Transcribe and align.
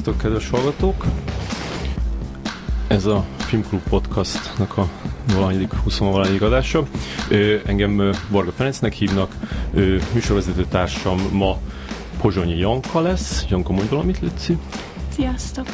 Szervusztok, 0.00 0.30
kedves 0.30 0.50
hallgatók! 0.50 1.04
Ez 2.86 3.06
a 3.06 3.24
Filmklub 3.36 3.80
Podcastnak 3.88 4.76
a 4.76 4.88
valanyadik, 5.34 5.72
20 5.74 5.98
valanyadik 5.98 6.42
adása. 6.42 6.86
Engem 7.64 8.12
Varga 8.28 8.52
Ferencnek 8.52 8.92
hívnak, 8.92 9.34
műsorvezető 10.12 10.64
társam 10.64 11.20
ma 11.32 11.58
Pozsonyi 12.20 12.58
Janka 12.58 13.00
lesz. 13.00 13.44
Janka, 13.48 13.72
mondj 13.72 13.88
valamit, 13.88 14.20
Lüci. 14.20 14.56
Sziasztok, 15.08 15.66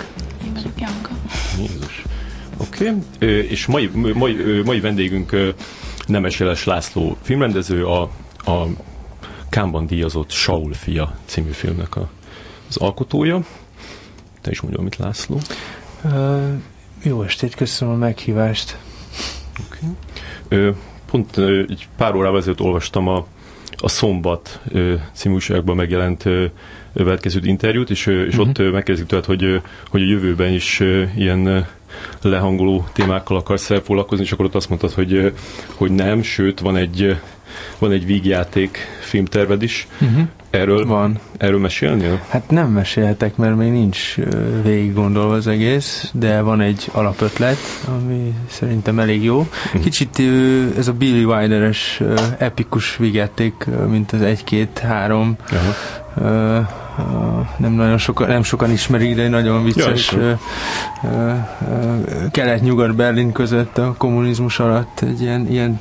én 0.44 0.52
vagyok 0.54 0.72
Janka. 0.78 1.10
Jézus. 1.58 2.02
Oké, 2.56 2.88
okay. 2.88 3.28
és 3.48 3.66
mai, 3.66 3.90
mai, 4.14 4.62
mai 4.64 4.80
vendégünk 4.80 5.54
Nemes 6.06 6.38
Jeles 6.38 6.64
László 6.64 7.16
filmrendező, 7.22 7.84
a, 7.84 8.02
a 8.36 8.66
Kámban 9.48 9.86
díjazott 9.86 10.30
Saul 10.30 10.72
fia 10.72 11.14
című 11.24 11.50
filmnek 11.50 11.96
a, 11.96 12.08
az 12.68 12.76
alkotója. 12.76 13.44
Te 14.46 14.52
is 14.52 14.60
mondja, 14.60 14.80
mit 14.80 14.96
László. 14.96 15.40
Uh, 16.04 16.52
jó 17.02 17.22
estét, 17.22 17.54
köszönöm 17.54 17.94
a 17.94 17.96
meghívást. 17.96 18.78
Okay. 19.66 20.72
Pont 21.10 21.38
egy 21.68 21.88
pár 21.96 22.14
órával 22.14 22.38
ezelőtt 22.38 22.60
olvastam 22.60 23.08
a, 23.08 23.26
a 23.76 23.88
Szombat 23.88 24.60
című 25.12 25.34
újságban 25.34 25.76
megjelent 25.76 26.22
veled 26.92 27.20
interjút, 27.42 27.90
és, 27.90 28.06
és 28.06 28.36
uh-huh. 28.36 28.48
ott 28.48 28.58
megkérdezik 28.58 29.06
tőled, 29.06 29.24
hogy, 29.24 29.60
hogy 29.90 30.02
a 30.02 30.06
jövőben 30.06 30.52
is 30.52 30.80
ilyen 31.16 31.66
lehangoló 32.22 32.86
témákkal 32.92 33.36
akarsz 33.36 33.66
foglalkozni, 33.66 34.24
és 34.24 34.32
akkor 34.32 34.44
ott 34.44 34.54
azt 34.54 34.68
mondtad, 34.68 34.92
hogy, 34.92 35.32
hogy 35.74 35.90
nem, 35.90 36.22
sőt, 36.22 36.60
van 36.60 36.76
egy, 36.76 37.20
van 37.78 37.92
egy 37.92 38.06
vígjáték 38.06 38.78
filmterved 39.00 39.62
is. 39.62 39.86
Uh-huh. 40.00 40.28
Erről, 40.56 40.86
van. 40.86 41.18
erről 41.36 41.60
mesélnél? 41.60 42.20
Hát 42.28 42.50
nem 42.50 42.68
mesélhetek, 42.68 43.36
mert 43.36 43.56
még 43.56 43.70
nincs 43.70 44.14
végig 44.62 44.94
gondolva 44.94 45.34
az 45.34 45.46
egész, 45.46 46.10
de 46.12 46.40
van 46.40 46.60
egy 46.60 46.88
alapötlet, 46.92 47.58
ami 47.88 48.34
szerintem 48.50 48.98
elég 48.98 49.24
jó. 49.24 49.38
Uh-huh. 49.38 49.82
Kicsit 49.82 50.22
ez 50.78 50.88
a 50.88 50.92
Billy 50.92 51.24
Wilder-es 51.24 52.02
epikus 52.38 52.96
vígjáték, 52.96 53.66
mint 53.88 54.12
az 54.12 54.20
1-2-3 54.22 55.30
uh-huh 55.52 56.66
nem 57.56 57.72
nagyon 57.72 57.98
sokan, 57.98 58.28
nem 58.28 58.42
sokan 58.42 58.70
ismerik, 58.70 59.14
de 59.14 59.22
egy 59.22 59.30
nagyon 59.30 59.64
vicces 59.64 60.12
ja, 60.12 60.38
kelet-nyugat-Berlin 62.30 63.32
között 63.32 63.78
a 63.78 63.94
kommunizmus 63.98 64.58
alatt 64.58 65.00
egy 65.00 65.20
ilyen, 65.20 65.46
ilyen 65.50 65.80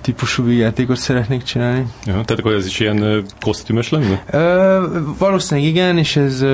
típusú 0.00 0.48
játékot 0.48 0.96
szeretnék 0.96 1.42
csinálni. 1.42 1.86
Ja, 2.04 2.12
tehát 2.12 2.30
akkor 2.30 2.52
ez 2.52 2.66
is 2.66 2.80
ilyen 2.80 3.24
kosztümös 3.40 3.90
lenne? 3.90 4.24
Ö, 4.30 4.82
valószínűleg 5.18 5.70
igen, 5.70 5.98
és 5.98 6.16
ez, 6.16 6.44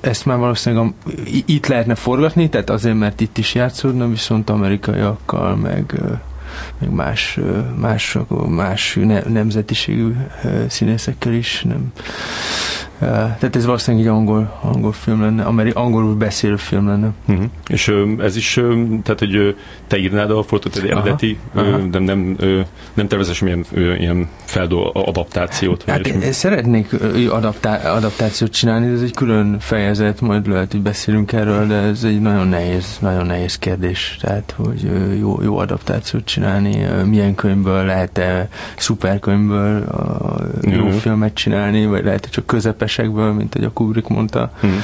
ezt 0.00 0.26
már 0.26 0.38
valószínűleg 0.38 0.84
a, 0.84 1.10
itt 1.46 1.66
lehetne 1.66 1.94
forgatni, 1.94 2.48
tehát 2.48 2.70
azért, 2.70 2.98
mert 2.98 3.20
itt 3.20 3.38
is 3.38 3.54
játszódna, 3.54 4.08
viszont 4.08 4.50
amerikaiakkal, 4.50 5.56
meg 5.56 6.00
meg 6.78 6.90
más, 6.90 7.38
más, 7.76 8.18
más 8.48 8.98
nemzetiségű 9.28 10.14
színészekkel 10.68 11.32
is 11.32 11.62
nem 11.62 11.92
tehát 12.98 13.56
ez 13.56 13.64
valószínűleg 13.64 14.06
egy 14.06 14.12
angol, 14.12 14.58
angol 14.62 14.92
film 14.92 15.20
lenne, 15.20 15.42
ameri, 15.42 15.70
angolul 15.70 16.14
beszélő 16.14 16.56
film 16.56 16.86
lenne. 16.86 17.08
Uh-huh. 17.28 17.44
És 17.66 17.92
ez 18.18 18.36
is, 18.36 18.54
tehát 19.02 19.18
hogy 19.18 19.56
te 19.86 19.96
írnád 19.96 20.30
a 20.30 20.42
fotót, 20.42 20.76
egy 20.76 20.90
eredeti, 20.90 21.38
aha, 21.54 21.66
aha. 21.66 21.76
nem, 21.76 22.02
nem, 22.02 22.36
nem 22.94 23.08
tervezes 23.08 23.36
semmilyen 23.36 23.64
ilyen 23.98 24.28
feldó 24.44 24.90
adaptációt? 24.94 25.84
Hát 25.86 26.06
én 26.06 26.32
szeretnék 26.32 26.92
adaptá- 27.30 27.84
adaptációt 27.84 28.52
csinálni, 28.52 28.92
ez 28.92 29.02
egy 29.02 29.14
külön 29.14 29.56
fejezet, 29.60 30.20
majd 30.20 30.48
lehet, 30.48 30.72
hogy 30.72 30.80
beszélünk 30.80 31.32
erről, 31.32 31.66
de 31.66 31.74
ez 31.74 32.04
egy 32.04 32.20
nagyon 32.20 32.48
nehéz, 32.48 32.96
nagyon 33.00 33.26
nehéz 33.26 33.58
kérdés, 33.58 34.18
tehát 34.20 34.54
hogy 34.56 34.90
jó, 35.18 35.42
jó 35.42 35.58
adaptációt 35.58 36.24
csinálni, 36.24 36.86
milyen 37.04 37.34
könyvből 37.34 37.84
lehet-e 37.84 38.48
szuperkönyvből 38.76 39.84
jó 40.62 40.84
uh-huh. 40.84 40.92
filmet 40.92 41.34
csinálni, 41.34 41.86
vagy 41.86 42.04
lehet 42.04 42.28
csak 42.30 42.46
közepes 42.46 42.87
könyvesekből, 42.88 43.32
mint 43.32 43.54
hogy 43.54 43.64
a 43.64 43.72
Kubrick 43.72 44.08
mondta. 44.08 44.52
Hmm. 44.60 44.82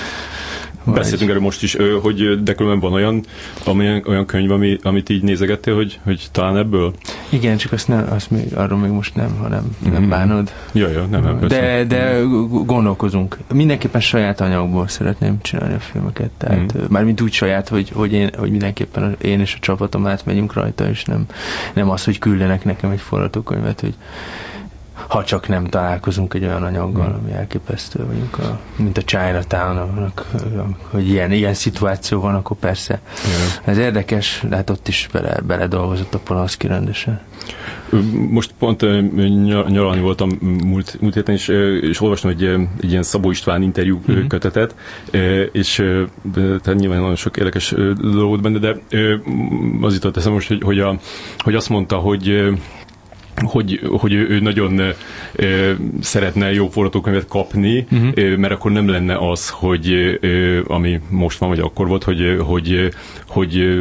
Vagy... 0.85 0.95
Beszéltünk 0.95 1.31
erről 1.31 1.43
most 1.43 1.63
is, 1.63 1.77
hogy 2.03 2.43
de 2.43 2.55
különben 2.55 2.81
van 2.81 2.93
olyan, 2.93 3.25
olyan, 3.67 4.03
olyan 4.07 4.27
könyv, 4.27 4.51
ami, 4.51 4.79
amit 4.83 5.09
így 5.09 5.23
nézegettél, 5.23 5.75
hogy, 5.75 6.01
hogy 6.05 6.27
talán 6.33 6.57
ebből? 6.57 6.95
Igen, 7.29 7.57
csak 7.57 7.73
azt, 7.73 7.89
nem, 7.89 8.07
azt 8.11 8.31
még, 8.31 8.55
arról 8.55 8.79
még 8.79 8.91
most 8.91 9.15
nem, 9.15 9.37
hanem 9.41 9.77
nem 9.93 10.03
mm. 10.03 10.09
bánod. 10.09 10.53
Ja, 10.73 10.89
ja, 10.89 11.05
nem, 11.05 11.23
nem 11.23 11.41
De, 11.49 11.85
de 11.85 12.21
gondolkozunk. 12.65 13.39
Mindenképpen 13.53 14.01
saját 14.01 14.41
anyagból 14.41 14.89
szeretném 14.89 15.39
csinálni 15.43 15.75
a 15.75 15.79
filmeket. 15.79 16.31
Tehát 16.39 16.79
mm. 16.79 16.85
mármint 16.89 17.21
úgy 17.21 17.33
saját, 17.33 17.69
hogy, 17.69 17.91
hogy, 17.95 18.13
én, 18.13 18.31
hogy 18.37 18.51
mindenképpen 18.51 19.17
én 19.23 19.41
és 19.41 19.55
a 19.55 19.61
csapatom 19.61 20.07
átmegyünk 20.07 20.53
rajta, 20.53 20.89
és 20.89 21.05
nem, 21.05 21.27
nem 21.75 21.91
az, 21.91 22.05
hogy 22.05 22.19
küldenek 22.19 22.65
nekem 22.65 22.91
egy 22.91 23.01
forgatókönyvet, 23.01 23.81
hogy 23.81 23.95
ha 25.09 25.25
csak 25.25 25.49
nem 25.49 25.67
találkozunk 25.67 26.35
egy 26.35 26.45
olyan 26.45 26.63
anyaggal, 26.63 27.21
ami 27.23 27.33
elképesztő 27.33 28.05
vagyunk, 28.07 28.39
a, 28.39 28.61
mint 28.77 28.99
a 28.99 29.03
Chinatown, 29.03 30.13
hogy 30.91 31.09
ilyen, 31.09 31.33
ilyen 31.33 31.55
szituáció 31.55 32.21
van, 32.21 32.35
akkor 32.35 32.57
persze. 32.57 33.01
Igen. 33.25 33.49
Ez 33.65 33.79
érdekes, 33.79 34.43
de 34.49 34.57
hát 34.57 34.71
ott 34.71 34.89
is 34.89 35.09
bele, 35.13 35.41
bele 35.47 35.67
dolgozott 35.67 36.15
a 36.15 36.19
Polanski 36.19 36.67
rendesen. 36.67 37.21
Most 38.29 38.55
pont 38.59 38.81
nyaralni 39.69 40.01
voltam 40.01 40.31
múlt, 40.65 40.97
múlt 41.01 41.15
héten, 41.15 41.35
és, 41.35 41.49
és 41.81 42.01
olvastam 42.01 42.31
egy, 42.31 42.45
egy 42.81 42.91
ilyen 42.91 43.03
Szabó 43.03 43.31
István 43.31 43.63
interjú 43.63 44.01
mm-hmm. 44.11 44.27
kötetet, 44.27 44.75
és 45.53 45.75
tehát 46.33 46.75
nyilván 46.75 47.01
nagyon 47.01 47.17
sok 47.17 47.37
érdekes 47.37 47.75
dolgot 48.01 48.43
benne, 48.43 48.59
de 48.59 48.77
az 49.81 49.95
jutott 49.95 50.17
eszem 50.17 50.33
most, 50.33 50.49
hogy, 50.49 50.63
hogy, 50.63 50.79
a, 50.79 50.99
hogy 51.39 51.55
azt 51.55 51.69
mondta, 51.69 51.97
hogy 51.97 52.53
hogy, 53.43 53.81
hogy 53.99 54.13
ő, 54.13 54.29
ő 54.29 54.41
nagyon 54.41 54.81
ö, 55.33 55.73
szeretne 56.01 56.53
jó 56.53 56.69
forgatókönyvet 56.69 57.27
kapni, 57.27 57.87
uh-huh. 57.91 58.11
ö, 58.15 58.37
mert 58.37 58.53
akkor 58.53 58.71
nem 58.71 58.89
lenne 58.89 59.31
az, 59.31 59.49
hogy 59.49 60.19
ö, 60.21 60.61
ami 60.67 61.01
most 61.09 61.39
van, 61.39 61.49
vagy 61.49 61.61
akkor 61.61 61.89
volt, 61.89 62.05
hogy, 62.05 62.37
hogy, 62.41 62.91
hogy 63.29 63.81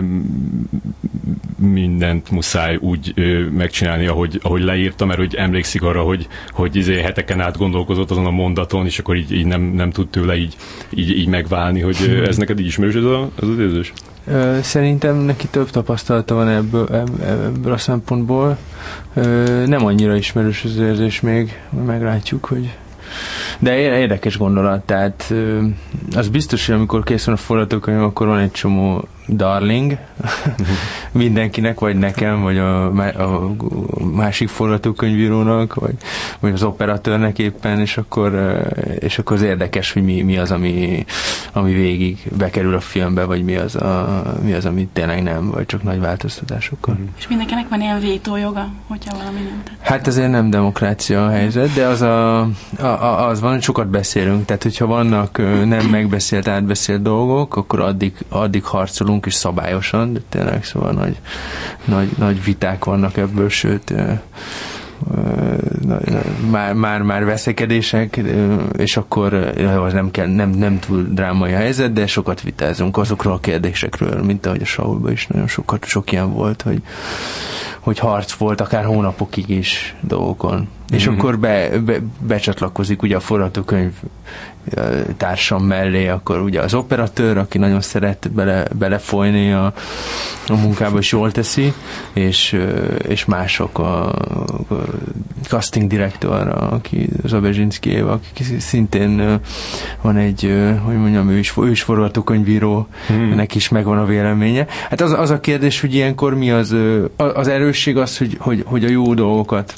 mindent 1.58 2.32
muszáj 2.32 2.76
úgy 2.76 3.12
ö, 3.16 3.50
megcsinálni, 3.50 4.08
ahogy, 4.08 4.40
ahogy 4.42 4.62
leírta, 4.62 5.06
mert 5.06 5.20
hogy 5.20 5.36
emlékszik 5.36 5.82
arra, 5.82 6.02
hogy, 6.02 6.28
hogy 6.52 6.76
izé 6.76 7.02
heteken 7.02 7.40
át 7.40 7.58
gondolkozott 7.58 8.12
azon 8.12 8.26
a 8.26 8.32
mondaton, 8.32 8.86
és 8.86 9.00
akkor 9.00 9.16
így, 9.16 9.32
így 9.32 9.46
nem, 9.46 9.62
nem 9.62 9.92
tud 9.92 10.10
tőle 10.10 10.36
így, 10.36 10.56
így, 10.90 11.18
így 11.18 11.28
megválni, 11.28 11.80
hogy 11.80 12.22
ez 12.26 12.38
neked 12.44 12.60
így 12.60 12.66
ismerős 12.66 12.96
ez, 12.96 13.04
a, 13.04 13.32
ez 13.42 13.48
az 13.48 13.60
érzés? 13.60 13.94
Szerintem 14.62 15.16
neki 15.16 15.48
több 15.48 15.70
tapasztalata 15.70 16.36
van 16.36 16.50
ebből, 16.50 16.88
ebből 17.22 17.74
a 17.74 17.78
szempontból. 17.78 18.58
Nem 19.66 19.86
annyira 19.86 20.16
ismerős 20.16 20.64
az 20.64 20.78
érzés 20.78 21.22
még, 21.22 21.62
meglátjuk, 21.86 22.46
hogy 22.46 22.78
de 23.60 23.78
érdekes 23.78 24.38
gondolat, 24.38 24.82
tehát 24.82 25.34
az 26.16 26.28
biztos, 26.30 26.66
hogy 26.66 26.76
amikor 26.76 27.04
készül 27.04 27.34
a 27.34 27.38
forgatókönyv, 27.38 28.02
akkor 28.02 28.28
van 28.28 28.40
egy 28.40 28.52
csomó 28.52 29.08
darling 29.28 29.98
mindenkinek, 31.12 31.80
vagy 31.80 31.96
nekem, 31.96 32.42
vagy 32.42 32.58
a, 32.58 32.86
a 32.86 33.52
másik 34.14 34.50
forgatókönyvírónak, 34.50 35.74
vagy, 35.74 35.96
vagy 36.40 36.54
az 36.54 36.64
operatőrnek 36.64 37.40
éppen, 37.40 37.80
és 37.80 37.98
akkor, 37.98 38.62
és 39.00 39.18
akkor 39.18 39.36
az 39.36 39.42
érdekes, 39.42 39.92
hogy 39.92 40.04
mi, 40.04 40.22
mi 40.22 40.38
az, 40.38 40.52
ami, 40.52 41.06
ami 41.54 41.74
végig 41.74 42.32
bekerül 42.38 42.76
a 42.76 42.80
filmbe, 42.80 43.24
vagy 43.24 43.44
mi 43.44 43.56
az, 43.56 43.76
a, 43.76 44.24
mi 44.44 44.54
az, 44.54 44.66
ami 44.66 44.88
tényleg 44.94 45.24
nem, 45.24 45.50
vagy 45.50 45.66
csak 45.66 45.84
nagy 45.84 46.00
változtatásokkal. 46.00 46.98
Mm. 47.00 47.06
És 47.18 47.28
mindenkinek 47.28 47.70
van 47.70 47.82
ilyen 47.82 48.00
vétójoga, 48.00 48.70
hogyha 48.88 49.18
valami 49.18 49.40
nem 49.40 49.62
tett. 49.64 49.76
Hát 49.82 50.08
azért 50.08 50.32
nem 50.32 50.50
demokrácia 50.50 51.26
a 51.26 51.30
helyzet, 51.30 51.74
de 51.74 51.86
az, 51.86 52.02
a, 52.02 52.40
a, 52.80 53.28
az 53.28 53.40
van, 53.40 53.52
hogy 53.52 53.62
sokat 53.62 53.88
beszélünk, 53.88 54.46
tehát 54.46 54.64
hogyha 54.64 54.86
vannak 54.86 55.38
nem 55.66 55.86
megbeszélt, 55.86 56.48
átbeszélt 56.48 57.02
dolgok, 57.02 57.56
akkor 57.56 57.80
addig, 57.80 58.14
addig 58.30 58.64
harcolunk 58.64 59.13
dolgozunk 59.14 59.26
is 59.26 59.34
szabályosan, 59.34 60.14
de 60.14 60.20
tényleg 60.30 60.64
szóval 60.64 60.92
nagy, 60.92 61.18
nagy, 61.86 62.10
nagy 62.18 62.44
viták 62.44 62.86
vannak 62.86 63.18
ebből, 63.18 63.50
sőt 63.50 63.94
már, 66.52 66.74
már, 66.74 67.02
már 67.02 67.26
veszekedések, 67.26 68.22
és 68.78 68.98
akkor 68.98 69.34
az 69.84 69.94
nem, 69.94 70.12
kell, 70.12 70.28
nem, 70.28 70.50
nem 70.50 70.80
túl 70.80 71.08
drámai 71.10 71.54
a 71.54 71.58
helyzet, 71.58 71.94
de 71.94 72.08
sokat 72.08 72.42
vitázunk 72.42 72.98
azokról 72.98 73.34
a 73.34 73.40
kérdésekről, 73.40 74.22
mint 74.24 74.46
ahogy 74.46 74.62
a 74.62 74.66
Saulban 74.66 75.12
is 75.12 75.28
nagyon 75.28 75.48
sokat, 75.48 75.86
sok 75.86 76.12
ilyen 76.12 76.34
volt, 76.34 76.62
hogy, 76.62 76.82
hogy 77.80 78.00
harc 78.00 78.32
volt 78.32 78.62
akár 78.62 78.86
hónapokig 78.86 79.50
is 79.50 79.96
dolgokon 80.02 80.68
és 80.94 81.08
mm-hmm. 81.08 81.18
akkor 81.18 81.40
be, 81.40 81.80
be, 81.80 81.98
becsatlakozik 82.20 83.02
ugye 83.02 83.16
a 83.16 83.20
forgatókönyv 83.20 83.92
társam 85.18 85.64
mellé, 85.64 86.08
akkor 86.08 86.40
ugye 86.40 86.62
az 86.62 86.74
operatőr, 86.74 87.38
aki 87.38 87.58
nagyon 87.58 87.82
szeret 87.82 88.32
bele, 88.32 88.66
belefolyni 88.76 89.52
a, 89.52 89.74
a 90.48 90.56
munkába, 90.56 90.98
és 90.98 91.12
jól 91.12 91.32
teszi, 91.32 91.74
és, 92.14 92.60
és 93.08 93.26
mások 93.26 93.80
a, 93.80 94.10
a 94.10 94.16
casting 95.48 95.88
direktor, 95.88 96.48
aki 96.48 97.10
Zabezsinszki 97.26 97.90
Éva, 97.90 98.12
aki 98.12 98.44
szintén 98.60 99.40
van 100.02 100.18
egy, 100.18 100.54
hogy 100.84 100.98
mondjam, 100.98 101.30
ő 101.30 101.38
is, 101.38 101.54
ő 101.58 101.70
is 101.70 101.82
forgatókönyvíró, 101.82 102.88
hmm. 103.08 103.36
neki 103.36 103.58
is 103.58 103.70
megvan 103.70 103.98
a 103.98 104.06
véleménye. 104.06 104.68
Hát 104.90 105.02
az, 105.02 105.12
az 105.12 105.30
a 105.30 105.40
kérdés, 105.40 105.82
hogy 105.82 105.94
ilyenkor 105.94 106.36
mi 106.36 106.52
az, 106.52 106.76
az 107.16 107.48
erősség 107.48 107.98
az, 107.98 108.18
hogy, 108.18 108.38
hogy, 108.40 108.64
hogy 108.66 108.86
a 108.86 108.90
jó 108.90 109.14
dolgokat 109.14 109.74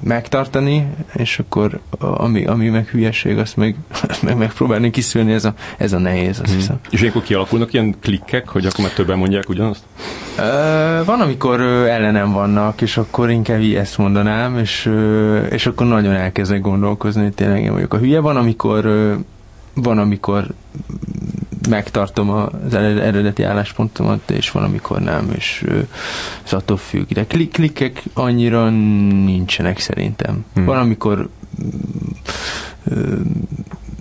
megtartani, 0.00 0.86
és 1.14 1.38
akkor 1.38 1.80
ami, 1.98 2.44
ami 2.44 2.68
meg 2.68 2.86
hülyeség, 2.86 3.38
azt 3.38 3.56
meg, 3.56 3.76
meg 4.22 4.36
megpróbálni 4.36 4.90
kiszülni, 4.90 5.32
ez 5.32 5.44
a, 5.44 5.54
ez 5.78 5.92
a 5.92 5.98
nehéz, 5.98 6.38
azt 6.40 6.48
hmm. 6.48 6.58
hiszem. 6.58 6.78
És 6.90 7.00
ilyenkor 7.00 7.22
kialakulnak 7.22 7.72
ilyen 7.72 7.94
klikkek, 8.00 8.48
hogy 8.48 8.66
akkor 8.66 8.84
már 8.84 8.92
többen 8.92 9.18
mondják 9.18 9.48
ugyanazt? 9.48 9.82
Van, 11.04 11.20
amikor 11.20 11.60
ellenem 11.60 12.32
vannak, 12.32 12.80
és 12.80 12.96
akkor 12.96 13.30
inkább 13.30 13.60
ezt 13.60 13.98
mondanám, 13.98 14.58
és, 14.58 14.90
és 15.50 15.66
akkor 15.66 15.86
nagyon 15.86 16.12
elkezdek 16.12 16.60
gondolkozni, 16.60 17.22
hogy 17.22 17.34
tényleg 17.34 17.62
én 17.62 17.72
vagyok 17.72 17.94
a 17.94 17.98
hülye. 17.98 18.20
Van, 18.20 18.36
amikor 18.36 18.84
van, 19.74 19.98
amikor 19.98 20.46
megtartom 21.66 22.30
az 22.30 22.74
eredeti 22.74 23.42
álláspontomat, 23.42 24.30
és 24.30 24.50
van, 24.50 24.62
amikor 24.62 25.00
nem, 25.00 25.30
és 25.36 25.64
ez 26.44 26.52
attól 26.52 26.76
függ. 26.76 27.08
De 27.08 27.26
klik- 27.26 27.52
klikkek 27.52 28.02
annyira 28.14 28.70
nincsenek 28.70 29.78
szerintem. 29.78 30.44
Hmm. 30.54 30.64
Van, 30.64 30.78
amikor 30.78 31.28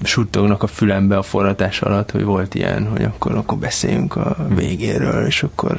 suttognak 0.05 0.63
a 0.63 0.67
fülembe 0.67 1.17
a 1.17 1.21
forratás 1.21 1.81
alatt, 1.81 2.11
hogy 2.11 2.23
volt 2.23 2.55
ilyen, 2.55 2.87
hogy 2.87 3.03
akkor, 3.03 3.35
akkor 3.35 3.57
beszéljünk 3.57 4.15
a 4.15 4.35
végéről, 4.55 5.25
és 5.25 5.43
akkor 5.43 5.77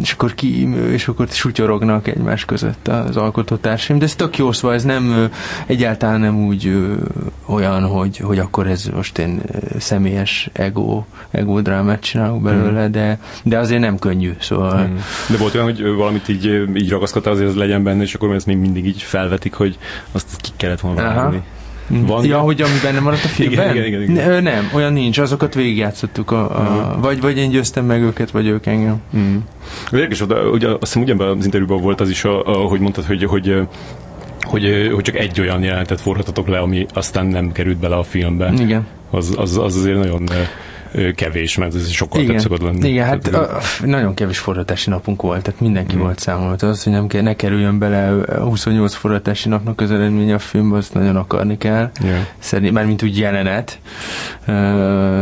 és 0.00 0.12
akkor 0.12 0.34
ki, 0.34 0.68
és 0.92 1.08
akkor 1.08 1.28
sutyorognak 1.28 2.08
egymás 2.08 2.44
között 2.44 2.88
az 2.88 3.16
alkotótársaim, 3.16 3.98
de 3.98 4.04
ez 4.04 4.14
tök 4.14 4.38
jó, 4.38 4.52
szóval 4.52 4.76
ez 4.76 4.84
nem, 4.84 5.30
egyáltalán 5.66 6.20
nem 6.20 6.46
úgy 6.46 6.86
olyan, 7.46 7.86
hogy, 7.86 8.16
hogy 8.16 8.38
akkor 8.38 8.66
ez 8.66 8.84
most 8.94 9.18
én 9.18 9.42
személyes 9.78 10.50
ego, 10.52 11.04
ego 11.30 11.60
drámát 11.60 12.00
csinálok 12.00 12.42
belőle, 12.42 12.82
hmm. 12.82 12.90
de, 12.90 13.20
de 13.42 13.58
azért 13.58 13.80
nem 13.80 13.98
könnyű, 13.98 14.32
szóval. 14.40 14.84
Hmm. 14.84 15.00
De 15.28 15.36
volt 15.36 15.54
olyan, 15.54 15.66
hogy 15.66 15.82
valamit 15.94 16.28
így, 16.28 16.44
így 16.74 16.90
ragaszkodtál, 16.90 17.32
azért 17.32 17.48
az 17.48 17.56
legyen 17.56 17.82
benne, 17.82 18.02
és 18.02 18.14
akkor 18.14 18.34
ezt 18.34 18.46
még 18.46 18.56
mindig 18.56 18.86
így 18.86 19.02
felvetik, 19.02 19.54
hogy 19.54 19.78
azt 20.12 20.36
ki 20.36 20.50
kellett 20.56 20.80
volna 20.80 21.02
vágni. 21.02 21.42
Van 21.88 22.24
ja, 22.24 22.38
hogy 22.38 22.62
ami 22.62 22.78
benne 22.82 23.00
maradt 23.00 23.24
a 23.24 23.28
filmben? 23.36 23.70
Igen, 23.70 23.86
igen, 23.86 24.02
igen, 24.02 24.16
igen. 24.16 24.42
Ne, 24.42 24.50
nem, 24.50 24.70
olyan 24.74 24.92
nincs, 24.92 25.18
azokat 25.18 25.54
végigjátszottuk, 25.54 26.30
a, 26.30 26.40
a, 26.40 26.62
uh-huh. 26.62 27.02
vagy, 27.02 27.20
vagy 27.20 27.36
én 27.36 27.50
győztem 27.50 27.84
meg 27.84 28.02
őket, 28.02 28.30
vagy 28.30 28.46
ők 28.46 28.66
engem. 28.66 29.00
Mm. 29.16 29.36
Érdekes, 29.92 30.20
ugye, 30.52 30.68
azt 30.68 30.78
hiszem 30.80 31.02
ugyanben 31.02 31.28
az 31.28 31.44
interjúban 31.44 31.80
volt 31.80 32.00
az 32.00 32.10
is, 32.10 32.22
hogy 32.68 32.80
mondtad, 32.80 33.04
hogy, 33.04 33.24
hogy 33.24 33.66
hogy, 34.48 34.90
hogy 34.94 35.02
csak 35.02 35.16
egy 35.16 35.40
olyan 35.40 35.62
jelentet 35.62 36.00
forratatok 36.00 36.48
le, 36.48 36.58
ami 36.58 36.86
aztán 36.94 37.26
nem 37.26 37.52
került 37.52 37.76
bele 37.76 37.96
a 37.96 38.02
filmbe. 38.02 38.52
Igen. 38.58 38.86
Az, 39.10 39.34
az, 39.36 39.56
az 39.56 39.76
azért 39.76 39.98
nagyon 39.98 40.28
kevés, 41.14 41.56
mert 41.56 41.74
ez 41.74 41.90
sokkal 41.90 42.20
igen, 42.20 42.32
több 42.32 42.42
szokott 42.42 42.60
lenni. 42.60 42.88
Igen, 42.88 43.06
hát 43.06 43.26
a, 43.26 43.58
nagyon 43.84 44.14
kevés 44.14 44.38
forratási 44.38 44.90
napunk 44.90 45.22
volt, 45.22 45.42
tehát 45.42 45.60
mindenki 45.60 45.94
hmm. 45.94 46.02
volt 46.02 46.18
számolt. 46.18 46.62
Az, 46.62 46.82
hogy 46.82 46.92
nem 46.92 47.06
kell, 47.06 47.22
ne 47.22 47.34
kerüljön 47.36 47.78
bele 47.78 48.22
a 48.22 48.44
28 48.44 48.94
forratási 48.94 49.48
napnak 49.48 49.80
az 49.80 49.90
eredménye 49.90 50.34
a 50.34 50.38
filmbe, 50.38 50.76
azt 50.76 50.94
nagyon 50.94 51.16
akarni 51.16 51.58
kell. 51.58 51.90
Yeah. 52.02 52.20
Szerint, 52.38 52.72
már 52.72 52.86
mint 52.86 53.02
úgy 53.02 53.18
jelenet, 53.18 53.78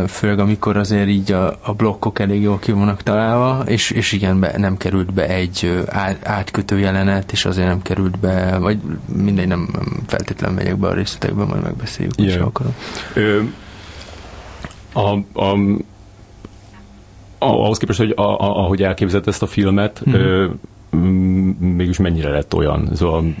főleg 0.07 0.39
amikor 0.39 0.77
azért 0.77 1.07
így 1.07 1.31
a, 1.31 1.59
a 1.61 1.73
blokkok 1.73 2.19
elég 2.19 2.41
jól 2.41 2.59
ki 2.59 2.71
vannak 2.71 3.03
találva, 3.03 3.63
és, 3.65 3.91
és 3.91 4.11
igen, 4.11 4.39
be, 4.39 4.53
nem 4.57 4.77
került 4.77 5.13
be 5.13 5.27
egy 5.27 5.85
átkötő 6.23 6.79
jelenet, 6.79 7.31
és 7.31 7.45
azért 7.45 7.67
nem 7.67 7.81
került 7.81 8.19
be, 8.19 8.57
vagy 8.57 8.77
mindegy, 9.15 9.47
nem 9.47 9.69
feltétlenül 10.07 10.55
megyek 10.55 10.77
be 10.77 10.87
a 10.87 10.93
részletekbe, 10.93 11.43
majd 11.43 11.63
megbeszéljük, 11.63 12.13
yeah. 12.17 12.33
hogy 12.33 12.41
akarom. 12.41 12.75
Ö, 13.13 13.39
a, 14.97 15.39
a, 15.39 15.57
ahhoz 17.39 17.77
képest, 17.77 17.99
hogy 17.99 18.13
a, 18.15 18.21
a, 18.21 18.57
ahogy 18.57 18.83
elképzelt 18.83 19.27
ezt 19.27 19.41
a 19.41 19.47
filmet, 19.47 20.01
mm-hmm. 20.09 20.19
ö, 20.19 20.47
mégis 21.59 21.97
mennyire 21.97 22.29
lett 22.29 22.53
olyan. 22.53 22.89
Szóval... 22.95 23.23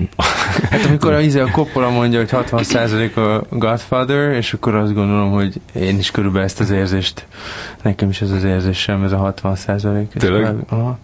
Hát 0.69 0.85
amikor 0.85 1.13
a, 1.13 1.19
izé 1.19 1.39
a 1.39 1.47
Coppola 1.51 1.89
mondja, 1.89 2.19
hogy 2.19 2.29
60% 2.31 3.13
a 3.49 3.55
Godfather, 3.55 4.31
és 4.31 4.53
akkor 4.53 4.75
azt 4.75 4.93
gondolom, 4.93 5.31
hogy 5.31 5.61
én 5.73 5.97
is 5.97 6.11
körülbelül 6.11 6.45
ezt 6.45 6.59
az 6.59 6.69
érzést, 6.69 7.27
nekem 7.81 8.09
is 8.09 8.21
ez 8.21 8.31
az 8.31 8.43
érzésem, 8.43 9.03
ez 9.03 9.11
a 9.11 9.33
60%. 9.43 10.07
Tényleg? 10.07 10.55
Aha. 10.69 10.97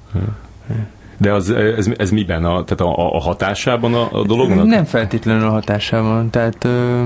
De 1.17 1.33
az, 1.33 1.49
ez, 1.49 1.89
ez 1.97 2.11
miben? 2.11 2.45
A, 2.45 2.63
tehát 2.63 2.81
a, 2.95 3.15
a 3.15 3.19
hatásában 3.19 3.94
a, 3.94 4.07
a 4.11 4.25
dolognak? 4.25 4.65
Nem 4.65 4.85
feltétlenül 4.85 5.47
a 5.47 5.51
hatásában. 5.51 6.29
Tehát 6.29 6.63
ö, 6.63 7.03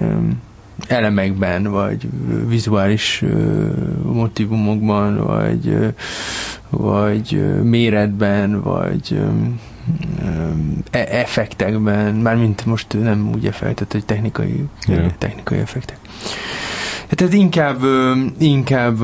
ö, 0.00 0.14
elemekben, 0.86 1.62
vagy 1.62 2.08
vizuális 2.48 3.24
motivumokban, 4.02 5.16
vagy, 5.26 5.76
vagy 6.70 7.42
méretben, 7.62 8.62
vagy 8.62 9.20
e 10.90 11.06
effektekben, 11.10 12.14
mármint 12.14 12.66
most 12.66 12.86
nem 13.02 13.30
úgy 13.34 13.46
effektet, 13.46 13.92
hogy 13.92 14.04
technikai, 14.04 14.64
yeah. 14.86 15.10
technikai 15.18 15.58
effektek. 15.58 15.98
Tehát 17.08 17.32
inkább, 17.32 17.80
inkább 18.38 18.98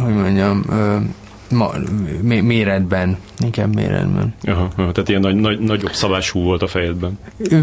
hogy 0.00 0.14
mondjam, 0.14 0.64
ma, 1.50 1.70
méretben, 2.22 3.16
inkább 3.38 3.74
méretben. 3.74 4.34
Aha, 4.42 4.70
aha, 4.76 4.92
tehát 4.92 5.08
ilyen 5.08 5.20
nagy, 5.20 5.36
nagy, 5.36 5.58
nagyobb 5.58 5.92
szabású 5.92 6.42
volt 6.42 6.62
a 6.62 6.66
fejedben. 6.66 7.18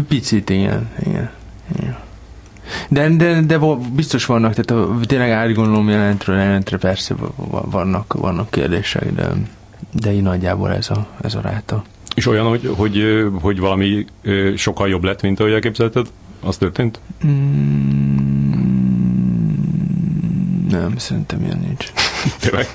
Picit, 0.08 0.50
igen, 0.50 0.88
igen. 1.06 1.30
De, 2.88 3.08
de, 3.08 3.40
de 3.40 3.58
biztos 3.92 4.26
vannak, 4.26 4.54
tehát 4.54 4.84
a, 4.86 4.98
tényleg 5.06 5.30
átgondolom 5.30 5.88
jelentről 5.88 6.36
jelentre 6.36 6.76
persze 6.76 7.14
vannak, 7.70 8.12
vannak 8.12 8.50
kérdések, 8.50 9.12
de, 9.12 9.28
de 9.92 10.12
így 10.12 10.22
nagyjából 10.22 10.72
ez 10.72 10.90
a, 10.90 11.06
ez 11.22 11.34
a 11.34 11.40
ráta. 11.40 11.84
És 12.14 12.26
olyan, 12.26 12.46
hogy, 12.46 12.72
hogy, 12.76 13.24
hogy 13.40 13.58
valami 13.58 14.06
sokkal 14.56 14.88
jobb 14.88 15.04
lett, 15.04 15.22
mint 15.22 15.40
ahogy 15.40 15.52
elképzelted? 15.52 16.06
Az 16.40 16.56
történt? 16.56 17.00
Mm, 17.26 18.24
nem, 20.70 20.94
szerintem 20.96 21.42
ilyen 21.44 21.58
nincs. 21.66 21.92
Tényleg? 22.40 22.68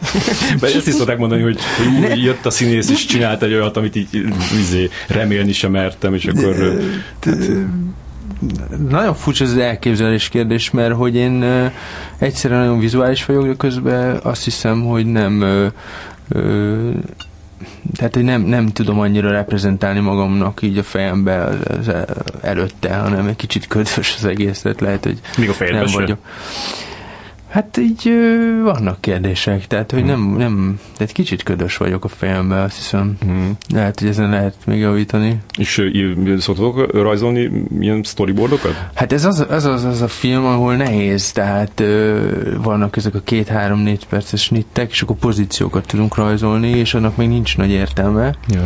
Mert 0.62 0.76
ezt 0.76 0.88
is 0.88 0.94
szokták 0.94 1.18
mondani, 1.18 1.42
hogy, 1.42 1.60
hogy 1.78 2.12
úgy 2.12 2.24
jött 2.24 2.46
a 2.46 2.50
színész 2.50 2.90
és 2.90 3.06
csinált 3.06 3.44
egy 3.44 3.54
olyat, 3.54 3.78
amit 3.78 3.96
így 3.96 4.26
izé, 4.60 4.90
remélni 5.08 5.52
sem 5.52 5.72
mertem, 5.72 6.14
és 6.14 6.26
akkor... 6.26 6.56
De, 7.20 7.36
de, 7.36 7.36
nagyon 8.90 9.14
furcsa 9.14 9.44
ez 9.44 9.50
az 9.50 9.58
elképzelés 9.58 10.30
kérdés, 10.30 10.72
mert 10.72 10.94
hogy 10.94 11.16
én 11.16 11.46
egyszerűen 12.18 12.60
nagyon 12.60 12.80
vizuális 12.80 13.26
vagyok, 13.26 13.48
de 13.48 13.56
közben 13.56 14.20
azt 14.24 14.44
hiszem, 14.44 14.82
hogy 14.82 15.06
nem 15.06 15.44
tehát, 17.96 18.14
hogy 18.14 18.24
nem, 18.24 18.42
nem 18.42 18.68
tudom 18.68 19.00
annyira 19.00 19.32
reprezentálni 19.32 20.00
magamnak 20.00 20.62
így 20.62 20.78
a 20.78 20.84
fejembe 20.84 21.44
az, 21.44 21.56
az 21.80 21.92
előtte, 22.42 22.96
hanem 22.96 23.28
egy 23.28 23.36
kicsit 23.36 23.68
ködös 23.68 24.16
az 24.18 24.26
egész, 24.26 24.62
tehát 24.62 24.82
lehet, 24.82 25.04
hogy 25.04 25.20
Még 25.38 25.50
a 25.50 25.66
nem 25.72 25.86
vagyok. 25.94 26.18
Hát 27.50 27.78
így 27.78 28.14
vannak 28.64 29.02
kérdések, 29.02 29.68
tehát 29.68 29.92
hogy 29.92 30.02
hmm. 30.02 30.10
nem, 30.10 30.36
nem, 30.38 30.80
egy 30.98 31.12
kicsit 31.12 31.44
ködös 31.44 31.78
vagyok 31.78 32.04
a 32.04 32.08
fejemben, 32.08 32.64
azt 32.64 32.76
hiszem. 32.76 33.16
Hmm. 33.22 33.58
Lehet, 33.74 34.00
hogy 34.00 34.08
ezen 34.08 34.30
lehet 34.30 34.56
még 34.66 34.80
javítani. 34.80 35.40
És 35.58 35.92
szoktatok 36.40 36.92
rajzolni 36.94 37.52
ilyen 37.80 38.04
storyboardokat? 38.04 38.86
Hát 38.94 39.14
ez 39.14 39.26
az, 39.26 39.46
az, 39.50 39.66
az, 39.66 39.84
az 39.84 40.02
a 40.02 40.08
film, 40.08 40.46
ahol 40.46 40.76
nehéz, 40.76 41.32
tehát 41.32 41.80
ö, 41.80 42.18
vannak 42.64 42.98
ezek 42.98 43.16
a 43.16 43.22
két-három-négy 43.24 44.08
perces 44.08 44.50
nittek, 44.50 44.92
és 44.92 45.02
akkor 45.02 45.16
pozíciókat 45.16 45.88
tudunk 45.88 46.16
rajzolni, 46.16 46.70
és 46.70 46.94
annak 46.94 47.16
még 47.16 47.28
nincs 47.28 47.58
nagy 47.58 47.70
értelme, 47.70 48.36
yeah. 48.48 48.66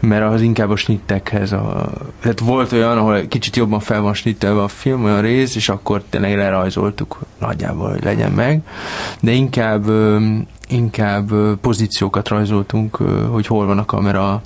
mert 0.00 0.32
az 0.32 0.40
inkább 0.40 0.70
a 0.70 0.76
snittekhez 0.76 1.52
a... 1.52 1.92
Tehát 2.20 2.40
volt 2.40 2.72
olyan, 2.72 2.98
ahol 2.98 3.26
kicsit 3.28 3.56
jobban 3.56 3.80
fel 3.80 4.00
van 4.00 4.14
snittelve 4.14 4.62
a 4.62 4.68
film, 4.68 5.04
olyan 5.04 5.20
rész, 5.20 5.56
és 5.56 5.68
akkor 5.68 6.02
tényleg 6.10 6.36
lerajzoltuk 6.36 7.18
nagyjából, 7.38 7.90
hogy 7.90 8.04
legyen 8.04 8.21
legyen 8.22 8.36
meg, 8.36 8.62
de 9.20 9.30
inkább, 9.30 9.90
inkább 10.68 11.30
pozíciókat 11.60 12.28
rajzoltunk, 12.28 12.96
hogy 13.30 13.46
hol 13.46 13.66
van 13.66 13.78
a 13.78 13.84
kamera, 13.84 14.42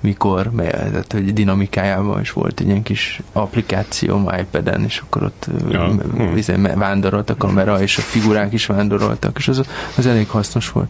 mikor, 0.00 0.50
tehát 0.56 1.12
hogy 1.12 1.32
dinamikájában 1.32 2.20
is 2.20 2.32
volt 2.32 2.60
egy 2.60 2.66
ilyen 2.66 2.82
kis 2.82 3.20
applikáció 3.32 4.32
iPad-en, 4.38 4.84
és 4.84 4.98
akkor 4.98 5.22
ott 5.22 5.46
ja. 5.70 5.86
hmm. 5.86 6.78
vándorolt 6.78 7.30
a 7.30 7.36
kamera, 7.36 7.80
és 7.80 7.98
a 7.98 8.00
figurák 8.00 8.52
is 8.52 8.66
vándoroltak, 8.66 9.38
és 9.38 9.48
az, 9.48 9.62
az 9.96 10.06
elég 10.06 10.28
hasznos 10.28 10.70
volt. 10.70 10.88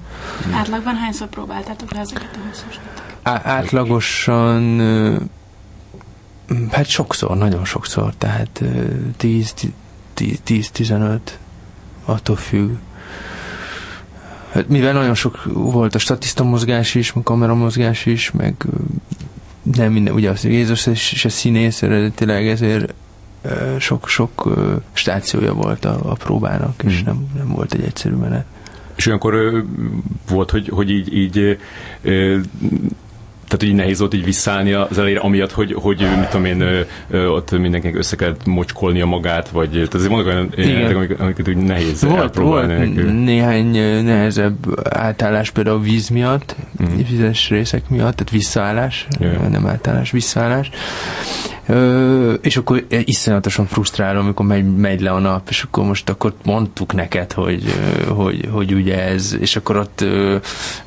Átlagban 0.52 0.94
hányszor 0.94 1.28
próbáltátok 1.28 1.92
le 1.92 2.00
ezeket 2.00 2.30
a 2.34 2.38
hosszúságot? 2.48 3.04
átlagosan 3.42 4.80
hát 6.70 6.86
sokszor, 6.86 7.36
nagyon 7.36 7.64
sokszor, 7.64 8.14
tehát 8.18 8.62
10-15 9.18 11.18
attól 12.06 12.36
függ. 12.36 12.70
Hát 14.52 14.68
mivel 14.68 14.92
nagyon 14.92 15.14
sok 15.14 15.42
volt 15.52 15.94
a 15.94 15.98
statiszta 15.98 16.44
mozgás 16.44 16.94
is, 16.94 17.12
meg 17.12 17.24
kameramozgás 17.24 18.06
is, 18.06 18.30
meg 18.30 18.54
nem 19.74 19.92
minden, 19.92 20.14
ugye 20.14 20.30
az 20.30 20.44
Jézus 20.44 20.86
és 20.86 21.24
a 21.24 21.28
színész 21.28 21.82
eredetileg 21.82 22.48
ezért 22.48 22.94
sok-sok 23.78 24.48
stációja 24.92 25.52
volt 25.52 25.84
a, 25.84 25.98
a 26.02 26.12
próbának, 26.12 26.82
és 26.84 26.96
hmm. 26.96 27.04
nem, 27.04 27.26
nem 27.36 27.48
volt 27.48 27.74
egy 27.74 27.82
egyszerű 27.82 28.14
menet. 28.14 28.44
És 28.96 29.06
olyankor 29.06 29.64
volt, 30.28 30.50
hogy, 30.50 30.68
hogy 30.68 30.90
így, 30.90 31.14
így 31.14 31.58
tehát 33.48 33.62
így 33.62 33.74
nehéz 33.74 33.98
volt 33.98 34.14
így 34.14 34.24
visszaállni 34.24 34.72
az 34.72 34.98
elejére, 34.98 35.20
amiatt, 35.20 35.52
hogy, 35.52 35.72
hogy 35.72 36.06
mit 36.18 36.28
tudom 36.28 36.44
én, 36.44 36.84
ott 37.10 37.50
mindenkinek 37.50 37.98
össze 37.98 38.16
kellett 38.16 38.46
mocskolnia 38.46 39.06
magát, 39.06 39.48
vagy 39.48 39.70
tehát 39.70 39.94
azért 39.94 40.10
vannak 40.10 40.26
olyan 40.26 40.52
jelentek, 40.56 40.96
amiket, 40.96 41.20
amiket 41.20 41.48
úgy 41.48 41.56
nehéz 41.56 42.02
volt, 42.02 42.20
elpróbálni. 42.20 42.94
Volt 42.94 43.24
néhány 43.24 43.70
nehezebb 44.04 44.88
átállás 44.90 45.50
például 45.50 45.80
víz 45.80 46.08
miatt, 46.08 46.56
mm. 46.82 46.96
vizes 47.10 47.48
részek 47.48 47.88
miatt, 47.88 48.16
tehát 48.16 48.30
visszaállás, 48.30 49.06
yeah. 49.18 49.48
nem 49.48 49.66
átállás, 49.66 50.10
visszaállás. 50.10 50.70
Ö, 51.68 52.32
és 52.32 52.56
akkor 52.56 52.84
iszonyatosan 53.04 53.66
frusztrálom, 53.66 54.24
amikor 54.24 54.46
megy, 54.46 54.76
megy 54.76 55.00
le 55.00 55.10
a 55.10 55.18
nap, 55.18 55.48
és 55.48 55.62
akkor 55.62 55.84
most 55.84 56.08
akkor 56.08 56.32
mondtuk 56.44 56.92
neked, 56.92 57.32
hogy, 57.32 57.62
hogy, 58.08 58.48
hogy 58.50 58.72
ugye 58.72 59.02
ez, 59.04 59.36
és 59.40 59.56
akkor 59.56 59.76
ott 59.76 60.00
ö, 60.00 60.36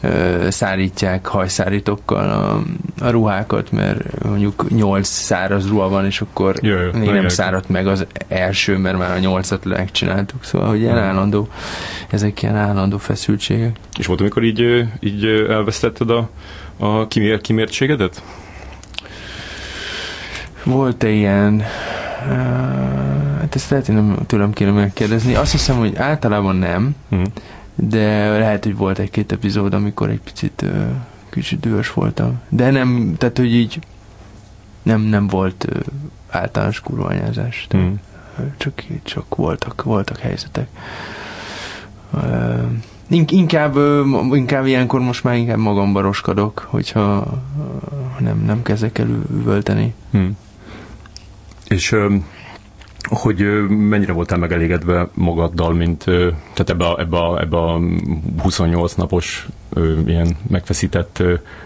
ö, 0.02 0.48
szárítják 0.50 1.26
hajszárítókkal 1.26 2.30
a, 2.30 2.62
a 3.06 3.10
ruhákat, 3.10 3.72
mert 3.72 4.24
mondjuk 4.24 4.70
nyolc 4.70 5.08
száraz 5.08 5.68
ruha 5.68 5.90
van, 5.90 6.06
és 6.06 6.22
akkor 6.22 6.56
Jaj, 6.62 6.92
még 6.94 7.10
nem 7.10 7.28
száradt 7.28 7.70
meg 7.70 7.88
az 7.88 8.06
első, 8.28 8.78
mert 8.78 8.98
már 8.98 9.12
a 9.12 9.20
nyolcat 9.20 9.66
megcsináltuk, 9.66 10.44
szóval 10.44 10.68
hogy 10.68 10.80
ilyen 10.80 10.98
állandó, 10.98 11.48
ezek 12.10 12.42
ilyen 12.42 12.56
állandó 12.56 12.98
feszültségek. 12.98 13.76
És 13.98 14.06
volt, 14.06 14.20
amikor 14.20 14.44
így, 14.44 14.86
így 15.00 15.26
elvesztetted 15.50 16.10
a, 16.10 16.30
a 16.78 17.08
kimér, 17.08 17.42
kimértségedet? 17.42 18.22
Volt-e 20.64 21.10
ilyen? 21.10 21.64
Hát 23.40 23.56
ezt 23.56 23.70
lehet, 23.70 23.86
hogy 23.86 23.96
nem 23.96 24.18
tőlem 24.26 24.54
kéne 24.54 24.72
megkérdezni. 24.72 25.36
Azt 25.36 25.52
hiszem, 25.52 25.78
hogy 25.78 25.96
általában 25.96 26.56
nem, 26.56 26.96
mm. 27.16 27.24
de 27.76 28.38
lehet, 28.38 28.64
hogy 28.64 28.76
volt 28.76 29.00
egy-két 29.00 29.32
epizód, 29.32 29.74
amikor 29.74 30.10
egy 30.10 30.22
picit 30.22 30.66
kicsit 31.30 31.60
dühös 31.60 31.94
voltam. 31.94 32.40
De 32.50 32.72
nem, 32.72 33.16
tehát, 33.18 33.38
hogy 33.38 33.54
így 33.54 33.80
nem, 34.82 35.02
nem 35.02 35.28
volt 35.28 35.68
általános 36.30 36.80
kurványázás. 36.80 37.68
Mm. 37.78 37.94
Csak, 38.58 38.84
csak 39.04 39.36
voltak, 39.36 39.84
voltak 39.84 40.18
helyzetek. 40.18 40.68
Inkább, 43.28 43.78
inkább 44.32 44.66
ilyenkor 44.66 45.00
most 45.00 45.24
már 45.24 45.36
inkább 45.36 45.58
magamba 45.58 46.02
roskadok, 46.02 46.68
hogyha 46.70 47.28
nem, 48.20 48.44
nem 48.46 48.62
kezdek 48.62 48.98
el 48.98 49.08
üvölteni. 49.32 49.94
Hmm. 50.12 50.38
És 51.70 51.96
hogy 53.10 53.68
mennyire 53.70 54.14
voltál 54.14 54.38
megelégedve 54.38 55.10
magaddal, 55.14 55.74
mint 55.74 56.04
tehát 56.04 56.70
ebbe 56.70 56.86
a, 56.86 57.00
ebbe 57.00 57.18
a, 57.18 57.40
ebbe 57.40 57.58
a 57.58 57.80
28 58.42 58.94
napos 58.94 59.48
ilyen 60.06 60.38
megfeszített 60.48 61.24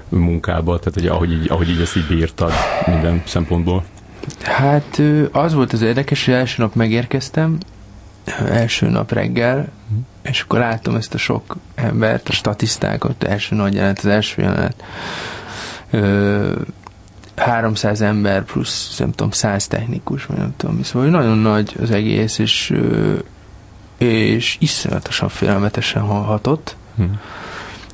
munkába, 0.09 0.79
tehát 0.79 0.93
hogy 0.93 1.07
ahogy 1.07 1.31
így, 1.31 1.51
ahogy 1.51 1.69
így 1.69 1.81
ezt 1.81 1.95
így 1.95 2.07
bírtad 2.07 2.51
minden 2.85 3.21
szempontból? 3.25 3.83
Hát 4.41 5.01
az 5.31 5.53
volt 5.53 5.73
az 5.73 5.81
érdekes, 5.81 6.25
hogy 6.25 6.33
első 6.33 6.61
nap 6.61 6.75
megérkeztem, 6.75 7.57
első 8.47 8.89
nap 8.89 9.11
reggel, 9.11 9.57
mm. 9.93 9.97
és 10.21 10.41
akkor 10.41 10.59
láttam 10.59 10.95
ezt 10.95 11.13
a 11.13 11.17
sok 11.17 11.55
embert, 11.75 12.29
a 12.29 12.31
statisztákat, 12.31 13.23
első 13.23 13.55
nagy 13.55 13.73
jelenet, 13.73 13.97
az 13.97 14.05
első 14.05 14.41
jelenet, 14.41 14.83
300 17.35 18.01
ember 18.01 18.43
plusz, 18.43 18.97
nem 18.97 19.11
tudom, 19.11 19.31
100 19.31 19.67
technikus, 19.67 20.25
vagy 20.25 20.37
nem 20.37 20.53
tudom. 20.57 20.83
Szóval 20.83 21.09
nagyon 21.09 21.37
nagy 21.37 21.75
az 21.81 21.91
egész, 21.91 22.37
és, 22.37 22.73
és 23.97 24.57
iszonyatosan 24.59 25.29
félelmetesen 25.29 26.01
hallhatott. 26.01 26.75
Hmm. 26.95 27.19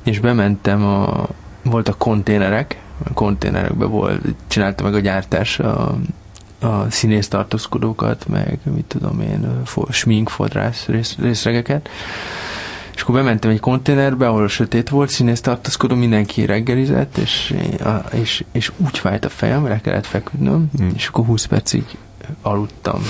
És 0.04 0.18
bementem 0.18 0.84
a, 0.84 1.28
volt 1.62 1.88
a 1.88 1.94
konténerek, 1.94 2.80
a 3.04 3.12
konténerekbe 3.12 3.84
volt, 3.84 4.20
csinálta 4.46 4.84
meg 4.84 4.94
a 4.94 5.00
gyártás 5.00 5.58
a, 5.58 5.98
a 6.60 6.90
színész 6.90 7.28
tartózkodókat, 7.28 8.26
meg 8.28 8.58
mit 8.62 8.84
tudom 8.84 9.20
én, 9.20 9.62
smink, 9.90 10.28
fodrász 10.28 10.86
rész, 10.86 11.16
részregeket 11.18 11.88
és 13.00 13.06
akkor 13.06 13.18
bementem 13.18 13.50
egy 13.50 13.60
konténerbe, 13.60 14.28
ahol 14.28 14.48
sötét 14.48 14.88
volt, 14.88 15.08
színész 15.08 15.40
tartozkodó, 15.40 15.94
mindenki 15.94 16.46
reggelizett, 16.46 17.16
és, 17.16 17.54
és, 18.12 18.44
és 18.52 18.72
úgy 18.76 18.98
fájt 18.98 19.24
a 19.24 19.28
fejem, 19.28 19.66
le 19.66 19.80
kellett 19.80 20.06
feküdnöm, 20.06 20.70
mm. 20.82 20.88
és 20.94 21.06
akkor 21.06 21.24
20 21.24 21.44
percig 21.44 21.84
aludtam. 22.42 23.02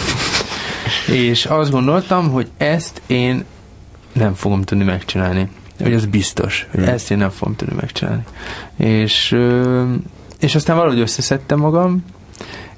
és 1.12 1.44
azt 1.44 1.70
gondoltam, 1.70 2.30
hogy 2.30 2.50
ezt 2.56 3.02
én 3.06 3.44
nem 4.12 4.34
fogom 4.34 4.62
tudni 4.62 4.84
megcsinálni. 4.84 5.48
Hogy 5.80 5.92
ez 5.92 6.06
biztos, 6.06 6.66
hogy 6.70 6.80
mm. 6.80 6.86
ezt 6.86 7.10
én 7.10 7.18
nem 7.18 7.30
fogom 7.30 7.56
tudni 7.56 7.74
megcsinálni. 7.74 8.22
És, 8.76 9.36
és 10.40 10.54
aztán 10.54 10.76
valahogy 10.76 11.00
összeszedtem 11.00 11.58
magam, 11.58 12.04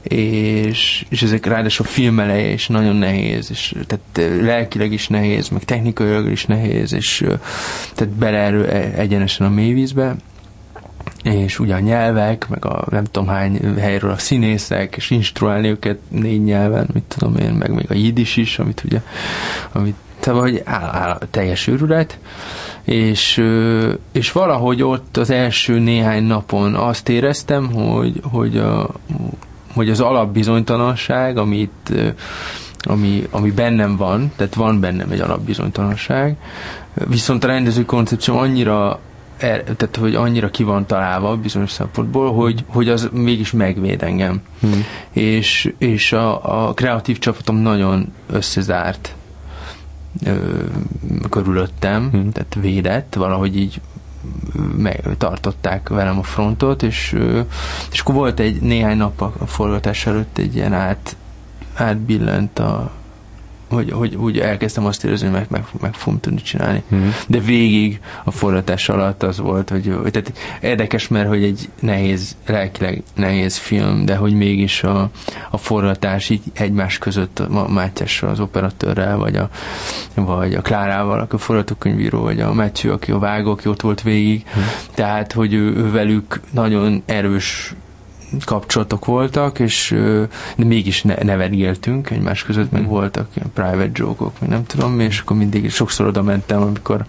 és, 0.03 1.05
és 1.09 1.23
ezek 1.23 1.47
ráadásul 1.47 1.87
film 1.87 2.21
eleje 2.21 2.49
is 2.49 2.67
nagyon 2.67 2.97
nehéz, 2.97 3.51
és 3.51 3.75
tehát 3.87 4.41
lelkileg 4.41 4.93
is 4.93 5.09
nehéz, 5.09 5.49
meg 5.49 5.65
technikailag 5.65 6.31
is 6.31 6.47
nehéz, 6.47 6.93
és 6.93 7.25
tehát 7.95 8.15
beleerő 8.15 8.67
e, 8.67 9.01
egyenesen 9.01 9.47
a 9.47 9.51
mélyvízbe, 9.51 10.17
és 11.23 11.59
ugye 11.59 11.75
a 11.75 11.79
nyelvek, 11.79 12.49
meg 12.49 12.65
a 12.65 12.87
nem 12.91 13.05
tudom 13.05 13.29
hány 13.29 13.79
helyről 13.79 14.11
a 14.11 14.19
színészek, 14.19 14.97
és 14.97 15.11
instruálni 15.11 15.69
őket 15.69 15.99
négy 16.09 16.43
nyelven, 16.43 16.89
mit 16.93 17.03
tudom 17.03 17.37
én, 17.37 17.53
meg 17.53 17.71
még 17.75 17.87
a 17.89 17.95
jidis 17.95 18.37
is, 18.37 18.59
amit 18.59 18.83
ugye, 18.85 19.01
amit 19.73 19.95
tehát 20.21 20.41
hogy 20.41 20.63
áll, 20.65 20.91
áll, 20.93 21.19
teljes 21.31 21.67
őrület, 21.67 22.19
és, 22.85 23.45
és 24.13 24.33
valahogy 24.33 24.83
ott 24.83 25.17
az 25.17 25.31
első 25.31 25.79
néhány 25.79 26.23
napon 26.23 26.75
azt 26.75 27.09
éreztem, 27.09 27.73
hogy, 27.73 28.21
hogy 28.23 28.57
a, 28.57 28.91
hogy 29.73 29.91
az 29.91 30.01
alapbizonytalanság, 30.01 31.37
amit, 31.37 31.93
ami, 32.83 33.27
ami 33.31 33.51
bennem 33.51 33.97
van, 33.97 34.33
tehát 34.37 34.55
van 34.55 34.81
bennem 34.81 35.11
egy 35.11 35.21
alapbizonytalanság, 35.21 36.37
viszont 36.95 37.45
a 37.45 37.47
rendező 37.47 37.85
koncepció 37.85 38.39
annyira 38.39 39.01
er, 39.43 39.63
tehát 39.63 39.97
hogy 39.97 40.15
annyira 40.15 40.51
ki 40.51 40.63
van 40.63 40.87
találva 40.87 41.37
bizonyos 41.37 41.71
szempontból, 41.71 42.33
hogy, 42.35 42.65
hogy 42.67 42.89
az 42.89 43.09
mégis 43.13 43.51
megvéd 43.51 44.03
engem. 44.03 44.41
Hmm. 44.61 44.85
És, 45.11 45.73
és 45.79 46.13
a, 46.13 46.67
a 46.69 46.75
kreatív 46.75 47.19
csapatom 47.19 47.57
nagyon 47.57 48.13
összezárt 48.31 49.15
ö, 50.25 50.35
körülöttem, 51.31 52.09
hmm. 52.11 52.31
tehát 52.31 52.57
védett, 52.61 53.15
valahogy 53.15 53.57
így 53.57 53.81
tartották 55.19 55.89
velem 55.89 56.19
a 56.19 56.23
frontot, 56.23 56.83
és, 56.83 57.19
és 57.93 58.01
akkor 58.01 58.15
volt 58.15 58.41
egy 58.41 58.61
néhány 58.61 58.97
nap 58.97 59.21
a 59.21 59.47
forgatás 59.47 60.07
előtt 60.07 60.39
egy 60.39 60.55
ilyen 60.55 60.73
át, 60.73 61.17
átbillent 61.75 62.59
a, 62.59 62.91
hogy, 63.73 63.91
hogy 63.91 64.15
úgy 64.15 64.39
elkezdtem 64.39 64.87
azt 64.87 65.05
érezni, 65.05 65.29
hogy 65.29 65.37
meg, 65.37 65.47
meg, 65.51 65.65
meg 65.81 65.95
fogom 65.95 66.21
tudni 66.21 66.43
csinálni. 66.43 66.83
Mm. 66.95 67.09
De 67.27 67.39
végig 67.39 68.01
a 68.25 68.31
forgatás 68.31 68.89
alatt 68.89 69.23
az 69.23 69.39
volt, 69.39 69.69
hogy, 69.69 69.97
hogy 70.03 70.11
tehát 70.11 70.33
érdekes, 70.61 71.09
mert 71.09 71.29
hogy 71.29 71.43
egy 71.43 71.69
nehéz, 71.81 72.37
lelkileg 72.47 73.03
nehéz 73.15 73.57
film, 73.57 74.05
de 74.05 74.17
hogy 74.17 74.35
mégis 74.35 74.83
a, 74.83 75.11
a 75.51 75.57
forgatás 75.57 76.29
így 76.29 76.43
egymás 76.53 76.99
között 76.99 77.39
a 77.39 77.69
Mátyással, 77.69 78.31
az 78.31 78.41
operatőrrel, 78.41 79.17
vagy 79.17 79.37
a, 79.37 79.49
vagy 80.15 80.55
a 80.55 80.63
Klárával, 80.63 81.21
aki 81.21 81.35
a 81.35 81.39
forgatókönyvíró, 81.39 82.21
vagy 82.21 82.41
a 82.41 82.53
Matthew, 82.53 82.93
aki 82.93 83.11
a 83.11 83.19
vágó, 83.19 83.51
aki 83.51 83.69
ott 83.69 83.81
volt 83.81 84.03
végig. 84.03 84.45
Mm. 84.59 84.63
Tehát, 84.95 85.33
hogy 85.33 85.53
ő, 85.53 85.77
ő 85.77 85.91
velük 85.91 86.41
nagyon 86.51 87.03
erős 87.07 87.75
kapcsolatok 88.45 89.05
voltak, 89.05 89.59
és 89.59 89.95
de 90.57 90.65
mégis 90.65 91.03
ne, 91.03 91.15
nevetgéltünk 91.23 92.11
egymás 92.11 92.43
között, 92.43 92.71
meg 92.71 92.83
mm. 92.83 92.87
voltak 92.87 93.29
ilyen 93.35 93.53
private 93.55 93.91
joke-ok, 93.93 94.41
meg 94.41 94.49
nem 94.49 94.67
tudom, 94.67 95.01
és 95.01 95.21
akkor 95.21 95.37
mindig 95.37 95.71
sokszor 95.71 96.07
oda 96.07 96.23
mentem, 96.23 96.63
amikor, 96.63 97.05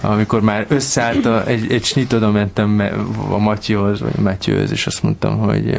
amikor 0.00 0.40
már 0.40 0.66
összeállt 0.68 1.26
a, 1.26 1.46
egy, 1.46 1.72
egy 1.72 1.84
snit, 1.84 2.12
oda 2.12 2.30
mentem 2.30 2.82
a 3.30 3.38
Matyóhoz, 3.38 4.00
vagy 4.00 4.12
a 4.18 4.20
Matyőhöz, 4.20 4.70
és 4.70 4.86
azt 4.86 5.02
mondtam, 5.02 5.38
hogy 5.38 5.78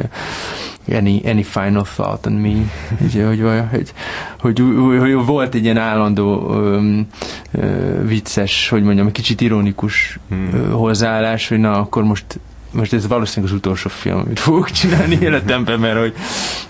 any, 0.92 1.20
any 1.24 1.44
final 1.44 1.82
thought 1.82 2.26
on 2.26 2.32
me, 2.32 2.54
ugye, 3.00 3.26
hogy, 3.26 3.42
hogy, 3.70 3.92
hogy, 4.40 4.62
hogy, 4.98 5.12
volt 5.12 5.54
egy 5.54 5.64
ilyen 5.64 5.78
állandó 5.78 6.38
um, 6.38 7.06
uh, 7.52 8.08
vicces, 8.08 8.68
hogy 8.68 8.82
mondjam, 8.82 9.12
kicsit 9.12 9.40
ironikus 9.40 10.18
mm. 10.34 10.46
uh, 10.46 10.70
hozzáállás, 10.70 11.48
hogy 11.48 11.58
na, 11.58 11.72
akkor 11.72 12.04
most 12.04 12.24
most 12.70 12.92
ez 12.92 13.06
valószínűleg 13.06 13.52
az 13.52 13.58
utolsó 13.58 13.88
film, 13.88 14.18
amit 14.18 14.38
fogok 14.38 14.70
csinálni 14.70 15.18
életemben, 15.26 15.80
mert 15.80 15.98
hogy 15.98 16.14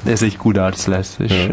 ez 0.05 0.23
egy 0.23 0.37
kudarc 0.37 0.87
lesz. 0.87 1.17
És, 1.19 1.47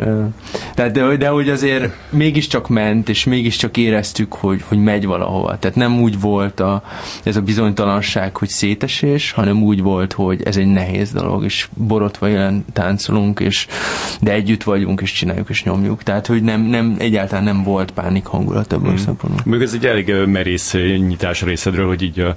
de, 0.76 0.90
de, 0.90 1.16
de 1.18 1.28
hogy 1.28 1.50
azért 1.50 1.94
mégiscsak 2.10 2.70
ment, 2.70 3.10
és 3.10 3.24
mégiscsak 3.24 3.78
éreztük, 3.78 4.34
hogy, 4.34 4.64
hogy 4.68 4.78
megy 4.78 5.06
valahova. 5.06 5.58
Tehát 5.60 5.76
nem 5.76 6.02
úgy 6.02 6.20
volt 6.20 6.60
a, 6.60 6.84
ez 7.24 7.36
a 7.36 7.42
bizonytalanság, 7.42 8.38
hogy 8.38 8.50
szétesés, 8.50 9.32
hanem 9.32 9.64
úgy 9.64 9.82
volt, 9.82 10.14
hogy 10.14 10.42
ez 10.44 10.58
egy 10.58 10.68
nehéz 10.68 11.12
dolog, 11.12 11.44
és 11.44 11.68
borotva 11.74 12.28
jelen 12.28 12.66
táncolunk, 12.74 13.40
és 13.40 13.68
de 14.22 14.32
együtt 14.32 14.64
vagyunk, 14.64 15.02
és 15.02 15.12
csináljuk, 15.12 15.50
és 15.50 15.64
nyomjuk. 15.64 16.04
Tehát, 16.04 16.28
hogy 16.28 16.42
nem, 16.42 16.62
nem 16.62 16.96
egyáltalán 17.00 17.44
nem 17.44 17.64
volt 17.64 17.92
pánik 17.92 18.26
hangulat 18.26 18.74
ebből 18.74 18.92
mm. 18.92 18.96
szempontból. 18.96 19.42
Még 19.46 19.62
ez 19.62 19.74
egy 19.74 19.86
elég 19.86 20.14
merész 20.26 20.74
nyitás 21.08 21.42
részedről, 21.42 21.88
hogy 21.88 22.02
így 22.02 22.20
a 22.20 22.36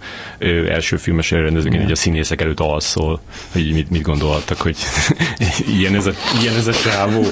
első 0.69 0.97
filmes 0.97 1.31
rendezőként 1.31 1.83
így 1.83 1.96
színészek 1.97 2.41
előtt 2.41 2.61
alszol, 2.61 3.21
hogy 3.53 3.73
mit, 3.73 3.91
mit 3.91 4.03
gondolhattak, 4.03 4.61
hogy 4.61 4.76
ilyen 5.79 5.95
ez 5.95 6.07
a, 6.07 6.12
ilyen 6.43 6.55
ez 6.55 6.67
a 6.67 6.73
csávó. 6.73 7.23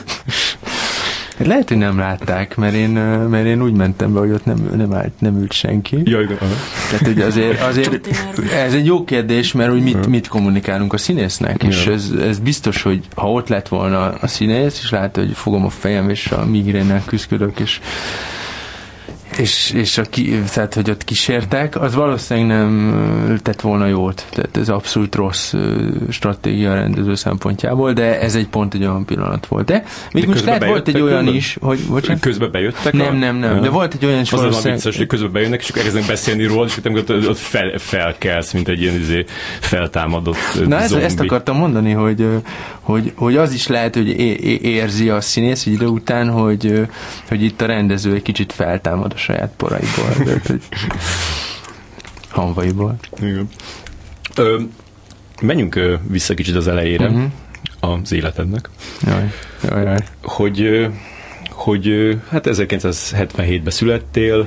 Hát 1.38 1.46
Lehet, 1.46 1.68
hogy 1.68 1.78
nem 1.78 1.98
látták, 1.98 2.56
mert 2.56 2.74
én, 2.74 2.90
mert 3.30 3.46
én 3.46 3.62
úgy 3.62 3.72
mentem 3.72 4.12
be, 4.12 4.18
hogy 4.18 4.30
ott 4.30 4.44
nem, 4.44 4.70
nem, 4.76 4.94
állt, 4.94 5.12
nem 5.18 5.38
ült 5.40 5.52
senki. 5.52 6.00
Ja, 6.04 6.20
igen. 6.20 6.38
Tehát, 6.90 7.06
hogy 7.06 7.20
azért, 7.20 7.60
azért 7.60 8.08
ez 8.52 8.74
egy 8.74 8.86
jó 8.86 9.04
kérdés, 9.04 9.52
mert 9.52 9.70
hogy 9.70 9.82
mit, 9.82 10.06
mit 10.06 10.28
kommunikálunk 10.28 10.92
a 10.92 10.98
színésznek, 10.98 11.62
és 11.62 11.86
ez, 11.86 12.10
ez 12.20 12.38
biztos, 12.38 12.82
hogy 12.82 13.00
ha 13.14 13.32
ott 13.32 13.48
lett 13.48 13.68
volna 13.68 14.12
a 14.20 14.26
színész, 14.26 14.80
és 14.82 14.90
látja, 14.90 15.22
hogy 15.22 15.32
fogom 15.34 15.64
a 15.64 15.70
fejem, 15.70 16.10
és 16.10 16.26
a 16.26 16.44
migrénnel 16.44 17.02
küzdök, 17.06 17.60
és 17.60 17.80
és, 19.38 19.70
és 19.74 19.98
a 19.98 20.02
ki, 20.02 20.40
tehát, 20.52 20.74
hogy 20.74 20.90
ott 20.90 21.04
kísértek, 21.04 21.80
az 21.80 21.94
valószínűleg 21.94 22.48
nem 22.58 23.38
tett 23.42 23.60
volna 23.60 23.86
jót. 23.86 24.26
Tehát 24.30 24.56
ez 24.56 24.68
abszolút 24.68 25.14
rossz 25.14 25.54
stratégia 26.10 26.74
rendező 26.74 27.14
szempontjából, 27.14 27.92
de 27.92 28.20
ez 28.20 28.34
egy 28.34 28.48
pont 28.48 28.74
egy 28.74 28.80
olyan 28.84 29.04
pillanat 29.04 29.46
volt. 29.46 29.64
De 29.66 29.84
még 30.12 30.26
most 30.26 30.36
közben 30.38 30.58
lehet 30.58 30.68
volt 30.74 30.88
egy 30.88 31.00
olyan 31.00 31.16
közben? 31.18 31.34
is, 31.34 31.56
hogy 31.60 31.78
bocsánat, 31.88 32.22
Közben 32.22 32.50
bejöttek? 32.50 32.92
nem, 32.92 33.16
nem, 33.16 33.36
nem, 33.36 33.60
de 33.60 33.68
volt 33.68 33.94
egy 33.94 34.04
olyan 34.04 34.20
is 34.20 34.32
Az 34.32 34.38
valószínűleg- 34.40 34.74
vicces, 34.74 34.96
hogy 34.96 35.06
közben 35.06 35.32
bejönnek, 35.32 35.60
és 35.60 35.68
elkezdenek 35.68 36.08
beszélni 36.08 36.44
róla, 36.44 36.66
és 36.66 36.76
ott, 36.84 37.10
ott 37.10 37.38
fel, 37.38 37.78
felkelsz, 37.78 38.52
mint 38.52 38.68
egy 38.68 38.80
ilyen 38.80 38.94
izé, 38.94 39.24
feltámadott 39.60 40.36
Na 40.66 40.80
ez, 40.80 40.92
ezt 40.92 41.20
akartam 41.20 41.56
mondani, 41.56 41.92
hogy, 41.92 42.26
hogy, 42.80 43.12
hogy 43.14 43.36
az 43.36 43.52
is 43.52 43.66
lehet, 43.66 43.94
hogy 43.94 44.08
é- 44.08 44.62
érzi 44.62 45.08
a 45.08 45.20
színész 45.20 45.66
egy 45.66 45.72
idő 45.72 45.86
után, 45.86 46.28
hogy, 46.30 46.80
hogy 47.28 47.42
itt 47.42 47.60
a 47.60 47.66
rendező 47.66 48.14
egy 48.14 48.22
kicsit 48.22 48.52
feltámad 48.52 49.12
a 49.14 49.18
saját 49.24 49.52
poraiból. 49.56 50.08
Tehát, 50.24 50.46
hogy 50.46 50.62
hanvaiból. 52.28 52.96
Igen. 53.20 53.48
Ö, 54.36 54.60
menjünk 55.42 55.80
vissza 56.08 56.34
kicsit 56.34 56.54
az 56.56 56.68
elejére 56.68 57.08
Mhm. 57.08 57.24
az 57.80 58.12
életednek, 58.12 58.70
Jaj, 59.06 59.32
jaj, 59.70 59.82
jaj. 59.84 59.98
hogy 60.22 60.88
hogy 61.50 62.18
hát 62.30 62.46
1977-ben 62.46 63.72
születtél, 63.72 64.46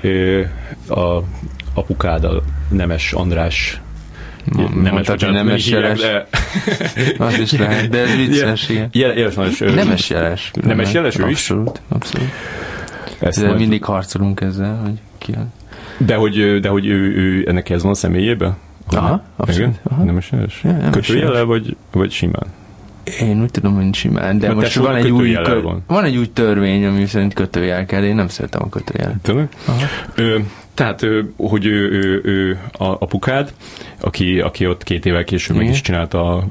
ö, 0.00 0.40
a 0.88 1.22
apukád 1.74 2.24
a 2.24 2.42
Nemes 2.70 3.12
András 3.12 3.80
Mondtad, 4.74 5.22
hogy 5.22 5.32
Nemes 5.32 5.66
Jeles. 5.68 6.00
de- 6.00 6.26
Az 7.18 7.38
is 7.38 7.52
lehet, 7.52 7.88
de 7.88 7.98
ez 7.98 8.14
vicces, 8.16 8.68
igen. 8.68 8.88
Jel- 8.92 9.16
Jeles 9.16 9.34
Nemes 9.34 10.10
jeles. 10.10 10.50
Nemes 10.62 10.92
jeles 10.92 11.18
ő 11.18 11.28
is? 11.28 11.50
Abszolút, 11.50 11.80
abszolút. 11.88 12.28
Ezt 13.22 13.40
De 13.40 13.46
majd- 13.46 13.60
mindig 13.60 13.84
harcolunk 13.84 14.40
ezzel, 14.40 14.76
hogy 14.84 14.98
ki. 15.18 15.34
De 15.98 16.14
hogy, 16.14 16.60
de 16.60 16.68
hogy 16.68 16.86
ő, 16.86 17.16
ő 17.16 17.44
ennek 17.48 17.70
ez 17.70 17.82
van 17.82 17.90
a 17.92 17.94
személyébe? 17.94 18.56
Aha, 18.90 19.22
abszolút. 19.36 19.80
Aha. 19.82 20.02
Nemes 20.02 20.30
Jeles? 20.32 20.60
Ja, 20.64 20.90
Kötőjele, 20.90 21.42
vagy, 21.42 21.76
vagy 21.92 22.10
simán? 22.10 22.46
Én 23.20 23.42
úgy 23.42 23.50
tudom, 23.50 23.74
hogy 23.74 23.94
simán, 23.94 24.38
de 24.38 24.48
A 24.48 24.54
most 24.54 24.66
tesónak 24.66 24.90
van 24.92 25.00
egy, 25.00 25.10
új, 25.10 25.32
kö... 25.32 25.60
van. 25.60 25.82
van 25.86 26.04
egy 26.04 26.16
új 26.16 26.32
törvény, 26.32 26.84
ami 26.86 27.06
szerint 27.06 27.34
kötőjel 27.34 27.84
kell, 27.86 28.02
én 28.04 28.14
nem 28.14 28.28
szeretem 28.28 28.62
a 28.62 28.68
kötőjelet. 28.68 29.16
Tényleg? 29.22 29.48
Tehát, 30.74 31.06
hogy 31.36 31.64
ő, 31.66 31.90
ő, 31.90 32.20
ő 32.24 32.58
a 32.72 32.84
apukád, 32.84 33.52
aki, 34.00 34.40
aki 34.40 34.66
ott 34.66 34.82
két 34.82 35.06
évvel 35.06 35.24
később 35.24 35.54
meg 35.56 35.62
Igen. 35.64 35.74
is 35.74 35.80
csinálta 35.80 36.36
a 36.36 36.44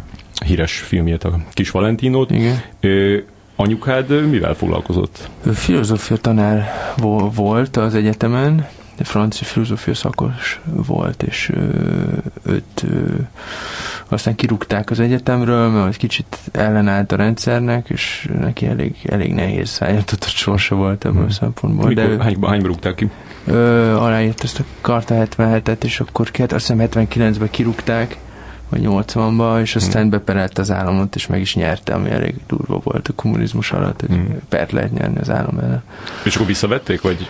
híres 0.45 0.77
filmjét, 0.79 1.23
a 1.23 1.39
Kis 1.53 1.71
Valentinót. 1.71 2.31
Igen. 2.31 2.61
Ö, 2.79 3.17
anyukád 3.61 4.29
mivel 4.29 4.53
foglalkozott? 4.53 5.29
Ő 5.43 5.51
filozófia 5.51 6.17
tanár 6.17 6.69
vo- 6.97 7.35
volt 7.35 7.77
az 7.77 7.95
egyetemen, 7.95 8.67
de 8.97 9.03
francia 9.03 9.47
filozófia 9.47 9.93
szakos 9.93 10.61
volt, 10.73 11.23
és 11.23 11.51
őt 12.45 12.85
aztán 14.07 14.35
kirúgták 14.35 14.89
az 14.89 14.99
egyetemről, 14.99 15.69
mert 15.69 15.87
egy 15.87 15.97
kicsit 15.97 16.37
ellenállt 16.51 17.11
a 17.11 17.15
rendszernek, 17.15 17.89
és 17.89 18.29
neki 18.39 18.65
elég, 18.65 18.95
elég 19.09 19.33
nehéz 19.33 19.69
szállított 19.69 20.23
sorsa 20.25 20.75
volt 20.75 21.05
ebből 21.05 21.17
Hmm. 21.17 21.27
a 21.29 21.31
szempontból. 21.31 21.87
Mikor, 21.87 22.03
De 22.03 22.09
ő, 22.09 22.17
hány, 22.17 22.37
hányba 22.41 22.67
rúgták 22.67 22.95
ki? 22.95 23.09
Ö, 23.45 23.95
aláírt 23.95 24.43
ezt 24.43 24.59
a 24.59 24.63
Karta 24.81 25.15
77-et, 25.37 25.83
és 25.83 25.99
akkor 25.99 26.29
azt 26.31 26.49
hiszem 26.49 26.77
79-ben 26.79 27.49
kirúgták, 27.49 28.17
vagy 28.71 28.81
80-ba, 28.83 29.61
és 29.61 29.75
aztán 29.75 30.09
beperelt 30.09 30.57
az 30.57 30.71
államot, 30.71 31.15
és 31.15 31.27
meg 31.27 31.39
is 31.41 31.55
nyerte, 31.55 31.93
ami 31.93 32.09
elég 32.09 32.35
durva 32.47 32.79
volt 32.83 33.07
a 33.07 33.13
kommunizmus 33.15 33.71
alatt, 33.71 33.99
hogy 33.99 34.09
Hmm. 34.09 34.37
pert 34.49 34.71
lehet 34.71 34.93
nyerni 34.93 35.19
az 35.19 35.29
állam 35.29 35.57
ellen. 35.57 35.83
És 36.23 36.35
akkor 36.35 36.47
visszavették, 36.47 37.01
vagy? 37.01 37.29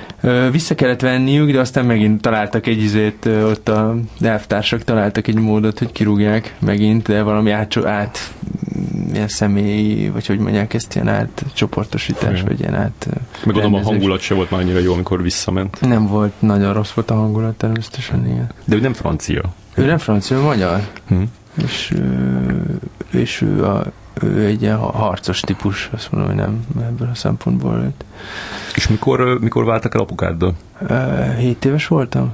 Vissza 0.52 0.76
kellett 0.76 1.02
venniük, 1.02 1.52
de 1.52 1.60
aztán 1.60 1.86
megint 1.86 2.22
találtak 2.22 2.68
egy 2.68 2.82
izét, 2.84 3.26
ott 3.26 3.70
a 3.70 3.96
elvtársak 4.20 4.84
találtak 4.84 5.28
egy 5.28 5.36
módot, 5.40 5.80
hogy 5.80 5.92
kirúgják 5.92 6.56
megint, 6.60 7.08
de 7.08 7.22
valami 7.22 7.52
át, 7.52 7.78
át 7.86 8.34
ilyen 9.14 9.28
személyi, 9.28 10.10
vagy 10.10 10.26
hogy 10.26 10.40
mondják 10.40 10.74
ezt, 10.74 10.96
ilyen 10.96 11.08
átcsoportosítás, 11.08 12.32
Igen. 12.32 12.46
vagy 12.46 12.60
ilyen 12.60 12.76
át 12.76 13.08
Meg 13.46 13.54
gondolom 13.54 13.74
a 13.74 13.84
hangulat 13.84 14.20
se 14.20 14.34
volt 14.34 14.52
már 14.52 14.60
annyira 14.60 14.80
jó, 14.80 14.94
amikor 14.94 15.22
visszament. 15.22 15.82
Nem 15.82 16.08
volt, 16.08 16.32
nagyon 16.40 16.74
rossz 16.74 16.92
volt 16.92 17.12
a 17.12 17.16
hangulat 17.16 17.56
természetesen, 17.56 18.26
igen. 18.26 18.50
De 18.66 18.76
ő 18.76 18.80
nem 18.80 18.94
francia. 18.94 19.42
Ő 19.76 19.86
nem 19.86 19.98
francia, 19.98 20.42
magyar. 20.42 20.80
Hm. 21.08 21.22
És, 21.64 21.94
és 23.12 23.42
ő, 23.42 23.66
a, 23.66 23.84
ő 24.22 24.46
egy 24.46 24.62
ilyen 24.62 24.78
ha- 24.78 24.92
harcos 24.92 25.40
típus, 25.40 25.90
azt 25.94 26.12
mondom, 26.12 26.30
hogy 26.32 26.40
nem 26.40 26.66
ebből 26.82 27.10
a 27.12 27.16
szempontból. 27.16 27.94
És 28.76 28.88
mikor, 28.88 29.40
mikor 29.40 29.66
váltak 29.66 29.96
el 29.96 30.02
apukáddal? 30.02 30.54
Ö, 30.88 30.96
Hét 31.38 31.66
éves 31.66 31.88
voltam? 31.88 32.34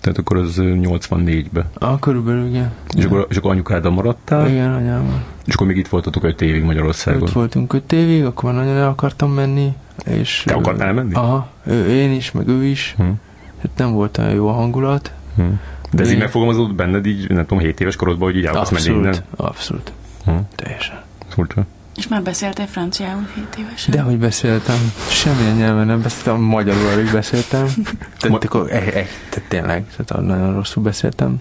Tehát 0.00 0.18
akkor 0.18 0.36
az 0.36 0.58
ö, 0.58 0.74
84-ben. 0.80 1.64
Ah, 1.78 1.98
körülbelül, 1.98 2.46
igen. 2.48 2.72
És 2.96 3.04
akkor, 3.04 3.26
és 3.30 3.36
akkor 3.36 3.50
anyukáddal 3.50 3.92
maradtál, 3.92 4.48
Igen, 4.48 4.72
anyámmal. 4.74 5.22
és 5.44 5.54
akkor 5.54 5.66
még 5.66 5.76
itt 5.76 5.88
voltatok 5.88 6.24
5 6.24 6.40
évig 6.42 6.62
Magyarországon. 6.62 7.22
Ott 7.22 7.32
voltunk 7.32 7.72
öt 7.72 7.92
évig, 7.92 8.24
akkor 8.24 8.52
nagyon 8.52 8.76
el 8.76 8.88
akartam 8.88 9.30
menni. 9.32 9.72
És 10.04 10.42
Te 10.46 10.54
akartál 10.54 10.86
elmenni? 10.86 11.14
Aha, 11.14 11.48
ő, 11.66 11.86
én 11.88 12.12
is, 12.12 12.32
meg 12.32 12.48
ő 12.48 12.64
is. 12.64 12.94
Hm. 12.96 13.02
Hát 13.62 13.70
nem 13.76 13.92
volt 13.92 14.18
olyan 14.18 14.30
jó 14.30 14.48
a 14.48 14.52
hangulat. 14.52 15.12
Hm. 15.36 15.42
De 15.90 16.02
ez 16.02 16.10
így 16.10 16.18
megfogalmazódott 16.18 16.74
benned 16.74 17.06
így, 17.06 17.28
nem 17.30 17.46
tudom, 17.46 17.58
7 17.58 17.80
éves 17.80 17.96
korodban, 17.96 18.28
hogy 18.28 18.36
így 18.36 18.44
menni 18.44 18.58
Abszolút, 18.58 19.04
innen? 19.04 19.14
abszolút. 19.36 19.92
Hm. 20.24 20.30
Teljesen. 20.54 21.02
Furcsa. 21.28 21.66
És 21.96 22.08
már 22.08 22.22
beszéltél 22.22 22.66
franciául 22.66 23.26
7 23.34 23.44
évesen? 23.58 23.94
De 23.94 24.00
hogy 24.00 24.16
beszéltem, 24.18 24.92
semmilyen 25.08 25.56
nyelven 25.56 25.86
nem 25.86 26.02
beszéltem, 26.02 26.40
magyarul 26.40 26.86
alig 26.94 27.12
beszéltem. 27.12 27.66
Tehát, 28.18 28.44
akkor, 28.44 28.70
e, 28.70 28.76
e, 28.76 28.90
tehát 29.30 29.44
tényleg, 29.48 29.84
tehát 29.96 30.26
nagyon 30.26 30.54
rosszul 30.54 30.82
beszéltem. 30.82 31.36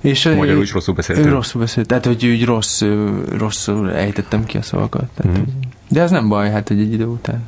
És 0.00 0.24
Magyarul 0.24 0.62
is 0.62 0.72
rosszul 0.72 0.92
ő 0.94 0.96
beszéltél. 0.96 1.30
rosszul 1.30 1.60
beszélt, 1.60 1.86
tehát 1.86 2.04
hogy 2.06 2.26
úgy 2.26 2.44
rossz, 2.44 2.82
rosszul 3.38 3.92
ejtettem 3.92 4.44
ki 4.44 4.56
a 4.56 4.62
szavakat. 4.62 5.04
Tehát, 5.14 5.36
hogy, 5.36 5.48
de 5.88 6.00
ez 6.00 6.10
nem 6.10 6.28
baj, 6.28 6.50
hát 6.50 6.68
hogy 6.68 6.80
egy 6.80 6.92
idő 6.92 7.06
után. 7.06 7.46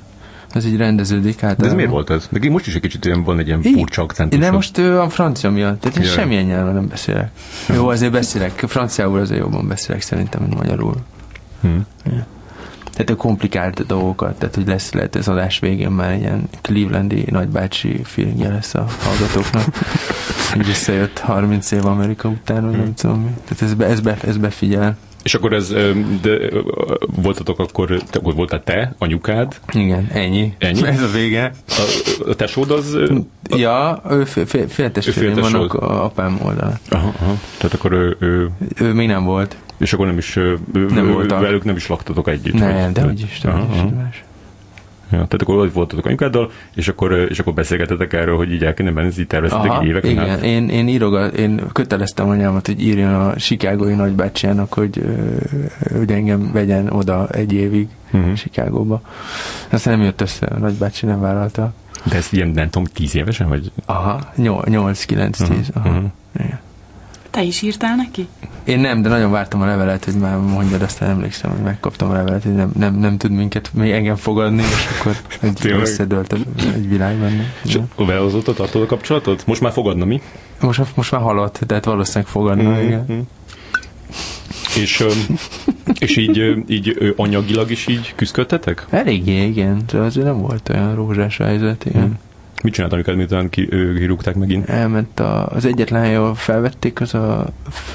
Ez 0.53 0.67
így 0.67 0.77
rendeződik. 0.77 1.41
Hát 1.41 1.57
De 1.57 1.67
ez 1.67 1.73
miért 1.73 1.91
volt 1.91 2.11
ez? 2.11 2.29
De 2.31 2.51
most 2.51 2.67
is 2.67 2.75
egy 2.75 2.81
kicsit 2.81 3.07
olyan 3.07 3.23
van 3.23 3.39
egy 3.39 3.47
ilyen 3.47 3.61
Így. 3.65 3.75
furcsa 3.75 4.03
akcentus. 4.03 4.39
De 4.39 4.51
most 4.51 4.79
ő 4.79 5.01
a 5.01 5.09
francia 5.09 5.51
miatt, 5.51 5.81
tehát 5.81 5.97
én 5.97 6.05
Jaj. 6.05 6.13
semmilyen 6.13 6.45
nyelven 6.45 6.75
nem 6.75 6.89
beszélek. 6.89 7.31
Jó, 7.75 7.89
azért 7.89 8.13
beszélek, 8.13 8.51
franciául 8.51 9.19
azért 9.19 9.41
jobban 9.41 9.69
beszélek 9.69 10.03
szerintem, 10.03 10.43
mint 10.43 10.55
magyarul. 10.55 10.95
Hm. 11.61 11.69
Tehát 12.93 13.11
ő 13.11 13.17
komplikált 13.17 13.79
a 13.79 13.83
dolgokat, 13.83 14.39
tehát 14.39 14.55
hogy 14.55 14.67
lesz 14.67 14.93
lehet 14.93 15.17
ez 15.17 15.29
adás 15.29 15.59
végén 15.59 15.91
már 15.91 16.15
ilyen 16.17 16.49
Clevelandi 16.61 17.25
nagybácsi 17.31 18.01
feelingje 18.05 18.49
lesz 18.49 18.75
a 18.75 18.87
hallgatóknak. 18.99 19.65
Hogy 20.53 20.67
visszajött 20.67 21.19
30 21.19 21.71
év 21.71 21.87
Amerika 21.87 22.29
után, 22.29 22.65
vagy 22.65 22.77
nem 22.77 22.95
tudom 22.95 23.21
mi. 23.21 23.31
Tehát 23.45 23.63
ez, 23.63 23.75
be, 23.75 23.87
ez, 23.87 24.01
be, 24.01 24.17
ez 24.27 24.37
befigyel. 24.37 24.97
És 25.23 25.35
akkor 25.35 25.53
ez, 25.53 25.69
de 26.23 26.39
voltatok 27.23 27.59
akkor, 27.59 28.03
te, 28.11 28.19
voltál 28.23 28.63
te, 28.65 28.95
anyukád, 28.99 29.57
Igen, 29.73 30.09
ennyi. 30.13 30.55
Ennyi? 30.59 30.87
Ez 30.97 31.03
a 31.03 31.09
vége. 31.09 31.53
a, 31.69 31.83
a 32.29 32.35
tesód 32.35 32.71
az... 32.71 32.95
ö, 32.95 33.15
Ja, 33.57 34.03
ő 34.11 34.25
fél, 34.25 34.47
fél, 34.47 34.69
féltestvérem 34.69 35.69
a 35.69 36.05
apám 36.05 36.41
oldalán. 36.45 36.79
Aha, 36.91 37.13
aha. 37.21 37.35
Tehát 37.57 37.75
akkor 37.75 37.93
ő, 37.93 38.17
ő, 38.21 38.51
Ő 38.77 38.93
még 38.93 39.07
nem 39.07 39.25
volt. 39.25 39.57
és 39.79 39.93
akkor 39.93 40.07
nem 40.07 40.19
is, 40.19 40.37
ő, 40.37 40.59
Nem 40.73 41.07
ő, 41.09 41.13
voltak. 41.13 41.41
velük 41.41 41.65
nem 41.65 41.77
is 41.77 41.87
laktatok 41.87 42.29
együtt. 42.29 42.55
Nem, 42.55 42.83
vagy? 42.83 42.93
de 42.93 43.07
úgyis. 43.07 43.41
De 43.41 43.55
úgyis. 43.55 44.25
Más. 45.19 45.29
tehát 45.29 45.43
akkor 45.43 45.57
ott 45.57 45.73
voltatok 45.73 46.07
anyukáddal, 46.07 46.51
és 46.75 46.89
akkor, 46.89 47.27
és 47.29 47.39
akkor 47.39 47.53
beszélgetetek 47.53 48.13
erről, 48.13 48.37
hogy 48.37 48.53
így 48.53 48.65
el 48.65 48.75
kéne 48.75 48.91
menni, 48.91 49.13
így 49.19 49.27
terveztetek 49.27 49.83
évek 49.83 50.05
igen. 50.05 50.29
Át. 50.29 50.43
Én, 50.43 50.69
én, 50.69 50.89
írogat, 50.89 51.35
én 51.35 51.61
köteleztem 51.73 52.29
anyámat, 52.29 52.67
hogy 52.67 52.83
írjon 52.83 53.15
a 53.15 53.35
Chicagói 53.37 53.95
nagybácsiának, 53.95 54.73
hogy, 54.73 55.03
hogy 55.97 56.13
engem 56.13 56.51
vegyen 56.53 56.91
oda 56.91 57.29
egy 57.29 57.53
évig 57.53 57.89
uh-huh. 58.13 58.33
Chicagóba. 58.33 59.01
Aztán 59.71 59.97
nem 59.97 60.05
jött 60.05 60.21
össze, 60.21 60.47
a 60.47 60.59
nagybácsi 60.59 61.07
nem 61.07 61.21
vállalta. 61.21 61.73
De 62.05 62.17
ez 62.17 62.29
ilyen, 62.31 62.49
nem 62.49 62.71
tudom, 62.71 62.85
tíz 62.95 63.17
évesen, 63.17 63.49
vagy? 63.49 63.73
Aha, 63.85 64.21
8-9-10. 64.39 65.41
Uh-huh. 65.41 65.59
Aha. 65.73 65.89
Uh-huh. 65.89 66.05
Igen. 66.35 66.61
Te 67.33 67.43
is 67.43 67.63
írtál 67.63 67.97
neki? 67.97 68.29
Én 68.65 68.79
nem, 68.79 69.03
de 69.03 69.09
nagyon 69.09 69.31
vártam 69.31 69.61
a 69.61 69.67
levelet, 69.67 70.05
hogy 70.05 70.15
már 70.15 70.37
mondjad, 70.37 70.83
aztán 70.83 71.11
emlékszem, 71.11 71.51
hogy 71.51 71.61
megkaptam 71.61 72.11
a 72.11 72.13
levelet, 72.13 72.43
hogy 72.43 72.55
nem, 72.55 72.73
nem, 72.79 72.95
nem 72.95 73.17
tud 73.17 73.31
minket 73.31 73.71
még 73.75 73.91
engem 73.91 74.17
fogadni, 74.17 74.63
és 74.63 74.89
akkor 74.99 75.17
egy 75.41 75.67
összedölt 75.67 76.33
egy 76.75 76.89
világ 76.89 77.17
benne. 77.17 77.53
És 77.65 77.79
a 77.97 78.03
azóta 78.03 78.53
tartod 78.53 78.83
a 78.83 78.87
kapcsolatot? 78.87 79.47
Most 79.47 79.61
már 79.61 79.73
fogadna 79.73 80.05
mi? 80.05 80.23
Most, 80.61 80.83
most 80.95 81.13
már 81.13 81.21
halott, 81.21 81.61
tehát 81.67 81.85
valószínűleg 81.85 82.27
fogadna, 82.27 82.71
mm-hmm. 82.71 82.87
igen. 82.87 83.29
És, 84.77 85.05
és 85.99 86.17
így, 86.17 86.63
így 86.67 87.15
anyagilag 87.17 87.71
is 87.71 87.87
így 87.87 88.13
küzdködtetek? 88.17 88.87
Eléggé, 88.91 89.47
igen. 89.47 89.83
De 89.93 89.99
azért 89.99 90.27
nem 90.27 90.41
volt 90.41 90.69
olyan 90.69 90.95
rózsás 90.95 91.37
helyzet, 91.37 91.85
igen. 91.85 92.07
Mm. 92.07 92.13
Mit 92.63 92.73
csinált 92.73 92.93
amiket, 92.93 93.17
miután 93.17 93.49
kirúgták 93.49 94.35
megint? 94.35 94.69
Elment 94.69 95.21
a, 95.21 95.47
az 95.47 95.65
egyetlen 95.65 96.03
hely, 96.03 96.17
ahol 96.17 96.35
felvették, 96.35 97.01
az 97.01 97.15
a, 97.15 97.47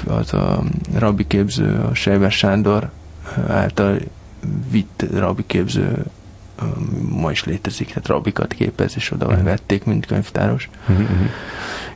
az 0.06 0.34
a 0.34 0.62
rabbi 0.94 1.26
képző, 1.26 1.80
a 1.90 1.94
Sejber 1.94 2.30
Sándor 2.30 2.90
által 3.46 3.98
vitt 4.70 5.04
rabbi 5.14 5.42
képző 5.46 6.04
ma 7.10 7.30
is 7.30 7.44
létezik, 7.44 7.86
tehát 7.86 8.06
rabikat 8.06 8.52
képez, 8.52 8.92
és 8.96 9.10
oda 9.10 9.26
uh-huh. 9.26 9.42
vették, 9.42 9.84
mint 9.84 10.06
könyvtáros. 10.06 10.68
Uh-huh. 10.88 11.06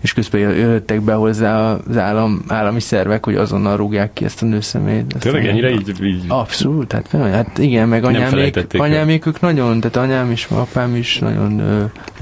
És 0.01 0.13
közben 0.13 0.41
jöttek 0.41 1.01
be 1.01 1.15
hozzá 1.15 1.75
az 1.89 1.97
állam, 1.97 2.43
állami 2.49 2.81
szervek, 2.81 3.25
hogy 3.25 3.35
azonnal 3.35 3.77
rúgják 3.77 4.13
ki 4.13 4.25
ezt 4.25 4.43
a 4.43 4.47
nőszemélyt. 4.47 5.17
Tényleg 5.19 5.47
ennyire 5.47 5.71
így, 5.71 6.03
így... 6.03 6.25
Abszolút, 6.29 6.93
hát, 6.93 7.09
hát 7.11 7.59
igen, 7.59 7.89
meg 7.89 8.05
anyámék, 8.05 8.67
anyámék 8.73 9.27
ők 9.27 9.41
nagyon, 9.41 9.81
tehát 9.81 10.09
anyám 10.09 10.31
is, 10.31 10.47
apám 10.51 10.97
is 10.97 11.19
nagyon, 11.19 11.63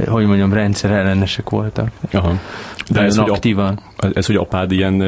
hogy 0.06 0.26
mondjam, 0.26 0.52
rendszer 0.52 0.90
ellenesek 0.90 1.50
voltak. 1.50 1.90
Aha. 2.12 2.38
De 2.90 3.00
ez, 3.00 3.18
aktívan. 3.18 3.78
Hogy 3.96 4.10
a, 4.14 4.18
ez, 4.18 4.26
hogy 4.26 4.36
apád 4.36 4.72
ilyen 4.72 5.02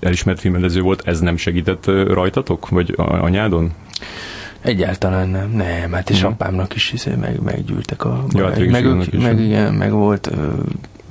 elismert 0.00 0.40
filmrendező 0.40 0.80
volt, 0.80 1.02
ez 1.04 1.20
nem 1.20 1.36
segített 1.36 1.86
rajtatok? 1.86 2.68
Vagy 2.68 2.94
anyádon? 2.96 3.70
Egyáltalán 4.60 5.28
nem, 5.28 5.50
nem, 5.50 5.92
hát 5.92 6.10
és 6.10 6.22
mm. 6.22 6.26
apámnak 6.26 6.74
is 6.74 6.92
izé 6.92 7.14
meg, 7.14 7.42
meggyűltek 7.42 8.04
a 8.04 8.24
ja, 8.32 8.48
hát 8.48 8.66
meg, 8.70 8.84
ők, 8.84 9.22
meg, 9.22 9.40
igen, 9.40 9.74
meg 9.74 9.92
volt 9.92 10.30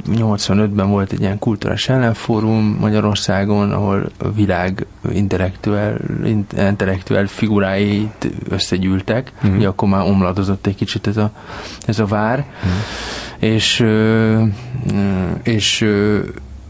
85-ben 0.07 0.89
volt 0.89 1.11
egy 1.11 1.19
ilyen 1.19 1.39
kulturális 1.39 1.89
ellenfórum 1.89 2.77
Magyarországon, 2.79 3.71
ahol 3.71 4.09
a 4.17 4.31
világ 4.31 4.85
intellektuál, 5.13 5.97
intellektuál 6.57 7.27
figuráit 7.27 8.31
összegyűltek, 8.49 9.31
mm. 9.47 9.55
ugye 9.55 9.67
akkor 9.67 9.87
már 9.87 10.01
omladozott 10.01 10.67
egy 10.67 10.75
kicsit 10.75 11.07
ez 11.07 11.17
a, 11.17 11.31
ez 11.85 11.99
a 11.99 12.05
vár, 12.05 12.45
mm. 12.65 12.69
és 13.39 13.85
és 15.43 15.87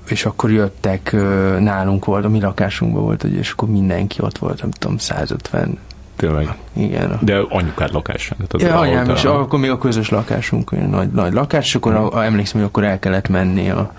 és 0.07 0.25
akkor 0.25 0.51
jöttek, 0.51 1.11
nálunk 1.59 2.05
volt, 2.05 2.25
a 2.25 2.29
mi 2.29 2.39
lakásunkban 2.39 3.03
volt, 3.03 3.23
és 3.23 3.51
akkor 3.51 3.69
mindenki 3.69 4.21
ott 4.21 4.37
volt, 4.37 4.61
nem 4.61 4.71
tudom, 4.71 4.97
150 4.97 5.77
Tényleg. 6.19 6.55
Igen. 6.73 7.17
De 7.21 7.38
anyukád 7.49 7.93
lakásán. 7.93 8.38
Tehát 8.47 8.75
ja, 8.75 8.79
anyám 8.79 9.10
is, 9.10 9.23
akkor 9.23 9.60
még 9.60 9.69
a 9.69 9.77
közös 9.77 10.10
lakásunk, 10.10 10.71
olyan 10.71 10.89
nagy, 10.89 11.12
nagy 11.12 11.34
lakás, 11.34 11.65
és 11.65 11.75
akkor 11.75 11.95
a, 11.95 12.23
emlékszem, 12.23 12.60
hogy 12.60 12.69
akkor 12.69 12.84
el 12.84 12.99
kellett 12.99 13.27
menni 13.27 13.69
a, 13.69 13.93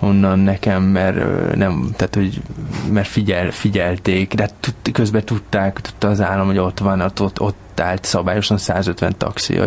onnan 0.00 0.38
nekem, 0.38 0.82
mert 0.82 1.16
nem, 1.56 1.90
tehát 1.96 2.14
hogy 2.14 2.40
mert 2.92 3.08
figyel, 3.08 3.50
figyelték, 3.50 4.34
de 4.34 4.48
tud, 4.60 4.92
közben 4.92 5.24
tudták, 5.24 5.80
tudta 5.80 6.08
az 6.08 6.20
állam, 6.20 6.46
hogy 6.46 6.58
ott 6.58 6.78
van, 6.78 7.00
ott, 7.00 7.20
ott, 7.20 7.40
ott 7.40 7.80
állt 7.80 8.04
szabályosan 8.04 8.58
150 8.58 9.14
taxi 9.18 9.58
a, 9.58 9.64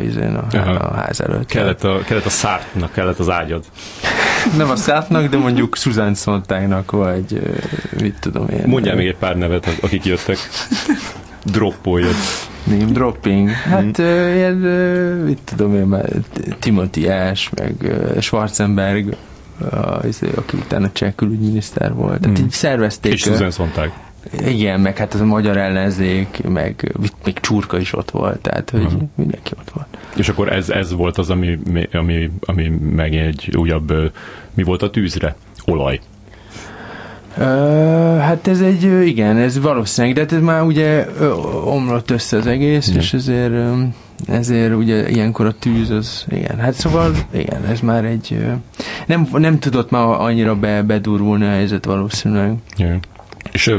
a, 0.51 0.58
a 0.58 0.93
ház 0.93 1.21
előtt. 1.21 1.45
Kellett 1.45 1.84
a, 1.84 1.99
kellett 2.05 2.25
a 2.25 2.29
szártnak, 2.29 2.91
kellett 2.91 3.19
az 3.19 3.29
ágyad. 3.29 3.63
nem 4.58 4.69
a 4.69 4.75
szártnak, 4.75 5.29
de 5.29 5.38
mondjuk 5.38 5.75
Susan 5.75 6.15
Sontagnak, 6.15 6.91
vagy 6.91 7.58
mit 8.01 8.19
tudom 8.19 8.47
én. 8.49 8.63
Mondjál 8.65 8.95
még 8.95 9.08
egy 9.08 9.17
pár 9.17 9.38
nevet, 9.38 9.77
akik 9.81 10.05
jöttek 10.05 10.38
droppoljad. 11.45 12.15
Name 12.63 12.91
dropping. 12.91 13.49
Hát, 13.49 13.97
hmm. 13.97 14.05
uh, 14.05 14.36
ilyen, 14.36 14.63
uh, 14.63 15.25
mit 15.25 15.39
tudom 15.45 15.75
én 15.75 15.86
már, 15.86 16.10
Timothy 16.60 17.08
Ash, 17.08 17.51
meg 17.55 17.75
uh, 17.81 18.19
Schwarzenberg, 18.19 19.15
uh, 19.62 20.05
aki 20.36 20.58
utána 20.58 20.91
cseh 20.91 21.12
külügyminiszter 21.15 21.93
volt. 21.93 22.19
Tehát 22.21 22.38
hmm. 22.38 22.45
így 22.45 22.51
szervezték. 22.51 23.13
És 23.13 23.31
Sontag. 23.51 23.91
Igen, 24.47 24.79
meg 24.79 24.97
hát 24.97 25.13
az 25.13 25.19
a 25.19 25.25
magyar 25.25 25.58
ellenzék, 25.58 26.41
meg 26.47 26.95
még 27.23 27.39
Csurka 27.39 27.79
is 27.79 27.93
ott 27.93 28.12
volt, 28.12 28.39
tehát 28.39 28.69
hogy 28.69 28.84
uh-huh. 28.84 29.01
mindenki 29.15 29.51
ott 29.60 29.69
volt. 29.69 29.88
És 30.15 30.29
akkor 30.29 30.51
ez, 30.51 30.69
ez 30.69 30.91
volt 30.93 31.17
az, 31.17 31.29
ami, 31.29 31.60
ami, 31.91 32.31
ami 32.41 32.67
meg 32.95 33.15
egy 33.15 33.53
újabb, 33.58 33.93
mi 34.53 34.63
volt 34.63 34.81
a 34.81 34.89
tűzre? 34.89 35.36
Olaj. 35.65 35.99
Uh, 37.38 38.17
hát 38.17 38.48
ez 38.48 38.62
egy, 38.62 39.06
igen, 39.06 39.38
ez 39.38 39.60
valószínűleg, 39.60 40.15
de 40.15 40.21
hát 40.21 40.32
ez 40.32 40.41
már 40.41 40.62
ugye 40.62 41.08
omlott 41.65 42.12
össze 42.12 42.38
az 42.38 42.48
egész, 42.48 42.88
igen. 42.88 43.00
és 43.00 43.13
ezért, 43.13 43.54
ezért 44.28 44.76
ugye 44.76 45.10
ilyenkor 45.10 45.45
a 45.45 45.54
tűz 45.60 45.89
az, 45.89 46.26
igen, 46.30 46.60
hát 46.60 46.74
szóval, 46.74 47.12
igen, 47.34 47.65
ez 47.65 47.80
már 47.80 48.06
egy, 48.06 48.38
nem, 49.06 49.28
nem 49.32 49.60
tudott 49.60 49.89
már 49.89 50.04
annyira 50.04 50.56
be, 50.56 50.82
bedurulni 50.82 51.45
a 51.45 51.50
helyzet 51.50 51.86
valószínűleg. 51.86 52.54
Igen. 52.78 53.00
És 53.52 53.76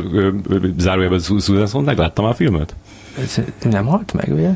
zárójában 0.79 1.19
Susan 1.19 1.85
megláttam 1.85 2.25
már 2.25 2.33
a 2.33 2.37
filmet? 2.37 2.75
Ez 3.23 3.41
nem 3.71 3.87
halt 3.87 4.13
meg, 4.13 4.33
ugye? 4.33 4.49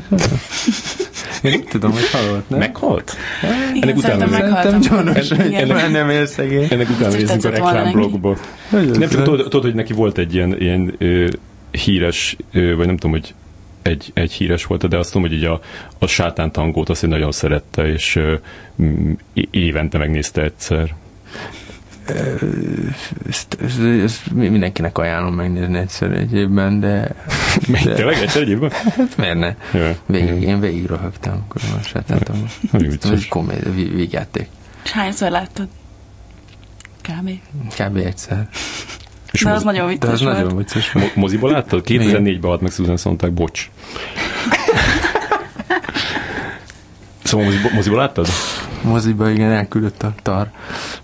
Én 1.41 1.51
nem 1.51 1.63
tudom, 1.63 1.91
hogy 1.91 2.09
halott, 2.11 2.49
nem? 2.49 2.59
Meghalt? 2.59 3.15
Igen, 3.73 3.89
ennek 3.89 3.97
utána 3.97 4.27
Szerintem 4.27 4.79
gyanús, 4.79 5.29
hogy 5.29 5.53
ennek, 5.53 5.91
nem 5.91 6.09
él 6.09 6.25
szegény. 6.25 6.67
Ennek 6.69 6.89
utána 6.89 7.15
nézzünk 7.15 7.45
a 7.45 7.49
reklámblogba. 7.49 8.37
Nem 8.69 9.09
csak 9.09 9.23
tudod, 9.23 9.63
hogy 9.63 9.75
neki 9.75 9.93
volt 9.93 10.17
egy 10.17 10.33
ilyen, 10.33 10.59
ilyen 10.59 10.93
ö, 10.97 11.27
híres, 11.71 12.37
ö, 12.51 12.75
vagy 12.75 12.85
nem 12.85 12.97
tudom, 12.97 13.11
hogy 13.11 13.33
egy, 13.81 14.11
egy 14.13 14.31
híres 14.31 14.65
volt, 14.65 14.87
de 14.87 14.97
azt 14.97 15.11
tudom, 15.11 15.27
hogy 15.27 15.37
így 15.37 15.45
a, 15.45 15.61
a 15.99 16.07
sátántangót 16.07 16.89
azt 16.89 17.07
nagyon 17.07 17.31
szerette, 17.31 17.87
és 17.87 18.15
ö, 18.15 18.33
évente 19.51 19.97
megnézte 19.97 20.41
egyszer 20.41 20.95
ezt, 23.29 23.57
ezt, 23.63 23.79
ezt 23.79 24.31
mindenkinek 24.33 24.97
ajánlom 24.97 25.33
megnézni 25.33 25.77
egyszer 25.77 26.11
egy 26.11 26.33
évben, 26.33 26.79
de... 26.79 27.15
Még 27.67 27.83
de, 27.83 27.93
tényleg 27.93 28.15
egyszer 28.15 28.41
egy 28.41 28.49
évben? 28.49 28.69
Hát 28.69 29.17
miért 29.17 29.39
ne? 29.39 29.55
Ja. 29.73 29.95
Végig, 30.05 30.41
én 30.41 30.59
végig 30.59 30.85
röhögtem, 30.85 31.43
akkor 31.47 31.61
most 31.75 31.87
sátántem. 31.87 32.45
Ez 33.01 33.09
egy 33.09 33.27
komédia, 33.27 33.71
végjáték. 33.73 34.47
És 34.83 34.91
hányszor 34.91 35.29
láttad? 35.29 35.67
Kb. 37.01 37.29
Kb. 37.77 37.97
egyszer. 37.97 38.47
És 39.31 39.41
de 39.41 39.51
az 39.51 39.63
nagyon 39.63 39.87
vicces 39.87 40.07
de 40.07 40.13
az 40.13 40.21
volt. 40.21 40.35
nagyon 40.35 40.57
vicces 40.57 40.91
volt. 40.91 41.15
Moziba 41.15 41.49
láttad? 41.49 41.83
2004-ben 41.87 42.49
halt 42.49 42.61
meg 42.61 42.71
Susan 42.71 42.97
Sontag, 42.97 43.31
bocs. 43.31 43.69
Szóval 47.23 47.45
moziba, 47.45 47.69
moziba 47.73 47.95
láttad? 47.95 48.27
Moziba, 48.83 49.29
igen, 49.29 49.51
elküldött 49.51 50.03
a 50.03 50.13
tar. 50.21 50.49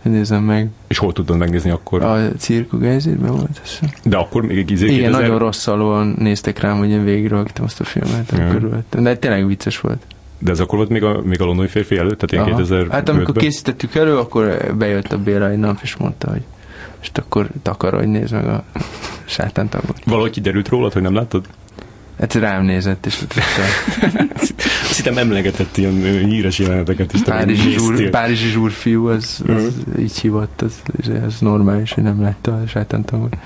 Nézem 0.02 0.44
meg. 0.44 0.70
És 0.88 0.98
hol 0.98 1.14
tudtad 1.14 1.38
megnézni 1.38 1.70
akkor? 1.70 2.04
A 2.04 2.32
Cirku 2.38 2.78
Geizérben 2.78 3.32
volt. 3.32 3.62
Ez. 3.64 3.80
De 4.04 4.18
akkor 4.18 4.42
még 4.42 4.70
izé 4.70 4.86
Igen, 4.86 4.98
2000... 4.98 5.22
nagyon 5.22 5.38
rossz 5.38 5.68
alól 5.68 6.14
néztek 6.18 6.60
rám, 6.60 6.78
hogy 6.78 6.90
én 6.90 7.04
végigrögtem 7.04 7.64
azt 7.64 7.80
a 7.80 7.84
filmet. 7.84 8.34
Ja. 8.38 9.02
De 9.02 9.18
tényleg 9.18 9.48
vicces 9.48 9.80
volt. 9.80 10.02
De 10.40 10.52
ez 10.52 10.60
akkor 10.60 10.78
volt 10.78 10.90
még 10.90 11.04
a, 11.04 11.22
még 11.24 11.42
a 11.42 11.46
londoni 11.46 11.68
férfi 11.68 11.98
előtt? 11.98 12.20
Tehát 12.20 12.46
ilyen 12.48 12.58
2000 12.58 12.88
Hát 12.90 13.10
amikor 13.10 13.36
készítettük 13.36 13.96
elő, 13.96 14.18
akkor 14.18 14.74
bejött 14.78 15.12
a 15.12 15.18
Béla 15.18 15.50
egy 15.50 15.58
nap, 15.58 15.80
és 15.82 15.96
mondta, 15.96 16.30
hogy 16.30 16.42
és 17.02 17.10
akkor 17.14 17.48
takar, 17.62 17.94
hogy 17.94 18.08
nézd 18.08 18.34
meg 18.34 18.48
a 18.48 18.64
sátántagot. 19.26 20.02
Valahogy 20.06 20.32
kiderült 20.32 20.68
rólad, 20.68 20.94
hogy 20.94 21.02
nem 21.02 21.14
láttad? 21.14 21.46
Hát 22.20 22.34
rám 22.34 22.64
nézett, 22.64 23.06
és 23.06 23.20
Azt 24.90 24.96
hittem 24.96 25.18
emlegetett 25.18 25.78
ilyen 25.78 25.94
híres 26.26 26.60
jeleneteket 26.60 27.14
is. 27.14 27.22
Párizsi, 27.22 27.72
zsúr, 27.72 28.10
Párizsi 28.10 28.50
zsúrfiú, 28.50 29.08
az, 29.08 29.42
az 29.48 29.54
uh-huh. 29.54 30.00
így 30.00 30.18
hívott, 30.20 30.62
az, 30.62 30.82
az 31.26 31.40
normális, 31.40 31.92
hogy 31.92 32.04
nem 32.04 32.22
látta 32.22 32.52
a 32.52 32.68
sátántagot. 32.68 33.38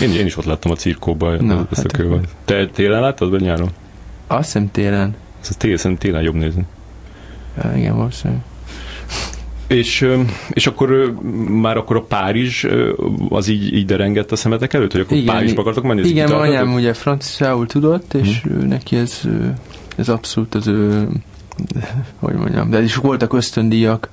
Én, 0.00 0.10
én 0.12 0.26
is 0.26 0.36
ott 0.36 0.44
láttam 0.44 0.70
a 0.70 0.74
cirkóban 0.74 1.44
no, 1.44 1.60
ezt 1.70 1.82
hát 1.92 2.00
a. 2.00 2.20
Te 2.44 2.66
télen 2.66 3.00
láttad, 3.00 3.30
vagy 3.30 3.40
nyáron? 3.40 3.70
Azt 4.26 4.44
hiszem 4.44 4.70
télen. 4.70 5.14
Ez 5.40 5.56
télen, 5.56 5.96
télen 5.96 6.22
jobb 6.22 6.34
nézni. 6.34 6.64
Ja, 7.62 7.72
igen, 7.76 7.96
valószínűleg. 7.96 8.42
És, 9.68 10.08
és 10.50 10.66
akkor 10.66 11.14
már 11.48 11.76
akkor 11.76 11.96
a 11.96 12.02
Párizs 12.02 12.66
az 13.28 13.48
így, 13.48 13.74
így 13.74 13.86
derengett 13.86 14.32
a 14.32 14.36
szemetek 14.36 14.72
előtt, 14.72 14.92
hogy 14.92 15.00
akkor 15.00 15.16
igen, 15.16 15.34
Párizsba 15.34 15.60
akartok 15.60 15.84
menni? 15.84 16.08
Igen, 16.08 16.30
anyám 16.30 16.74
ugye 16.74 16.94
franciául 16.94 17.66
tudott, 17.66 18.14
és 18.14 18.40
hmm. 18.42 18.68
neki 18.68 18.96
ez 18.96 19.20
ez 19.98 20.08
abszolút 20.08 20.54
az 20.54 20.66
ő, 20.66 21.08
hogy 22.20 22.34
mondjam, 22.34 22.70
de 22.70 22.82
is 22.82 22.96
voltak 22.96 23.32
ösztöndíjak, 23.32 24.08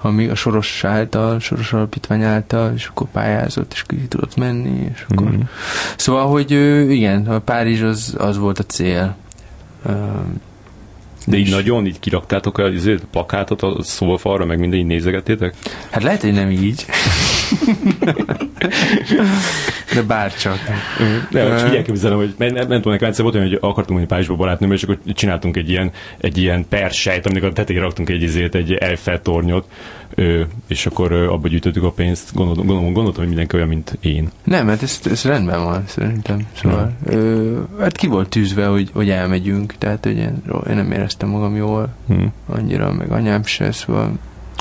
ami 0.00 0.28
a 0.28 0.34
Soros 0.34 0.84
által, 0.84 1.40
Soros 1.40 1.72
Alapítvány 1.72 2.22
által, 2.22 2.72
és 2.74 2.86
akkor 2.86 3.06
pályázott, 3.12 3.72
és 3.72 3.82
ki 3.86 3.96
tudott 3.96 4.36
menni, 4.36 4.90
és 4.94 5.06
akkor... 5.08 5.30
Mm. 5.30 5.40
Szóval, 5.96 6.26
hogy 6.26 6.50
igen, 6.90 7.26
a 7.26 7.38
Párizs 7.38 7.80
az, 7.80 8.14
az 8.18 8.38
volt 8.38 8.58
a 8.58 8.62
cél. 8.62 9.16
De 11.30 11.36
így 11.36 11.50
nagyon, 11.50 11.86
így 11.86 11.98
kiraktátok 11.98 12.58
a 12.58 12.68
izé, 12.68 12.96
plakátot 13.10 13.62
a 13.62 13.82
szólfalra, 13.82 14.44
meg 14.44 14.58
minden 14.58 14.78
így 14.78 14.86
nézegettétek? 14.86 15.54
Hát 15.90 16.02
lehet, 16.02 16.20
hogy 16.20 16.32
nem 16.32 16.50
így. 16.50 16.84
De 19.94 20.02
bárcsak. 20.02 20.58
De 21.30 21.58
csak 21.58 21.68
így 21.68 21.76
elképzelem, 21.76 22.18
hogy 22.18 22.34
nem, 22.38 22.52
nem, 22.52 22.66
tudom, 22.66 22.92
nekem 22.92 23.08
egyszer 23.08 23.22
volt 23.22 23.36
olyan, 23.36 23.48
hogy 23.48 23.58
akartunk 23.60 23.98
menni 23.98 24.06
Párizsba 24.06 24.34
barátnőm, 24.34 24.72
és 24.72 24.82
akkor 24.82 24.98
csináltunk 25.14 25.56
egy 25.56 25.70
ilyen, 25.70 25.90
egy 26.18 26.38
ilyen 26.38 26.68
persejt, 26.68 27.26
aminek 27.26 27.42
a 27.42 27.52
tetejére 27.52 27.84
raktunk 27.84 28.08
egy 28.08 28.22
izét, 28.22 28.54
egy 28.54 28.72
Eiffel 28.72 29.22
tornyot, 29.22 29.66
és 30.66 30.86
akkor 30.86 31.12
abba 31.12 31.48
gyűjtöttük 31.48 31.82
a 31.82 31.90
pénzt. 31.90 32.34
Gondoltam, 32.34 32.66
gondolom, 32.66 32.92
gondoltam, 32.92 33.20
hogy 33.20 33.28
mindenki 33.28 33.56
olyan, 33.56 33.68
mint 33.68 33.98
én. 34.00 34.30
Nem, 34.44 34.68
hát 34.68 34.82
ez, 34.82 35.00
ez 35.04 35.24
rendben 35.24 35.64
van, 35.64 35.82
szerintem. 35.86 36.46
Szóval, 36.62 36.92
ö, 37.06 37.58
hát 37.80 37.96
ki 37.96 38.06
volt 38.06 38.28
tűzve, 38.28 38.66
hogy, 38.66 38.90
hogy 38.92 39.10
elmegyünk, 39.10 39.74
tehát 39.78 40.04
hogy 40.04 40.16
én, 40.16 40.42
én 40.68 40.74
nem 40.76 40.92
éreztem 40.92 41.28
magam 41.28 41.56
jól, 41.56 41.88
hmm. 42.08 42.32
annyira, 42.46 42.92
meg 42.92 43.10
anyám 43.10 43.44
se, 43.44 43.72
szóval... 43.72 44.12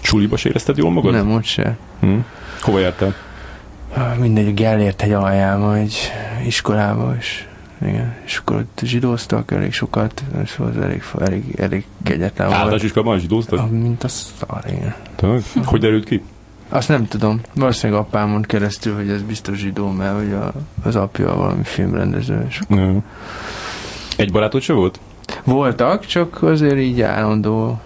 Suliba 0.01 0.37
se 0.37 0.49
érezted 0.49 0.77
jól 0.77 0.91
magad? 0.91 1.11
Nem, 1.11 1.31
ott 1.31 1.43
se. 1.43 1.77
Hmm. 1.99 2.25
Hova 2.61 2.79
jártál? 2.79 3.15
Mindegy, 4.19 4.53
Gellért 4.53 5.01
egy 5.01 5.11
aljába, 5.11 5.75
egy 5.75 6.11
iskolába, 6.45 7.15
és 7.17 7.47
igen, 7.81 8.15
és 8.25 8.37
akkor 8.37 8.55
ott 8.55 8.79
zsidóztak 8.83 9.51
elég 9.51 9.73
sokat, 9.73 10.23
és 10.43 10.57
az 10.57 10.77
elég, 10.77 11.03
elég, 11.19 11.55
elég 11.57 11.85
kegyetlen 12.03 12.47
volt. 12.47 12.59
Általános 12.59 12.83
iskolában 12.83 13.19
zsidóztak? 13.19 13.71
Mint 13.71 14.03
a 14.03 14.07
szar, 14.07 14.63
igen. 14.67 14.95
Tényleg? 15.15 15.43
Hogy 15.63 15.79
derült 15.79 16.05
ki? 16.05 16.23
Azt 16.69 16.87
nem 16.87 17.07
tudom. 17.07 17.41
Valószínűleg 17.53 18.01
apámon 18.01 18.41
keresztül, 18.41 18.95
hogy 18.95 19.09
ez 19.09 19.21
biztos 19.21 19.57
zsidó, 19.57 19.89
mert 19.89 20.15
hogy 20.15 20.31
a, 20.31 20.51
az 20.83 20.95
apja 20.95 21.35
valami 21.35 21.63
filmrendező. 21.63 22.45
És 22.49 22.59
akkor... 22.59 22.97
Egy 24.17 24.31
barátod 24.31 24.61
se 24.61 24.73
volt? 24.73 24.99
Voltak, 25.43 26.05
csak 26.05 26.43
azért 26.43 26.77
így 26.77 27.01
állandó 27.01 27.81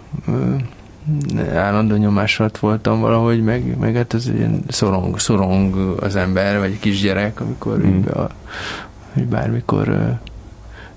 állandó 1.55 1.95
nyomás 1.95 2.39
alatt 2.39 2.57
voltam 2.57 2.99
valahogy, 2.99 3.43
meg, 3.43 3.77
meg 3.77 3.95
hát 3.95 4.13
az 4.13 4.27
ilyen 4.27 4.63
szorong, 4.67 5.19
szorong 5.19 5.95
az 5.99 6.15
ember, 6.15 6.59
vagy 6.59 6.79
kisgyerek, 6.79 7.39
amikor 7.39 7.77
mm. 7.77 8.01
a, 8.05 8.29
hogy 9.13 9.25
bármikor 9.25 10.17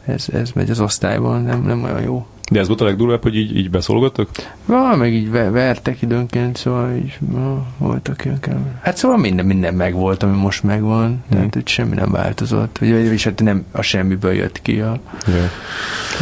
ez, 0.04 0.26
ez 0.32 0.50
megy 0.54 0.70
az 0.70 0.80
osztályban, 0.80 1.42
nem, 1.42 1.62
nem 1.62 1.82
olyan 1.82 2.02
jó. 2.02 2.26
De 2.50 2.60
ez 2.60 2.66
volt 2.66 2.80
a 2.80 2.84
legdurvább, 2.84 3.22
hogy 3.22 3.36
így, 3.36 3.56
így 3.56 3.70
beszolgattak? 3.70 4.28
Va, 4.64 4.96
meg 4.96 5.12
így 5.12 5.30
vertek 5.30 6.02
időnként, 6.02 6.56
szóval 6.56 6.96
így 6.96 7.16
va, 7.20 7.66
voltak 7.78 8.24
ilyen 8.24 8.40
kell. 8.40 8.58
Hát 8.82 8.96
szóval 8.96 9.16
minden, 9.16 9.46
minden 9.46 9.74
megvolt, 9.74 10.22
ami 10.22 10.36
most 10.36 10.62
megvan, 10.62 11.08
mm. 11.10 11.30
tehát 11.30 11.54
hogy 11.54 11.68
semmi 11.68 11.94
nem 11.94 12.10
változott, 12.10 12.78
vagy, 12.78 13.08
vagy 13.08 13.22
hát 13.22 13.42
nem 13.42 13.64
a 13.72 13.82
semmiből 13.82 14.32
jött 14.32 14.62
ki 14.62 14.80
a... 14.80 15.00
Yeah. 15.26 15.50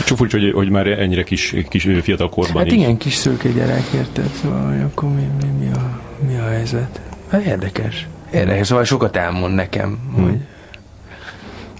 Csak 0.04 0.16
furcsa, 0.16 0.38
hogy, 0.38 0.52
hogy 0.52 0.70
már 0.70 0.86
ennyire 0.86 1.22
kis, 1.22 1.54
kis 1.68 1.88
fiatal 2.02 2.28
korban 2.28 2.62
Hát 2.62 2.72
így. 2.72 2.78
igen, 2.78 2.96
kis 2.96 3.14
szőke 3.14 3.48
gyerek, 3.48 3.84
érted? 3.94 4.30
Szóval, 4.42 4.70
hogy 4.70 4.80
akkor 4.80 5.08
mi, 5.08 5.28
mi, 5.42 5.64
mi, 5.64 5.70
a, 5.74 6.00
mi 6.26 6.36
a 6.36 6.48
helyzet? 6.48 7.00
Hát 7.28 7.44
érdekes. 7.44 8.06
Érdekes, 8.32 8.66
szóval 8.66 8.84
sokat 8.84 9.16
elmond 9.16 9.54
nekem, 9.54 9.98
mm. 10.18 10.22
hogy 10.22 10.38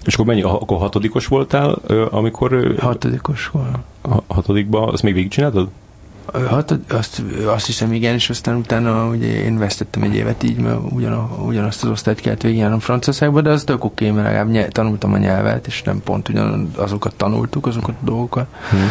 és 0.05 0.13
akkor 0.13 0.25
mennyi, 0.25 0.41
akkor 0.41 0.77
hatodikos 0.77 1.27
voltál, 1.27 1.77
amikor... 2.11 2.75
Hatodikos 2.79 3.47
volt. 3.47 3.77
Hatodikban, 4.27 4.89
azt 4.89 5.03
még 5.03 5.13
végigcsináltad? 5.13 5.67
Hatod, 6.47 6.79
azt, 6.89 7.21
azt 7.45 7.65
hiszem 7.65 7.93
igen, 7.93 8.13
és 8.13 8.29
aztán 8.29 8.55
utána 8.55 9.07
ugye 9.07 9.27
én 9.27 9.57
vesztettem 9.57 10.03
egy 10.03 10.15
évet 10.15 10.43
így, 10.43 10.57
mert 10.57 10.79
ugyan, 10.89 11.29
ugyanazt 11.45 11.83
az 11.83 11.89
osztályt 11.89 12.21
kellett 12.21 12.41
végigjárnom 12.41 12.79
Franciaországba, 12.79 13.41
de 13.41 13.49
az 13.49 13.63
tök 13.63 13.83
oké, 13.83 14.11
mert 14.11 14.25
legalább 14.25 14.49
nyelv, 14.49 14.69
tanultam 14.69 15.13
a 15.13 15.17
nyelvet, 15.17 15.67
és 15.67 15.81
nem 15.81 16.01
pont 16.03 16.29
ugyan 16.29 16.71
azokat 16.75 17.15
tanultuk, 17.15 17.67
azokat 17.67 17.95
a 18.01 18.05
dolgokat. 18.05 18.47
Hmm 18.69 18.89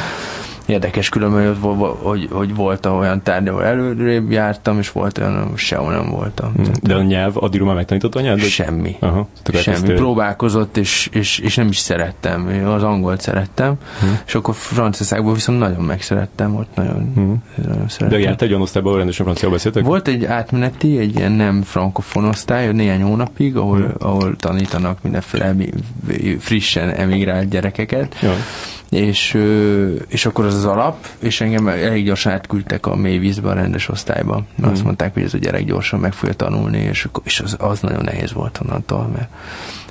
érdekes 0.67 1.09
különben, 1.09 1.57
hogy, 2.03 2.29
hogy 2.31 2.55
volt 2.55 2.87
olyan 2.87 3.23
tárgy, 3.23 3.49
ahol 3.49 3.65
előrébb 3.65 4.31
jártam, 4.31 4.79
és 4.79 4.93
volt 4.93 5.19
olyan, 5.19 5.37
ahol 5.37 5.57
sehol 5.57 5.93
nem 5.93 6.11
voltam. 6.11 6.53
Hmm. 6.55 6.65
De 6.83 6.95
a 6.95 7.03
nyelv, 7.03 7.33
addigra 7.35 7.67
már 7.67 7.75
megtanította 7.75 8.19
a 8.19 8.23
nyelvet? 8.23 8.49
Semmi. 8.49 8.97
Aha, 8.99 9.29
Semmi. 9.53 9.93
Próbálkozott, 9.93 10.77
és, 10.77 11.09
és, 11.13 11.39
és 11.39 11.55
nem 11.55 11.69
is 11.69 11.79
szerettem. 11.79 12.49
Én 12.49 12.65
az 12.65 12.83
angolt 12.83 13.21
szerettem, 13.21 13.75
hmm. 14.01 14.19
és 14.27 14.35
akkor 14.35 14.55
Franciaországban 14.55 15.35
viszont 15.35 15.59
nagyon 15.59 15.85
megszerettem, 15.85 16.57
ott 16.57 16.75
nagyon, 16.75 17.13
hmm. 17.15 17.43
nagyon 17.57 17.89
szerettem. 17.89 18.09
De 18.09 18.19
járt 18.19 18.43
egy 18.43 18.49
olyan 18.49 18.63
osztályban, 18.63 18.89
ahol 18.89 18.99
rendesen 18.99 19.25
francia 19.25 19.51
beszéltek? 19.51 19.85
Volt 19.85 20.09
egy 20.09 20.25
átmeneti, 20.25 20.99
egy 20.99 21.17
ilyen 21.17 21.33
nem 21.33 21.63
frankofon 21.63 22.25
osztály, 22.25 22.73
néhány 22.73 23.03
hónapig, 23.03 23.57
ahol, 23.57 23.77
hmm. 23.77 23.93
ahol 23.99 24.37
tanítanak 24.37 25.03
mindenféle 25.03 25.55
frissen 26.39 26.91
emigrált 26.91 27.49
gyerekeket. 27.49 28.17
Ja 28.23 28.35
és, 28.95 29.39
és 30.09 30.27
akkor 30.27 30.45
az 30.45 30.54
az 30.55 30.65
alap, 30.65 31.07
és 31.19 31.41
engem 31.41 31.69
elég 31.69 32.05
gyorsan 32.05 32.33
átküldtek 32.33 32.87
a 32.87 32.97
mély 32.97 33.19
vízbe, 33.19 33.49
a 33.49 33.53
rendes 33.53 33.89
osztályba. 33.89 34.45
Mert 34.57 34.71
mm. 34.71 34.73
azt 34.73 34.85
mondták, 34.85 35.15
hogy 35.15 35.23
ez 35.23 35.35
a 35.35 35.39
gyerek 35.39 35.65
gyorsan 35.65 36.01
meg 36.01 36.13
fogja 36.13 36.35
tanulni, 36.35 36.79
és, 36.79 37.09
és 37.23 37.41
az, 37.41 37.57
az 37.59 37.81
nagyon 37.81 38.05
nehéz 38.05 38.33
volt 38.33 38.61
onnantól, 38.63 39.11
mert 39.15 39.29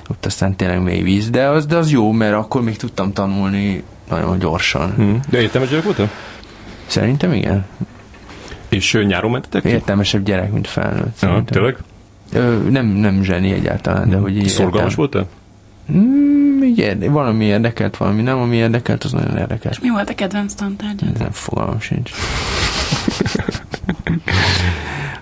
ott 0.10 0.26
aztán 0.26 0.56
tényleg 0.56 0.82
mély 0.82 1.02
víz, 1.02 1.30
de 1.30 1.48
az, 1.48 1.66
de 1.66 1.76
az 1.76 1.92
jó, 1.92 2.12
mert 2.12 2.34
akkor 2.34 2.64
még 2.64 2.78
tudtam 2.78 3.14
tanulni 3.14 3.84
nagyon 4.10 4.40
gyorsan. 4.40 4.94
Mm. 5.02 5.16
De 5.30 5.42
értelmes 5.42 5.70
gyerek 5.70 5.84
voltál? 5.84 6.10
Szerintem 6.86 7.34
igen. 7.34 7.66
És 8.70 9.00
nyáron 9.08 9.32
mentetek? 9.32 9.64
Értelmesebb 9.64 10.24
gyerek, 10.24 10.52
mint 10.52 10.68
felnőtt. 10.68 11.22
Ja, 11.22 11.44
tényleg? 11.46 11.78
Ö, 12.34 12.58
nem, 12.70 12.86
nem 12.86 13.24
zseni 13.24 13.52
egyáltalán, 13.52 14.10
de 14.10 14.18
hogy... 14.18 14.48
Szorgalmas 14.48 14.96
voltál? 14.96 15.28
Mm, 15.92 16.62
érde, 16.76 17.10
valami 17.10 17.46
érdekelt, 17.46 17.98
valami 17.98 18.22
nem, 18.22 18.40
ami 18.40 18.56
érdekelt, 18.56 19.04
az 19.04 19.12
nagyon 19.12 19.38
érdekes. 19.38 19.80
Mi 19.80 19.90
volt 19.90 20.10
a 20.10 20.16
kedvenc 20.16 20.54
tantárgyad? 20.54 21.18
Nem 21.18 21.32
fogalmam 21.32 21.80
sincs. 21.80 22.12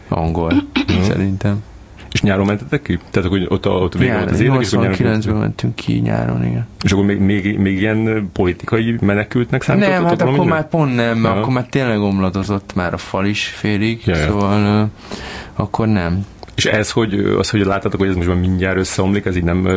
Angol, 0.07 0.53
szerintem. 1.01 1.63
És 2.11 2.21
nyáron 2.21 2.45
mentetek 2.45 2.81
ki? 2.81 2.99
Tehát 3.11 3.29
hogy 3.29 3.45
ott, 3.49 3.67
ott 3.67 3.93
végig 3.93 4.13
volt 4.13 4.31
az 4.31 4.39
ének, 4.39 4.59
89-ben 4.61 5.35
mentünk 5.35 5.75
ki 5.75 5.93
nyáron, 5.93 6.45
igen. 6.45 6.67
És 6.83 6.91
akkor 6.91 7.05
még, 7.05 7.19
még, 7.19 7.57
még 7.57 7.79
ilyen 7.79 8.29
politikai 8.33 8.95
menekültnek 9.01 9.61
számított? 9.61 9.89
Nem, 9.89 10.03
hát 10.05 10.21
akkor 10.21 10.45
már 10.45 10.67
pont 10.67 10.95
nem, 10.95 11.17
mert 11.17 11.35
akkor 11.35 11.53
már 11.53 11.65
tényleg 11.65 11.99
omladozott 11.99 12.71
már 12.75 12.93
a 12.93 12.97
fal 12.97 13.25
is 13.25 13.45
félig, 13.45 14.01
ja, 14.05 14.15
szóval 14.15 14.83
uh, 14.83 14.89
akkor 15.53 15.87
nem. 15.87 16.25
És 16.61 16.67
ez, 16.67 16.91
hogy 16.91 17.13
az, 17.13 17.49
hogy 17.49 17.65
láttátok, 17.65 17.99
hogy 17.99 18.09
ez 18.09 18.15
most 18.15 18.27
már 18.27 18.37
mindjárt 18.37 18.77
összeomlik, 18.77 19.25
ez 19.25 19.35
így 19.35 19.43
nem 19.43 19.67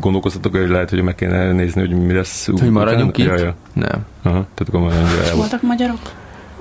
gondolkoztatok, 0.00 0.56
hogy 0.56 0.68
lehet, 0.68 0.90
hogy 0.90 1.02
meg 1.02 1.14
kéne 1.14 1.52
nézni, 1.52 1.80
hogy 1.80 1.90
mi 1.90 2.12
lesz 2.12 2.46
Hogy 2.46 2.70
maradjunk 2.70 3.18
itt? 3.18 3.26
Ja, 3.26 3.38
ja. 3.38 3.54
Nem. 3.72 4.06
Aha, 4.22 4.46
tehát 4.54 4.66
akkor 4.68 4.80
már 4.80 4.92
el 5.28 5.36
Voltak 5.36 5.62
magyarok? 5.62 5.98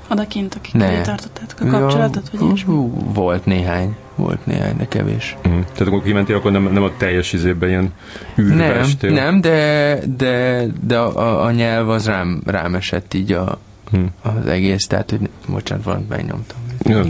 Odakint, 0.10 0.56
akik 0.56 0.74
ne. 0.74 1.02
tartottátok 1.02 1.60
a 1.62 1.66
kapcsolatot, 1.66 2.30
ja, 2.34 2.40
vagy 2.40 2.66
Volt 3.14 3.46
néhány. 3.46 3.96
Volt 4.16 4.46
néhány, 4.46 4.78
de 4.78 4.88
kevés. 4.88 5.36
Uh-huh. 5.46 5.62
Tehát 5.62 5.94
akkor 5.94 6.04
kimentél, 6.04 6.36
akkor 6.36 6.52
nem, 6.52 6.64
nem 6.64 6.84
a 6.84 6.92
teljes 6.98 7.34
izében 7.34 7.70
ilyen 7.70 7.94
űrbe 8.40 8.56
Nem, 8.56 8.78
estél. 8.78 9.12
nem 9.12 9.42
de, 9.42 10.00
de, 10.18 10.66
de 10.82 10.98
a, 10.98 11.44
a, 11.44 11.52
nyelv 11.52 11.90
az 11.90 12.06
rám, 12.06 12.42
rám 12.46 12.76
esett 12.76 13.14
így 13.14 13.32
a, 13.32 13.60
hmm. 13.92 14.08
az 14.22 14.46
egész, 14.46 14.88
tehát 14.88 15.10
hogy 15.10 15.30
bocsánat, 15.48 15.84
valamit 15.84 16.10
megnyomtam. 16.10 16.58
Ja. 16.84 17.04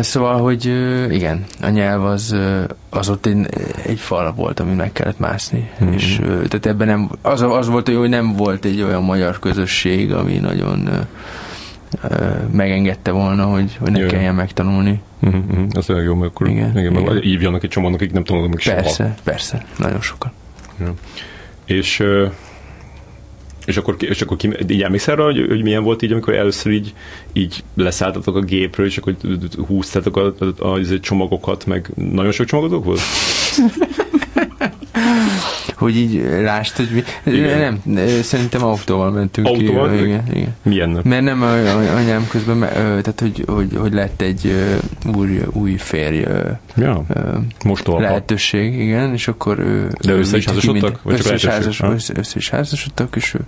Szóval, 0.00 0.40
hogy 0.40 0.64
igen, 1.10 1.44
a 1.62 1.68
nyelv 1.68 2.04
az, 2.04 2.36
az 2.90 3.08
ott 3.08 3.26
egy, 3.26 3.46
egy 3.86 3.98
fal 3.98 4.32
volt, 4.32 4.60
ami 4.60 4.74
meg 4.74 4.92
kellett 4.92 5.18
mászni. 5.18 5.70
Mm-hmm. 5.84 5.92
És 5.92 6.16
tehát 6.24 6.66
ebben 6.66 6.86
nem, 6.86 7.10
az, 7.22 7.42
az 7.42 7.68
volt 7.68 7.88
hogy 7.88 8.08
nem 8.08 8.36
volt 8.36 8.64
egy 8.64 8.82
olyan 8.82 9.02
magyar 9.02 9.38
közösség, 9.38 10.12
ami 10.12 10.38
nagyon 10.38 10.88
megengedte 12.50 13.10
volna, 13.10 13.44
hogy, 13.44 13.76
hogy 13.80 13.90
ne 13.90 13.98
Jaj. 13.98 14.08
kelljen 14.08 14.34
megtanulni. 14.34 15.02
Mm-hmm. 15.26 15.64
Az 15.70 15.90
olyan 15.90 16.02
jó, 16.02 16.14
mert 16.14 16.30
akkor 16.30 16.48
igen, 16.48 16.78
igen, 16.78 16.96
igen. 16.96 17.20
hívjanak 17.20 17.62
egy 17.62 17.70
csomónak, 17.70 18.00
akik 18.00 18.12
nem 18.12 18.24
tanulnak 18.24 18.50
meg 18.50 18.74
Persze, 18.74 19.02
soha. 19.02 19.14
persze, 19.24 19.64
nagyon 19.78 20.00
sokan. 20.00 20.32
Ja. 20.80 20.94
És 21.64 22.02
és 23.66 23.76
akkor, 23.76 23.96
és 23.98 24.22
akkor 24.22 24.36
ki, 24.36 24.50
így 24.68 24.82
emlékszel 24.82 25.16
rá, 25.16 25.24
hogy, 25.24 25.46
hogy 25.48 25.62
milyen 25.62 25.82
volt 25.82 26.02
így, 26.02 26.12
amikor 26.12 26.34
először 26.34 26.72
így, 26.72 26.94
így 27.32 27.64
leszálltatok 27.74 28.36
a 28.36 28.40
gépről, 28.40 28.86
és 28.86 28.98
akkor 28.98 29.16
húztatok 29.66 30.16
a, 30.16 30.34
a, 30.38 30.64
a, 30.64 30.78
a 30.78 31.00
csomagokat, 31.00 31.66
meg 31.66 31.90
nagyon 31.94 32.32
sok 32.32 32.46
csomagotok 32.46 32.84
volt? 32.84 33.00
hogy 35.74 35.96
így 35.96 36.26
lást, 36.42 36.76
hogy 36.76 36.88
mi, 36.92 37.32
igen. 37.32 37.80
nem, 37.84 38.06
szerintem 38.22 38.64
autóval 38.64 39.10
mentünk 39.10 39.46
autóval? 39.46 39.90
ki. 39.90 40.02
Igen, 40.02 40.24
igen. 40.30 40.54
Milyen? 40.62 41.00
Mert 41.04 41.22
nem 41.22 41.42
anyám 41.96 42.26
közben, 42.28 42.58
tehát 42.68 43.20
hogy, 43.20 43.44
hogy, 43.46 43.76
hogy 43.76 43.92
lett 43.92 44.20
egy 44.20 44.54
új, 45.16 45.40
új 45.52 45.76
férj 45.76 46.24
ja. 46.76 47.04
Most 47.64 47.86
lehetőség, 47.86 48.78
igen, 48.78 49.12
és 49.12 49.28
akkor 49.28 49.58
ő... 49.58 49.90
De 50.00 50.12
össze 50.12 50.36
is 50.36 50.44
házasodtak? 50.44 51.00
Össze 51.04 51.34
is, 51.34 51.44
össze, 52.14 52.38
házasodtak, 52.50 53.16
és 53.16 53.34
ő 53.34 53.40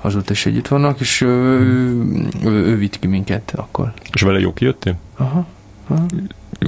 azóta 0.00 0.32
is 0.32 0.46
együtt 0.46 0.68
vannak, 0.68 1.00
és 1.00 1.20
ő, 1.20 1.28
ő, 1.28 2.28
ő, 2.44 2.50
ő 2.50 2.76
vitt 2.76 2.98
ki 2.98 3.06
minket 3.06 3.52
akkor. 3.56 3.92
És 4.12 4.20
vele 4.20 4.38
jó 4.38 4.52
kijöttél? 4.52 4.96
Aha. 5.16 5.46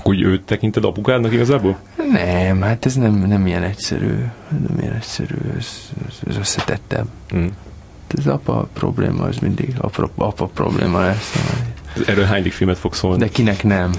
Úgy 0.03 0.23
őt 0.23 0.43
tekinted 0.43 0.85
apukádnak 0.85 1.33
igazából? 1.33 1.79
Nem, 2.13 2.61
hát 2.61 2.87
ez 2.87 2.95
nem, 2.95 3.15
nem 3.15 3.47
ilyen 3.47 3.63
egyszerű. 3.63 4.15
Nem 4.69 4.79
ilyen 4.81 4.93
egyszerű, 4.93 5.35
ez, 5.59 5.91
ez 6.29 6.37
összetettebb. 6.37 7.07
Mm. 7.37 7.47
Ez 8.19 8.27
apa 8.27 8.69
probléma, 8.73 9.25
az 9.25 9.37
mindig 9.39 9.75
apa, 9.79 10.11
apa 10.17 10.47
probléma 10.47 11.01
lesz. 11.01 11.33
Erről 12.07 12.25
hányadik 12.25 12.53
filmet 12.53 12.79
fog 12.79 12.95
szólni? 12.95 13.19
De 13.19 13.29
kinek 13.29 13.65
nem? 13.65 13.91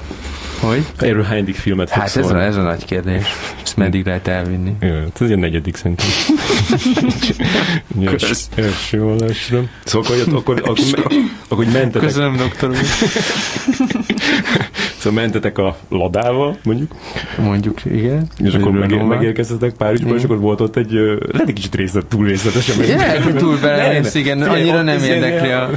Hogy? 0.60 0.86
Erről 0.98 1.24
hányadik 1.24 1.56
filmet 1.56 1.90
fog 1.90 2.02
hát 2.02 2.10
szólni? 2.10 2.28
Hát 2.28 2.38
ez 2.38 2.44
a, 2.44 2.48
ez 2.48 2.56
a 2.56 2.62
nagy 2.62 2.86
kérdés. 2.86 3.24
Ezt 3.64 3.78
meddig 3.78 4.06
lehet 4.06 4.28
elvinni? 4.28 4.76
Ja, 4.80 5.04
ez 5.20 5.30
egy 5.30 5.38
negyedik 5.38 5.76
szerintem. 5.76 6.08
Kösz. 8.18 8.50
Első 8.56 9.00
hallásra. 9.00 9.64
Szóval 9.84 10.12
akkor, 10.12 10.34
akkor, 10.34 10.60
akkor, 10.60 10.78
akkor, 10.98 11.14
akkor 11.48 11.66
mentetek. 11.66 12.02
Köszönöm, 12.02 12.38
doktor 12.38 12.70
úr. 12.70 12.78
szóval 15.06 15.22
mentetek 15.22 15.58
a 15.58 15.78
ladával, 15.90 16.58
mondjuk. 16.64 16.92
Mondjuk, 17.38 17.86
igen. 17.86 18.28
És 18.38 18.54
akkor 18.54 18.72
meg, 18.72 19.06
megérkeztetek 19.08 19.74
Párizsba, 19.74 20.16
és 20.16 20.24
akkor 20.24 20.40
volt 20.40 20.62
ott 20.62 20.76
egy, 20.76 20.92
lehet 21.32 21.48
egy 21.48 21.54
kicsit 21.54 21.76
részlet, 21.76 22.06
túl 22.06 22.26
részletes. 22.26 22.78
Igen, 22.78 23.24
hogy 23.24 23.36
túl 23.36 23.58
bele, 23.62 24.02
igen, 24.14 24.42
annyira 24.42 24.82
nem 24.82 25.04
érdekli 25.04 25.52
a 25.52 25.70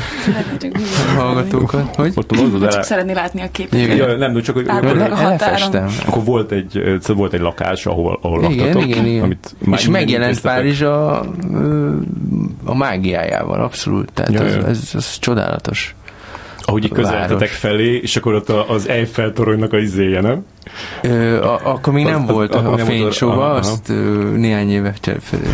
hallgatókat. 1.16 1.94
Hogy? 1.94 2.12
Ott 2.14 2.32
az 2.32 2.74
csak 2.74 2.82
szeretné 2.82 3.12
látni 3.12 3.42
a 3.42 3.48
képet. 3.52 3.96
Ja, 3.96 4.16
nem, 4.16 4.42
csak 4.42 4.54
hogy 4.54 4.66
elfestem. 4.68 5.88
Akkor 6.06 6.24
volt 6.24 6.52
egy, 6.52 6.70
szóval 7.00 7.16
volt 7.16 7.32
egy 7.32 7.40
lakás, 7.40 7.86
ahol, 7.86 8.18
ahol 8.22 8.42
igen, 8.42 8.64
laktatok. 8.64 8.88
Igen, 8.88 9.06
igen. 9.06 9.22
Amit 9.22 9.54
és 9.72 9.88
megjelent 9.88 10.40
Párizs 10.40 10.80
a, 10.80 11.20
a 12.64 12.74
mágiájával, 12.74 13.60
abszolút. 13.60 14.12
Tehát 14.12 14.40
ez, 14.40 14.64
ez, 14.64 14.90
ez 14.94 15.18
csodálatos 15.18 15.96
ahogy 16.68 16.84
így 16.84 16.92
közeltetek 16.92 17.48
felé, 17.48 17.96
és 17.96 18.16
akkor 18.16 18.34
ott 18.34 18.48
az 18.48 18.88
Eiffel 18.88 19.32
toronynak 19.32 19.72
a 19.72 19.78
izéje, 19.78 20.20
nem? 20.20 20.44
Ö, 21.02 21.42
a, 21.42 21.60
akkor 21.62 21.92
még 21.92 22.04
nem 22.04 22.22
az, 22.22 22.30
volt 22.30 22.54
a, 22.54 22.72
a 22.72 22.78
fénysóba, 22.78 23.50
azt 23.50 23.88
ö, 23.88 23.94
néhány 24.36 24.70
éve, 24.70 24.94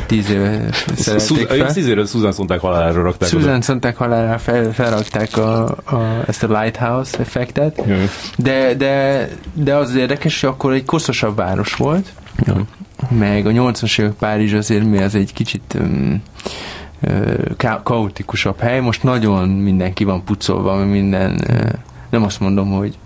tíz 0.07 0.31
éve 0.31 0.69
szerették 0.97 1.49
fel. 1.49 1.73
Tíz 1.73 1.87
éve 1.87 2.07
Susan 2.07 2.33
Sontag 2.33 2.61
halálára 2.61 3.03
rakták 3.03 3.29
Susan 3.29 3.63
Sontag 3.63 3.97
halálára 3.97 4.39
fel, 4.39 4.73
felrakták 4.73 5.37
a, 5.37 5.63
a, 5.67 6.23
ezt 6.27 6.43
a 6.43 6.61
Lighthouse 6.61 7.19
effektet, 7.19 7.83
de, 8.37 8.75
de, 8.75 9.29
de 9.53 9.75
az 9.75 9.95
érdekes, 9.95 10.41
hogy 10.41 10.51
akkor 10.51 10.73
egy 10.73 10.85
koszosabb 10.85 11.37
város 11.37 11.75
volt, 11.75 12.13
Jö. 12.47 12.53
meg 13.09 13.47
a 13.47 13.51
80-as 13.51 14.01
évek 14.01 14.13
Párizs 14.13 14.53
azért 14.53 14.85
mi 14.85 15.03
az 15.03 15.15
egy 15.15 15.33
kicsit 15.33 15.77
um, 15.79 16.23
ka- 17.57 17.83
kaotikusabb 17.83 18.59
hely. 18.59 18.81
Most 18.81 19.03
nagyon 19.03 19.49
mindenki 19.49 20.05
van 20.05 20.25
pucolva, 20.25 20.85
minden, 20.85 21.45
nem 22.11 22.23
azt 22.23 22.41
mondom, 22.41 22.71
hogy 22.71 22.99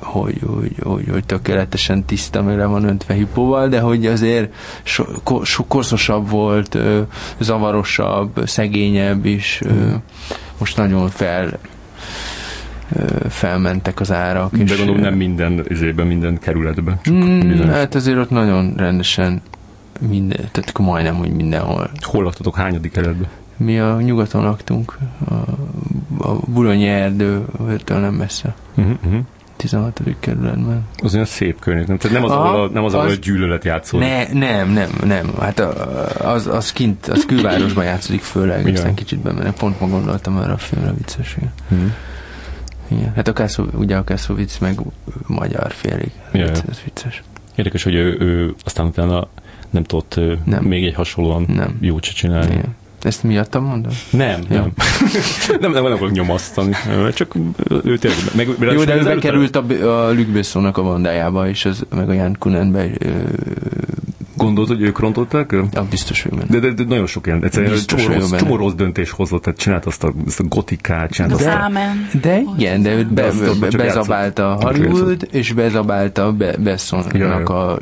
hogy, 0.00 0.40
hogy, 0.46 0.74
hogy, 0.82 1.08
hogy 1.10 1.24
tökéletesen 1.24 2.04
tiszta, 2.04 2.42
mert 2.42 2.64
van 2.64 2.84
öntve 2.84 3.14
hipóval, 3.14 3.68
de 3.68 3.80
hogy 3.80 4.06
azért 4.06 4.54
so, 4.82 5.04
so, 5.42 5.64
koszosabb 5.64 6.30
volt, 6.30 6.78
zavarosabb, 7.38 8.42
szegényebb 8.46 9.24
is. 9.24 9.60
Most 10.58 10.76
nagyon 10.76 11.08
fel 11.08 11.58
felmentek 13.28 14.00
az 14.00 14.12
árak. 14.12 14.56
De 14.56 14.62
és 14.62 14.76
gondolom 14.76 15.00
nem 15.00 15.14
minden 15.14 15.64
izében, 15.68 16.06
minden 16.06 16.38
kerületben. 16.38 16.98
Csak 17.02 17.14
mm, 17.14 17.68
hát 17.68 17.94
azért 17.94 18.18
ott 18.18 18.30
nagyon 18.30 18.74
rendesen 18.76 19.42
minden, 20.08 20.48
tehát 20.52 20.78
majdnem, 20.78 21.14
hogy 21.14 21.32
mindenhol. 21.32 21.90
Hol 22.00 22.22
laktatok, 22.22 22.56
hányadik 22.56 22.92
kerületben? 22.92 23.28
Mi 23.56 23.78
a 23.78 24.00
nyugaton 24.00 24.42
laktunk, 24.42 24.98
a, 25.28 25.34
a 26.28 26.38
Bulonyi 26.46 26.86
erdőtől 26.86 27.98
nem 27.98 28.14
messze. 28.14 28.54
Uh-huh, 28.76 28.94
uh-huh. 29.04 29.20
16. 29.56 30.00
kerületben. 30.20 30.86
Az 31.02 31.14
olyan 31.14 31.26
szép 31.26 31.58
környék, 31.58 31.86
nem? 31.86 31.98
Tehát 31.98 32.16
nem 32.16 32.24
az, 32.24 32.30
ahol, 32.30 32.60
a, 32.60 32.68
nem 32.68 32.84
az, 32.84 32.94
ahol 32.94 33.06
az, 33.06 33.12
a 33.12 33.16
gyűlölet 33.16 33.64
játszódik. 33.64 34.08
Ne, 34.08 34.32
nem, 34.32 34.70
nem, 34.70 34.90
nem. 35.04 35.32
Hát 35.40 35.58
a, 35.58 36.32
az, 36.32 36.46
az 36.46 36.72
kint, 36.72 37.06
az 37.06 37.24
külvárosban 37.26 37.84
játszódik 37.84 38.22
főleg, 38.22 38.60
Igen. 38.60 38.74
aztán 38.74 38.94
kicsit 38.94 39.18
bemenek. 39.18 39.54
Pont 39.54 39.80
ma 39.80 39.86
gondoltam 39.86 40.38
erre 40.38 40.52
a 40.52 40.56
filmre 40.56 40.92
vicces. 40.92 41.36
Uh-huh. 41.70 41.90
Igen. 42.88 43.12
Hát 43.14 43.28
a 43.28 43.32
Kászó, 43.32 43.64
ugye 43.74 43.96
a 43.96 44.04
Kászóvic 44.04 44.58
meg 44.58 44.80
magyar 45.26 45.72
félig. 45.72 46.10
Ez 46.32 46.80
vicces. 46.84 47.22
Érdekes, 47.54 47.82
hogy 47.82 47.94
ő, 47.94 48.16
ő 48.20 48.54
aztán 48.64 48.86
utána 48.86 49.28
nem 49.70 49.82
tudott 49.82 50.20
nem. 50.44 50.64
még 50.64 50.84
egy 50.84 50.94
hasonlóan 50.94 51.44
nem. 51.48 51.78
jót 51.80 52.02
csinálni. 52.02 52.52
Igen. 52.52 52.78
Ezt 53.02 53.22
miattam 53.22 53.64
mondom? 53.64 53.92
Nem, 54.10 54.40
ja. 54.48 54.56
nem. 54.60 54.72
nem, 55.60 55.72
nem, 55.72 55.82
nem 55.82 55.92
akarok 55.92 56.12
nyomasztani. 56.12 56.72
Csak 57.14 57.34
ő 57.84 57.98
tényleg... 57.98 58.20
Meg, 58.36 58.48
Jó, 58.72 58.84
de 58.84 58.96
ő 58.96 59.02
bekerült 59.02 59.56
a, 59.56 59.64
a 60.06 60.12
Luc 60.12 60.28
Bessonnak 60.28 60.78
a 60.78 60.82
bandájába, 60.82 61.48
és 61.48 61.64
az, 61.64 61.86
meg 61.94 62.08
a 62.08 62.12
Jan 62.12 62.36
Kunenbe 62.38 62.90
Gondolt, 64.40 64.68
hogy 64.68 64.82
ők 64.82 64.98
rontották 64.98 65.52
el? 65.52 65.68
Ja, 65.72 65.86
biztos 65.90 66.22
hogy 66.22 66.32
de, 66.32 66.58
de, 66.58 66.70
de, 66.70 66.84
nagyon 66.84 67.06
sok 67.06 67.26
ilyen, 67.26 67.44
egyszerűen 67.44 67.78
csomó, 67.86 68.06
rossz, 68.06 68.30
csomó 68.38 68.56
rossz 68.56 68.72
döntés 68.72 69.10
hozott, 69.10 69.42
tehát 69.42 69.58
csinált 69.58 69.86
azt 69.86 70.04
a, 70.04 70.12
azt 70.26 70.40
a 70.40 70.44
gotikát, 70.44 71.10
csinált 71.10 71.32
azt 71.32 71.46
a... 71.46 71.70
De 72.20 72.42
igen, 72.58 72.82
de 72.82 72.94
őt 72.94 73.12
be, 73.12 73.30
be, 73.30 73.68
be, 73.70 73.76
bezabálta 73.76 74.58
Hollywood, 74.60 75.28
és 75.30 75.52
bezabálta 75.52 76.32
be, 76.32 76.56
Bessonnak 76.56 77.16
ja, 77.16 77.34
a, 77.34 77.72
a 77.72 77.78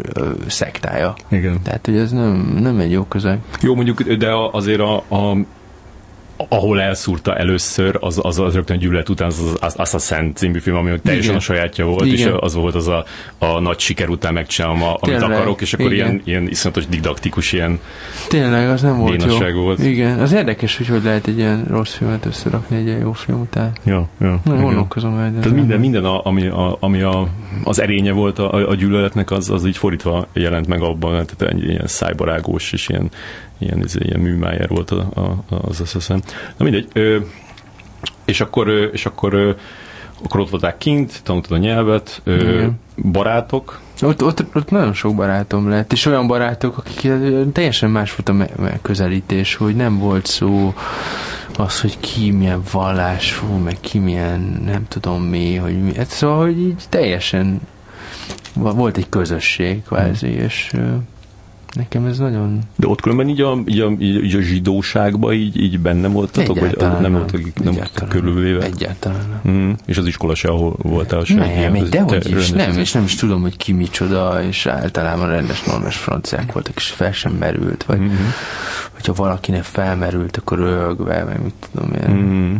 szektája. 0.46 1.14
Igen. 1.28 1.62
Tehát, 1.62 1.86
hogy 1.86 1.96
ez 1.96 2.12
nem, 2.12 2.58
nem 2.60 2.78
egy 2.78 2.90
jó 2.90 3.04
közeg. 3.04 3.38
Jó, 3.60 3.74
mondjuk, 3.74 4.02
de 4.02 4.28
azért 4.52 4.80
a, 4.80 4.96
a 4.96 5.36
ahol 6.48 6.81
elszúrta 6.81 7.37
először, 7.37 7.98
az, 8.01 8.20
az, 8.22 8.38
az 8.38 8.55
rögtön 8.55 8.79
gyűlölet 8.79 9.09
után 9.09 9.27
az, 9.27 9.57
az 9.61 9.74
Assassin 9.77 10.35
című 10.35 10.59
film, 10.59 10.77
ami 10.77 11.01
teljesen 11.03 11.31
Igen. 11.31 11.37
a 11.37 11.40
sajátja 11.40 11.85
volt, 11.85 12.05
Igen. 12.05 12.29
és 12.29 12.35
az 12.40 12.55
volt 12.55 12.74
az 12.74 12.88
a, 12.88 13.05
a 13.38 13.61
nagy 13.61 13.79
siker 13.79 14.09
után 14.09 14.33
megcsinálom, 14.33 14.83
a, 14.83 14.96
amit 15.01 15.18
Tényleg. 15.18 15.38
akarok, 15.38 15.61
és 15.61 15.72
akkor 15.72 15.92
ilyen, 15.92 16.22
ilyen 16.24 16.48
iszonyatos 16.48 16.87
didaktikus, 16.87 17.53
ilyen 17.53 17.81
Tényleg, 18.29 18.68
az 18.68 18.83
nem 18.83 18.98
volt 18.98 19.24
jó. 19.24 19.62
volt. 19.62 19.79
Igen, 19.79 20.18
az 20.18 20.33
érdekes, 20.33 20.77
hogy 20.77 20.88
hogy 20.88 21.03
lehet 21.03 21.27
egy 21.27 21.38
ilyen 21.38 21.64
rossz 21.68 21.94
filmet 21.94 22.27
összerakni 22.27 22.77
egy 22.77 22.87
ilyen 22.87 23.01
jó 23.01 23.12
film 23.12 23.40
után. 23.40 23.72
Ja, 23.85 24.09
ja. 24.20 24.40
Na, 24.44 24.57
gondolkozom 24.57 25.12
majd. 25.12 25.33
Tehát 25.33 25.57
minden, 25.57 25.81
minden 25.81 26.05
a, 26.05 26.24
ami, 26.24 26.46
a, 26.46 26.77
ami 26.81 27.03
a, 27.03 27.29
az 27.64 27.81
erénye 27.81 28.12
volt 28.12 28.38
a, 28.38 28.68
a 28.68 28.74
gyűlöletnek, 28.74 29.31
az, 29.31 29.51
az 29.51 29.66
így 29.66 29.77
fordítva 29.77 30.27
jelent 30.33 30.66
meg 30.66 30.83
abban, 30.83 31.11
tehát 31.11 31.55
egy 31.55 31.64
ilyen 31.64 31.87
szájbarágós 31.87 32.72
és 32.72 32.88
ilyen 32.88 33.11
ilyen, 33.58 33.78
izé, 33.78 33.98
ilyen 34.02 34.20
műmájer 34.20 34.68
volt 34.68 34.90
a, 34.90 35.08
a, 35.14 35.54
az 35.60 35.80
összeszem. 35.80 36.22
Na 36.56 36.64
mindegy. 36.64 36.88
Ö, 36.92 37.18
és 38.24 38.40
akkor, 38.40 38.68
és 38.92 39.06
akkor, 39.06 39.56
akkor 40.22 40.40
ott 40.40 40.50
voltál 40.50 40.78
kint, 40.78 41.20
tanultad 41.22 41.52
a 41.52 41.56
nyelvet, 41.56 42.20
ö, 42.24 42.66
barátok. 42.96 43.80
Ott, 44.02 44.22
ott, 44.22 44.44
ott 44.54 44.70
nagyon 44.70 44.92
sok 44.92 45.14
barátom 45.14 45.68
lett, 45.68 45.92
és 45.92 46.06
olyan 46.06 46.26
barátok, 46.26 46.78
akik 46.78 47.12
teljesen 47.52 47.90
más 47.90 48.16
volt 48.16 48.28
a 48.28 48.62
megközelítés, 48.62 49.54
hogy 49.54 49.76
nem 49.76 49.98
volt 49.98 50.26
szó 50.26 50.74
az, 51.56 51.80
hogy 51.80 52.00
ki 52.00 52.30
milyen 52.30 52.62
vallású, 52.72 53.46
meg 53.46 53.76
ki 53.80 53.98
milyen 53.98 54.62
nem 54.64 54.86
tudom 54.88 55.22
mi, 55.22 55.54
hogy 55.54 55.82
mi. 55.82 55.94
Hát 55.94 56.08
szóval, 56.08 56.44
hogy 56.44 56.60
így 56.60 56.84
teljesen 56.88 57.60
volt 58.54 58.96
egy 58.96 59.08
közösség 59.08 59.82
kvázi, 59.82 60.28
és 60.28 60.72
Nekem 61.74 62.04
ez 62.04 62.18
nagyon... 62.18 62.61
De 62.76 62.87
ott 62.87 63.00
különben 63.00 63.28
így 63.28 63.40
a, 63.40 63.59
így 63.66 63.81
a, 63.81 63.90
így 63.98 64.35
a 64.35 64.40
zsidóságban 64.40 65.33
így, 65.33 65.61
így 65.61 65.81
benne 65.81 66.09
voltatok, 66.09 66.61
vagy 66.61 66.76
nem, 66.76 67.00
nem 67.00 67.12
voltak 67.12 67.40
nem 67.62 67.74
voltak 67.74 68.09
körülvéve? 68.09 68.64
Egyáltalán 68.64 69.40
nem. 69.44 69.54
Mm, 69.54 69.72
és 69.87 69.96
az 69.96 70.07
iskola 70.07 70.35
se, 70.35 70.48
ahol 70.48 70.76
voltál 70.83 71.24
se? 71.24 71.35
Nem, 71.35 71.74
ilyen, 71.74 71.90
dehogy 71.90 72.31
is, 72.37 72.50
nem, 72.50 72.78
és 72.78 72.92
nem 72.92 73.04
is 73.04 73.14
tudom, 73.14 73.40
hogy 73.40 73.57
ki 73.57 73.72
micsoda, 73.72 74.42
és 74.42 74.66
általában 74.66 75.28
rendes 75.28 75.62
normális 75.62 75.96
franciák 75.96 76.52
voltak, 76.52 76.76
és 76.76 76.87
fel 76.87 77.12
sem 77.12 77.33
merült, 77.33 77.85
vagy 77.85 77.98
mm-hmm. 77.98 78.28
hogyha 78.92 79.12
valakinek 79.12 79.62
felmerült, 79.62 80.37
akkor 80.37 80.59
rögve, 80.59 81.24
meg 81.24 81.42
mit 81.42 81.54
tudom 81.72 81.92
én. 81.92 82.11
Mm-hmm 82.11 82.54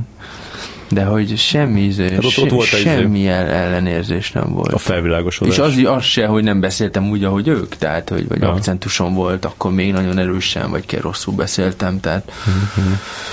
de 0.89 1.05
hogy 1.05 1.37
semmi, 1.37 1.81
ízé, 1.81 2.11
hát 2.11 2.25
ott, 2.25 2.39
ott 2.39 2.51
volt 2.51 2.67
semmi 2.67 3.19
izé. 3.19 3.29
ellenérzés 3.29 4.33
nem 4.33 4.53
volt. 4.53 4.73
A 4.73 4.79
felvilágosodás. 4.79 5.55
És 5.55 5.61
az, 5.61 5.77
az 5.97 6.05
se, 6.05 6.27
hogy 6.27 6.43
nem 6.43 6.61
beszéltem 6.61 7.11
úgy, 7.11 7.25
ahogy 7.25 7.49
ők, 7.49 7.77
tehát, 7.77 8.09
hogy 8.09 8.29
vagy 8.29 8.41
ja. 8.41 8.51
akcentusom 8.51 9.15
volt, 9.15 9.45
akkor 9.45 9.73
még 9.73 9.93
nagyon 9.93 10.19
erősen, 10.19 10.71
vagy 10.71 10.87
kell 10.87 11.01
rosszul 11.01 11.35
beszéltem, 11.35 12.01
tehát... 12.01 12.33
Mhm. 12.77 12.93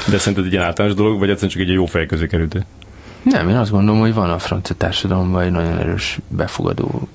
De 0.09 0.17
szerinted 0.17 0.45
egy 0.45 0.51
ilyen 0.51 0.63
általános 0.63 0.97
dolog, 0.97 1.19
vagy 1.19 1.29
egyszerűen 1.29 1.51
csak 1.51 1.61
egy 1.61 1.73
jó 1.73 1.85
fej 1.85 2.05
közé 2.05 2.27
került? 2.27 2.65
Nem, 3.23 3.49
én 3.49 3.55
azt 3.55 3.71
gondolom, 3.71 3.99
hogy 3.99 4.13
van 4.13 4.29
a 4.29 4.39
francia 4.39 4.75
társadalomban 4.75 5.41
egy 5.41 5.51
nagyon 5.51 5.77
erős 5.77 6.19
befogadó 6.27 7.07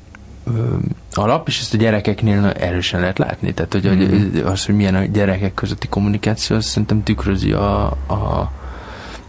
alap, 1.13 1.49
és 1.49 1.59
ezt 1.61 1.75
a 1.75 1.77
gyerekeknél 1.77 2.47
erősen 2.47 3.01
lehet 3.01 3.19
látni. 3.19 3.55
Tehát, 3.55 3.73
hogy, 3.73 3.89
mm. 3.89 4.47
az, 4.47 4.65
hogy 4.65 4.75
milyen 4.75 4.95
a 4.95 5.05
gyerekek 5.05 5.55
közötti 5.55 5.89
kommunikáció, 5.89 6.57
az 6.57 6.65
szerintem 6.65 7.03
tükrözi 7.03 7.53
a, 7.53 7.87
a, 7.91 8.53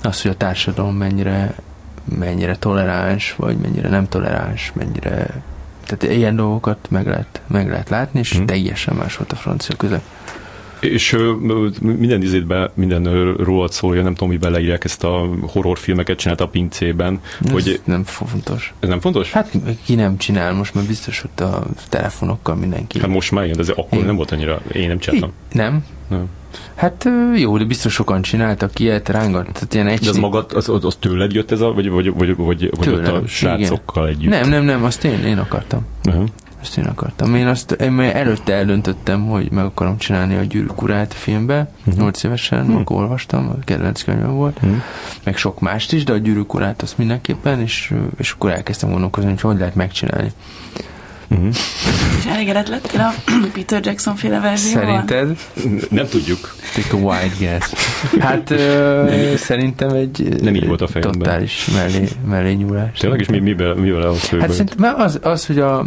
az, 0.02 0.22
hogy 0.22 0.32
a 0.32 0.38
társadalom 0.38 0.96
mennyire, 0.96 1.56
mennyire 2.04 2.56
toleráns, 2.56 3.36
vagy 3.38 3.58
mennyire 3.58 3.90
nem 3.90 4.08
toleráns, 4.08 4.72
mennyire 4.76 5.42
tehát 5.86 6.16
ilyen 6.16 6.36
dolgokat 6.36 6.78
meg 6.90 7.08
lehet, 7.08 7.42
meg 7.48 7.70
lehet 7.70 7.90
látni, 7.90 8.20
és 8.20 8.40
mm. 8.40 8.46
teljesen 8.46 8.96
más 8.96 9.18
volt 9.18 9.32
a 9.32 9.36
francia 9.36 9.76
között. 9.76 10.06
És 10.82 11.18
minden 11.82 12.22
izétben, 12.22 12.70
minden 12.74 13.34
rólad 13.36 13.72
szólja, 13.72 14.04
nem 14.04 14.14
tudom, 14.14 14.30
hogy 14.30 14.40
beleírják 14.40 14.84
ezt 14.84 15.04
a 15.04 15.30
horrorfilmeket 15.42 16.18
csinált 16.18 16.42
a 16.42 16.48
pincében. 16.48 17.20
Ez 17.46 17.52
hogy 17.52 17.82
nem 17.84 18.04
fontos. 18.04 18.74
Ez 18.80 18.90
nem 18.90 19.00
fontos? 19.00 19.32
Hát 19.32 19.52
ki 19.86 19.96
nem 19.96 20.18
csinál, 20.18 20.54
most 20.54 20.74
már 20.74 20.84
biztos, 20.84 21.22
hogy 21.22 21.46
a 21.48 21.66
telefonokkal 21.90 22.56
mindenki. 22.56 23.00
Hát 23.00 23.10
most 23.10 23.32
már 23.32 23.44
igen, 23.44 23.56
de 23.56 23.62
ez 23.62 23.70
akkor 23.70 23.98
én. 23.98 24.06
nem 24.06 24.16
volt 24.16 24.32
annyira, 24.32 24.62
én 24.74 24.88
nem 24.88 25.00
csináltam. 25.00 25.32
Nem? 25.52 25.86
Nem. 26.10 26.30
Hát 26.76 27.10
jó, 27.36 27.58
de 27.58 27.64
biztos 27.64 27.94
sokan 27.94 28.22
csináltak 28.22 28.80
ilyet, 28.80 29.10
rángat. 29.10 29.44
Tehát 29.52 29.74
ilyen 29.74 29.88
egy 29.88 30.00
de 30.00 30.10
az 30.10 30.18
magad, 30.18 30.52
az, 30.54 30.70
az, 30.70 30.86
az 30.86 30.96
tőled 31.00 31.34
jött 31.34 31.52
ez 31.52 31.62
a, 31.62 31.74
vagy, 31.74 31.90
vagy, 31.90 32.14
vagy, 32.14 32.36
vagy, 32.36 32.70
vagy 32.76 32.80
Tőlem, 32.80 33.14
ott 33.14 33.24
a 33.24 33.28
srácokkal 33.28 34.10
igen. 34.10 34.20
együtt? 34.20 34.32
Nem, 34.32 34.50
nem, 34.50 34.64
nem, 34.64 34.84
azt 34.84 35.04
én, 35.04 35.24
én 35.24 35.38
akartam. 35.38 35.86
Uh-huh. 36.06 36.28
Azt 36.62 36.78
én 36.78 36.86
akartam. 36.86 37.36
Én 37.36 37.48
azt 37.48 37.72
én 37.72 38.00
előtte 38.00 38.54
eldöntöttem, 38.54 39.28
hogy 39.28 39.52
meg 39.52 39.66
akarom 39.66 39.98
csinálni 39.98 40.36
a 40.36 40.42
Gyűrűk 40.42 40.82
urát 40.82 41.14
filmbe, 41.14 41.72
uh-huh. 41.80 42.02
8 42.02 42.24
évesen, 42.24 42.62
uh-huh. 42.62 42.80
akkor 42.80 42.96
olvastam, 42.96 43.50
a 43.50 43.64
kedvenc 43.64 44.04
könyvem 44.04 44.34
volt, 44.34 44.56
uh-huh. 44.56 44.82
meg 45.24 45.38
sok 45.38 45.60
mást 45.60 45.94
is, 45.94 46.04
de 46.04 46.14
a 46.14 46.18
Gyűrűk 46.18 46.54
urát 46.54 46.82
azt 46.82 46.98
mindenképpen, 46.98 47.62
és, 47.62 47.94
és 48.18 48.32
akkor 48.32 48.52
elkezdtem 48.52 48.90
gondolkozni, 48.90 49.30
hogy 49.30 49.42
hogy 49.42 49.58
lehet 49.58 49.76
megcsinálni. 49.76 50.32
Uh-huh. 51.30 51.48
És 52.18 52.26
elégedett 52.26 52.68
lettél 52.68 53.00
a 53.00 53.32
Peter 53.54 53.86
Jackson 53.86 54.16
féle 54.16 54.40
verzióval? 54.40 55.04
Szerinted? 55.08 55.38
Nem 55.90 56.08
tudjuk. 56.08 56.56
Take 56.76 56.98
a 56.98 57.00
wild 57.00 57.38
guess. 57.40 57.74
Hát 58.20 58.50
ö, 58.50 59.34
szerintem 59.36 59.90
egy 59.90 60.42
nem 60.42 60.56
így 60.56 60.68
volt 60.68 60.82
a 60.82 60.88
fejemben. 60.88 61.20
totális 61.20 61.68
mellé, 61.74 62.08
mellé 62.28 62.54
nyúlás. 62.54 62.98
Tényleg, 63.00 63.20
és 63.20 63.28
mi, 63.28 63.40
mivel, 63.40 63.74
mivel 63.74 64.02
az 64.02 64.30
Hát 64.30 64.52
szerintem 64.52 64.96
az, 65.00 65.20
az, 65.22 65.46
hogy 65.46 65.60
a, 65.60 65.86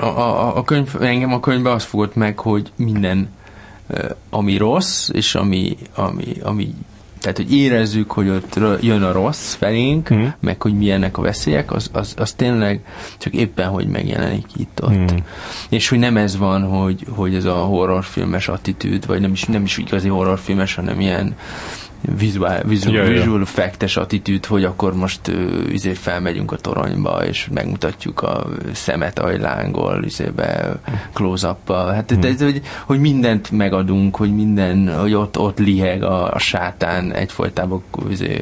a, 0.00 0.04
a, 0.04 0.56
a 0.56 0.64
könyv, 0.64 0.94
engem 1.00 1.32
a 1.32 1.40
könyvben 1.40 1.72
az 1.72 1.84
fogott 1.84 2.14
meg, 2.14 2.38
hogy 2.38 2.72
minden, 2.76 3.28
ami 4.30 4.56
rossz, 4.56 5.08
és 5.12 5.34
ami, 5.34 5.76
ami, 5.94 6.24
ami 6.42 6.74
tehát, 7.20 7.36
hogy 7.36 7.52
érezzük, 7.52 8.10
hogy 8.10 8.28
ott 8.28 8.58
jön 8.80 9.02
a 9.02 9.12
rossz 9.12 9.54
felénk, 9.54 10.14
mm. 10.14 10.26
meg 10.40 10.62
hogy 10.62 10.74
milyenek 10.74 11.18
a 11.18 11.22
veszélyek, 11.22 11.72
az, 11.72 11.90
az, 11.92 12.14
az 12.16 12.32
tényleg 12.32 12.80
csak 13.18 13.32
éppen, 13.32 13.68
hogy 13.68 13.86
megjelenik 13.86 14.46
itt-ott. 14.56 15.12
Mm. 15.12 15.16
És 15.68 15.88
hogy 15.88 15.98
nem 15.98 16.16
ez 16.16 16.36
van, 16.36 16.62
hogy, 16.62 17.06
hogy 17.08 17.34
ez 17.34 17.44
a 17.44 17.54
horrorfilmes 17.54 18.48
attitűd, 18.48 19.06
vagy 19.06 19.20
nem 19.20 19.32
is, 19.32 19.44
nem 19.44 19.62
is 19.62 19.78
igazi 19.78 20.08
horrorfilmes, 20.08 20.74
hanem 20.74 21.00
ilyen 21.00 21.36
visual, 22.18 22.62
visual, 22.64 22.94
ja, 22.94 23.04
visual 23.04 23.40
effectes 23.40 23.96
attitűd, 23.96 24.46
hogy 24.46 24.64
akkor 24.64 24.94
most 24.94 25.28
uh, 25.28 25.72
izé 25.72 25.92
felmegyünk 25.92 26.52
a 26.52 26.56
toronyba, 26.56 27.24
és 27.26 27.48
megmutatjuk 27.52 28.22
a 28.22 28.46
szemet, 28.72 29.18
ahogy 29.18 29.40
lángol, 29.40 30.04
izébe 30.04 30.76
close 31.12 31.48
up 31.48 31.72
Hát, 31.72 32.10
hmm. 32.10 32.22
ez, 32.22 32.42
hogy, 32.42 32.62
hogy 32.84 33.00
mindent 33.00 33.50
megadunk, 33.50 34.16
hogy 34.16 34.34
minden, 34.34 34.98
hogy 35.00 35.14
ott, 35.14 35.38
ott 35.38 35.58
liheg 35.58 36.02
a, 36.02 36.32
a 36.32 36.38
sátán 36.38 37.12
egyfolytában 37.12 37.82
izé, 38.10 38.40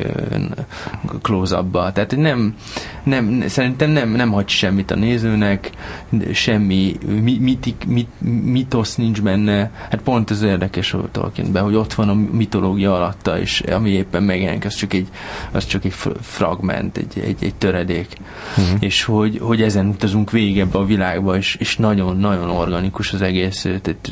close 1.23 1.59
up 1.59 1.73
Tehát 1.73 2.17
nem, 2.17 2.55
nem, 3.03 3.45
szerintem 3.47 3.91
nem, 3.91 4.11
nem 4.11 4.31
hagy 4.31 4.49
semmit 4.49 4.91
a 4.91 4.95
nézőnek, 4.95 5.71
semmi 6.33 6.97
mitik, 7.41 7.85
mit, 7.87 8.09
mitosz 8.45 8.95
nincs 8.97 9.23
benne. 9.23 9.71
Hát 9.91 10.03
pont 10.03 10.31
ez 10.31 10.43
érdekes 10.43 10.93
a 10.93 11.09
Tolkienben, 11.13 11.63
hogy 11.63 11.75
ott 11.75 11.95
van 11.95 12.09
a 12.09 12.15
mitológia 12.15 12.95
alatta, 12.95 13.39
és 13.39 13.54
ami 13.61 13.91
éppen 13.91 14.23
megjelenik, 14.23 14.65
az 14.65 14.75
csak 14.75 14.93
egy, 14.93 15.09
az 15.51 15.67
csak 15.67 15.85
egy 15.85 15.95
fragment, 16.21 16.97
egy, 16.97 17.23
egy, 17.25 17.37
egy 17.41 17.55
töredék. 17.55 18.09
Uh-huh. 18.57 18.77
És 18.81 19.05
hogy, 19.05 19.39
hogy 19.43 19.63
ezen 19.63 19.87
utazunk 19.87 20.31
végig 20.31 20.59
ebbe 20.59 20.79
a 20.79 20.85
világba, 20.85 21.37
és, 21.37 21.55
és 21.55 21.77
nagyon-nagyon 21.77 22.51
organikus 22.51 23.13
az 23.13 23.23
egész, 23.23 23.61
tehát, 23.61 24.11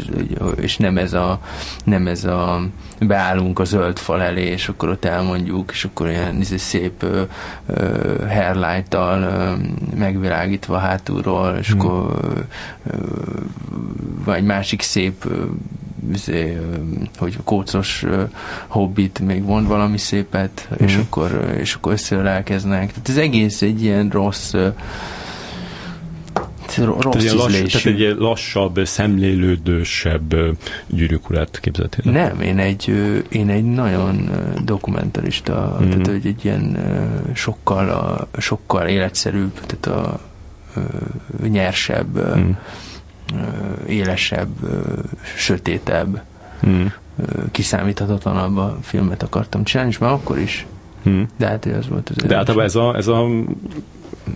és 0.60 0.76
nem 0.76 0.98
ez 0.98 1.12
a, 1.12 1.40
nem 1.84 2.06
ez 2.06 2.24
a 2.24 2.62
beállunk 3.00 3.58
a 3.58 3.64
zöld 3.64 3.98
fal 3.98 4.22
elé, 4.22 4.44
és 4.44 4.68
akkor 4.68 4.88
ott 4.88 5.04
elmondjuk, 5.04 5.70
és 5.72 5.84
akkor 5.84 6.08
ilyen 6.08 6.40
izé 6.40 6.56
szép 6.56 7.02
uh, 7.02 7.20
uh, 7.66 8.28
hairlight-tal 8.28 9.22
uh, 9.22 9.98
megvilágítva 9.98 10.78
hátulról, 10.78 11.56
és 11.60 11.70
hmm. 11.70 11.80
akkor 11.80 12.16
uh, 12.82 13.00
vagy 14.24 14.44
másik 14.44 14.82
szép 14.82 15.24
uh, 15.24 15.32
izé, 16.12 16.58
hogy 17.16 17.36
kócos 17.44 18.04
hobbit 18.66 19.18
még 19.18 19.42
mond 19.42 19.66
valami 19.66 19.98
szépet, 19.98 20.68
mm. 20.72 20.86
és, 20.86 20.96
akkor, 20.96 21.54
és 21.58 21.74
akkor 21.74 21.92
összeölelkeznek. 21.92 22.92
Tehát 22.92 23.08
ez 23.08 23.16
egész 23.16 23.62
egy 23.62 23.82
ilyen 23.82 24.08
rossz 24.08 24.54
rossz 26.76 27.14
tehát, 27.14 27.32
lass, 27.32 27.72
tehát 27.72 27.86
egy 27.86 28.16
lassabb, 28.18 28.80
szemlélődősebb 28.84 30.34
gyűrűkurát 30.86 31.60
képzeltél? 31.60 32.12
Nem, 32.12 32.40
én 32.40 32.58
egy, 32.58 32.88
én 33.28 33.48
egy 33.48 33.64
nagyon 33.64 34.30
dokumentarista, 34.64 35.78
mm. 35.82 35.90
tehát 35.90 36.06
hogy 36.06 36.26
egy 36.26 36.44
ilyen 36.44 36.78
sokkal, 37.34 37.88
a, 37.88 38.40
sokkal 38.40 38.86
életszerűbb, 38.88 39.60
tehát 39.66 40.00
a 40.00 40.20
nyersebb 41.48 42.36
mm 42.38 42.50
élesebb, 43.86 44.48
sötétebb, 45.36 46.22
hmm. 46.60 46.92
kiszámíthatatlanabb 47.50 48.56
a 48.56 48.78
filmet 48.82 49.22
akartam 49.22 49.64
csinálni, 49.64 49.90
és 49.90 49.98
már 49.98 50.12
akkor 50.12 50.38
is. 50.38 50.66
Hmm. 51.02 51.28
De 51.36 51.46
hát 51.46 51.66
ez 51.66 51.88
volt 51.88 52.08
az 52.08 52.16
De 52.16 52.36
általában 52.36 52.64
ez 52.64 52.74
a, 52.74 52.96
ez 52.96 53.06
a 53.06 53.26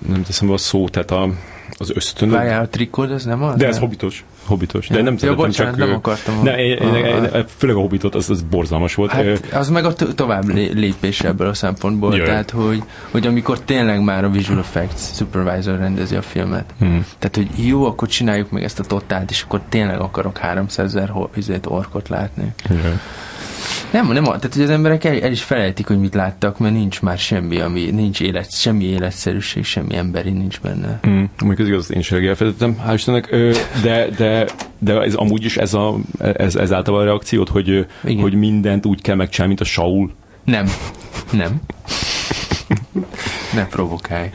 nem 0.07 0.23
teszem 0.27 0.51
a 0.51 0.57
szó, 0.57 0.89
tehát 0.89 1.11
a, 1.11 1.31
az 1.71 1.91
ösztönöd. 1.95 2.35
Várjál, 2.35 2.63
a 2.63 2.69
trikod, 2.69 3.11
ez 3.11 3.25
nem 3.25 3.43
az? 3.43 3.57
De 3.57 3.67
ez 3.67 3.79
hobbitos 3.79 4.25
hobbitos. 4.47 4.89
De 4.89 4.97
ja. 4.97 5.03
nem 5.03 5.17
ja, 5.21 5.35
bocsánat, 5.35 5.77
csak... 5.77 5.87
nem 5.87 5.97
akartam. 5.97 6.43
Ne, 6.43 6.59
én, 6.59 6.77
én, 6.77 6.95
én, 6.95 7.45
főleg 7.57 7.77
a 7.77 7.79
hobbitot, 7.79 8.15
az, 8.15 8.31
az 8.31 8.43
borzalmas 8.43 8.95
volt. 8.95 9.11
Hát, 9.11 9.53
az 9.53 9.69
meg 9.69 9.85
a 9.85 9.93
tovább 9.93 10.49
lépés 10.75 11.21
ebből 11.21 11.49
a 11.49 11.55
szempontból, 11.55 12.17
Jaj. 12.17 12.27
tehát 12.27 12.51
hogy, 12.51 12.83
hogy 13.11 13.27
amikor 13.27 13.61
tényleg 13.61 14.03
már 14.03 14.25
a 14.25 14.31
visual 14.31 14.59
effects 14.59 15.15
supervisor 15.15 15.79
rendezi 15.79 16.17
a 16.17 16.23
filmet, 16.23 16.65
hmm. 16.79 17.07
tehát 17.19 17.37
hogy 17.37 17.67
jó, 17.67 17.85
akkor 17.85 18.09
csináljuk 18.09 18.51
meg 18.51 18.63
ezt 18.63 18.79
a 18.79 18.83
totált, 18.83 19.31
és 19.31 19.43
akkor 19.43 19.61
tényleg 19.69 20.01
akarok 20.01 20.39
300 20.39 20.95
ezer 20.95 21.13
orkot 21.65 22.09
látni. 22.09 22.55
Jaj. 22.69 22.99
Nem, 23.91 24.13
nem, 24.13 24.25
tehát 24.25 24.55
hogy 24.55 24.63
az 24.63 24.71
emberek 24.71 25.05
el, 25.05 25.21
el 25.21 25.31
is 25.31 25.43
felejtik, 25.43 25.87
hogy 25.87 26.01
mit 26.01 26.15
láttak, 26.15 26.59
mert 26.59 26.75
nincs 26.75 27.03
már 27.03 27.19
semmi, 27.19 27.61
ami 27.61 27.91
nincs 27.91 28.21
élet, 28.21 28.53
semmi 28.53 28.85
életszerűség, 28.85 29.65
semmi 29.65 29.97
emberi 29.97 30.31
nincs 30.31 30.61
benne. 30.61 31.01
Mm, 31.09 31.25
mondjuk 31.43 31.59
az 31.59 31.67
igaz, 31.67 31.93
én 31.93 32.03
sem 32.03 32.25
elfelejtettem, 32.25 32.77
hál' 32.87 32.95
Istennek, 32.95 33.31
de, 33.83 34.09
de, 34.17 34.47
de 34.79 35.01
ez 35.01 35.15
amúgy 35.15 35.45
is 35.45 35.57
ez, 35.57 35.75
a, 35.75 35.97
ez, 36.19 36.57
ez 36.57 36.73
általában 36.73 37.07
a 37.07 37.09
reakciót, 37.09 37.49
hogy, 37.49 37.87
hogy 38.21 38.35
mindent 38.35 38.87
úgy 38.87 39.03
kell 39.03 39.17
megcsinálni, 39.17 39.55
mint 39.55 39.69
a 39.69 39.73
Saul. 39.73 40.13
Nem, 40.45 40.67
nem. 41.33 41.61
ne 43.55 43.67
provokálj. 43.67 44.31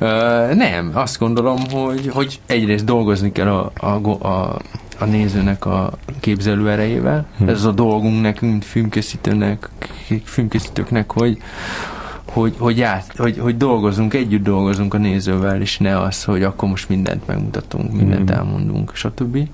Uh, 0.00 0.54
nem, 0.54 0.90
azt 0.94 1.18
gondolom, 1.18 1.58
hogy, 1.70 2.08
hogy 2.12 2.40
egyrészt 2.46 2.84
dolgozni 2.84 3.32
kell 3.32 3.48
a, 3.48 3.72
a, 3.74 4.26
a 4.28 4.58
a 4.98 5.04
nézőnek 5.04 5.64
a 5.64 5.92
képzelő 6.20 6.70
erejével. 6.70 7.26
Hmm. 7.38 7.48
Ez 7.48 7.64
a 7.64 7.72
dolgunk 7.72 8.20
nekünk, 8.20 8.50
mint 8.50 8.64
filmkészítőnek, 8.64 9.68
filmkészítőknek, 10.24 11.12
hogy, 11.12 11.38
hogy, 12.24 12.54
hogy, 12.58 12.80
át, 12.80 13.16
hogy, 13.16 13.38
hogy 13.38 13.56
dolgozunk, 13.56 14.14
együtt 14.14 14.42
dolgozunk 14.42 14.94
a 14.94 14.98
nézővel, 14.98 15.60
és 15.60 15.78
ne 15.78 16.00
az, 16.00 16.24
hogy 16.24 16.42
akkor 16.42 16.68
most 16.68 16.88
mindent 16.88 17.26
megmutatunk, 17.26 17.92
mindent 17.92 18.28
hmm. 18.28 18.38
elmondunk, 18.38 18.94
stb. 18.94 19.48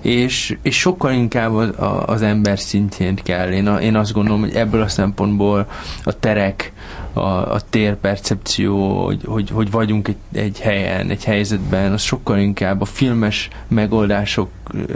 És, 0.00 0.56
és 0.62 0.78
sokkal 0.78 1.12
inkább 1.12 1.54
az, 1.54 1.70
az 2.06 2.22
ember 2.22 2.58
szintjén 2.58 3.14
kell. 3.14 3.52
Én, 3.52 3.66
a, 3.66 3.80
én 3.80 3.96
azt 3.96 4.12
gondolom, 4.12 4.40
hogy 4.40 4.54
ebből 4.54 4.82
a 4.82 4.88
szempontból 4.88 5.66
a 6.02 6.18
terek, 6.18 6.71
a, 7.12 7.20
a 7.52 7.60
térpercepció, 7.70 9.04
hogy, 9.04 9.22
hogy, 9.24 9.50
hogy 9.50 9.70
vagyunk 9.70 10.08
egy, 10.08 10.16
egy 10.32 10.60
helyen, 10.60 11.10
egy 11.10 11.24
helyzetben, 11.24 11.92
az 11.92 12.02
sokkal 12.02 12.38
inkább 12.38 12.80
a 12.80 12.84
filmes 12.84 13.48
megoldások 13.68 14.48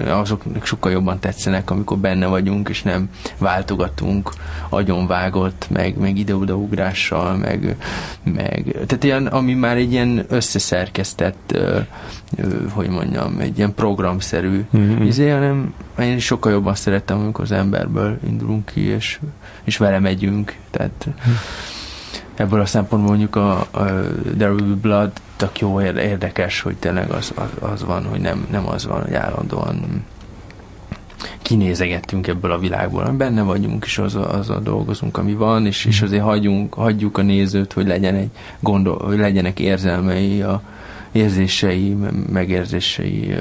azok 0.07 0.43
sokkal 0.63 0.93
jobban 0.93 1.19
tetszenek, 1.19 1.71
amikor 1.71 1.99
benne 1.99 2.27
vagyunk, 2.27 2.69
és 2.69 2.83
nem 2.83 3.11
váltogatunk 3.39 4.33
agyonvágott, 4.69 5.67
meg, 5.71 5.99
meg 5.99 6.19
ide-oda 6.19 6.55
ugrással, 6.55 7.37
meg, 7.37 7.77
meg 8.23 8.65
tehát 8.87 9.05
ilyen, 9.05 9.27
ami 9.27 9.55
már 9.55 9.77
egy 9.77 9.93
ilyen 9.93 10.25
összeszerkesztett 10.29 11.59
hogy 12.71 12.89
mondjam, 12.89 13.39
egy 13.39 13.59
ilyen 13.59 13.75
programszerű 13.75 14.65
mm-hmm. 14.77 15.03
izé, 15.03 15.29
hanem 15.29 15.75
én 16.05 16.19
sokkal 16.19 16.53
jobban 16.53 16.75
szeretem, 16.75 17.19
amikor 17.19 17.45
az 17.45 17.53
emberből 17.53 18.19
indulunk 18.27 18.67
ki, 18.67 18.81
és, 18.81 19.21
és 19.65 19.77
vele 19.77 19.99
megyünk, 19.99 20.57
tehát 20.71 21.07
ebből 22.35 22.61
a 22.61 22.67
szempontból 22.67 23.11
mondjuk 23.11 23.37
a, 23.37 23.61
a 23.61 23.85
There 24.37 24.53
Will 24.53 24.67
Be 24.67 24.75
Blood 24.81 25.13
tök 25.37 25.59
jó, 25.59 25.81
érdekes, 25.81 26.61
hogy 26.61 26.77
tényleg 26.77 27.11
az, 27.11 27.33
az, 27.35 27.71
az 27.71 27.85
van, 27.85 28.05
hogy 28.05 28.21
nem, 28.21 28.47
nem 28.51 28.69
az 28.69 28.87
van, 28.87 29.03
hogy 29.03 29.15
állandóan 29.15 30.05
kinézegettünk 31.43 32.27
ebből 32.27 32.51
a 32.53 32.59
világból, 32.59 33.05
benne 33.05 33.43
vagyunk, 33.43 33.85
és 33.85 33.99
az 33.99 34.51
a 34.51 34.61
dolgozunk, 34.63 35.17
ami 35.17 35.35
van, 35.35 35.67
és, 35.67 35.85
és 35.85 36.03
azért 36.03 36.23
hagyjunk, 36.23 36.75
hagyjuk 36.75 37.19
a 37.19 37.23
nézőt, 37.23 37.73
hogy 37.73 37.87
legyen 37.87 38.15
egy 38.15 38.31
gondol, 38.61 38.99
hogy 39.05 39.19
legyenek 39.19 39.61
érzelmei, 39.61 40.43
a 40.43 40.63
érzései, 41.13 41.97
megérzései, 42.33 43.35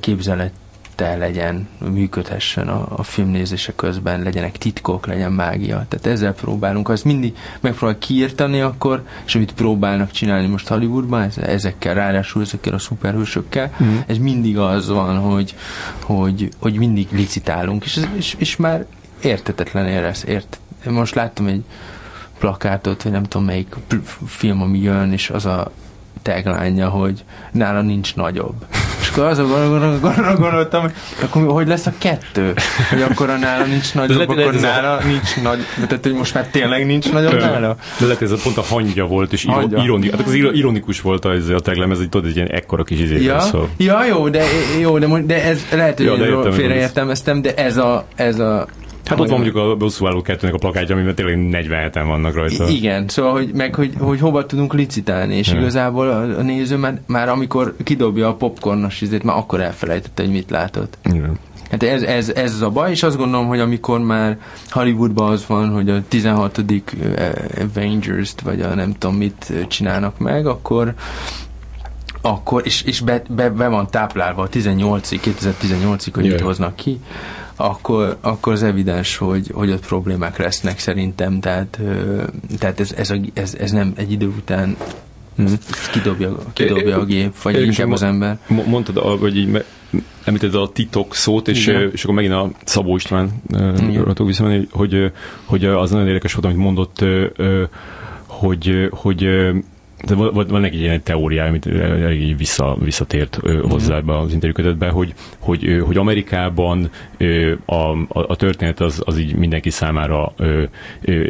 képzelet, 0.00 0.52
te 0.98 1.16
legyen, 1.16 1.68
működhessen 1.78 2.68
a, 2.68 2.86
a 2.96 3.02
filmnézése 3.02 3.72
közben, 3.74 4.22
legyenek 4.22 4.56
titkok, 4.56 5.06
legyen 5.06 5.32
mágia. 5.32 5.86
Tehát 5.88 6.06
ezzel 6.06 6.34
próbálunk. 6.34 6.86
Ha 6.86 6.92
ezt 6.92 7.04
mindig 7.04 7.36
megpróbál 7.60 7.98
kiírtani, 7.98 8.60
akkor, 8.60 9.04
és 9.26 9.34
amit 9.34 9.52
próbálnak 9.52 10.10
csinálni 10.10 10.46
most 10.46 10.68
Hollywoodban, 10.68 11.22
ez, 11.22 11.38
ezekkel, 11.38 11.94
ráadásul 11.94 12.42
ezekkel 12.42 12.74
a 12.74 12.78
szuperhősökkel, 12.78 13.74
mm. 13.82 13.96
ez 14.06 14.18
mindig 14.18 14.58
az 14.58 14.88
van, 14.88 15.18
hogy, 15.18 15.54
hogy, 16.02 16.48
hogy 16.58 16.74
mindig 16.74 17.08
licitálunk, 17.10 17.84
és, 17.84 18.00
és, 18.16 18.34
és 18.38 18.56
már 18.56 18.86
értetetlen 19.22 19.86
érez. 19.86 20.24
Ért. 20.26 20.58
Most 20.84 21.14
láttam 21.14 21.46
egy 21.46 21.64
plakátot, 22.38 23.02
vagy 23.02 23.12
nem 23.12 23.22
tudom 23.22 23.46
melyik 23.46 23.76
film, 24.26 24.62
ami 24.62 24.78
jön, 24.78 25.12
és 25.12 25.30
az 25.30 25.46
a 25.46 25.70
tagline 26.22 26.84
hogy 26.84 27.24
nála 27.52 27.82
nincs 27.82 28.14
nagyobb. 28.16 28.64
Akkor 29.18 29.30
azon 29.30 30.00
gondoltam, 30.38 30.80
hogy 30.80 30.92
akkor 31.22 31.46
hogy 31.46 31.66
lesz 31.66 31.86
a 31.86 31.92
kettő? 31.98 32.54
Hogy 32.90 33.02
akkor 33.02 33.30
a 33.30 33.36
nála 33.36 33.64
nincs 33.64 33.94
nagyobb, 33.94 34.28
akkor 34.28 34.54
nála 34.54 34.98
nincs 35.04 35.42
nagy, 35.42 35.58
tehát 35.74 36.02
hogy 36.02 36.14
most 36.14 36.34
már 36.34 36.46
tényleg 36.46 36.86
nincs 36.86 37.12
nagyobb 37.12 37.40
nála? 37.40 37.76
De 37.98 38.06
lehet, 38.06 38.22
ez 38.22 38.30
a 38.30 38.36
pont 38.42 38.56
a 38.56 38.62
hangja 38.62 39.06
volt, 39.06 39.32
és 39.32 39.46
ironi, 39.84 40.10
hát 40.10 40.26
az 40.26 40.34
ironikus 40.34 41.00
volt 41.00 41.24
a 41.24 41.60
teglem, 41.62 41.90
ez 41.90 41.98
egy, 41.98 42.08
tudod, 42.08 42.28
egy 42.28 42.36
ilyen 42.36 42.50
ekkora 42.50 42.82
kis 42.82 43.00
izé. 43.00 43.22
Ja, 43.22 43.40
szól. 43.40 43.68
ja, 43.76 44.04
jó, 44.04 44.28
de, 44.28 44.44
jó, 44.80 44.98
de, 44.98 45.06
de 45.26 45.44
ez 45.44 45.60
lehet, 45.72 45.96
hogy 45.96 46.06
ja, 46.06 46.52
félreértelmeztem, 46.52 47.42
de 47.42 47.54
ez 47.54 47.76
a, 47.76 48.06
ez 48.14 48.38
a 48.38 48.66
Hát 49.04 49.20
ott 49.20 49.28
van 49.28 49.40
mondjuk 49.40 49.56
a 49.56 49.76
bosszúálló 49.76 50.22
kettőnek 50.22 50.54
a 50.54 50.58
plakátja, 50.58 50.94
amiben 50.94 51.14
tényleg 51.14 51.66
47-en 51.66 52.04
vannak 52.06 52.34
rajta. 52.34 52.68
Igen, 52.68 53.08
szóval, 53.08 53.32
hogy, 53.32 53.52
meg 53.52 53.74
hogy, 53.74 53.92
hogy 53.98 54.20
hova 54.20 54.46
tudunk 54.46 54.74
licitálni, 54.74 55.36
és 55.36 55.48
ja. 55.48 55.58
igazából 55.58 56.08
a, 56.08 56.38
a 56.38 56.42
néző 56.42 56.76
már, 56.76 57.00
már 57.06 57.28
amikor 57.28 57.74
kidobja 57.84 58.28
a 58.28 58.34
popcornos 58.34 59.00
izét, 59.00 59.22
már 59.22 59.36
akkor 59.36 59.60
elfelejtette, 59.60 60.22
hogy 60.22 60.32
mit 60.32 60.50
látott. 60.50 60.98
Igen. 61.12 61.38
Hát 61.70 61.82
ez, 61.82 62.02
ez, 62.02 62.28
ez 62.28 62.60
a 62.60 62.70
baj, 62.70 62.90
és 62.90 63.02
azt 63.02 63.16
gondolom, 63.16 63.46
hogy 63.46 63.60
amikor 63.60 64.00
már 64.00 64.38
Hollywoodban 64.68 65.32
az 65.32 65.44
van, 65.46 65.68
hogy 65.68 65.90
a 65.90 66.02
16. 66.08 66.64
Avengers-t, 67.60 68.40
vagy 68.40 68.60
a 68.60 68.74
nem 68.74 68.92
tudom 68.98 69.16
mit 69.16 69.52
csinálnak 69.68 70.18
meg, 70.18 70.46
akkor 70.46 70.94
akkor, 72.20 72.62
és, 72.64 72.82
és 72.82 73.00
be, 73.00 73.22
be, 73.28 73.50
be 73.50 73.68
van 73.68 73.90
táplálva 73.90 74.42
a 74.42 74.48
18-ig, 74.48 75.18
2018-ig, 75.24 76.10
hogy 76.12 76.24
yeah. 76.24 76.36
mit 76.36 76.40
hoznak 76.40 76.76
ki, 76.76 77.00
akkor, 77.60 78.16
akkor 78.20 78.52
az 78.52 78.62
evidens, 78.62 79.16
hogy, 79.16 79.50
hogy 79.54 79.70
ott 79.70 79.86
problémák 79.86 80.38
lesznek 80.38 80.78
szerintem, 80.78 81.40
tehát, 81.40 81.80
tehát 82.58 82.80
ez, 82.80 82.92
ez, 82.92 83.10
a, 83.10 83.16
ez, 83.34 83.54
ez 83.54 83.70
nem 83.70 83.92
egy 83.96 84.12
idő 84.12 84.26
után 84.26 84.76
hmm. 85.36 85.58
kidobja, 85.92 86.36
kidobja 86.52 86.98
a 86.98 87.04
gép, 87.04 87.42
vagy 87.42 87.54
é, 87.54 87.64
inkább 87.64 87.90
az 87.90 88.02
ember. 88.02 88.38
Mondtad, 88.46 88.98
hogy 88.98 89.36
így 89.36 89.64
említed 90.24 90.54
a 90.54 90.68
titok 90.68 91.14
szót, 91.14 91.48
és, 91.48 91.66
és 91.92 92.02
akkor 92.02 92.14
megint 92.14 92.34
a 92.34 92.50
Szabó 92.64 92.96
István 92.96 93.42
visszamenni, 94.16 94.68
hogy, 94.70 95.12
hogy 95.44 95.64
az 95.64 95.90
nagyon 95.90 96.06
érdekes 96.06 96.32
volt, 96.32 96.46
amit 96.46 96.58
mondott, 96.58 97.04
hogy, 98.26 98.88
hogy 98.90 99.28
de 100.06 100.14
van, 100.14 100.64
egy 100.64 100.74
ilyen 100.74 101.02
teóriája, 101.02 101.48
amit 101.48 101.66
elég 101.66 102.36
vissza, 102.36 102.76
visszatért 102.80 103.38
uh, 103.42 103.70
hozzá 103.70 103.96
ebbe 103.96 104.18
az 104.18 104.32
interjúkötetbe, 104.32 104.88
hogy, 104.88 105.14
hogy, 105.38 105.82
hogy 105.86 105.96
Amerikában 105.96 106.90
a, 107.64 107.74
a, 107.74 108.06
a 108.08 108.36
történet 108.36 108.80
az, 108.80 109.02
az 109.04 109.18
így 109.18 109.34
mindenki 109.34 109.70
számára 109.70 110.32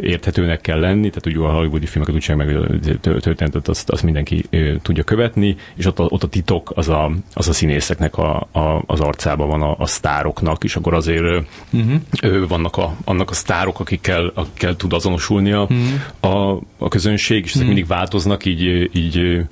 érthetőnek 0.01 0.61
kell 0.61 0.79
lenni, 0.79 1.09
tehát 1.09 1.25
ugye 1.25 1.37
a 1.37 1.53
hollywoodi 1.53 1.85
filmeket 1.85 2.15
úgy 2.15 2.35
meg, 2.35 2.55
a 2.57 3.19
történetet 3.19 3.67
azt, 3.67 3.89
azt 3.89 4.03
mindenki 4.03 4.45
tudja 4.81 5.03
követni, 5.03 5.55
és 5.75 5.85
ott 5.85 5.99
a, 5.99 6.03
ott 6.09 6.23
a 6.23 6.27
titok 6.27 6.71
az 6.75 6.89
a, 6.89 7.11
az 7.33 7.47
a 7.47 7.53
színészeknek 7.53 8.17
a, 8.17 8.47
a, 8.51 8.83
az 8.85 8.99
arcában 8.99 9.47
van 9.47 9.61
a, 9.61 9.75
a 9.77 9.85
sztároknak, 9.85 10.63
és 10.63 10.75
akkor 10.75 10.93
azért 10.93 11.45
uh-huh. 11.71 12.47
vannak 12.47 12.77
a, 12.77 12.95
annak 13.03 13.29
a 13.29 13.33
sztárok, 13.33 13.79
akikkel, 13.79 14.31
akikkel 14.35 14.75
tud 14.75 14.93
azonosulnia 14.93 15.61
uh-huh. 15.61 16.35
a, 16.35 16.61
a 16.77 16.87
közönség, 16.87 17.43
és 17.43 17.49
ezek 17.49 17.61
uh-huh. 17.61 17.73
mindig 17.73 17.87
változnak, 17.87 18.45
így 18.45 18.58
így, 18.59 18.89
így 18.95 19.45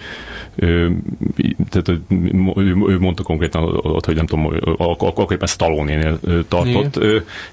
tehát 1.70 1.88
ő, 1.88 2.02
ő 2.88 3.00
mondta 3.00 3.24
konkrétan 3.24 3.64
ott, 3.64 4.06
hogy 4.06 4.16
nem 4.16 4.26
tudom, 4.26 4.54
akkor 4.80 5.26
éppen 5.32 5.48
Stallone-nél 5.48 6.20
tartott. 6.48 7.04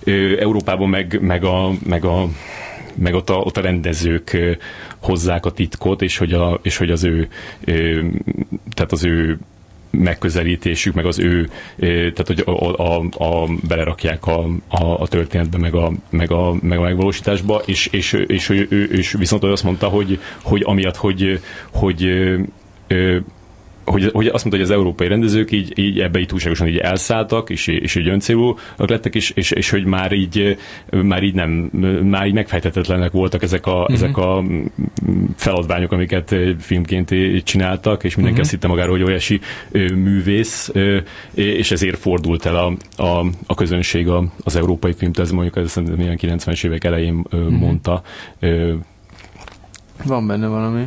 Igen. 0.05 0.39
Európában 0.39 0.89
meg, 0.89 1.19
meg, 1.21 1.45
a, 1.45 1.71
meg 1.87 2.05
a 2.05 2.29
meg 2.97 3.15
ott 3.15 3.31
a, 3.31 3.35
ott 3.35 3.57
a 3.57 3.61
rendezők 3.61 4.57
hozzák 5.01 5.47
a 5.47 5.51
titkot, 5.51 6.03
és 6.03 6.19
hogy, 6.19 6.33
a, 6.33 6.61
és 6.63 6.77
hogy 6.77 6.91
az 6.91 7.05
ő 7.05 7.29
tehát 8.75 8.93
az 8.93 9.05
ő 9.05 9.39
megközelítésük, 9.99 10.95
meg 10.95 11.07
az 11.07 11.19
ő, 11.19 11.49
tehát 11.79 12.27
hogy 12.27 12.43
a, 12.47 12.83
a, 12.83 13.05
a, 13.19 13.49
belerakják 13.69 14.27
a, 14.27 14.45
a, 14.69 15.01
a 15.01 15.07
történetbe, 15.07 15.59
meg 15.59 15.75
a, 15.75 15.93
meg 16.11 16.33
a, 16.33 16.55
meg 16.63 16.79
a 16.79 16.83
megvalósításba, 16.83 17.63
és, 17.67 17.87
és, 17.87 18.13
és, 18.27 18.49
és, 18.49 18.89
és, 18.91 19.13
viszont 19.13 19.43
azt 19.43 19.65
mondta, 19.65 19.89
hogy, 19.89 20.19
hogy 20.43 20.63
amiatt, 20.65 20.97
hogy, 20.97 21.41
hogy 21.73 22.09
hogy, 23.85 24.11
hogy 24.12 24.26
azt 24.26 24.45
mondta, 24.45 24.51
hogy 24.51 24.61
az 24.61 24.70
európai 24.70 25.09
rendezők 25.09 25.51
így, 25.53 25.78
így 25.78 26.01
ebbe 26.01 26.18
így 26.18 26.26
túlságosan 26.26 26.66
így 26.66 26.76
elszálltak, 26.76 27.51
és, 27.51 27.66
és 27.66 27.95
így 27.95 28.09
öncélúak 28.09 28.59
lettek, 28.76 29.14
és, 29.14 29.30
és, 29.30 29.51
és, 29.51 29.70
hogy 29.70 29.85
már 29.85 30.12
így, 30.12 30.57
már 30.91 31.22
így 31.22 31.35
nem, 31.35 31.51
már 32.03 32.26
így 32.26 32.32
megfejtetetlenek 32.32 33.11
voltak 33.11 33.43
ezek 33.43 33.66
a, 33.66 33.80
uh-huh. 33.80 33.95
ezek 33.95 34.16
a 34.16 34.45
feladványok, 35.37 35.93
amiket 35.93 36.35
filmként 36.59 37.14
csináltak, 37.45 38.05
és 38.05 38.14
mindenki 38.14 38.41
uh-huh. 38.41 38.41
azt 38.41 38.51
hitte 38.51 38.68
magáról, 38.68 38.97
hogy 38.97 39.07
olyasi 39.07 39.41
művész, 39.95 40.72
és 41.35 41.70
ezért 41.70 41.99
fordult 41.99 42.47
el 42.47 42.57
a, 42.57 42.72
a, 43.03 43.26
a 43.47 43.55
közönség 43.55 44.09
az 44.45 44.57
európai 44.57 44.93
filmtől, 44.93 45.24
ez 45.24 45.30
mondjuk 45.30 45.57
ez 45.57 45.70
szerintem 45.70 46.01
ilyen 46.01 46.18
90-es 46.20 46.64
évek 46.64 46.85
elején 46.85 47.24
uh-huh. 47.30 47.51
mondta. 47.51 48.03
Van 50.05 50.26
benne 50.26 50.47
valami. 50.47 50.85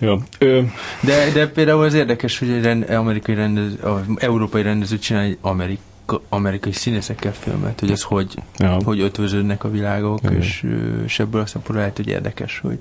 Ja. 0.00 0.18
Ö... 0.38 0.60
De, 1.00 1.30
de 1.32 1.48
például 1.48 1.84
az 1.84 1.94
érdekes, 1.94 2.38
hogy 2.38 2.50
egy 2.50 2.62
rend, 2.62 2.90
amerikai 2.90 3.34
rendező, 3.34 3.78
európai 4.16 4.62
rendező 4.62 4.98
csinál 4.98 5.22
egy 5.22 5.38
amerika, 5.40 6.20
amerikai 6.28 6.72
színészekkel 6.72 7.32
filmet, 7.32 7.80
hogy 7.80 7.90
ez 7.90 8.02
hogy, 8.02 8.34
ja. 8.56 8.76
hogy 8.84 9.00
ötvöződnek 9.00 9.64
a 9.64 9.70
világok, 9.70 10.20
ja. 10.22 10.30
és, 10.30 10.66
és 11.04 11.18
ebből 11.18 11.40
a 11.40 11.46
szempontból 11.46 11.76
lehet, 11.76 11.96
hogy 11.96 12.08
érdekes, 12.08 12.58
hogy 12.58 12.78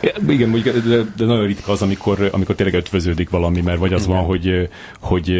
Ja, 0.00 0.12
igen, 0.28 0.48
mondjuk, 0.48 0.76
de, 0.76 0.96
de 1.16 1.24
nagyon 1.24 1.46
ritka 1.46 1.72
az, 1.72 1.82
amikor, 1.82 2.28
amikor 2.32 2.54
tényleg 2.54 2.74
ötvöződik 2.74 3.30
valami, 3.30 3.60
mert 3.60 3.78
vagy 3.78 3.92
az 3.92 4.02
igen. 4.02 4.16
van, 4.16 4.24
hogy, 4.24 4.68
hogy 5.00 5.32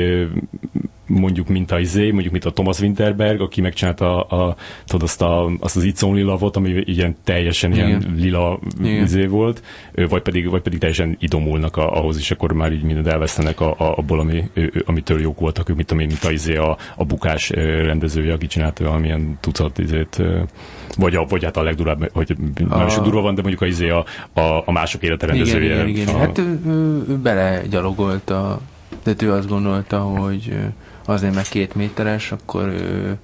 mondjuk 1.06 1.48
mint 1.48 1.70
a 1.70 1.78
izé, 1.78 2.10
mondjuk 2.10 2.32
mint 2.32 2.44
a 2.44 2.50
Thomas 2.50 2.80
Winterberg, 2.80 3.40
aki 3.40 3.60
megcsinálta 3.60 4.20
a, 4.20 4.48
a, 4.48 4.56
tudod, 4.84 5.02
azt, 5.02 5.22
a, 5.22 5.50
azt 5.60 5.76
az 5.76 5.84
It's 5.86 6.04
Only 6.04 6.22
Love-ot, 6.22 6.56
ami 6.56 6.82
ilyen 6.84 7.16
teljesen 7.24 7.72
Igen. 7.72 7.86
ilyen 7.86 8.14
lila 8.16 8.58
Igen. 8.82 9.02
izé 9.02 9.26
volt, 9.26 9.62
vagy 10.08 10.22
pedig, 10.22 10.50
vagy 10.50 10.60
pedig 10.60 10.78
teljesen 10.78 11.16
idomulnak 11.20 11.76
a, 11.76 11.96
ahhoz, 11.96 12.18
és 12.18 12.30
akkor 12.30 12.52
már 12.52 12.72
így 12.72 12.82
mindent 12.82 13.06
elvesztenek 13.06 13.60
a, 13.60 13.70
a, 13.70 13.96
abból, 13.96 14.20
ami, 14.20 14.44
amitől 14.84 15.20
jók 15.20 15.40
voltak 15.40 15.68
ők, 15.68 15.76
mint, 15.76 15.90
ami, 15.90 16.06
mint 16.06 16.24
a, 16.24 16.30
izé, 16.30 16.56
a, 16.56 16.76
a 16.96 17.04
bukás 17.04 17.50
rendezője, 17.50 18.32
aki 18.32 18.46
csinálta 18.46 18.84
valamilyen 18.84 19.38
tucat 19.40 19.78
izét, 19.78 20.22
vagy, 20.96 21.14
a, 21.14 21.24
vagy 21.24 21.44
hát 21.44 21.56
a 21.56 21.62
legdurább, 21.62 22.10
hogy 22.12 22.36
a... 22.68 22.76
nem 22.76 22.86
is 22.86 22.94
durva 22.94 23.20
van, 23.20 23.34
de 23.34 23.40
mondjuk 23.40 23.62
a, 23.62 23.66
izé 23.66 23.88
a, 23.88 24.04
a, 24.32 24.62
a 24.64 24.72
mások 24.72 25.02
élete 25.02 25.26
rendezője. 25.26 25.64
Igen, 25.64 25.88
igen, 25.88 26.02
igen. 26.02 26.14
A... 26.14 26.18
Hát 26.18 26.38
ő, 26.38 26.60
ő 27.08 27.16
belegyalogolt 27.22 28.30
a 28.30 28.60
tehát 29.02 29.22
ő 29.22 29.32
azt 29.32 29.48
gondolta, 29.48 29.98
hogy 29.98 30.56
azért 31.06 31.34
meg 31.34 31.44
két 31.44 31.74
méteres, 31.74 32.32
akkor 32.32 32.66
ő 32.66 33.18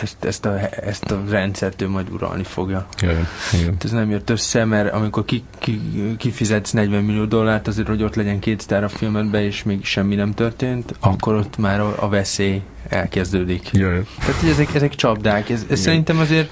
ezt, 0.00 0.24
ezt, 0.24 0.44
a, 0.44 0.58
ezt 0.84 1.10
a 1.10 1.22
rendszert 1.28 1.82
ő 1.82 1.88
majd 1.88 2.10
uralni 2.12 2.42
fogja. 2.42 2.86
Igen, 3.02 3.26
igen. 3.52 3.76
Ez 3.84 3.90
nem 3.90 4.10
jött 4.10 4.30
össze, 4.30 4.64
mert 4.64 4.92
amikor 4.92 5.24
ki, 5.24 5.42
ki, 5.58 5.80
kifizetsz 6.18 6.70
40 6.70 7.04
millió 7.04 7.24
dollárt 7.24 7.66
azért, 7.66 7.88
hogy 7.88 8.02
ott 8.02 8.14
legyen 8.14 8.38
két 8.38 8.60
sztár 8.60 8.84
a 8.84 8.88
filmedbe, 8.88 9.44
és 9.44 9.62
még 9.62 9.84
semmi 9.84 10.14
nem 10.14 10.34
történt, 10.34 10.94
akkor 11.00 11.34
ott 11.34 11.56
már 11.56 11.80
a, 11.80 11.94
a 11.98 12.08
veszély 12.08 12.62
elkezdődik. 12.88 13.68
Jaj. 13.72 14.02
Tehát 14.18 14.40
hogy 14.40 14.48
ezek, 14.48 14.74
ezek 14.74 14.94
csapdák. 14.94 15.50
Ez, 15.50 15.66
ez 15.70 15.80
szerintem 15.80 16.18
azért 16.18 16.50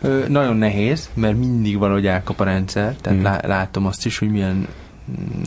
ö, 0.00 0.24
nagyon 0.28 0.56
nehéz, 0.56 1.08
mert 1.14 1.36
mindig 1.36 1.78
valahogy 1.78 2.06
elkap 2.06 2.40
a 2.40 2.44
rendszer, 2.44 2.94
tehát 3.00 3.18
mm. 3.18 3.22
lá, 3.22 3.40
látom 3.44 3.86
azt 3.86 4.06
is, 4.06 4.18
hogy 4.18 4.30
milyen 4.30 4.66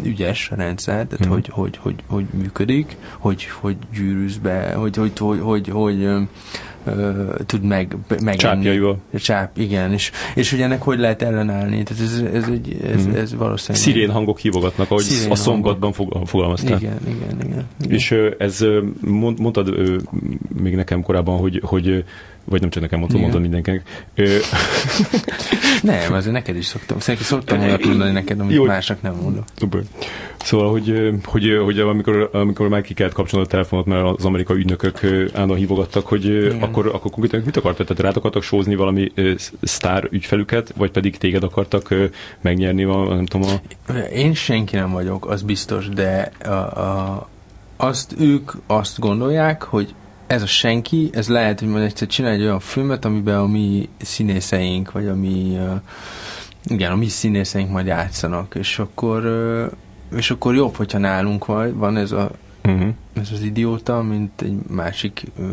ügyes 0.03 0.49
a 0.51 0.55
rendszer, 0.55 1.05
tehát 1.05 1.28
mm. 1.28 1.30
hogy, 1.30 1.47
hogy, 1.51 1.78
hogy, 1.78 1.95
hogy, 2.07 2.26
működik, 2.32 2.97
hogy, 3.18 3.47
hogy 3.60 3.76
gyűrűz 3.93 4.38
be, 4.38 4.74
hogy, 4.74 4.95
hogy, 4.95 5.12
hogy, 5.18 5.39
hogy, 5.39 5.70
hogy 5.70 6.03
ö, 6.03 7.36
tud 7.45 7.64
meg, 7.64 7.95
megenni. 8.10 8.36
Csápjaival. 8.36 8.97
Csáp, 9.14 9.57
igen, 9.57 9.93
és, 9.93 10.12
és 10.36 10.51
hogy 10.51 10.62
ennek 10.62 10.82
hogy 10.82 10.99
lehet 10.99 11.22
ellenállni, 11.22 11.84
tehát 11.84 12.03
ez, 12.03 12.24
ez, 12.34 12.47
egy, 12.47 12.78
ez, 12.84 13.07
mm. 13.07 13.14
ez 13.14 13.36
valószínűleg... 13.36 13.82
Szirén 13.84 14.12
hangok 14.12 14.39
hívogatnak, 14.39 14.91
ahogy 14.91 15.03
Szirén 15.03 15.32
a 15.32 15.36
szombatban 15.36 15.93
fogalmaztál. 16.26 16.80
Igen, 16.80 16.97
igen, 17.07 17.41
igen. 17.41 17.68
igen. 17.80 17.91
És 17.91 18.16
ez 18.38 18.66
mondtad 19.38 19.74
még 20.62 20.76
nekem 20.76 21.01
korábban, 21.01 21.38
hogy, 21.38 21.62
hogy 21.64 22.03
vagy 22.50 22.62
nem 22.62 22.70
csak 22.70 22.82
nekem 22.82 23.00
mondtam, 23.00 23.22
mondom 23.22 23.41
mindenkinek. 23.41 23.82
nem, 25.82 26.14
azért 26.14 26.34
neked 26.34 26.56
is 26.56 26.66
szoktam. 26.66 27.00
Szerintem 27.00 27.30
szoktam 27.30 27.60
olyat 27.60 27.86
mondani 27.86 28.12
neked, 28.12 28.39
amit 28.39 28.56
Jó. 28.56 28.66
másnak 28.66 29.02
nem 29.02 29.16
mondok. 29.22 29.43
Super. 29.56 29.82
Szóval, 30.43 30.72
hogy, 30.72 31.10
hogy, 31.24 31.60
hogy 31.64 31.80
amikor, 31.80 32.30
amikor 32.34 32.68
már 32.68 32.82
ki 32.82 32.93
kellett 32.93 33.14
kapcsolni 33.14 33.45
a 33.45 33.50
telefonot, 33.50 33.86
mert 33.86 34.18
az 34.18 34.26
amerikai 34.26 34.58
ügynökök 34.58 35.04
állandóan 35.34 35.60
hívogatok, 35.60 36.08
hogy 36.08 36.26
Igen. 36.26 36.62
akkor, 36.62 36.88
akkor 36.88 37.12
konkrétan 37.12 37.41
mit 37.45 37.58
akartak? 37.58 37.88
Tehát 37.88 38.04
rád 38.04 38.18
akartak 38.18 38.43
sózni 38.43 38.76
valami 38.76 39.12
sztár 39.62 40.08
ügyfelüket, 40.12 40.74
vagy 40.78 40.91
pedig 40.91 41.18
téged 41.18 41.43
akartak 41.43 41.93
megnyerni, 42.41 42.84
nem 42.84 43.26
tudom 43.26 43.50
a... 43.88 43.91
Én 44.14 44.34
senki 44.34 44.76
nem 44.76 44.91
vagyok, 44.91 45.30
az 45.30 45.41
biztos, 45.41 45.89
de 45.89 46.32
a, 46.43 46.50
a, 46.50 47.30
azt 47.78 48.16
ők 48.20 48.52
azt 48.68 49.00
gondolják, 49.00 49.64
hogy 49.64 49.93
ez 50.30 50.42
a 50.42 50.46
senki, 50.46 51.10
ez 51.14 51.28
lehet, 51.28 51.60
hogy 51.60 51.68
majd 51.68 51.84
egyszer 51.84 52.08
csinálj 52.08 52.36
egy 52.36 52.42
olyan 52.42 52.60
filmet, 52.60 53.06
amiben 53.06 53.38
a 53.38 53.48
mi 53.48 53.90
színészeink, 53.98 54.92
vagy 54.92 55.08
a 55.08 55.16
mi, 55.16 55.58
uh, 55.60 55.82
igen, 56.64 56.92
a 56.92 56.96
mi 56.96 57.08
színészeink 57.08 57.72
majd 57.72 57.86
játszanak, 57.86 58.56
és 58.56 58.80
akkor, 58.80 59.26
uh, 59.26 60.18
és 60.18 60.32
akkor 60.32 60.56
jobb, 60.56 60.76
hogyha 60.76 60.98
nálunk 60.98 61.46
vagy, 61.46 61.74
van 61.74 61.98
ez, 61.98 62.12
a, 62.12 62.32
uh-huh. 62.64 62.90
ez 63.14 63.30
az 63.32 63.42
idióta, 63.42 64.02
mint 64.02 64.42
egy 64.42 64.58
másik 64.68 65.24
uh, 65.38 65.46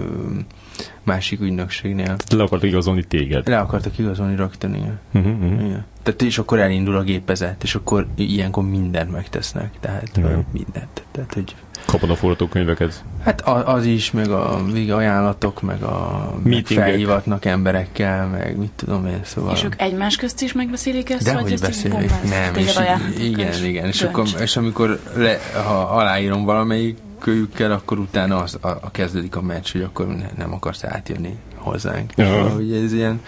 másik 1.02 1.40
ügynökségnél. 1.40 2.16
Le 2.30 2.42
akartak 2.42 2.68
igazolni 2.68 3.04
téged. 3.04 3.48
Le 3.48 3.58
akartak 3.58 3.98
igazolni 3.98 4.36
rögtön, 4.36 4.74
igen. 4.74 4.98
Uh-huh, 5.14 5.32
uh-huh. 5.32 5.64
igen. 5.64 5.84
Tehát 6.02 6.22
és 6.22 6.38
akkor 6.38 6.58
elindul 6.58 6.96
a 6.96 7.02
gépezet, 7.02 7.62
és 7.62 7.74
akkor 7.74 8.06
ilyenkor 8.14 8.68
mindent 8.68 9.10
megtesznek, 9.10 9.70
tehát 9.80 10.10
uh-huh. 10.16 10.44
mindent. 10.52 11.02
Tehát, 11.12 11.34
hogy 11.34 11.54
Kapod 11.86 12.10
a 12.10 12.16
forgatókönyveket? 12.16 13.04
Hát 13.22 13.40
az 13.48 13.84
is, 13.84 14.10
meg 14.10 14.30
a 14.30 14.60
ajánlatok, 14.88 15.62
meg 15.62 15.82
a 15.82 16.30
meg 16.42 16.66
felhívatnak 16.66 17.44
emberekkel, 17.44 18.26
meg 18.26 18.56
mit 18.58 18.70
tudom 18.76 19.06
én, 19.06 19.20
szóval... 19.22 19.52
És 19.52 19.64
ők 19.64 19.80
egymás 19.80 20.16
közt 20.16 20.42
is 20.42 20.52
megbeszélik 20.52 21.10
ezt? 21.10 21.24
De 21.24 21.32
vagy 21.32 21.42
hogy 21.42 21.60
beszélik? 21.60 22.10
Nem, 22.28 22.54
és 22.54 22.78
igen, 23.18 23.64
igen, 23.64 23.86
és, 23.86 24.02
akkor, 24.02 24.26
és 24.40 24.56
amikor 24.56 25.00
le, 25.14 25.38
ha 25.66 25.78
aláírom 25.80 26.44
valamelyik 26.44 26.98
kölyükkel, 27.18 27.72
akkor 27.72 27.98
utána 27.98 28.42
az, 28.42 28.58
a, 28.60 28.68
a 28.68 28.90
kezdődik 28.90 29.36
a 29.36 29.42
meccs, 29.42 29.72
hogy 29.72 29.82
akkor 29.82 30.06
ne, 30.06 30.26
nem 30.36 30.52
akarsz 30.52 30.84
átjönni 30.84 31.36
hozzánk. 31.54 32.12
Szóval, 32.16 32.48
hogy 32.48 32.72
ez 32.72 32.92
ilyen 32.92 33.20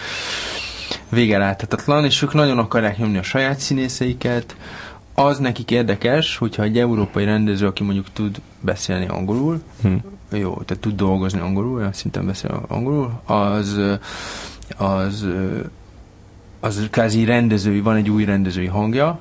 vége 1.08 1.38
láthatatlan, 1.38 2.04
és 2.04 2.22
ők 2.22 2.34
nagyon 2.34 2.58
akarják 2.58 2.98
nyomni 2.98 3.18
a 3.18 3.22
saját 3.22 3.58
színészeiket, 3.58 4.56
az 5.14 5.38
nekik 5.38 5.70
érdekes, 5.70 6.36
hogyha 6.36 6.62
egy 6.62 6.78
európai 6.78 7.24
rendező, 7.24 7.66
aki 7.66 7.82
mondjuk 7.82 8.06
tud 8.12 8.40
beszélni 8.60 9.06
angolul, 9.06 9.62
hmm. 9.82 10.02
jó, 10.32 10.62
tehát 10.62 10.82
tud 10.82 10.96
dolgozni 10.96 11.40
angolul, 11.40 11.76
olyan 11.76 11.92
szinten 11.92 12.26
beszél 12.26 12.64
angolul, 12.68 13.20
az 13.24 13.80
az 14.76 15.26
az 16.60 16.86
kázi 16.90 17.24
rendezői, 17.24 17.80
van 17.80 17.96
egy 17.96 18.10
új 18.10 18.24
rendezői 18.24 18.66
hangja, 18.66 19.18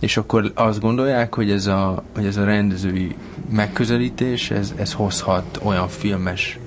és 0.00 0.16
akkor 0.16 0.52
azt 0.54 0.80
gondolják, 0.80 1.34
hogy 1.34 1.50
ez 1.50 1.66
a, 1.66 2.04
hogy 2.14 2.26
ez 2.26 2.36
a 2.36 2.44
rendezői 2.44 3.14
megközelítés, 3.50 4.50
ez, 4.50 4.74
ez 4.76 4.92
hozhat 4.92 5.60
olyan 5.62 5.88
filmes 5.88 6.58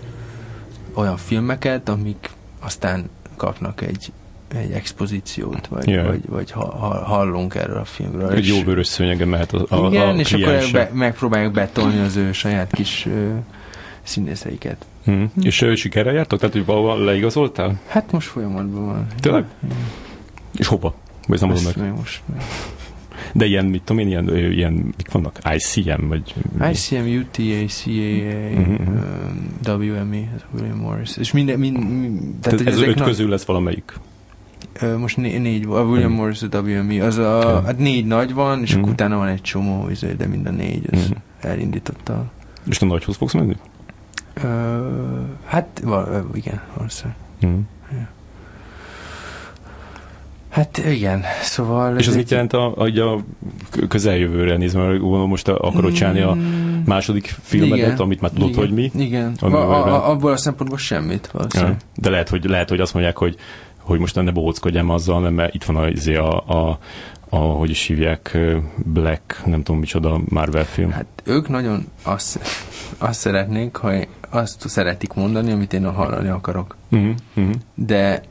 olyan 0.93 1.17
filmeket, 1.17 1.89
amik 1.89 2.29
aztán 2.59 3.09
kapnak 3.35 3.81
egy, 3.81 4.11
egy 4.55 4.71
expozíciót, 4.71 5.67
vagy, 5.67 5.87
yeah. 5.87 6.07
vagy, 6.07 6.21
vagy 6.27 6.51
ha, 6.51 6.77
ha, 6.77 7.03
hallunk 7.05 7.55
erről 7.55 7.77
a 7.77 7.85
filmről. 7.85 8.31
Egy 8.31 8.47
jó 8.47 8.63
vörös 8.63 8.87
szőnyegen 8.87 9.27
mehet 9.27 9.53
a, 9.53 9.83
a 9.83 9.87
Igen, 9.87 10.15
a 10.15 10.19
és 10.19 10.33
akkor 10.33 10.71
be, 10.71 10.89
megpróbáljuk 10.93 11.53
betolni 11.53 11.99
az 11.99 12.15
ő 12.15 12.31
saját 12.31 12.71
kis 12.71 13.05
ö, 13.05 13.29
színészeiket. 14.03 14.85
Hmm. 15.03 15.15
Hmm. 15.15 15.43
És 15.43 15.61
ő 15.61 15.75
sikerrel 15.75 16.13
jártok? 16.13 16.39
Tehát, 16.39 16.55
hogy 16.55 16.65
valahol 16.65 17.03
leigazoltál? 17.03 17.79
Hát 17.87 18.11
most 18.11 18.27
folyamatban 18.27 18.85
van. 18.85 19.07
Tényleg? 19.19 19.45
Hmm. 19.59 19.69
És 20.55 20.67
hova? 20.67 20.95
Vagy 21.27 21.41
nem 21.41 21.49
meg? 21.49 21.93
Most. 21.95 22.21
De 23.33 23.45
ilyen, 23.45 23.65
mit 23.65 23.83
tudom 23.83 24.01
én, 24.01 24.07
ilyen, 24.07 24.35
ilyen 24.35 24.73
mik 24.73 25.11
vannak? 25.11 25.39
ICM, 25.55 26.07
vagy... 26.07 26.33
ICM, 26.71 27.19
UTA, 27.19 27.65
CAA, 27.67 28.49
uh-huh. 28.59 28.87
um, 29.67 29.81
WME, 29.81 30.35
William 30.53 30.77
Morris. 30.77 31.17
És 31.17 31.31
minden, 31.31 31.59
mind, 31.59 31.89
mind 31.89 32.19
tehát, 32.41 32.59
tehát 32.59 32.73
ez 32.73 32.87
öt 32.87 32.95
nagy... 32.95 33.07
közül 33.07 33.29
lesz 33.29 33.45
valamelyik? 33.45 33.93
most 34.97 35.17
né- 35.17 35.41
négy, 35.41 35.65
a 35.65 35.81
William 35.81 36.11
mm. 36.11 36.15
Morris, 36.15 36.41
a 36.41 36.59
WME, 36.59 37.05
az 37.05 37.17
a, 37.17 37.37
okay. 37.37 37.63
hát 37.63 37.77
négy 37.77 38.05
nagy 38.05 38.33
van, 38.33 38.61
és 38.61 38.75
mm. 38.75 38.79
akkor 38.79 38.91
utána 38.91 39.17
van 39.17 39.27
egy 39.27 39.41
csomó, 39.41 39.89
izé, 39.89 40.13
de 40.13 40.27
mind 40.27 40.45
a 40.45 40.51
négy, 40.51 40.87
az 40.91 41.09
mm. 41.09 41.49
elindította. 41.49 42.31
És 42.69 42.77
te 42.77 42.85
nagyhoz 42.85 43.15
fogsz 43.15 43.33
menni? 43.33 43.55
Uh, 44.43 44.43
hát, 45.45 45.81
val- 45.83 46.35
igen, 46.35 46.61
valószínűleg. 46.75 47.17
Mm. 47.45 47.59
Hát 50.53 50.77
igen, 50.77 51.23
szóval... 51.41 51.97
És 51.97 52.07
az 52.07 52.15
mit 52.15 52.29
jelent 52.29 52.53
a, 52.53 52.75
a, 52.75 52.85
a 52.85 53.23
közeljövőre 53.87 54.57
nézve, 54.57 54.81
mert 54.81 55.01
most 55.27 55.47
akarod 55.47 55.93
csinálni 55.93 56.21
a 56.21 56.33
mm. 56.33 56.81
második 56.85 57.35
filmedet, 57.41 57.77
igen, 57.77 57.97
amit 57.97 58.21
már 58.21 58.31
tudod, 58.31 58.49
igen, 58.49 58.59
hogy 58.59 58.73
mi? 58.73 58.91
Igen, 58.95 59.35
a, 59.39 59.45
a, 59.45 59.85
a, 59.85 60.09
abból 60.09 60.31
a 60.31 60.37
szempontból 60.37 60.77
semmit 60.77 61.27
valószínűleg. 61.31 61.77
De 61.95 62.09
lehet 62.09 62.29
hogy, 62.29 62.43
lehet, 62.43 62.69
hogy 62.69 62.79
azt 62.79 62.93
mondják, 62.93 63.17
hogy 63.17 63.37
hogy 63.83 63.99
most 63.99 64.15
ne 64.15 64.31
bohóckodjam 64.31 64.89
azzal, 64.89 65.29
mert 65.29 65.53
itt 65.53 65.63
van 65.63 65.75
a, 65.75 65.87
izé 65.87 66.15
a, 66.15 66.43
a, 66.47 66.77
a, 67.29 67.37
hogy 67.37 67.69
is 67.69 67.85
hívják, 67.85 68.37
Black, 68.75 69.41
nem 69.45 69.63
tudom 69.63 69.79
micsoda 69.79 70.19
Marvel 70.29 70.65
film. 70.65 70.91
Hát 70.91 71.05
ők 71.23 71.49
nagyon 71.49 71.85
azt, 72.03 72.39
azt 72.97 73.19
szeretnék, 73.19 73.75
ha 73.75 73.93
azt 74.33 74.69
szeretik 74.69 75.13
mondani, 75.13 75.51
amit 75.51 75.73
én 75.73 75.91
hallani 75.91 76.27
akarok. 76.27 76.75
Uh-huh, 76.91 77.15
uh-huh. 77.35 77.53
De, 77.75 78.21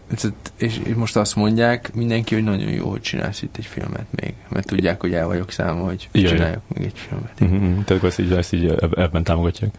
és, 0.57 0.81
most 0.97 1.17
azt 1.17 1.37
mondják 1.37 1.95
mindenki, 1.95 2.35
hogy 2.35 2.45
nagyon 2.45 2.71
jó, 2.71 2.91
hogy 2.91 3.01
csinálsz 3.01 3.43
itt 3.43 3.57
egy 3.57 3.67
filmet 3.67 4.07
még, 4.11 4.35
mert 4.49 4.67
tudják, 4.67 5.01
hogy 5.01 5.15
el 5.15 5.27
vagyok 5.27 5.51
számol, 5.51 5.85
hogy 5.85 6.09
Jaj. 6.13 6.25
csináljak 6.25 6.63
még 6.75 6.85
egy 6.85 6.99
filmet. 6.99 7.41
Uh-huh, 7.41 7.85
tehát 7.85 8.05
ezt 8.05 8.19
így, 8.19 8.33
ezt 8.33 8.53
így 8.53 8.67
ebben 8.97 9.25
támogatják. 9.25 9.75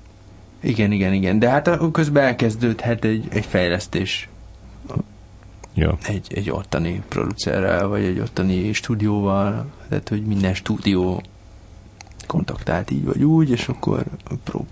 Igen, 0.60 0.92
igen, 0.92 1.14
igen. 1.14 1.40
De 1.40 1.50
hát 1.50 1.70
közben 1.92 2.24
elkezdődhet 2.24 3.06
egy, 3.06 3.28
egy 3.30 3.46
fejlesztés 3.46 4.30
ja. 5.74 5.98
egy, 6.04 6.28
egy 6.30 6.50
ottani 6.50 7.04
producerrel, 7.08 7.88
vagy 7.88 8.04
egy 8.04 8.20
ottani 8.20 8.74
stúdióval, 8.74 9.66
tehát 9.90 10.10
hogy 10.10 10.26
minden 10.26 10.54
stúdió 10.54 11.24
kontaktált 12.28 12.92
így 12.92 13.06
vagy 13.06 13.24
úgy, 13.24 13.50
és 13.50 13.68
akkor 13.68 14.04
prób 14.44 14.66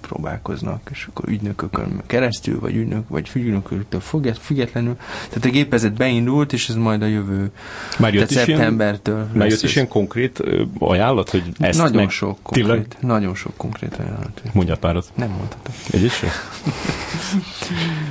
próbálkoznak, 0.00 0.88
és 0.92 1.06
akkor 1.10 1.28
ügynökökön 1.28 2.02
keresztül, 2.06 2.60
vagy 2.60 2.76
ügynök, 2.76 3.08
vagy 3.08 3.30
ügynököktől 3.34 4.00
függetlenül. 4.40 4.96
Tehát 5.28 5.44
a 5.44 5.48
gépezet 5.48 5.92
beindult, 5.92 6.52
és 6.52 6.68
ez 6.68 6.74
majd 6.74 7.02
a 7.02 7.06
jövő 7.06 7.50
már 7.98 8.14
jött 8.14 8.28
tehát 8.28 8.46
szeptembertől. 8.46 9.16
Ilyen, 9.16 9.36
már 9.36 9.48
jött 9.48 9.62
is 9.62 9.74
ilyen 9.74 9.88
konkrét 9.88 10.42
ajánlat, 10.78 11.30
hogy 11.30 11.42
ezt 11.58 11.78
Nagyon 11.78 11.96
meg... 11.96 12.10
sok 12.10 12.38
konkrét, 12.42 12.64
Tényleg? 12.64 12.86
nagyon 13.00 13.34
sok 13.34 13.52
konkrét 13.56 13.96
ajánlat. 13.96 14.42
Mondjál 14.52 14.76
párat. 14.76 15.06
Nem 15.14 15.28
mondhatok. 15.28 15.74
Egy 15.90 16.04
is 16.04 16.22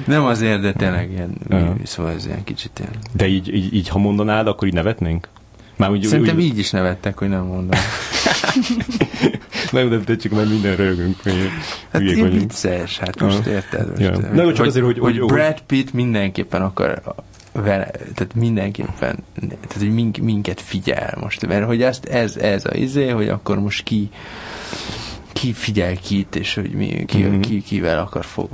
Nem 0.05 0.25
azért, 0.25 0.61
de 0.61 0.73
tényleg 0.73 1.11
ilyen, 1.11 1.37
uh-huh. 1.49 1.75
szóval 1.83 2.11
ez 2.11 2.25
ilyen 2.25 2.43
kicsit 2.43 2.79
ilyen. 2.79 2.91
De 3.11 3.27
így, 3.27 3.53
így, 3.53 3.73
így, 3.73 3.87
ha 3.87 3.99
mondanád, 3.99 4.47
akkor 4.47 4.67
így 4.67 4.73
nevetnénk? 4.73 5.27
Már 5.75 5.89
úgy, 5.89 6.03
Szerintem 6.03 6.35
úgy, 6.35 6.43
így 6.43 6.57
is 6.57 6.71
nevettek, 6.71 7.17
hogy 7.17 7.29
nem 7.29 7.43
mondom. 7.43 7.79
nem, 9.71 10.03
de 10.05 10.15
csak 10.15 10.31
mert 10.31 10.49
minden 10.49 10.75
rögünk, 10.75 11.21
hát 11.91 12.01
vagyunk. 12.01 12.33
vicces, 12.33 12.97
hát 12.97 13.19
most 13.19 13.37
uh-huh. 13.37 13.53
érted? 13.53 13.89
Most, 13.89 14.01
ja. 14.01 14.17
Nem, 14.17 14.47
csak 14.47 14.57
hogy, 14.57 14.67
azért, 14.67 14.85
hogy, 14.85 14.99
hogy, 14.99 15.17
hogy 15.19 15.27
Brad 15.27 15.61
Pitt 15.61 15.93
mindenképpen 15.93 16.61
akar 16.61 17.01
vele, 17.51 17.91
tehát 17.91 18.35
mindenképpen, 18.35 19.23
tehát 19.35 19.77
hogy 19.77 20.21
minket 20.21 20.61
figyel 20.61 21.17
most, 21.21 21.47
mert 21.47 21.65
hogy 21.65 21.81
ezt, 21.81 22.05
ez, 22.05 22.35
ez 22.35 22.65
a 22.65 22.75
izé, 22.75 23.09
hogy 23.09 23.29
akkor 23.29 23.59
most 23.59 23.83
ki 23.83 24.09
ki 25.33 25.53
figyel 25.53 25.95
kit, 25.95 26.35
és 26.35 26.53
hogy 26.53 26.71
mi, 26.71 27.05
ki, 27.05 27.23
mm-hmm. 27.23 27.39
ki, 27.39 27.61
kivel 27.61 27.99
akar 27.99 28.25
fog, 28.25 28.49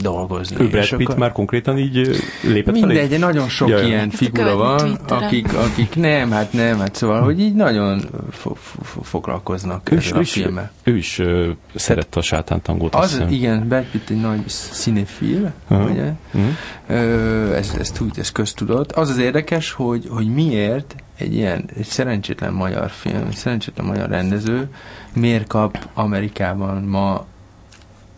dolgozni. 0.00 0.56
Ő 0.60 0.68
Brad 0.68 0.96
Pitt 0.96 1.16
már 1.16 1.32
konkrétan 1.32 1.78
így 1.78 2.22
lépett 2.42 2.74
Mindegy, 2.74 3.08
felé? 3.08 3.16
nagyon 3.16 3.48
sok 3.48 3.68
Jaj. 3.68 3.86
ilyen 3.86 4.10
figura 4.10 4.56
van, 4.56 4.94
akik, 5.08 5.54
akik 5.54 5.96
nem, 5.96 6.30
hát 6.30 6.52
nem, 6.52 6.78
hát 6.78 6.94
szóval, 6.94 7.22
hogy 7.22 7.40
így 7.40 7.54
nagyon 7.54 8.08
fo- 8.30 8.58
fo- 8.58 9.06
foglalkoznak 9.06 9.92
ő 9.92 9.96
ezzel 9.96 10.18
a 10.18 10.24
filmmel. 10.24 10.72
Ő 10.82 10.96
is 10.96 11.18
uh, 11.18 11.48
szerette 11.74 12.18
a 12.18 12.22
sátántangót. 12.22 12.94
Az, 12.94 13.10
hiszem. 13.10 13.28
igen, 13.28 13.68
Brad 13.68 13.84
Pitt 13.84 14.10
egy 14.10 14.20
nagy 14.20 14.42
színefil, 14.46 15.52
uh-huh. 15.68 15.90
ugye? 15.90 16.12
Uh-huh. 16.32 16.50
Uh, 16.88 17.56
ez, 17.56 17.74
ez, 17.78 17.78
ez, 17.78 18.00
ez 18.16 18.32
köztudott. 18.32 18.92
Az 18.92 19.08
az 19.08 19.18
érdekes, 19.18 19.72
hogy, 19.72 20.06
hogy 20.10 20.26
miért 20.26 20.94
egy 21.18 21.34
ilyen 21.34 21.64
egy 21.76 21.84
szerencsétlen 21.84 22.52
magyar 22.52 22.90
film, 22.90 23.26
egy 23.28 23.34
szerencsétlen 23.34 23.86
magyar 23.86 24.08
rendező 24.08 24.68
miért 25.12 25.46
kap 25.46 25.88
Amerikában 25.94 26.82
ma 26.82 27.26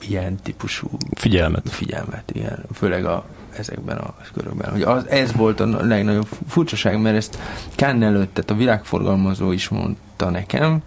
ilyen 0.09 0.37
típusú 0.37 0.89
figyelmet. 1.11 1.71
Figyelmet, 1.71 2.31
igen. 2.35 2.65
Főleg 2.73 3.05
a, 3.05 3.25
ezekben 3.57 3.97
a 3.97 4.15
körökben. 4.35 4.71
Hogy 4.71 4.83
az, 4.83 5.09
ez 5.09 5.33
volt 5.33 5.61
a 5.61 5.87
legnagyobb 5.87 6.29
furcsaság, 6.49 7.01
mert 7.01 7.17
ezt 7.17 7.39
Kán 7.75 8.03
előtt, 8.03 8.35
tehát 8.35 8.51
a 8.51 8.55
világforgalmazó 8.55 9.53
is 9.53 9.69
mondta 9.69 10.31
nekem, 10.31 10.83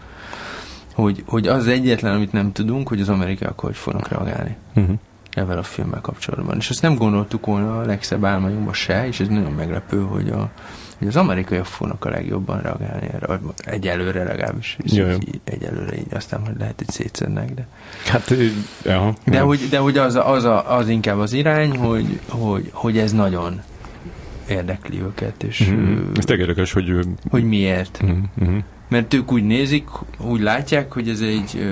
hogy, 0.94 1.24
hogy 1.26 1.48
az 1.48 1.68
egyetlen, 1.68 2.16
amit 2.16 2.32
nem 2.32 2.52
tudunk, 2.52 2.88
hogy 2.88 3.02
az 3.02 3.10
amerikaiak 3.10 3.60
hogy 3.60 3.76
fognak 3.76 4.08
reagálni. 4.08 4.56
Uh-huh. 4.76 4.96
Ezzel 5.32 5.58
a 5.58 5.64
filmmel 5.64 6.02
kapcsolatban. 6.02 6.58
És 6.58 6.70
ezt 6.70 6.82
nem 6.82 6.96
gondoltuk 6.96 7.46
volna 7.46 7.80
a 7.80 7.86
legszebb 7.86 8.26
álmainkban 8.26 8.74
se, 8.74 9.08
és 9.08 9.20
ez 9.20 9.28
nagyon 9.28 9.52
meglepő, 9.52 10.02
hogy 10.02 10.30
a, 10.30 10.52
hogy 10.98 11.08
az 11.08 11.16
amerikaiak 11.16 11.66
fognak 11.66 12.06
a 12.06 12.10
legjobban 12.10 12.62
reagálni 12.62 13.08
erre, 13.14 13.40
egyelőre 13.58 14.24
legalábbis, 14.24 14.78
így, 14.84 15.18
egyelőre 15.44 15.98
így, 15.98 16.14
aztán 16.14 16.46
hogy 16.46 16.56
lehet, 16.58 16.74
hogy 16.78 16.90
szétszednek, 16.90 17.54
de... 17.54 17.68
Hát, 18.06 18.34
ja, 18.84 19.14
de, 19.26 19.40
hogy, 19.40 19.60
de 19.70 19.78
hogy 19.78 19.98
az, 19.98 20.16
az, 20.16 20.44
a, 20.44 20.76
az 20.76 20.88
inkább 20.88 21.18
az 21.18 21.34
irány, 21.34 21.78
hogy, 21.78 22.20
hogy, 22.30 22.70
hogy 22.74 22.98
ez 22.98 23.12
nagyon 23.12 23.62
érdekli 24.50 25.02
őket, 25.02 25.44
és... 25.44 25.70
Mm-hmm. 25.70 26.12
Ez 26.16 26.30
érdekes, 26.30 26.74
hogy... 26.74 27.08
Hogy 27.30 27.44
miért. 27.44 28.04
Mm-hmm. 28.04 28.58
Mert 28.90 29.14
ők 29.14 29.32
úgy 29.32 29.44
nézik, 29.44 29.88
úgy 30.20 30.42
látják, 30.42 30.94
hogy 30.94 31.10
ez 31.10 31.22
egy, 31.22 31.68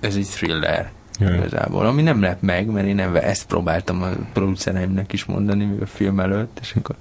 ez 0.00 0.16
egy 0.16 0.26
thriller 0.26 0.90
Jaj. 1.20 1.36
igazából, 1.36 1.86
ami 1.86 2.02
nem 2.02 2.20
lep 2.20 2.40
meg, 2.40 2.66
mert 2.66 2.86
én 2.86 2.94
nem 2.94 3.16
ezt 3.16 3.46
próbáltam 3.46 4.02
a 4.02 4.08
producereimnek 4.32 5.12
is 5.12 5.24
mondani 5.24 5.64
még 5.64 5.80
a 5.80 5.86
film 5.86 6.20
előtt, 6.20 6.58
és 6.60 6.74
akkor 6.78 6.96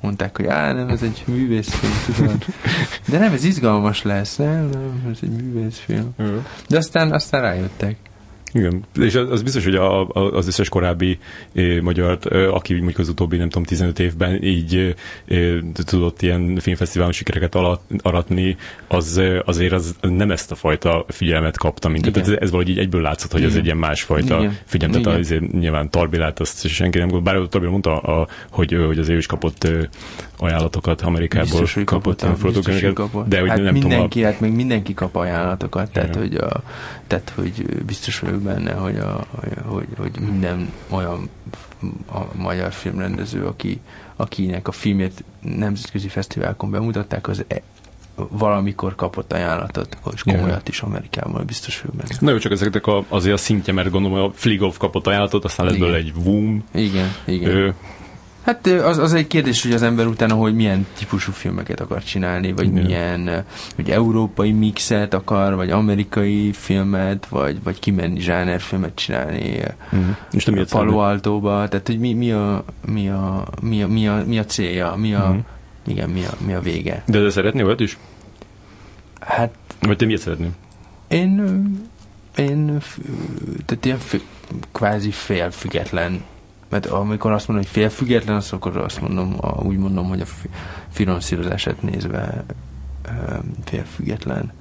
mondták, 0.00 0.36
hogy 0.36 0.46
á, 0.46 0.72
nem, 0.72 0.88
ez 0.88 1.02
egy 1.02 1.22
művészfilm, 1.26 1.92
tudod. 2.16 2.44
De 3.08 3.18
nem, 3.18 3.32
ez 3.32 3.44
izgalmas 3.44 4.02
lesz, 4.02 4.36
nem, 4.36 4.68
nem, 4.68 5.08
ez 5.12 5.18
egy 5.22 5.30
művészfilm. 5.30 6.14
De 6.68 6.76
aztán, 6.76 7.12
aztán 7.12 7.40
rájöttek. 7.40 7.96
Igen, 8.52 8.84
és 9.00 9.14
az 9.14 9.42
biztos, 9.42 9.64
hogy 9.64 9.74
a, 9.74 10.08
a, 10.08 10.32
az 10.32 10.46
összes 10.46 10.68
korábbi 10.68 11.18
eh, 11.54 11.80
magyar, 11.80 12.18
eh, 12.30 12.54
aki 12.54 12.74
mondjuk 12.74 12.98
az 12.98 13.08
utóbbi, 13.08 13.36
nem 13.36 13.48
tudom, 13.48 13.64
15 13.64 13.98
évben 13.98 14.42
így 14.42 14.94
eh, 15.26 15.58
tudott 15.72 16.22
ilyen 16.22 16.56
filmfesztiválon 16.56 17.12
sikereket 17.12 17.54
alat, 17.54 17.80
aratni, 18.02 18.56
az 18.88 19.20
azért 19.44 19.72
az 19.72 19.96
nem 20.00 20.30
ezt 20.30 20.50
a 20.50 20.54
fajta 20.54 21.04
figyelmet 21.08 21.58
kapta, 21.58 21.88
mint 21.88 22.12
tehát 22.12 22.28
ez, 22.28 22.36
ez 22.40 22.50
valahogy 22.50 22.72
így 22.72 22.78
egyből 22.78 23.02
látszott, 23.02 23.30
hogy 23.30 23.40
Igen. 23.40 23.52
ez 23.52 23.58
egy 23.58 23.64
ilyen 23.64 23.76
másfajta 23.76 24.38
Igen. 24.38 24.56
figyelem. 24.64 25.02
Tehát 25.02 25.18
azért 25.18 25.52
nyilván 25.52 25.90
Tarbilát 25.90 26.40
azt 26.40 26.68
senki 26.68 26.98
nem 26.98 27.22
bár 27.22 27.46
Tarbil 27.48 27.70
mondta, 27.70 27.98
a, 27.98 28.28
hogy, 28.50 28.72
hogy 28.86 28.98
az 28.98 29.08
ő 29.08 29.16
is 29.16 29.26
kapott 29.26 29.68
ajánlatokat 30.38 31.00
Amerikából. 31.00 31.50
Biztos, 31.50 31.74
hogy 31.74 31.84
kapott, 31.84 32.22
hogy 32.22 32.92
kapott. 32.92 33.28
De 33.28 33.40
hogy 33.40 33.48
hát 33.48 33.58
nem 33.58 33.72
mindenki, 33.72 34.08
tudom, 34.08 34.28
a... 34.28 34.30
hát 34.30 34.40
még 34.40 34.52
mindenki 34.52 34.94
kap 34.94 35.16
ajánlatokat, 35.16 35.90
tehát, 35.90 36.16
hogy, 36.16 36.34
a, 36.34 36.62
tehát 37.06 37.32
hogy 37.34 37.84
biztos 37.84 38.18
vagyok 38.18 38.40
benne, 38.40 38.72
hogy, 38.72 38.96
a, 38.96 39.26
hogy, 39.64 39.86
hogy 39.96 40.20
minden 40.20 40.72
olyan 40.88 41.28
a 42.12 42.20
magyar 42.32 42.72
filmrendező, 42.72 43.44
aki, 43.44 43.80
akinek 44.16 44.68
a 44.68 44.72
filmét 44.72 45.24
nemzetközi 45.40 46.08
fesztiválkon 46.08 46.70
bemutatták, 46.70 47.28
az 47.28 47.44
e, 47.48 47.62
valamikor 48.14 48.94
kapott 48.94 49.32
ajánlatot, 49.32 49.98
és 50.14 50.22
komolyat 50.22 50.68
is 50.68 50.80
Amerikában, 50.80 51.46
biztos 51.46 51.82
ő 51.84 51.88
benne. 51.96 52.16
Na 52.20 52.30
jó, 52.30 52.38
csak 52.38 52.52
ezeknek 52.52 52.86
a, 52.86 53.04
azért 53.08 53.34
a 53.34 53.38
szintje, 53.38 53.72
mert 53.72 53.90
gondolom, 53.90 54.24
a 54.24 54.32
Fligov 54.34 54.76
kapott 54.76 55.06
ajánlatot, 55.06 55.44
aztán 55.44 55.66
lett 55.66 55.78
belőle 55.78 55.96
egy 55.96 56.12
Woom. 56.24 56.64
Igen, 56.74 57.14
igen. 57.24 57.50
Ő, 57.50 57.74
Hát 58.46 58.66
az, 58.66 58.98
az 58.98 59.12
egy 59.12 59.26
kérdés, 59.26 59.62
hogy 59.62 59.72
az 59.72 59.82
ember 59.82 60.06
utána, 60.06 60.34
hogy 60.34 60.54
milyen 60.54 60.86
típusú 60.98 61.32
filmeket 61.32 61.80
akar 61.80 62.02
csinálni, 62.02 62.52
vagy 62.52 62.66
Igen. 62.66 62.84
milyen, 62.84 63.44
hogy 63.74 63.90
európai 63.90 64.52
mixet 64.52 65.14
akar, 65.14 65.54
vagy 65.54 65.70
amerikai 65.70 66.52
filmet, 66.52 67.26
vagy, 67.26 67.62
vagy 67.62 67.78
kimenni 67.78 68.20
zsánerfilmet 68.20 68.94
csinálni 68.94 69.62
mm. 69.96 70.10
És 70.32 70.44
nem 70.44 70.64
Palo 70.70 70.98
Altóba, 70.98 71.68
tehát 71.68 71.86
hogy 71.86 71.98
mi, 71.98 72.12
mi, 72.12 72.32
a, 72.32 72.64
mi, 72.86 73.08
a, 73.08 73.44
mi, 73.62 73.82
a, 73.82 73.88
mi, 73.88 74.08
a, 74.08 74.22
mi 74.26 74.38
a 74.38 74.44
célja, 74.44 74.94
mi 74.96 75.14
a, 75.14 75.32
mm. 75.32 75.38
igen, 75.86 76.10
mi 76.10 76.24
a, 76.24 76.34
mi 76.46 76.54
a 76.54 76.60
vége. 76.60 77.02
De 77.06 77.20
de 77.20 77.30
szeretné 77.30 77.62
olyat 77.62 77.80
is? 77.80 77.98
Hát... 79.20 79.54
Vagy 79.80 79.96
te 79.96 80.04
miért 80.04 80.22
szeretnél? 80.22 80.50
Én, 81.08 81.42
én 82.36 82.78
tehát 83.64 83.84
ilyen 83.84 83.98
kvázi 84.72 85.10
fél 85.10 85.50
független 85.50 86.22
mert 86.68 86.86
amikor 86.86 87.32
azt 87.32 87.48
mondom, 87.48 87.66
hogy 87.66 87.74
félfüggetlen, 87.74 88.36
azt 88.36 88.52
akkor 88.52 88.76
azt 88.76 89.00
mondom, 89.00 89.36
úgy 89.62 89.76
mondom, 89.78 90.08
hogy 90.08 90.20
a 90.20 90.26
finanszírozását 90.88 91.82
nézve 91.82 92.44
félfüggetlen. 93.64 94.52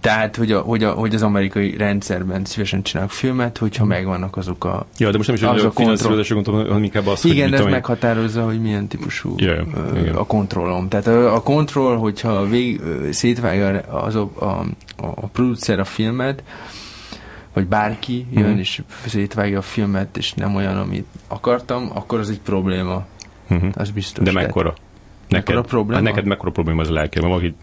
Tehát, 0.00 0.36
hogy, 0.36 0.52
a, 0.52 0.60
hogy, 0.60 0.84
a, 0.84 0.90
hogy 0.92 1.14
az 1.14 1.22
amerikai 1.22 1.76
rendszerben 1.76 2.44
szívesen 2.44 2.82
csinálok 2.82 3.10
filmet, 3.10 3.58
hogyha 3.58 3.82
hmm. 3.82 3.92
megvannak 3.92 4.36
azok 4.36 4.64
a 4.64 4.86
Ja, 4.98 5.10
de 5.10 5.16
most 5.16 5.28
nem 5.28 5.36
is 5.36 5.42
az 5.42 5.64
a, 5.64 5.66
a 5.66 5.70
finanszírozásra 5.70 6.34
gondolom, 6.34 6.66
hanem 6.66 6.82
inkább 6.82 7.06
az, 7.06 7.24
Igen, 7.24 7.50
de 7.50 7.58
ez 7.58 7.64
meghatározza, 7.64 8.44
hogy 8.44 8.60
milyen 8.60 8.86
típusú 8.86 9.34
yeah, 9.36 9.66
uh, 9.66 10.20
a 10.20 10.24
kontrollom. 10.24 10.88
Tehát 10.88 11.06
a, 11.06 11.34
a 11.34 11.42
kontroll, 11.42 11.96
hogyha 11.96 12.46
vég, 12.46 12.80
szétvágja 13.10 13.68
az 13.80 14.14
a, 14.14 14.30
a, 14.40 14.64
a 14.96 15.26
producer 15.26 15.78
a 15.78 15.84
filmet, 15.84 16.42
vagy 17.56 17.66
bárki 17.66 18.26
jön 18.30 18.48
mm-hmm. 18.48 18.58
és 18.58 18.82
szétvágja 19.06 19.58
a 19.58 19.62
filmet, 19.62 20.16
és 20.16 20.32
nem 20.32 20.54
olyan, 20.54 20.76
amit 20.76 21.06
akartam, 21.28 21.90
akkor 21.94 22.18
az 22.18 22.30
egy 22.30 22.40
probléma. 22.40 23.06
Mm-hmm. 23.54 23.68
Az 23.74 23.90
biztos. 23.90 24.24
De 24.24 24.32
mekkora? 24.32 24.74
Neked, 25.28 25.56
a 25.56 25.62
probléma? 25.62 25.94
Hát 25.94 26.02
neked 26.02 26.24
mekkora 26.24 26.50
probléma 26.50 26.80
az 26.80 26.88
a 26.88 26.92
lelke? 26.92 27.20
Mert 27.20 27.32
valaki 27.32 27.54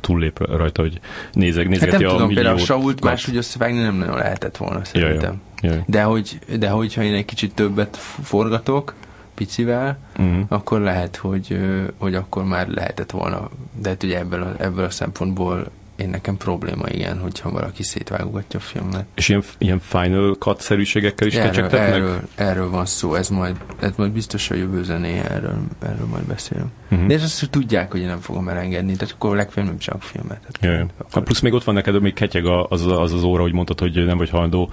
túllép 0.00 0.38
rajta, 0.38 0.82
hogy 0.82 1.00
nézek, 1.32 1.68
nézegeti 1.68 1.90
hát 1.90 2.00
nem 2.00 2.10
a 2.10 2.12
tudom, 2.12 2.34
például 2.34 2.56
a 2.56 2.58
Sault 2.58 3.04
máshogy 3.04 3.36
összevágni 3.36 3.80
nem 3.80 3.94
nagyon 3.94 4.16
lehetett 4.16 4.56
volna 4.56 4.84
szerintem. 4.84 5.40
Jaj, 5.62 5.72
jaj. 5.72 5.84
De, 5.86 6.02
hogy, 6.02 6.38
de 6.58 6.68
hogyha 6.68 7.02
én 7.02 7.14
egy 7.14 7.24
kicsit 7.24 7.54
többet 7.54 7.96
forgatok, 8.22 8.94
picivel, 9.34 9.98
uh-huh. 10.18 10.44
akkor 10.48 10.80
lehet, 10.80 11.16
hogy, 11.16 11.58
hogy 11.98 12.14
akkor 12.14 12.44
már 12.44 12.68
lehetett 12.68 13.10
volna. 13.10 13.48
De 13.80 13.88
hát 13.88 14.02
ugye 14.02 14.18
ebből 14.18 14.42
a, 14.42 14.62
ebből 14.62 14.84
a 14.84 14.90
szempontból 14.90 15.66
én 16.00 16.08
nekem 16.08 16.36
probléma, 16.36 16.88
igen, 16.88 17.18
hogyha 17.18 17.50
valaki 17.50 17.82
szétvágogatja 17.82 18.58
a 18.58 18.62
filmet. 18.62 19.04
És 19.14 19.28
ilyen, 19.28 19.42
ilyen 19.58 19.80
Final 19.80 20.34
Cut-szerűségekkel 20.34 21.26
is 21.26 21.34
erről, 21.34 21.64
erről, 21.64 22.20
erről, 22.34 22.70
van 22.70 22.86
szó, 22.86 23.14
ez 23.14 23.28
majd, 23.28 23.56
ez 23.80 23.92
majd 23.96 24.10
biztos 24.10 24.50
a 24.50 24.54
jövő 24.54 24.82
zené, 24.82 25.18
erről, 25.18 25.58
erről 25.82 26.06
majd 26.10 26.24
beszélünk. 26.24 26.68
Uh-huh. 26.90 27.06
De 27.06 27.14
ez 27.14 27.22
azt, 27.22 27.40
hogy 27.40 27.50
tudják, 27.50 27.90
hogy 27.90 28.00
én 28.00 28.06
nem 28.06 28.20
fogom 28.20 28.48
elengedni, 28.48 28.92
tehát 28.96 29.14
akkor 29.14 29.36
legfeljebb 29.36 29.70
nem 29.70 29.80
csak 29.80 30.02
filmet. 30.02 30.40
Hát, 30.44 30.58
Jaj. 30.60 30.80
Akkor... 30.80 31.10
Hát 31.12 31.24
plusz 31.24 31.40
még 31.40 31.52
ott 31.52 31.64
van 31.64 31.74
neked, 31.74 32.00
még 32.00 32.14
ketyeg 32.14 32.46
az 32.68 32.86
az, 32.86 33.12
az 33.12 33.22
óra, 33.22 33.42
hogy 33.42 33.52
mondtad, 33.52 33.80
hogy 33.80 34.04
nem 34.04 34.16
vagy 34.16 34.30
hajlandó 34.30 34.70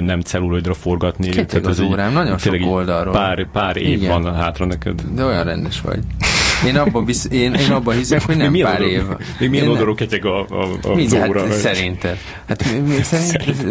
nem 0.00 0.20
celluloidra 0.20 0.74
forgatni. 0.74 1.28
Ketyeg 1.28 1.66
az 1.66 1.80
órám, 1.80 2.12
nagyon 2.12 2.38
sok 2.38 2.56
oldalról. 2.64 3.12
Pár, 3.12 3.50
pár 3.50 3.76
év 3.76 4.02
igen. 4.02 4.22
van 4.22 4.34
hátra 4.34 4.66
neked. 4.66 5.02
De 5.14 5.24
olyan 5.24 5.44
rendes 5.44 5.80
vagy. 5.80 6.00
Én 6.66 6.76
abban, 6.76 7.04
bisz, 7.04 7.28
én, 7.30 7.54
én 7.54 7.70
abban 7.70 7.94
hiszek, 7.94 8.22
hogy 8.22 8.36
nem 8.36 8.52
pár 8.52 8.80
év. 8.80 9.02
Még 9.38 9.50
milyen 9.50 9.68
oldalról 9.68 9.94
ketyeg 9.94 10.24
a, 10.24 10.46
a, 10.48 10.68
a 10.82 10.94
Mindjárt, 10.94 11.28
óra? 11.28 11.40
Hát, 11.40 11.52
szerinted. 11.52 12.18
Hát, 12.48 12.64
mi, 12.86 12.96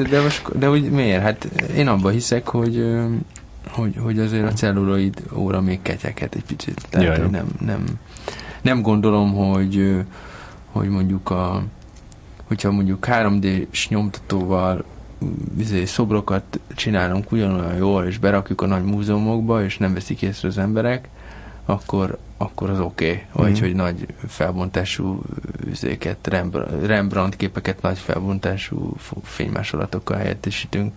de, 0.10 0.22
most, 0.22 0.58
de 0.58 0.68
hogy 0.68 0.92
miért? 0.92 1.22
Hát 1.22 1.50
én 1.76 1.88
abban 1.88 2.12
hiszek, 2.12 2.48
hogy 2.48 2.86
hogy, 3.70 3.96
hogy 4.00 4.20
azért 4.20 4.44
a 4.44 4.54
celluloid 4.54 5.24
óra 5.34 5.62
még 5.62 5.82
ketyeket 5.82 6.36
egy 6.36 6.44
picit. 6.44 6.88
Tehát 6.90 7.18
Jaj, 7.18 7.30
nem, 7.30 7.48
nem, 7.66 7.84
nem 8.62 8.82
gondolom, 8.82 9.34
hogy, 9.34 9.96
hogy 10.72 10.90
mondjuk 10.90 11.30
a 11.30 11.64
hogyha 12.50 12.72
mondjuk 12.72 13.06
3D-s 13.10 13.88
nyomtatóval 13.88 14.84
izé, 15.58 15.86
szobrokat 15.86 16.60
csinálunk 16.76 17.32
ugyanolyan 17.32 17.76
jól, 17.76 18.06
és 18.06 18.18
berakjuk 18.18 18.62
a 18.62 18.66
nagy 18.66 18.84
múzeumokba, 18.84 19.64
és 19.64 19.78
nem 19.78 19.94
veszik 19.94 20.22
észre 20.22 20.48
az 20.48 20.58
emberek, 20.58 21.08
akkor, 21.66 22.18
akkor 22.42 22.70
az 22.70 22.80
oké. 22.80 23.10
Okay. 23.10 23.22
Vagy 23.32 23.58
mm. 23.58 23.62
hogy 23.62 23.76
nagy 23.76 24.06
felbontású 24.28 25.22
üzéket, 25.66 26.34
Rembrandt 26.86 27.36
képeket 27.36 27.82
nagy 27.82 27.98
felbontású 27.98 28.96
fénymásolatokkal 29.24 30.18
helyettesítünk. 30.18 30.94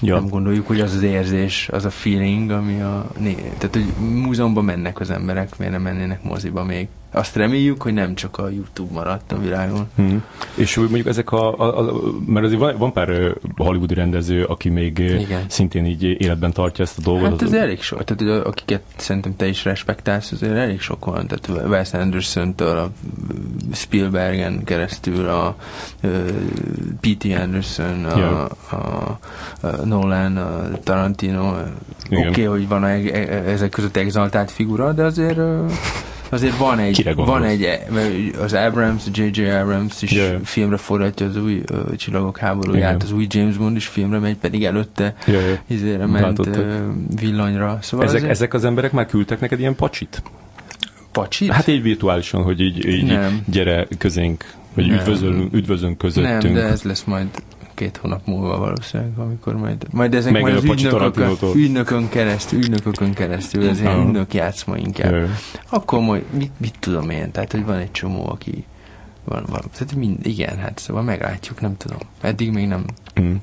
Ja. 0.00 0.14
Nem 0.14 0.28
gondoljuk, 0.28 0.66
hogy 0.66 0.80
az 0.80 0.94
az 0.94 1.02
érzés, 1.02 1.68
az 1.68 1.84
a 1.84 1.90
feeling, 1.90 2.50
ami 2.50 2.80
a... 2.80 3.10
Tehát, 3.58 3.70
hogy 3.72 3.86
múzeumban 3.98 4.64
mennek 4.64 5.00
az 5.00 5.10
emberek, 5.10 5.58
miért 5.58 5.72
nem 5.72 5.82
mennének 5.82 6.22
moziba 6.22 6.64
még 6.64 6.88
azt 7.12 7.36
reméljük, 7.36 7.82
hogy 7.82 7.92
nem 7.92 8.14
csak 8.14 8.38
a 8.38 8.48
YouTube 8.48 8.92
maradt 8.92 9.32
a 9.32 9.38
világon. 9.38 9.88
Hmm. 9.96 10.24
És 10.54 10.76
mondjuk 10.76 11.06
ezek 11.06 11.32
a, 11.32 11.58
a, 11.58 11.78
a 11.78 11.92
mert 12.26 12.46
azért 12.46 12.60
van, 12.60 12.76
van 12.76 12.92
pár 12.92 13.36
hollywoodi 13.56 13.94
rendező, 13.94 14.44
aki 14.44 14.68
még 14.68 14.98
Igen. 14.98 15.44
szintén 15.48 15.86
így 15.86 16.02
életben 16.02 16.52
tartja 16.52 16.84
ezt 16.84 16.98
a 16.98 17.02
dolgot. 17.02 17.30
Hát 17.30 17.42
ez 17.42 17.52
elég 17.52 17.82
sok, 17.82 18.04
tehát 18.04 18.46
akiket 18.46 18.82
szerintem 18.96 19.36
te 19.36 19.46
is 19.46 19.64
respektálsz, 19.64 20.32
azért 20.32 20.56
elég 20.56 20.80
sok 20.80 21.04
van, 21.04 21.26
tehát 21.26 21.68
Wes 21.68 21.92
Anderson-től 21.92 22.78
a 22.78 22.90
Spielbergen 23.72 24.64
keresztül 24.64 25.28
a, 25.28 25.56
P.T. 27.00 27.24
Anderson, 27.24 28.04
a, 28.04 28.16
yeah. 28.16 28.50
a, 28.70 29.18
a 29.60 29.84
Nolan, 29.84 30.36
a 30.36 30.78
Tarantino, 30.82 31.48
oké, 32.10 32.28
okay, 32.28 32.44
hogy 32.44 32.68
van 32.68 32.82
a, 32.82 32.88
e, 32.88 33.00
e, 33.12 33.50
ezek 33.50 33.70
között 33.70 33.96
exaltált 33.96 34.50
figura, 34.50 34.92
de 34.92 35.02
azért 35.04 35.38
azért 36.32 36.56
van 36.56 36.78
egy, 36.78 37.14
van 37.14 37.44
egy, 37.44 37.68
az 38.40 38.52
Abrams, 38.52 39.02
J.J. 39.12 39.50
Abrams 39.50 40.02
is 40.02 40.12
yeah. 40.12 40.40
filmre 40.42 40.76
forgatja 40.76 41.26
az 41.26 41.36
új 41.36 41.62
uh, 41.72 41.94
Csillagok 41.96 42.38
háborúját, 42.38 43.02
az 43.02 43.12
új 43.12 43.26
James 43.28 43.56
Bond 43.56 43.76
is 43.76 43.86
filmre 43.86 44.18
megy, 44.18 44.36
pedig 44.36 44.64
előtte 44.64 45.14
yeah, 45.26 45.42
yeah. 45.42 45.58
izére 45.66 46.06
ment 46.06 46.38
uh, 46.38 46.56
villanyra. 47.20 47.78
Szóval 47.82 48.06
ezek, 48.06 48.16
azért... 48.16 48.32
ezek 48.32 48.54
az 48.54 48.64
emberek 48.64 48.92
már 48.92 49.06
küldtek 49.06 49.40
neked 49.40 49.58
ilyen 49.58 49.74
pacsit? 49.74 50.22
Pacsit? 51.12 51.52
Hát 51.52 51.66
így 51.66 51.82
virtuálisan, 51.82 52.42
hogy 52.42 52.60
így, 52.60 52.86
így 52.86 53.06
Nem. 53.06 53.42
gyere 53.46 53.86
közénk, 53.98 54.44
vagy 54.74 54.88
üdvözlünk, 54.88 55.54
üdvözlünk 55.54 55.98
közöttünk. 55.98 56.42
Nem, 56.42 56.52
de 56.52 56.62
ez 56.62 56.82
lesz 56.82 57.04
majd 57.04 57.28
két 57.74 57.96
hónap 57.96 58.26
múlva 58.26 58.58
valószínűleg, 58.58 59.18
amikor 59.18 59.56
majd, 59.56 59.86
majd 59.90 60.14
ezek 60.14 60.32
Meg 60.32 60.42
majd 60.42 60.54
az 60.54 60.64
ügynökön, 60.64 61.36
ügynökön 61.54 62.08
keresztül, 62.08 62.58
ügynökökön 62.58 63.12
keresztül, 63.12 63.68
ez 63.68 63.80
ilyen 63.80 64.06
ügynök 64.06 64.34
játszma 64.34 64.76
inkább. 64.76 65.28
Akkor 65.68 66.00
majd, 66.00 66.22
mit, 66.30 66.52
mit 66.56 66.74
tudom 66.78 67.10
én, 67.10 67.30
tehát, 67.30 67.52
hogy 67.52 67.64
van 67.64 67.76
egy 67.76 67.90
csomó, 67.90 68.28
aki 68.28 68.64
van, 69.24 69.44
van, 69.48 69.60
tehát 69.72 69.94
mind, 69.94 70.26
igen, 70.26 70.58
hát 70.58 70.78
szóval 70.78 71.02
meglátjuk, 71.02 71.60
nem 71.60 71.76
tudom. 71.76 71.98
Eddig 72.20 72.52
még 72.52 72.68
nem. 72.68 72.84
Mm. 73.20 73.34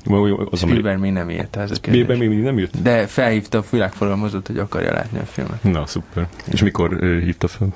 Spielberg 0.54 1.00
még 1.00 1.12
nem 1.12 1.30
írt. 1.30 1.56
Ez 1.56 1.76
Spielberg 1.76 2.20
még 2.20 2.42
nem 2.42 2.60
írt? 2.60 2.82
De 2.82 3.08
felhívta 3.08 3.58
a 3.58 3.64
világforgalmazót, 3.70 4.48
hogy 4.48 4.58
akarja 4.58 4.94
látni 4.94 5.20
a 5.20 5.26
filmet. 5.26 5.64
Na, 5.64 5.86
szuper. 5.86 6.28
És 6.52 6.64
mikor 6.64 7.00
hívta 7.00 7.48
fel? 7.48 7.68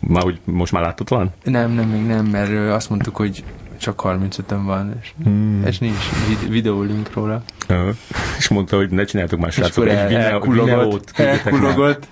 Már, 0.00 0.22
hogy 0.22 0.40
most 0.44 0.72
már 0.72 0.82
láttad 0.82 1.08
van? 1.08 1.32
Nem, 1.44 1.70
nem, 1.70 1.88
még 1.88 2.06
nem, 2.06 2.26
mert 2.26 2.70
azt 2.74 2.90
mondtuk, 2.90 3.16
hogy 3.16 3.44
csak 3.78 4.00
35-en 4.04 4.60
van, 4.64 4.98
és, 5.02 5.12
hmm. 5.24 5.66
és 5.66 5.78
nincs 5.78 6.08
vid- 6.28 6.48
videólink 6.48 7.12
róla. 7.12 7.42
Uh, 7.68 7.96
és 8.38 8.48
mondta, 8.48 8.76
hogy 8.76 8.90
ne 8.90 9.04
csináljátok 9.04 9.38
más 9.38 9.54
srácok, 9.54 9.88
egy 9.88 10.08
videót 10.08 11.10
elkullogott. 11.14 12.06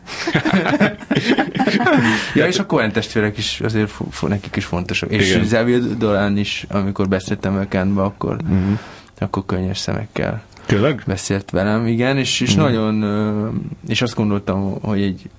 ja, 2.34 2.46
és 2.46 2.58
a 2.58 2.66
Cohen 2.66 2.92
testvérek 2.92 3.38
is 3.38 3.60
azért 3.60 3.92
nekik 4.20 4.56
is 4.56 4.64
fontosak. 4.64 5.10
És 5.10 5.28
Igen. 5.28 5.42
Xavier 5.42 5.80
Dolan 5.80 6.36
is, 6.36 6.66
amikor 6.68 7.08
beszéltem 7.08 7.66
a 7.70 8.00
akkor, 8.00 8.36
mm-hmm. 8.44 8.72
akkor 9.18 9.44
könnyes 9.46 9.78
szemekkel 9.78 10.42
Tényleg? 10.66 11.02
beszélt 11.06 11.50
velem, 11.50 11.86
igen, 11.86 12.18
és, 12.18 12.40
és 12.40 12.56
mm. 12.56 12.60
nagyon, 12.60 13.04
és 13.88 14.02
azt 14.02 14.14
gondoltam, 14.14 14.78
hogy 14.82 15.02
egy 15.02 15.30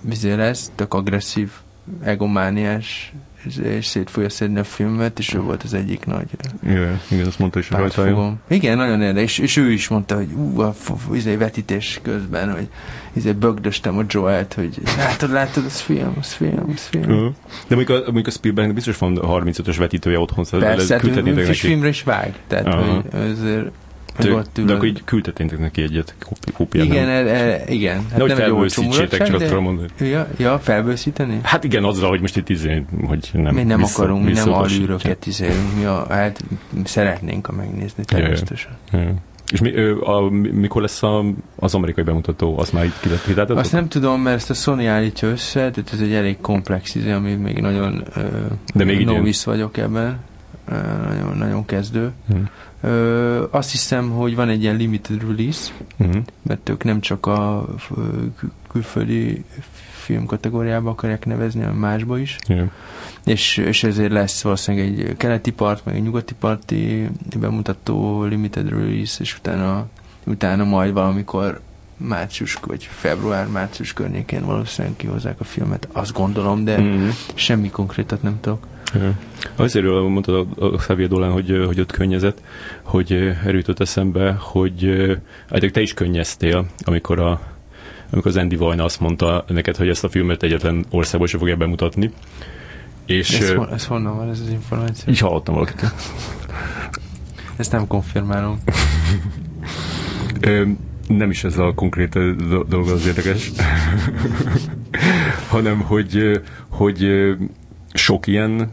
vizé 0.00 0.32
lesz, 0.32 0.70
tök 0.74 0.94
agresszív, 0.94 1.50
egomániás 2.02 3.12
és 3.62 3.86
szét 3.86 4.10
fogja 4.10 4.28
szedni 4.28 4.58
a 4.58 4.64
filmet, 4.64 5.18
és 5.18 5.34
ő 5.34 5.40
volt 5.40 5.62
az 5.62 5.74
egyik 5.74 6.04
nagy 6.04 6.26
igen, 6.64 7.00
igen, 7.10 7.26
azt 7.26 7.38
mondta 7.38 7.58
is 7.58 7.70
rajta. 7.70 8.36
Igen, 8.48 8.76
nagyon 8.76 9.02
érdekes, 9.02 9.38
és, 9.38 9.44
és 9.44 9.56
ő 9.56 9.70
is 9.72 9.88
mondta, 9.88 10.14
hogy 10.14 10.32
ú, 10.32 10.60
a 10.60 10.74
izé, 11.12 11.36
vetítés 11.36 12.00
közben, 12.02 12.52
hogy 12.52 12.68
izé, 13.12 13.32
bögdöstem 13.32 13.98
a 13.98 14.02
Joel-t, 14.08 14.54
hogy 14.54 14.78
látod, 14.96 15.30
látod, 15.30 15.64
az 15.64 15.80
film, 15.80 16.12
az 16.18 16.32
film, 16.32 16.70
az 16.74 16.86
film. 16.86 17.10
Uh-huh. 17.10 17.32
De 17.68 17.74
mondjuk 17.74 17.98
a, 17.98 18.02
mondjuk 18.04 18.26
a 18.26 18.30
Spielberg 18.30 18.74
biztos 18.74 18.98
van 18.98 19.18
35-ös 19.22 19.74
vetítője 19.78 20.18
otthon, 20.18 20.44
szóval 20.44 20.68
Persze, 20.68 20.94
hát 20.94 21.04
ő 21.16 21.52
filmre 21.52 21.88
is 21.88 22.02
vág, 22.02 22.34
tehát 22.46 22.66
uh-huh. 22.66 23.04
hogy 23.10 23.30
azért 23.30 23.70
de, 24.18 24.42
de 24.64 24.72
akkor 24.72 24.86
így 24.86 25.04
küldtetétek 25.04 25.58
neki 25.58 25.82
egyet 25.82 26.14
kópiát. 26.52 26.84
Igen, 26.84 27.08
e, 27.08 27.12
e, 27.12 27.64
igen. 27.68 27.96
Hát 28.10 28.16
de 28.16 28.22
hogy 28.22 28.32
felbőszítsétek, 28.32 29.22
csak 29.22 29.34
azt 29.34 29.46
tudom 29.46 29.62
mondani. 29.62 29.88
Ja, 30.00 30.28
ja, 30.38 30.58
felbőszíteni? 30.58 31.40
Hát 31.42 31.64
igen, 31.64 31.84
azzal, 31.84 32.08
hogy 32.08 32.20
most 32.20 32.36
itt 32.36 32.48
izé, 32.48 32.84
hogy 33.06 33.30
nem 33.32 33.54
Mi 33.54 33.62
nem 33.62 33.78
vissza, 33.78 34.02
akarunk, 34.02 34.24
mi 34.24 34.32
nem 34.32 34.52
alűröket 34.52 35.26
izélünk, 35.26 35.76
mi 35.76 35.84
a, 35.84 36.06
hát 36.08 36.44
szeretnénk 36.84 37.48
a 37.48 37.52
megnézni 37.52 38.04
természetesen. 38.04 38.70
Ja, 38.92 39.00
ja. 39.00 39.14
És 39.52 39.60
mi, 39.60 39.74
ö, 39.74 40.00
a, 40.00 40.30
mikor 40.30 40.82
lesz 40.82 41.02
a, 41.02 41.24
az 41.56 41.74
amerikai 41.74 42.04
bemutató? 42.04 42.58
Azt 42.58 42.72
már 42.72 42.84
így 42.84 42.92
Azt 43.48 43.72
nem 43.72 43.88
tudom, 43.88 44.20
mert 44.20 44.36
ezt 44.36 44.50
a 44.50 44.54
Sony 44.54 44.86
állítja 44.86 45.28
össze, 45.28 45.70
tehát 45.70 45.92
ez 45.92 46.00
egy 46.00 46.12
elég 46.12 46.40
komplex 46.40 46.94
izé, 46.94 47.10
ami 47.10 47.34
még 47.34 47.60
nagyon 47.60 48.04
ö, 48.16 48.20
De 48.74 48.84
még 48.84 49.04
novice 49.04 49.50
vagyok 49.50 49.76
ebben. 49.76 50.18
Ö, 50.68 50.74
nagyon, 51.08 51.36
nagyon 51.36 51.64
kezdő. 51.64 52.10
Hmm. 52.28 52.48
Ö, 52.80 53.44
azt 53.50 53.70
hiszem, 53.70 54.10
hogy 54.10 54.34
van 54.34 54.48
egy 54.48 54.62
ilyen 54.62 54.76
limited 54.76 55.20
release, 55.20 55.72
uh-huh. 55.98 56.22
mert 56.42 56.68
ők 56.68 56.84
nem 56.84 57.00
csak 57.00 57.26
a 57.26 57.68
kül- 58.36 58.52
külföldi 58.68 59.44
film 59.90 60.26
kategóriába 60.26 60.90
akarják 60.90 61.26
nevezni, 61.26 61.60
hanem 61.60 61.76
másba 61.76 62.18
is. 62.18 62.36
Yeah. 62.46 62.70
És, 63.24 63.56
és 63.56 63.84
ezért 63.84 64.12
lesz 64.12 64.42
valószínűleg 64.42 64.88
egy 64.88 65.16
keleti 65.16 65.52
part, 65.52 65.84
meg 65.84 65.94
egy 65.94 66.02
nyugati 66.02 66.34
parti 66.34 67.08
bemutató 67.40 68.24
limited 68.24 68.68
release, 68.68 69.16
és 69.20 69.36
utána, 69.38 69.86
utána 70.24 70.64
majd 70.64 70.92
valamikor 70.92 71.60
március, 72.08 72.58
vagy 72.66 72.88
február-március 72.90 73.92
környékén 73.92 74.44
valószínűleg 74.44 74.96
kihozzák 74.96 75.40
a 75.40 75.44
filmet, 75.44 75.88
azt 75.92 76.12
gondolom, 76.12 76.64
de 76.64 76.80
mm-hmm. 76.80 77.08
semmi 77.34 77.70
konkrétat 77.70 78.22
nem 78.22 78.38
tudok. 78.40 78.66
Ja. 78.94 79.12
Azért 79.56 79.84
mondtad 79.84 80.46
a, 80.58 80.64
a 80.64 80.76
Xavier 80.76 81.08
Dolan, 81.08 81.32
hogy, 81.32 81.62
hogy 81.66 81.80
ott 81.80 81.92
könnyezett, 81.92 82.42
hogy 82.82 83.12
erőtött 83.44 83.80
eszembe, 83.80 84.32
hogy 84.32 85.08
hát 85.50 85.72
te 85.72 85.80
is 85.80 85.94
könnyeztél, 85.94 86.66
amikor 86.84 87.20
a 87.20 87.40
amikor 88.12 88.30
az 88.30 88.36
Andy 88.36 88.56
Vajna 88.56 88.84
azt 88.84 89.00
mondta 89.00 89.44
neked, 89.48 89.76
hogy 89.76 89.88
ezt 89.88 90.04
a 90.04 90.08
filmet 90.08 90.42
egyetlen 90.42 90.84
országból 90.90 91.28
sem 91.28 91.38
fogja 91.38 91.56
bemutatni. 91.56 92.12
És, 93.06 93.40
ez, 93.40 93.52
hon, 93.52 93.72
ez 93.72 93.86
honnan 93.86 94.16
van 94.16 94.30
ez 94.30 94.40
az 94.40 94.48
információ? 94.48 95.12
Így 95.12 95.18
hallottam 95.18 95.54
valakit. 95.54 95.92
Ezt 97.56 97.72
nem 97.72 97.86
konfirmálom. 97.86 98.60
Nem 101.16 101.30
is 101.30 101.44
ez 101.44 101.58
a 101.58 101.72
konkrét 101.74 102.18
dolog 102.68 102.88
az 102.88 103.06
érdekes, 103.06 103.50
hanem 105.50 105.80
hogy, 105.80 106.40
hogy 106.68 107.08
sok 107.92 108.26
ilyen 108.26 108.70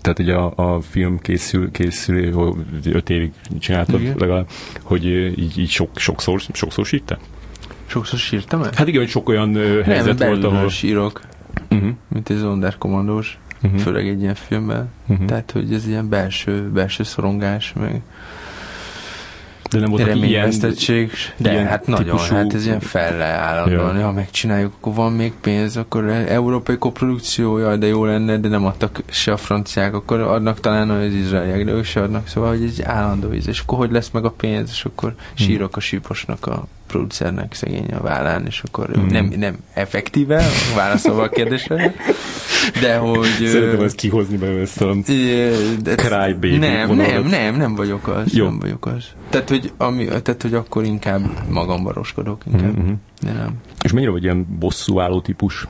tehát 0.00 0.18
ugye 0.18 0.34
a, 0.34 0.74
a 0.74 0.80
film 0.80 1.18
készül, 1.18 1.70
készül, 1.70 2.56
öt 2.84 3.10
évig 3.10 3.32
csináltad 3.58 4.00
igen. 4.00 4.14
legalább, 4.18 4.48
hogy 4.82 5.04
így, 5.38 5.58
így 5.58 5.68
sok, 5.68 5.98
sokszor, 5.98 6.40
sokszor 6.52 6.86
sírte? 6.86 7.18
Sokszor 7.86 8.18
sírtam 8.18 8.62
el? 8.62 8.70
Hát 8.74 8.88
igen, 8.88 9.00
hogy 9.00 9.10
sok 9.10 9.28
olyan 9.28 9.56
uh, 9.56 9.80
helyzet 9.80 10.18
Nem, 10.18 10.28
volt, 10.28 10.44
ahol... 10.44 10.68
sírok, 10.68 11.20
uh-huh. 11.70 11.88
mint 12.08 12.30
egy 12.30 12.36
zonderkommandós, 12.36 13.38
uh-huh. 13.62 13.80
főleg 13.80 14.08
egy 14.08 14.20
ilyen 14.20 14.34
filmben. 14.34 14.90
Uh-huh. 15.06 15.26
Tehát, 15.26 15.50
hogy 15.50 15.72
ez 15.72 15.86
ilyen 15.86 16.08
belső, 16.08 16.70
belső 16.70 17.02
szorongás, 17.02 17.72
meg 17.72 18.02
de 19.70 19.78
nem 19.78 19.90
volt 19.90 20.06
ilyen... 20.06 20.18
De 21.36 21.52
ilyen 21.52 21.66
hát 21.66 21.86
nagyon, 21.86 22.04
típusú... 22.04 22.34
hát 22.34 22.54
ez 22.54 22.66
ilyen 22.66 22.80
felle 22.80 23.24
állandóan. 23.24 23.96
Ja. 23.96 24.04
Ha 24.04 24.12
megcsináljuk, 24.12 24.72
akkor 24.78 24.94
van 24.94 25.12
még 25.12 25.32
pénz, 25.40 25.76
akkor 25.76 26.08
európai 26.08 26.78
koprodukciója, 26.78 27.76
de 27.76 27.86
jó 27.86 28.04
lenne, 28.04 28.38
de 28.38 28.48
nem 28.48 28.64
adtak 28.64 29.02
se 29.10 29.32
a 29.32 29.36
franciák, 29.36 29.94
akkor 29.94 30.20
adnak 30.20 30.60
talán 30.60 30.90
az 30.90 31.12
izraeliek, 31.12 31.64
de 31.64 31.72
ők 31.72 31.84
se 31.84 32.02
adnak, 32.02 32.28
szóval 32.28 32.50
hogy 32.50 32.62
ez 32.62 32.70
egy 32.78 32.82
állandó 32.82 33.32
íz, 33.32 33.48
és 33.48 33.60
akkor 33.60 33.78
hogy 33.78 33.90
lesz 33.90 34.10
meg 34.10 34.24
a 34.24 34.30
pénz, 34.30 34.70
és 34.70 34.84
akkor 34.84 35.08
hmm. 35.08 35.46
sírok 35.46 35.76
a 35.76 35.80
síposnak 35.80 36.46
a 36.46 36.66
producernek 36.88 37.54
szegény 37.54 37.86
a 37.92 38.00
vállán, 38.00 38.46
és 38.46 38.62
akkor 38.66 38.98
mm. 38.98 39.06
nem, 39.06 39.32
nem 39.36 39.58
effektíve 39.74 40.44
válaszolva 40.76 41.22
a 41.22 41.28
kérdésre, 41.28 41.94
de 42.80 42.96
hogy... 42.96 43.46
Szeretem 43.46 43.80
ezt 43.80 43.94
kihozni 43.94 44.36
belőle 44.36 44.60
ezt 44.60 44.80
a 44.80 44.94
crybaby 45.96 46.56
Nem, 46.56 46.94
nem, 46.94 47.24
nem, 47.24 47.56
nem 47.56 47.74
vagyok 47.74 48.08
az. 48.08 48.32
Jó. 48.32 48.44
Nem 48.44 48.58
vagyok 48.58 48.86
az. 48.86 49.04
Tehát, 49.30 49.48
hogy, 49.48 49.72
ami, 49.76 50.04
tehát, 50.04 50.42
hogy 50.42 50.54
akkor 50.54 50.84
inkább 50.84 51.20
magamba 51.48 51.92
roskodok, 51.92 52.42
inkább. 52.52 52.78
Mm-hmm. 52.78 52.92
De 53.22 53.32
nem. 53.32 53.54
És 53.82 53.92
mennyire 53.92 54.10
vagy 54.10 54.22
ilyen 54.22 54.46
bosszúálló 54.58 55.20
típus? 55.20 55.66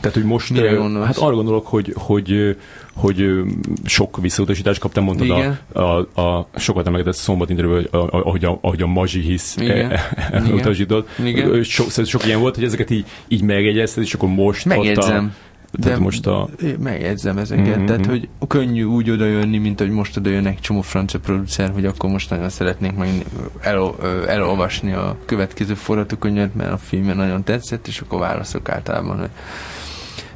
Tehát, 0.00 0.16
hogy 0.16 0.24
most, 0.24 0.50
Mire 0.50 1.04
hát 1.04 1.16
arra 1.16 1.34
gondolok, 1.34 1.66
hogy, 1.66 1.94
hogy, 1.96 2.56
hogy 2.98 3.24
sok 3.84 4.20
visszautasítást 4.20 4.80
kaptam, 4.80 5.04
mondtad 5.04 5.26
Igen. 5.26 5.58
a, 5.72 5.80
a, 6.20 6.20
a 6.22 6.48
sokat 6.56 6.86
emlegetett 6.86 7.14
szombat 7.14 7.50
interjúban, 7.50 7.84
ahogy 8.10 8.44
a, 8.44 8.58
ahogy 8.60 8.82
a 8.82 8.86
Mazsi 8.86 9.20
hisz 9.20 9.56
utasított. 10.52 11.08
Sok, 11.62 11.90
sok 12.04 12.26
ilyen 12.26 12.40
volt, 12.40 12.54
hogy 12.54 12.64
ezeket 12.64 12.90
így, 12.90 13.06
így 13.28 13.42
megjegyezted, 13.42 14.02
és 14.02 14.14
akkor 14.14 14.28
most 14.28 14.64
Megjegyzem. 14.64 15.34
A, 15.34 15.46
de 15.72 15.98
most 15.98 16.26
a... 16.26 16.48
Megjegyzem 16.78 17.38
ezeket, 17.38 17.76
mm-hmm. 17.76 17.86
tehát 17.86 18.06
hogy 18.06 18.28
könnyű 18.48 18.82
úgy 18.82 19.10
odajönni, 19.10 19.58
mint 19.58 19.78
hogy 19.78 19.90
most 19.90 20.16
odajönnek 20.16 20.60
csomó 20.60 20.80
francia 20.80 21.20
producer, 21.20 21.70
hogy 21.70 21.84
akkor 21.84 22.10
most 22.10 22.30
nagyon 22.30 22.48
szeretnénk 22.48 22.96
meg 22.96 23.08
el, 23.60 23.94
elolvasni 24.26 24.92
a 24.92 25.16
következő 25.24 25.74
forgatókönyvet, 25.74 26.54
mert 26.54 26.72
a 26.72 26.76
filmje 26.78 27.14
nagyon 27.14 27.44
tetszett, 27.44 27.86
és 27.86 28.00
akkor 28.00 28.18
válaszok 28.18 28.68
általában, 28.68 29.18
hogy 29.18 29.30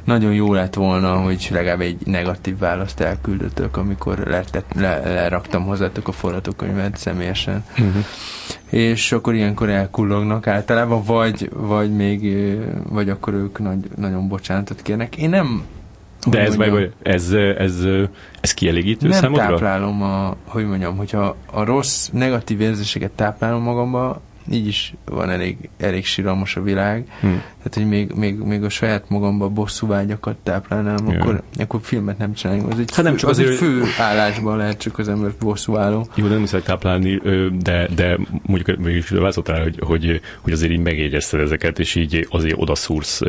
nagyon 0.03 0.33
jó 0.33 0.53
lett 0.53 0.73
volna, 0.73 1.15
hogy 1.15 1.47
legalább 1.51 1.81
egy 1.81 1.97
negatív 2.05 2.57
választ 2.57 2.99
elküldöttök, 2.99 3.77
amikor 3.77 4.17
letett, 4.17 4.73
le, 4.75 5.13
leraktam 5.13 5.63
hozzátok 5.63 6.07
a 6.07 6.11
forgatókönyvet 6.11 6.97
személyesen. 6.97 7.63
Uh-huh. 7.71 8.03
És 8.69 9.11
akkor 9.11 9.33
ilyenkor 9.33 9.69
elkullognak 9.69 10.47
általában, 10.47 11.03
vagy, 11.03 11.49
vagy 11.53 11.95
még, 11.95 12.35
vagy 12.89 13.09
akkor 13.09 13.33
ők 13.33 13.59
nagy, 13.59 13.79
nagyon 13.95 14.27
bocsánatot 14.27 14.81
kérnek. 14.81 15.17
Én 15.17 15.29
nem 15.29 15.63
de 16.29 16.39
ez, 16.39 16.55
meg, 16.55 16.91
ez, 17.01 17.31
ez, 17.57 17.85
ez 18.41 18.53
kielégítő 18.53 19.07
nem 19.07 19.19
számodra? 19.19 19.47
táplálom 19.47 20.01
a, 20.01 20.35
hogy 20.45 20.65
mondjam, 20.65 20.97
hogyha 20.97 21.35
a 21.51 21.63
rossz, 21.63 22.09
negatív 22.11 22.61
érzéseket 22.61 23.11
táplálom 23.11 23.61
magamba, 23.61 24.21
így 24.51 24.67
is 24.67 24.93
van 25.05 25.29
elég, 25.29 25.69
elég 25.77 26.05
síralmas 26.05 26.55
a 26.55 26.61
világ. 26.61 27.07
Hmm. 27.19 27.41
Tehát, 27.57 27.73
hogy 27.73 27.87
még, 27.87 28.11
még, 28.11 28.37
még 28.37 28.63
a 28.63 28.69
saját 28.69 29.09
magamba 29.09 29.49
bosszú 29.49 29.87
vágyakat 29.87 30.35
táplálnám, 30.43 31.07
yeah. 31.07 31.21
akkor, 31.21 31.41
akkor 31.55 31.79
filmet 31.83 32.17
nem 32.17 32.33
csináljuk. 32.33 32.71
Az 32.71 32.79
egy, 32.79 32.95
hát 32.95 33.05
nem 33.05 33.15
csak 33.15 33.29
az 33.29 33.39
azért, 33.39 33.51
egy 33.51 33.57
fő 33.57 33.83
állásban 33.99 34.57
lehet 34.57 34.77
csak 34.77 34.99
az 34.99 35.07
ember 35.07 35.31
bosszú 35.39 35.77
álló. 35.77 36.07
Jó, 36.15 36.27
nem 36.27 36.39
muszáj 36.39 36.61
táplálni, 36.61 37.21
de, 37.59 37.87
de 37.95 38.17
mondjuk 38.45 38.77
mégis 38.77 39.09
válaszoltál, 39.09 39.61
hogy, 39.61 39.79
hogy, 39.79 40.21
hogy 40.41 40.53
azért 40.53 40.71
így 40.71 40.79
megjegyezted 40.79 41.39
ezeket, 41.39 41.79
és 41.79 41.95
így 41.95 42.27
azért 42.29 42.61
odaszúrsz, 42.61 43.21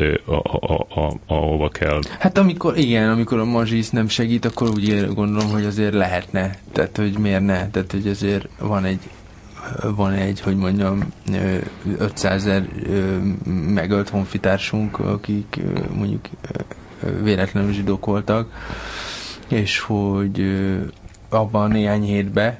ahova 1.25 1.69
kell. 1.69 1.99
Hát 2.19 2.37
amikor, 2.37 2.77
igen, 2.77 3.09
amikor 3.09 3.39
a 3.39 3.45
mazsisz 3.45 3.89
nem 3.89 4.07
segít, 4.07 4.45
akkor 4.45 4.69
úgy 4.69 5.07
gondolom, 5.13 5.49
hogy 5.49 5.65
azért 5.65 5.93
lehetne. 5.93 6.55
Tehát, 6.71 6.97
hogy 6.97 7.17
miért 7.17 7.45
ne? 7.45 7.69
Tehát, 7.69 7.91
hogy 7.91 8.07
azért 8.07 8.47
van 8.59 8.85
egy 8.85 8.99
van 9.95 10.11
egy, 10.11 10.41
hogy 10.41 10.55
mondjam, 10.55 10.99
500 11.97 12.45
ezer 12.45 12.67
megölt 13.73 14.09
honfitársunk, 14.09 14.99
akik 14.99 15.59
mondjuk 15.95 16.25
véletlenül 17.21 17.71
zsidók 17.71 18.05
voltak, 18.05 18.51
és 19.47 19.79
hogy 19.79 20.43
abban 21.29 21.71
néhány 21.71 22.03
hétbe, 22.03 22.59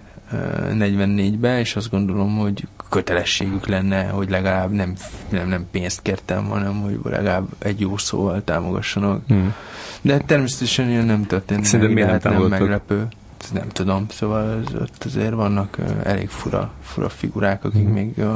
44-be, 0.72 1.60
és 1.60 1.76
azt 1.76 1.90
gondolom, 1.90 2.38
hogy 2.38 2.68
kötelességük 2.90 3.68
lenne, 3.68 4.08
hogy 4.08 4.30
legalább 4.30 4.72
nem, 4.72 4.94
nem, 5.30 5.48
nem 5.48 5.66
pénzt 5.72 6.02
kértem, 6.02 6.46
hanem 6.46 6.82
hogy 6.82 7.00
legalább 7.04 7.48
egy 7.60 7.80
jó 7.80 7.98
szóval 7.98 8.44
támogassanak. 8.44 9.22
Hmm. 9.28 9.54
De 10.02 10.18
természetesen 10.18 10.90
ilyen 10.90 11.06
nem 11.06 11.26
történt. 11.26 11.66
Szerintem 11.66 11.94
miért 11.94 12.24
nem, 12.24 12.34
nem 12.34 12.48
meglepő 12.48 13.08
nem 13.54 13.70
tudom, 13.70 14.06
szóval 14.10 14.64
az, 14.66 14.74
ott 14.74 15.04
azért 15.04 15.34
vannak 15.34 15.78
elég 16.04 16.30
fura, 16.30 16.72
fura 16.82 17.10
figurák, 17.10 17.64
akik 17.64 17.88
mm. 17.88 17.92
még 17.92 18.14
uh, 18.18 18.36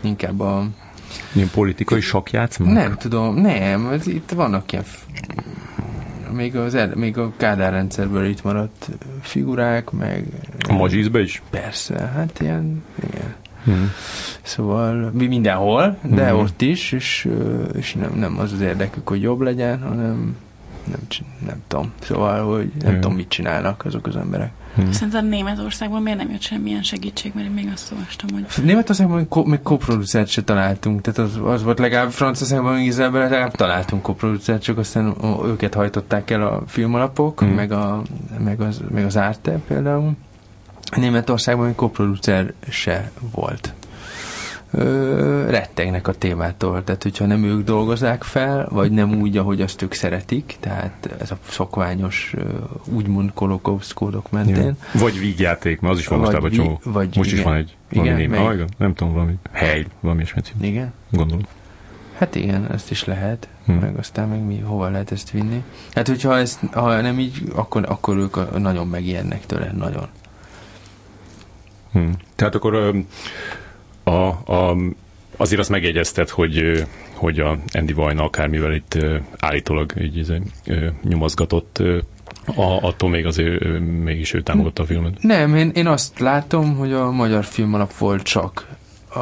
inkább 0.00 0.40
a... 0.40 0.66
Ilyen 1.32 1.50
politikai 1.50 2.00
sakjátszmak? 2.00 2.72
Nem 2.72 2.96
tudom, 2.96 3.34
nem, 3.34 3.88
ez, 3.88 4.06
itt 4.06 4.30
vannak 4.30 4.72
ilyen 4.72 4.84
még, 6.34 6.56
az, 6.56 6.78
még 6.94 7.18
a 7.18 7.32
Kádár 7.36 7.72
rendszerből 7.72 8.26
itt 8.26 8.42
maradt 8.42 8.88
figurák, 9.20 9.90
meg... 9.90 10.26
A 10.68 10.72
Mazsizbe 10.72 11.20
is? 11.20 11.42
Persze, 11.50 12.10
hát 12.14 12.40
ilyen, 12.40 12.82
igen. 13.12 13.34
Hmm. 13.64 13.90
Szóval 14.42 15.10
mi 15.14 15.26
mindenhol, 15.26 15.98
de 16.02 16.28
hmm. 16.28 16.38
ott 16.38 16.62
is, 16.62 16.92
és, 16.92 17.28
és 17.72 17.94
nem, 17.94 18.12
nem 18.14 18.38
az 18.38 18.52
az 18.52 18.60
érdekük, 18.60 19.08
hogy 19.08 19.22
jobb 19.22 19.40
legyen, 19.40 19.82
hanem 19.82 20.36
nem, 20.86 21.00
nem 21.46 21.62
tudom. 21.68 21.92
Szóval, 22.00 22.56
hogy 22.56 22.72
nem 22.82 22.94
tudom, 22.94 23.16
mit 23.16 23.28
csinálnak 23.28 23.84
azok 23.84 24.06
az 24.06 24.16
emberek. 24.16 24.52
Hmm. 24.74 24.92
Szerintem 24.92 25.26
Németországban 25.26 26.02
miért 26.02 26.18
nem 26.18 26.30
jött 26.30 26.40
semmilyen 26.40 26.82
segítség, 26.82 27.32
mert 27.34 27.46
én 27.46 27.52
még 27.52 27.70
azt 27.72 27.92
olvastam, 27.92 28.28
hogy... 28.32 28.64
Németországban 28.64 29.28
ko- 29.28 29.46
még 29.46 29.62
koproducert 29.62 30.28
se 30.28 30.42
találtunk, 30.42 31.00
tehát 31.00 31.18
az, 31.18 31.40
az 31.44 31.62
volt 31.62 31.78
legalább 31.78 32.10
Franciaországban, 32.10 32.78
Izraelben 32.78 33.20
legalább 33.20 33.54
találtunk 33.54 34.02
koproducert, 34.02 34.62
csak 34.62 34.78
aztán 34.78 35.14
őket 35.44 35.74
hajtották 35.74 36.30
el 36.30 36.42
a 36.42 36.62
filmalapok, 36.66 37.40
hmm. 37.40 37.48
meg, 37.48 37.72
a, 37.72 38.02
meg, 38.38 38.60
az, 38.60 38.80
meg 38.90 39.04
az 39.04 39.16
Arte 39.16 39.58
például. 39.68 40.12
Németországban 40.96 41.66
még 41.66 41.74
koproducer 41.74 42.52
se 42.68 43.10
volt 43.32 43.72
ö, 44.74 45.50
rettegnek 45.50 46.08
a 46.08 46.12
témától. 46.12 46.84
Tehát, 46.84 47.02
hogyha 47.02 47.26
nem 47.26 47.44
ők 47.44 47.64
dolgozzák 47.64 48.22
fel, 48.22 48.68
vagy 48.70 48.90
nem 48.90 49.20
úgy, 49.20 49.36
ahogy 49.36 49.60
azt 49.60 49.82
ők 49.82 49.92
szeretik, 49.92 50.56
tehát 50.60 51.14
ez 51.20 51.30
a 51.30 51.36
szokványos, 51.48 52.34
úgymond 52.84 53.30
kolokózkódok 53.34 54.30
mentén. 54.30 54.56
Igen. 54.56 54.78
Vagy 54.92 55.18
vígjáték, 55.18 55.80
mert 55.80 55.94
az 55.94 56.00
is 56.00 56.06
van 56.06 56.18
mostában 56.18 56.50
csomó. 56.50 56.80
Vagy, 56.84 57.16
Most 57.16 57.28
igen. 57.28 57.40
is 57.40 57.44
van 57.44 57.54
egy 57.54 57.76
valami 57.90 58.22
igen, 58.22 58.30
név. 58.30 58.46
Ah, 58.46 58.54
igen, 58.54 58.68
nem 58.76 58.94
tudom, 58.94 59.12
valami 59.12 59.34
hely, 59.52 59.86
valami 60.00 60.20
ilyesmit. 60.20 60.52
Igen? 60.60 60.92
Gondolom. 61.10 61.42
Hát 62.18 62.34
igen, 62.34 62.70
ezt 62.72 62.90
is 62.90 63.04
lehet, 63.04 63.48
hmm. 63.64 63.76
meg 63.76 63.96
aztán 63.96 64.28
meg 64.28 64.44
mi, 64.44 64.58
hova 64.58 64.88
lehet 64.88 65.12
ezt 65.12 65.30
vinni. 65.30 65.62
Hát, 65.94 66.08
hogyha 66.08 66.38
ezt, 66.38 66.60
ha 66.72 67.00
nem 67.00 67.18
így, 67.18 67.42
akkor, 67.54 67.84
akkor 67.88 68.16
ők 68.16 68.58
nagyon 68.58 68.86
megijednek 68.86 69.46
tőle, 69.46 69.72
nagyon. 69.72 70.06
Hmm. 71.92 72.12
Tehát 72.34 72.54
akkor 72.54 72.94
a, 74.04 74.52
a, 74.52 74.76
azért 75.36 75.60
azt 75.60 75.70
megjegyezted, 75.70 76.28
hogy, 76.28 76.86
hogy 77.14 77.40
a 77.40 77.58
Andy 77.72 77.92
Vajna 77.92 78.24
akármivel 78.24 78.74
itt 78.74 78.98
állítólag 79.38 79.92
így, 80.00 80.42
nyomozgatott 81.02 81.82
a, 82.46 82.86
attól 82.86 83.10
még 83.10 83.26
azért 83.26 83.78
mégis 84.02 84.32
ő 84.32 84.42
támogatta 84.42 84.82
a 84.82 84.86
filmet. 84.86 85.22
Nem, 85.22 85.54
én, 85.54 85.70
én 85.74 85.86
azt 85.86 86.18
látom, 86.18 86.76
hogy 86.76 86.92
a 86.92 87.10
magyar 87.10 87.44
film 87.44 87.74
alap 87.74 87.96
volt 87.96 88.22
csak 88.22 88.66
a, 89.08 89.18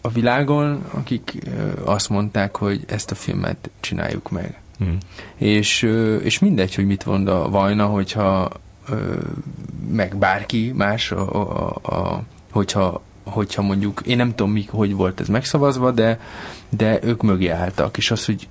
a 0.00 0.08
világon, 0.12 0.84
akik 0.90 1.38
azt 1.84 2.08
mondták, 2.08 2.56
hogy 2.56 2.84
ezt 2.86 3.10
a 3.10 3.14
filmet 3.14 3.70
csináljuk 3.80 4.30
meg. 4.30 4.60
Hmm. 4.78 4.98
És, 5.36 5.82
és 6.22 6.38
mindegy, 6.38 6.74
hogy 6.74 6.86
mit 6.86 7.06
mond 7.06 7.28
a 7.28 7.48
Vajna, 7.48 7.86
hogyha 7.86 8.50
meg 9.90 10.16
bárki 10.16 10.72
más, 10.76 11.10
a, 11.10 11.50
a, 11.52 11.74
a, 11.82 12.22
hogyha 12.50 13.02
hogyha 13.24 13.62
mondjuk, 13.62 14.00
én 14.06 14.16
nem 14.16 14.28
tudom, 14.28 14.52
mi, 14.52 14.64
hogy 14.70 14.94
volt 14.94 15.20
ez 15.20 15.28
megszavazva, 15.28 15.90
de, 15.90 16.18
de 16.76 16.98
ők 17.02 17.22
mögé 17.22 17.48
álltak, 17.48 17.96
és 17.96 18.10
az, 18.10 18.24
hogy 18.24 18.48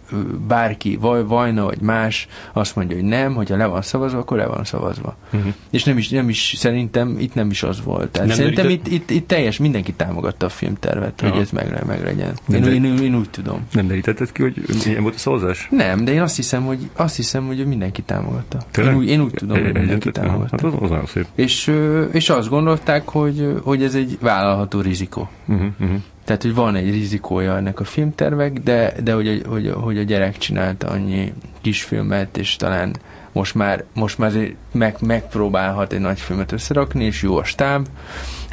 bárki, 0.48 0.98
vaj, 1.02 1.26
Vajna 1.26 1.64
vagy 1.64 1.82
más 1.82 2.28
azt 2.54 2.76
mondja, 2.76 2.96
hogy 2.96 3.06
nem, 3.06 3.34
hogyha 3.34 3.58
le 3.58 3.66
van 3.66 3.82
szavazva, 3.82 4.20
akkor 4.20 4.38
le 4.38 4.46
van 4.46 4.64
szavazva. 4.64 5.16
Uh-huh. 5.34 5.54
És 5.70 5.84
nem 5.84 5.98
is, 5.98 6.10
nem 6.10 6.30
is, 6.30 6.54
szerintem 6.58 7.16
itt 7.20 7.34
nem 7.34 7.50
is 7.50 7.64
az 7.64 7.84
volt. 7.84 8.10
Tehát 8.10 8.28
nem 8.28 8.38
szerintem 8.38 8.70
itt, 8.70 8.88
itt, 8.88 9.10
itt, 9.10 9.28
teljes, 9.28 9.58
mindenki 9.58 9.94
támogatta 9.94 10.46
a 10.46 10.50
filmtervet, 10.50 11.22
Aha. 11.22 11.32
hogy 11.32 11.42
ez 11.42 11.50
meg, 11.50 12.04
legyen. 12.04 12.34
Én, 12.54 12.64
én, 12.64 12.84
én, 12.84 12.98
én, 12.98 13.16
úgy 13.16 13.30
tudom. 13.30 13.68
Nem 13.72 13.88
derítetted 13.88 14.32
ki, 14.32 14.42
hogy 14.42 14.64
milyen 14.86 15.02
volt 15.02 15.16
a 15.16 15.18
szavazás? 15.18 15.68
Nem, 15.72 16.06
de 16.06 16.12
én 16.12 16.22
azt 16.22 16.36
hiszem, 16.36 16.64
hogy, 16.64 16.90
azt 16.96 17.16
hiszem, 17.16 17.46
hogy 17.46 17.66
mindenki 17.66 18.02
támogatta. 18.02 18.58
Én 18.78 18.96
úgy, 18.96 19.08
én 19.08 19.22
úgy 19.22 19.34
tudom, 19.34 19.64
hogy 19.64 19.74
mindenki 19.74 20.12
támogatta. 20.12 20.68
Hát 20.68 20.82
az, 20.82 20.92
az 20.92 21.10
szép. 21.10 21.26
És, 21.36 21.72
és 22.12 22.30
azt 22.30 22.50
gondolták, 22.50 23.10
hogy, 23.10 23.54
hogy 23.64 23.84
ez 23.84 23.96
egy 23.96 24.18
vállalható 24.22 24.82
rizikó. 24.82 25.30
Uh-huh, 25.48 25.68
uh-huh. 25.80 26.00
Tehát, 26.24 26.42
hogy 26.42 26.54
van 26.54 26.76
egy 26.76 26.92
rizikója 26.92 27.56
ennek 27.56 27.80
a 27.80 27.84
filmtervek, 27.84 28.54
de, 28.54 28.94
de 29.04 29.14
hogy, 29.14 29.42
hogy, 29.48 29.74
hogy 29.76 29.98
a 29.98 30.04
gyerek 30.04 30.38
csinálta 30.38 30.88
annyi 30.88 31.34
kisfilmet, 31.62 32.38
és 32.38 32.56
talán 32.56 32.96
most 33.32 33.56
már, 33.56 33.84
most 33.94 34.18
már 34.18 34.32
meg, 34.72 34.96
megpróbálhat 35.00 35.94
egy 35.94 36.00
nagy 36.00 36.20
filmet 36.20 36.52
összerakni, 36.52 37.04
és 37.04 37.22
jó 37.22 37.38
a 37.38 37.44
stáb, 37.44 37.88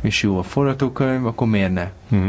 és 0.02 0.22
jó 0.22 0.38
a 0.38 0.42
forgatókönyv, 0.42 1.26
akkor 1.26 1.46
miért 1.46 1.72
ne? 1.72 1.90
Uh-huh. 2.10 2.28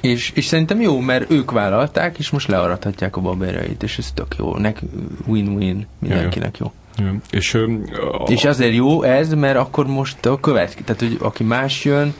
És, 0.00 0.30
és 0.34 0.44
szerintem 0.44 0.80
jó, 0.80 1.00
mert 1.00 1.30
ők 1.30 1.50
vállalták, 1.50 2.18
és 2.18 2.30
most 2.30 2.48
learadhatják 2.48 3.16
a 3.16 3.20
babérjait, 3.20 3.82
és 3.82 3.98
ez 3.98 4.12
tök 4.14 4.34
jó. 4.38 4.56
Nek 4.56 4.80
win-win, 5.26 5.86
mindenkinek 5.98 6.58
jó. 6.58 6.72
Ja. 6.96 7.14
És, 7.30 7.54
a... 7.54 7.68
és 8.26 8.44
azért 8.44 8.74
jó 8.74 9.02
ez, 9.02 9.34
mert 9.34 9.56
akkor 9.56 9.86
most 9.86 10.26
a 10.26 10.40
következő, 10.40 10.84
tehát 10.84 11.00
hogy 11.00 11.16
aki 11.20 11.44
más 11.44 11.84
jön, 11.84 12.14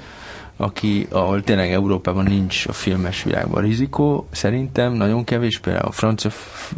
aki, 0.56 1.06
ahol 1.10 1.42
tényleg 1.42 1.72
Európában 1.72 2.24
nincs 2.24 2.66
a 2.66 2.72
filmes 2.72 3.22
világban 3.22 3.62
rizikó, 3.62 4.26
szerintem 4.30 4.92
nagyon 4.92 5.24
kevés, 5.24 5.58
például 5.58 5.86
a 5.86 5.90
francia 5.90 6.30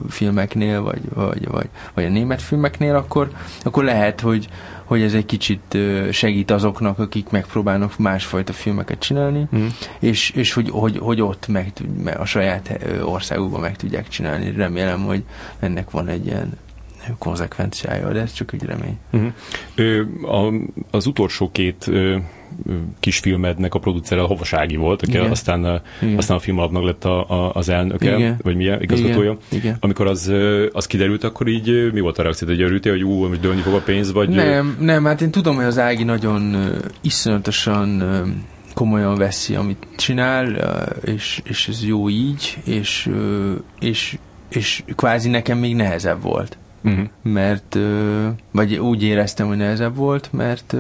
filmeknél, 0.09 0.83
vagy, 0.83 1.01
vagy, 1.15 1.49
vagy, 1.49 1.69
vagy 1.95 2.05
a 2.05 2.09
német 2.09 2.43
filmeknél, 2.43 2.95
akkor, 2.95 3.31
akkor 3.63 3.85
lehet, 3.85 4.21
hogy, 4.21 4.49
hogy 4.85 5.03
ez 5.03 5.15
egy 5.15 5.27
kicsit 5.27 5.79
segít 6.11 6.51
azoknak, 6.51 6.99
akik 6.99 7.29
megpróbálnak 7.29 7.99
másfajta 7.99 8.53
filmeket 8.53 8.99
csinálni, 8.99 9.49
mm. 9.57 9.67
és, 9.99 10.31
és 10.31 10.53
hogy, 10.53 10.71
hogy, 10.71 10.99
hogy 10.99 11.21
ott 11.21 11.49
meg, 11.49 11.73
a 12.19 12.25
saját 12.25 12.79
országukban 13.03 13.61
meg 13.61 13.77
tudják 13.77 14.09
csinálni. 14.09 14.53
Remélem, 14.57 15.05
hogy 15.05 15.25
ennek 15.59 15.91
van 15.91 16.09
egy 16.09 16.27
ilyen 16.27 16.59
konzekvenciája, 17.19 18.13
de 18.13 18.21
ez 18.21 18.33
csak 18.33 18.53
egy 18.53 18.63
remény. 18.63 18.99
Uh-huh. 19.13 19.33
Ö, 19.75 20.03
a, 20.23 20.53
az 20.91 21.07
utolsó 21.07 21.51
két 21.51 21.87
ö, 21.87 22.17
kisfilmednek 23.01 23.75
a 23.75 23.79
producere 23.79 24.21
a 24.23 24.27
Hovasági 24.27 24.77
volt, 24.77 25.03
aki 25.03 25.11
Igen. 25.11 25.31
aztán, 25.31 25.83
Igen. 26.01 26.17
aztán 26.17 26.37
a 26.37 26.41
filmalapnak 26.41 26.83
lett 26.83 27.05
a, 27.05 27.31
a, 27.31 27.53
az 27.55 27.69
elnöke, 27.69 28.17
Igen. 28.17 28.37
vagy 28.43 28.57
milyen 28.57 28.83
igazgatója. 28.83 29.39
Igen. 29.49 29.61
Igen. 29.61 29.77
Amikor 29.81 30.07
az, 30.07 30.33
az 30.73 30.87
kiderült, 30.87 31.25
akkor 31.25 31.47
így 31.47 31.93
mi 31.93 32.01
volt 32.01 32.19
a 32.19 32.23
reakció? 32.23 32.49
Hogy 32.49 32.63
örültél, 32.63 32.93
hogy 32.93 33.05
ú, 33.05 33.27
most 33.27 33.41
dőlni 33.41 33.61
fog 33.61 33.75
a 33.75 33.81
pénz, 33.81 34.13
vagy... 34.13 34.29
Nem, 34.29 34.77
nem, 34.81 35.05
hát 35.05 35.21
én 35.21 35.31
tudom, 35.31 35.57
hogy 35.57 35.65
az 35.65 35.79
Ági 35.79 36.05
nagyon 36.05 36.55
uh, 36.55 36.77
iszonyatosan 37.01 38.03
uh, 38.03 38.29
komolyan 38.75 39.17
veszi, 39.17 39.55
amit 39.55 39.87
csinál, 39.97 40.47
uh, 40.47 41.13
és, 41.15 41.41
és 41.45 41.69
ez 41.69 41.85
jó 41.85 42.09
így, 42.09 42.59
és, 42.65 43.07
uh, 43.11 43.53
és, 43.81 44.19
és 44.49 44.83
kvázi 44.97 45.29
nekem 45.29 45.59
még 45.59 45.75
nehezebb 45.75 46.23
volt. 46.23 46.59
Uh-huh. 46.85 47.07
Mert, 47.23 47.79
vagy 48.51 48.77
úgy 48.77 49.03
éreztem, 49.03 49.47
hogy 49.47 49.57
nehezebb 49.57 49.97
volt, 49.97 50.33
mert 50.33 50.75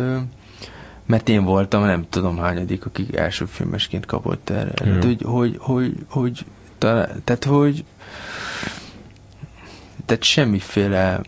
mert 1.06 1.28
én 1.28 1.44
voltam, 1.44 1.84
nem 1.84 2.06
tudom 2.10 2.38
hányadik, 2.38 2.86
akik 2.86 3.16
első 3.16 3.44
filmesként 3.44 4.06
kapott 4.06 4.50
erre. 4.50 4.70
Tehát, 4.70 5.04
hogy, 5.04 5.22
hogy, 5.24 5.56
hogy, 5.58 5.94
hogy, 6.08 6.44
tehát, 7.24 7.44
hogy 7.44 7.84
tehát 10.06 10.22
semmiféle 10.22 11.20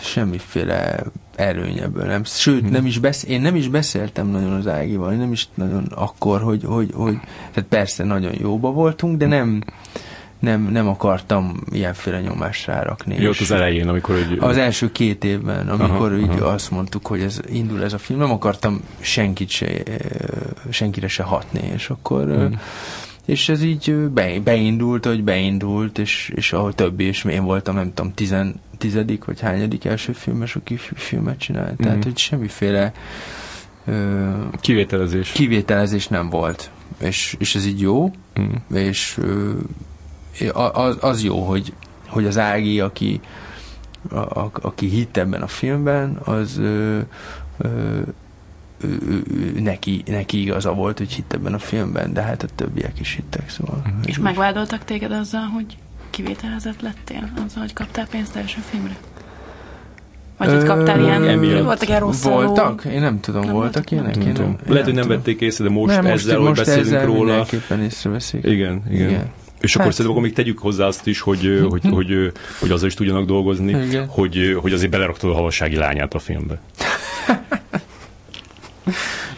semmiféle 0.00 1.02
ebből. 1.36 2.04
Nem. 2.04 2.24
Sőt, 2.24 2.60
hmm. 2.60 2.70
nem 2.70 2.86
is 2.86 2.98
besz, 2.98 3.24
én 3.24 3.40
nem 3.40 3.56
is 3.56 3.68
beszéltem 3.68 4.26
nagyon 4.26 4.52
az 4.52 4.66
Ágival, 4.66 5.12
nem 5.12 5.32
is 5.32 5.48
nagyon 5.54 5.84
akkor, 5.84 6.40
hogy, 6.40 6.64
hogy, 6.64 6.90
hogy 6.94 7.16
tehát 7.52 7.68
persze 7.68 8.04
nagyon 8.04 8.32
jóba 8.38 8.70
voltunk, 8.70 9.16
de 9.16 9.26
nem 9.26 9.62
nem, 10.46 10.62
nem 10.62 10.88
akartam 10.88 11.60
ilyenféle 11.72 12.20
nyomást 12.20 12.66
rárakni. 12.66 13.16
Jó, 13.20 13.30
az 13.30 13.50
elején, 13.50 13.88
amikor... 13.88 14.14
Hogy... 14.28 14.38
Az 14.40 14.56
első 14.56 14.92
két 14.92 15.24
évben, 15.24 15.68
amikor 15.68 16.12
aha, 16.12 16.20
így 16.20 16.40
aha. 16.40 16.46
azt 16.46 16.70
mondtuk, 16.70 17.06
hogy 17.06 17.20
ez 17.20 17.40
indul 17.48 17.84
ez 17.84 17.92
a 17.92 17.98
film, 17.98 18.18
nem 18.18 18.30
akartam 18.30 18.80
senkit 19.00 19.48
se, 19.48 19.66
senkire 20.70 21.08
se 21.08 21.22
hatni, 21.22 21.70
és 21.74 21.90
akkor... 21.90 22.24
Hmm. 22.24 22.60
És 23.24 23.48
ez 23.48 23.62
így 23.62 23.94
be, 23.94 24.40
beindult, 24.40 25.04
hogy 25.04 25.24
beindult, 25.24 25.98
és, 25.98 26.32
és 26.34 26.52
ahogy 26.52 26.74
többi, 26.74 27.04
és 27.04 27.24
én 27.24 27.44
voltam, 27.44 27.74
nem 27.74 27.92
tudom, 27.94 28.14
tizen, 28.14 28.60
tizedik, 28.78 29.24
vagy 29.24 29.40
hányadik 29.40 29.84
első 29.84 30.12
filmes, 30.12 30.56
aki 30.56 30.76
filmet 30.76 31.38
csinált. 31.38 31.76
Tehát, 31.76 31.94
hmm. 31.94 32.02
hogy 32.02 32.18
semmiféle 32.18 32.92
ö, 33.86 34.30
kivételezés. 34.60 35.30
kivételezés 35.30 36.08
nem 36.08 36.30
volt. 36.30 36.70
És, 36.98 37.36
és 37.38 37.54
ez 37.54 37.66
így 37.66 37.80
jó, 37.80 38.10
mm. 38.40 38.76
és 38.76 39.16
ö, 39.18 39.52
az, 40.52 40.96
az 41.00 41.22
jó, 41.22 41.40
hogy, 41.40 41.72
hogy 42.06 42.26
az 42.26 42.38
Ági, 42.38 42.80
aki, 42.80 43.20
a, 44.10 44.16
a, 44.16 44.50
aki 44.60 44.88
hitt 44.88 45.16
ebben 45.16 45.42
a 45.42 45.46
filmben, 45.46 46.18
az 46.24 46.58
ö, 46.58 46.98
ö, 47.58 48.00
ő, 48.80 49.22
ő, 49.28 49.60
neki, 49.60 50.02
neki 50.06 50.40
igaza 50.40 50.72
volt, 50.72 50.98
hogy 50.98 51.12
hitt 51.12 51.32
ebben 51.32 51.54
a 51.54 51.58
filmben, 51.58 52.12
de 52.12 52.22
hát 52.22 52.42
a 52.42 52.46
többiek 52.54 53.00
is 53.00 53.14
hittek, 53.14 53.50
szóval. 53.50 53.82
Mm-hmm. 53.88 54.00
És 54.04 54.18
megvádoltak 54.18 54.84
téged 54.84 55.12
azzal, 55.12 55.44
hogy 55.44 55.76
kivételezett 56.10 56.80
lettél? 56.80 57.30
Azzal, 57.46 57.60
hogy 57.60 57.72
kaptál 57.72 58.06
pénzt 58.06 58.36
első 58.36 58.60
filmre? 58.70 58.96
Vagy 60.36 60.48
hogy 60.48 60.64
kaptál 60.64 61.00
ilyen, 61.00 61.28
emiatt. 61.28 61.64
voltak 61.64 61.88
ilyen 61.88 62.00
rossz 62.00 62.22
Voltak? 62.22 62.84
Én 62.84 63.00
nem 63.00 63.20
tudom, 63.20 63.44
nem 63.44 63.52
voltak 63.52 63.90
ilyenek? 63.90 64.38
Nem, 64.38 64.56
Lehet, 64.66 64.84
hogy 64.84 64.94
nem 64.94 65.08
vették 65.08 65.40
észre, 65.40 65.64
de 65.64 65.70
most, 65.70 65.94
nem, 65.94 66.04
most 66.04 66.24
ezzel, 66.24 66.38
most 66.38 66.48
hogy 66.48 66.66
beszélünk 66.66 66.86
ezzel 66.86 67.06
róla. 67.06 67.24
Mindenképpen 67.24 67.82
észreveszik. 67.82 68.44
Igen, 68.44 68.82
igen. 68.90 69.08
igen. 69.08 69.32
És 69.66 69.72
hát. 69.72 69.80
akkor 69.80 69.92
szerintem 69.92 70.10
akkor 70.10 70.22
még 70.22 70.32
tegyük 70.32 70.58
hozzá 70.58 70.86
azt 70.86 71.06
is, 71.06 71.20
hogy, 71.20 71.66
hogy, 71.68 71.82
hogy, 71.98 72.32
hogy 72.60 72.70
azzal 72.70 72.88
is 72.88 72.94
tudjanak 72.94 73.26
dolgozni, 73.26 73.72
hogy, 74.08 74.58
hogy 74.60 74.72
azért 74.72 74.90
beleraktad 74.90 75.30
a 75.30 75.34
havassági 75.34 75.76
lányát 75.76 76.14
a 76.14 76.18
filmbe. 76.18 76.60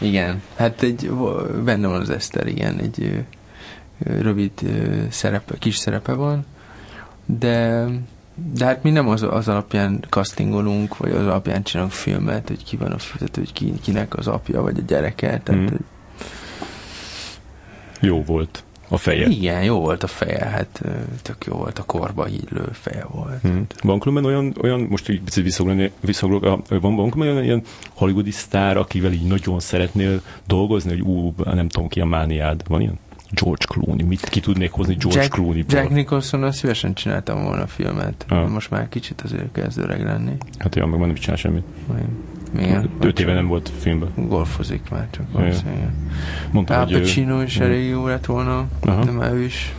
igen, 0.01 0.41
hát 0.55 0.81
egy, 0.81 1.11
benne 1.63 1.87
van 1.87 2.01
az 2.01 2.09
Eszter, 2.09 2.47
igen, 2.47 2.79
egy 2.79 3.23
rövid 3.99 4.51
szerepe, 5.09 5.57
kis 5.57 5.75
szerepe 5.75 6.13
van, 6.13 6.45
de 7.25 7.85
de 8.53 8.65
hát 8.65 8.83
mi 8.83 8.89
nem 8.89 9.07
az, 9.07 9.23
az 9.23 9.47
alapján 9.47 10.03
castingolunk, 10.09 10.97
vagy 10.97 11.11
az 11.11 11.25
alapján 11.25 11.63
csinálunk 11.63 11.93
filmet, 11.93 12.47
hogy 12.47 12.63
ki 12.63 12.77
van 12.77 12.91
a 12.91 12.97
tehát, 13.17 13.35
hogy 13.35 13.53
ki, 13.53 13.73
kinek 13.81 14.17
az 14.17 14.27
apja, 14.27 14.61
vagy 14.61 14.77
a 14.77 14.81
gyereke. 14.87 15.41
Tehát, 15.43 15.61
mm. 15.61 15.67
hogy... 15.67 15.79
Jó 17.99 18.23
volt 18.23 18.63
a 18.89 18.97
feje. 18.97 19.27
Igen, 19.27 19.63
jó 19.63 19.79
volt 19.79 20.03
a 20.03 20.07
feje, 20.07 20.45
hát 20.45 20.81
tök 21.21 21.45
jó 21.45 21.53
volt 21.53 21.79
a 21.79 21.83
korba 21.83 22.25
hídlő 22.25 22.69
feje 22.71 23.05
volt. 23.11 23.41
Hmm. 23.41 23.65
Van 23.81 23.99
különben 23.99 24.25
olyan, 24.25 24.55
olyan 24.61 24.79
most 24.79 25.09
így 25.09 25.21
picit 25.21 25.43
visszagrok, 26.01 26.41
van, 26.69 26.95
van 26.95 27.09
különben 27.09 27.27
olyan 27.27 27.43
ilyen 27.43 27.63
hollywoodi 27.93 28.31
sztár, 28.31 28.77
akivel 28.77 29.11
így 29.11 29.27
nagyon 29.27 29.59
szeretnél 29.59 30.21
dolgozni, 30.47 30.89
hogy 30.89 31.01
ú, 31.01 31.33
nem 31.43 31.69
tudom 31.69 31.89
ki 31.89 31.99
a 31.99 32.05
mániád, 32.05 32.61
van 32.67 32.81
ilyen? 32.81 32.99
George 33.31 33.65
Clooney, 33.65 34.05
mit 34.05 34.29
ki 34.29 34.39
tudnék 34.39 34.71
hozni 34.71 34.95
George 34.95 35.19
Jack, 35.21 35.33
Clooney-ból? 35.33 35.79
Jack 35.79 35.89
Nicholson, 35.89 36.51
szívesen 36.51 36.93
csináltam 36.93 37.43
volna 37.43 37.61
a 37.61 37.67
filmet. 37.67 38.25
Ah. 38.27 38.49
Most 38.49 38.69
már 38.69 38.89
kicsit 38.89 39.21
azért 39.21 39.51
kezd 39.51 39.77
öreg 39.77 40.03
lenni. 40.03 40.31
Hát 40.57 40.75
olyan, 40.75 40.89
meg 40.89 40.99
már 40.99 41.07
nem 41.07 41.17
csinál 41.17 41.35
semmit. 41.35 41.63
Igen. 42.57 42.89
Öt 42.99 43.19
éve 43.19 43.33
nem 43.33 43.47
volt 43.47 43.71
filmben. 43.79 44.09
Golfozik 44.15 44.89
már 44.89 45.07
csak. 45.09 45.25
Mondta, 46.51 46.79
Al 46.79 46.85
Pacino 46.85 47.41
is 47.41 47.57
elég 47.57 47.89
jó 47.89 48.07
lett 48.07 48.25
volna, 48.25 48.67
Aha. 48.81 49.03
de 49.03 49.11
már 49.11 49.33
ő 49.33 49.43
is. 49.43 49.73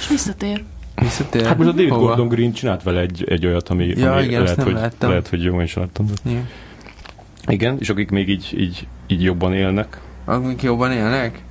És 0.00 0.08
visszatér. 0.08 0.64
Visszatér. 0.94 1.46
Hát 1.46 1.58
most 1.58 1.68
a 1.68 1.72
David 1.72 1.90
Hova? 1.90 2.06
Gordon 2.06 2.28
Green 2.28 2.52
csinált 2.52 2.82
vele 2.82 3.00
egy, 3.00 3.24
egy 3.28 3.46
olyat, 3.46 3.68
ami, 3.68 3.86
ja, 3.86 4.12
ami 4.12 4.22
igen, 4.22 4.42
lehet, 4.42 4.62
hogy, 4.62 4.72
láttam. 4.72 5.08
lehet, 5.08 5.28
hogy 5.28 5.42
jó, 5.42 5.60
is 5.60 5.74
láttam. 5.74 6.06
De. 6.06 6.30
Igen. 6.30 6.48
igen, 7.46 7.76
és 7.78 7.88
akik 7.88 8.10
még 8.10 8.28
így, 8.28 8.54
így, 8.58 8.86
így 9.06 9.22
jobban 9.22 9.54
élnek. 9.54 10.00
Akik 10.24 10.62
jobban 10.62 10.92
élnek? 10.92 11.42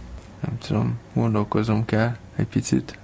Nem 0.48 0.58
tudom, 0.68 0.98
gondolkozom 1.14 1.86
kell 1.86 2.16
egy 2.36 2.46
picit 2.46 3.00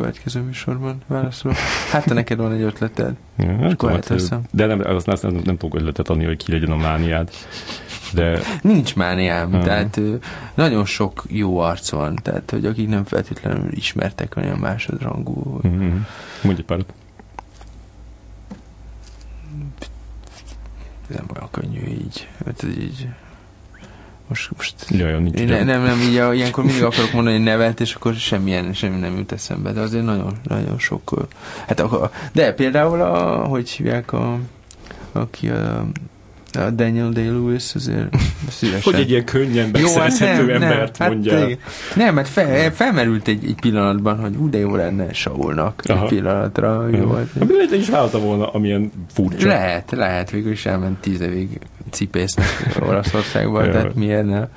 következő 0.00 0.40
műsorban 0.40 1.02
válaszolok. 1.06 1.56
Hát, 1.90 2.04
te 2.04 2.14
neked 2.14 2.38
van 2.38 2.52
egy 2.52 2.60
ötleted. 2.60 3.14
Ja, 3.36 3.56
hát, 3.60 4.08
hát, 4.08 4.40
de 4.50 4.66
nem, 4.66 4.80
azt 4.84 5.06
nem, 5.06 5.16
nem, 5.22 5.42
nem 5.44 5.56
tudok 5.56 5.74
ötletet 5.74 6.08
adni, 6.08 6.24
hogy 6.24 6.44
ki 6.44 6.52
legyen 6.52 6.70
a 6.70 6.76
mániád. 6.76 7.30
De... 8.12 8.40
Nincs 8.62 8.96
mániám, 8.96 9.48
uh-huh. 9.48 9.64
tehát 9.64 10.00
nagyon 10.54 10.84
sok 10.84 11.24
jó 11.28 11.58
arc 11.58 11.90
van, 11.90 12.18
tehát 12.22 12.50
hogy 12.50 12.66
akik 12.66 12.88
nem 12.88 13.04
feltétlenül 13.04 13.72
ismertek 13.72 14.36
olyan 14.36 14.58
másodrangú. 14.58 15.60
Uh-huh. 15.62 15.94
Mondj 16.42 16.60
egy 16.60 16.64
párat. 16.64 16.92
Nem 21.08 21.26
olyan 21.34 21.48
könnyű 21.50 21.86
így. 21.86 22.28
Hát 22.44 22.62
így 22.62 23.08
most, 24.28 24.50
most 24.56 24.74
Jaj, 24.88 25.20
nincs 25.20 25.44
ne, 25.44 25.62
nem, 25.62 25.82
nem, 25.82 26.00
így 26.00 26.12
ilyenkor 26.12 26.64
mindig 26.64 26.82
akarok 26.82 27.12
mondani 27.12 27.38
nevet, 27.38 27.80
és 27.80 27.94
akkor 27.94 28.14
semmilyen, 28.14 28.72
semmi 28.72 28.98
nem 28.98 29.16
jut 29.16 29.32
eszembe, 29.32 29.72
de 29.72 29.80
azért 29.80 30.04
nagyon, 30.04 30.36
nagyon 30.42 30.78
sok, 30.78 31.28
hát 31.66 31.82
de 32.32 32.52
például 32.52 33.00
a, 33.00 33.44
hogy 33.44 33.70
hívják 33.70 34.12
a, 34.12 34.38
aki 35.12 35.48
a, 35.48 35.86
a 36.56 36.70
Daniel 36.70 37.08
Day-Lewis 37.08 37.74
azért 37.74 38.16
szívesen. 38.48 38.92
Hogy 38.92 39.00
egy 39.00 39.10
ilyen 39.10 39.24
könnyen 39.24 39.72
beszerezhető 39.72 40.52
hát 40.52 40.62
embert 40.62 40.98
nem, 40.98 41.12
mondja. 41.12 41.38
Hát, 41.38 41.58
nem, 41.94 42.14
mert 42.14 42.28
fel, 42.28 42.72
felmerült 42.72 43.28
egy, 43.28 43.44
egy 43.44 43.60
pillanatban, 43.60 44.18
hogy 44.18 44.36
úgy 44.36 44.50
de 44.50 44.58
jó 44.58 44.76
lenne 44.76 45.12
Saulnak 45.12 45.82
Aha. 45.86 46.02
egy 46.02 46.08
pillanatra. 46.08 46.88
Jó 46.88 47.04
volt. 47.04 47.28
Hát, 47.38 47.48
lehet, 47.50 47.72
is 47.72 47.88
vállalta 47.88 48.18
volna, 48.18 48.46
amilyen 48.46 48.92
furcsa. 49.12 49.46
Lehet, 49.46 49.90
lehet, 49.90 50.30
végül 50.30 50.52
is 50.52 50.66
elment 50.66 50.98
tíz 51.00 51.20
évig 51.20 51.58
cipésznek 51.90 52.46
Olaszországban, 52.88 53.70
tehát 53.70 53.94
miért 53.94 54.24
ne? 54.24 54.48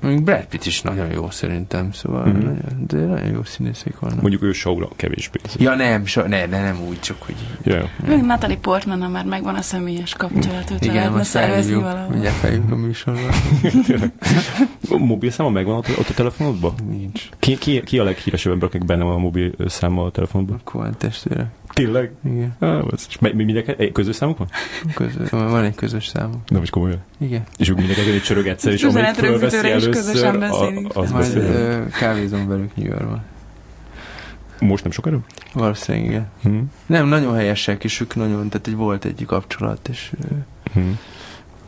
Még 0.00 0.22
Brad 0.22 0.46
Pitt 0.46 0.64
is 0.64 0.82
nagyon 0.82 1.10
jó 1.12 1.30
szerintem, 1.30 1.92
szóval 1.92 2.26
mm-hmm. 2.26 2.38
nagyon, 2.38 2.86
de 2.86 2.96
nagyon 2.96 3.30
jó 3.32 3.42
színészek 3.42 3.98
vannak. 3.98 4.20
Mondjuk 4.20 4.42
ő 4.42 4.52
Saura 4.52 4.88
kevésbé. 4.96 5.40
Ja 5.58 5.74
nem, 5.74 6.06
so, 6.06 6.22
ne, 6.26 6.46
ne, 6.46 6.62
nem 6.62 6.80
úgy, 6.88 7.00
csak 7.00 7.22
hogy... 7.22 7.34
Yeah. 7.62 7.88
Még 8.06 8.22
Natalie 8.22 8.56
Portman, 8.56 9.10
már 9.10 9.24
megvan 9.24 9.54
a 9.54 9.62
személyes 9.62 10.14
kapcsolat, 10.14 10.70
őt 10.70 10.84
Igen, 10.84 10.94
lehetne 10.94 11.22
szervezni 11.22 11.74
valahol. 11.74 12.16
Igen, 12.16 12.32
feljük 12.32 12.70
a 12.70 12.76
műsorban. 12.76 13.30
mobil 15.06 15.30
száma 15.30 15.50
megvan 15.50 15.76
ott, 15.76 15.98
ott 15.98 16.08
a 16.08 16.14
telefonodban? 16.14 16.74
Nincs. 16.88 17.28
Ki, 17.38 17.58
ki, 17.58 17.82
ki 17.82 17.98
a 17.98 18.04
leghíresebb 18.04 18.52
ember, 18.52 18.68
akik 18.68 18.84
benne 18.84 19.04
van 19.04 19.14
a 19.14 19.18
mobil 19.18 19.54
száma 19.66 20.04
a 20.04 20.10
telefonban? 20.10 20.60
A 20.64 20.96
testvére. 20.96 21.50
Tényleg? 21.72 22.10
Igen. 22.24 22.56
Ah, 22.58 22.84
és 23.08 23.18
mi, 23.18 23.32
mindenki, 23.32 23.92
közös 23.92 24.16
számuk 24.16 24.38
van? 24.38 24.48
Közös, 24.94 25.30
van 25.30 25.64
egy 25.64 25.74
közös 25.74 26.06
számuk. 26.06 26.48
Nem 26.48 26.62
is 26.62 26.70
komolyan? 26.70 27.02
Igen. 27.18 27.42
És 27.56 27.68
ők 27.68 27.76
mindenki 27.76 28.10
egy 28.10 28.22
csörög 28.22 28.46
egyszer, 28.46 28.72
és 28.72 28.82
amelyik 28.82 29.14
fölveszi 29.14 29.70
először, 29.70 30.24
a, 30.24 31.00
az 31.00 31.10
Majd 31.10 31.36
ö, 31.36 31.82
kávézom 31.98 32.48
velük 32.48 32.76
New 32.76 32.86
Yorkban. 32.86 33.24
Most 34.60 34.82
nem 34.82 34.92
sokára? 34.92 35.18
Valószínűleg 35.52 36.08
igen. 36.08 36.26
Hmm. 36.42 36.70
Nem, 36.86 37.08
nagyon 37.08 37.34
helyesek, 37.34 37.84
és 37.84 38.00
ők 38.00 38.14
nagyon, 38.14 38.48
tehát 38.48 38.66
egy 38.66 38.74
volt 38.74 39.04
egy 39.04 39.24
kapcsolat, 39.26 39.88
és 39.88 40.12
hmm. 40.72 40.98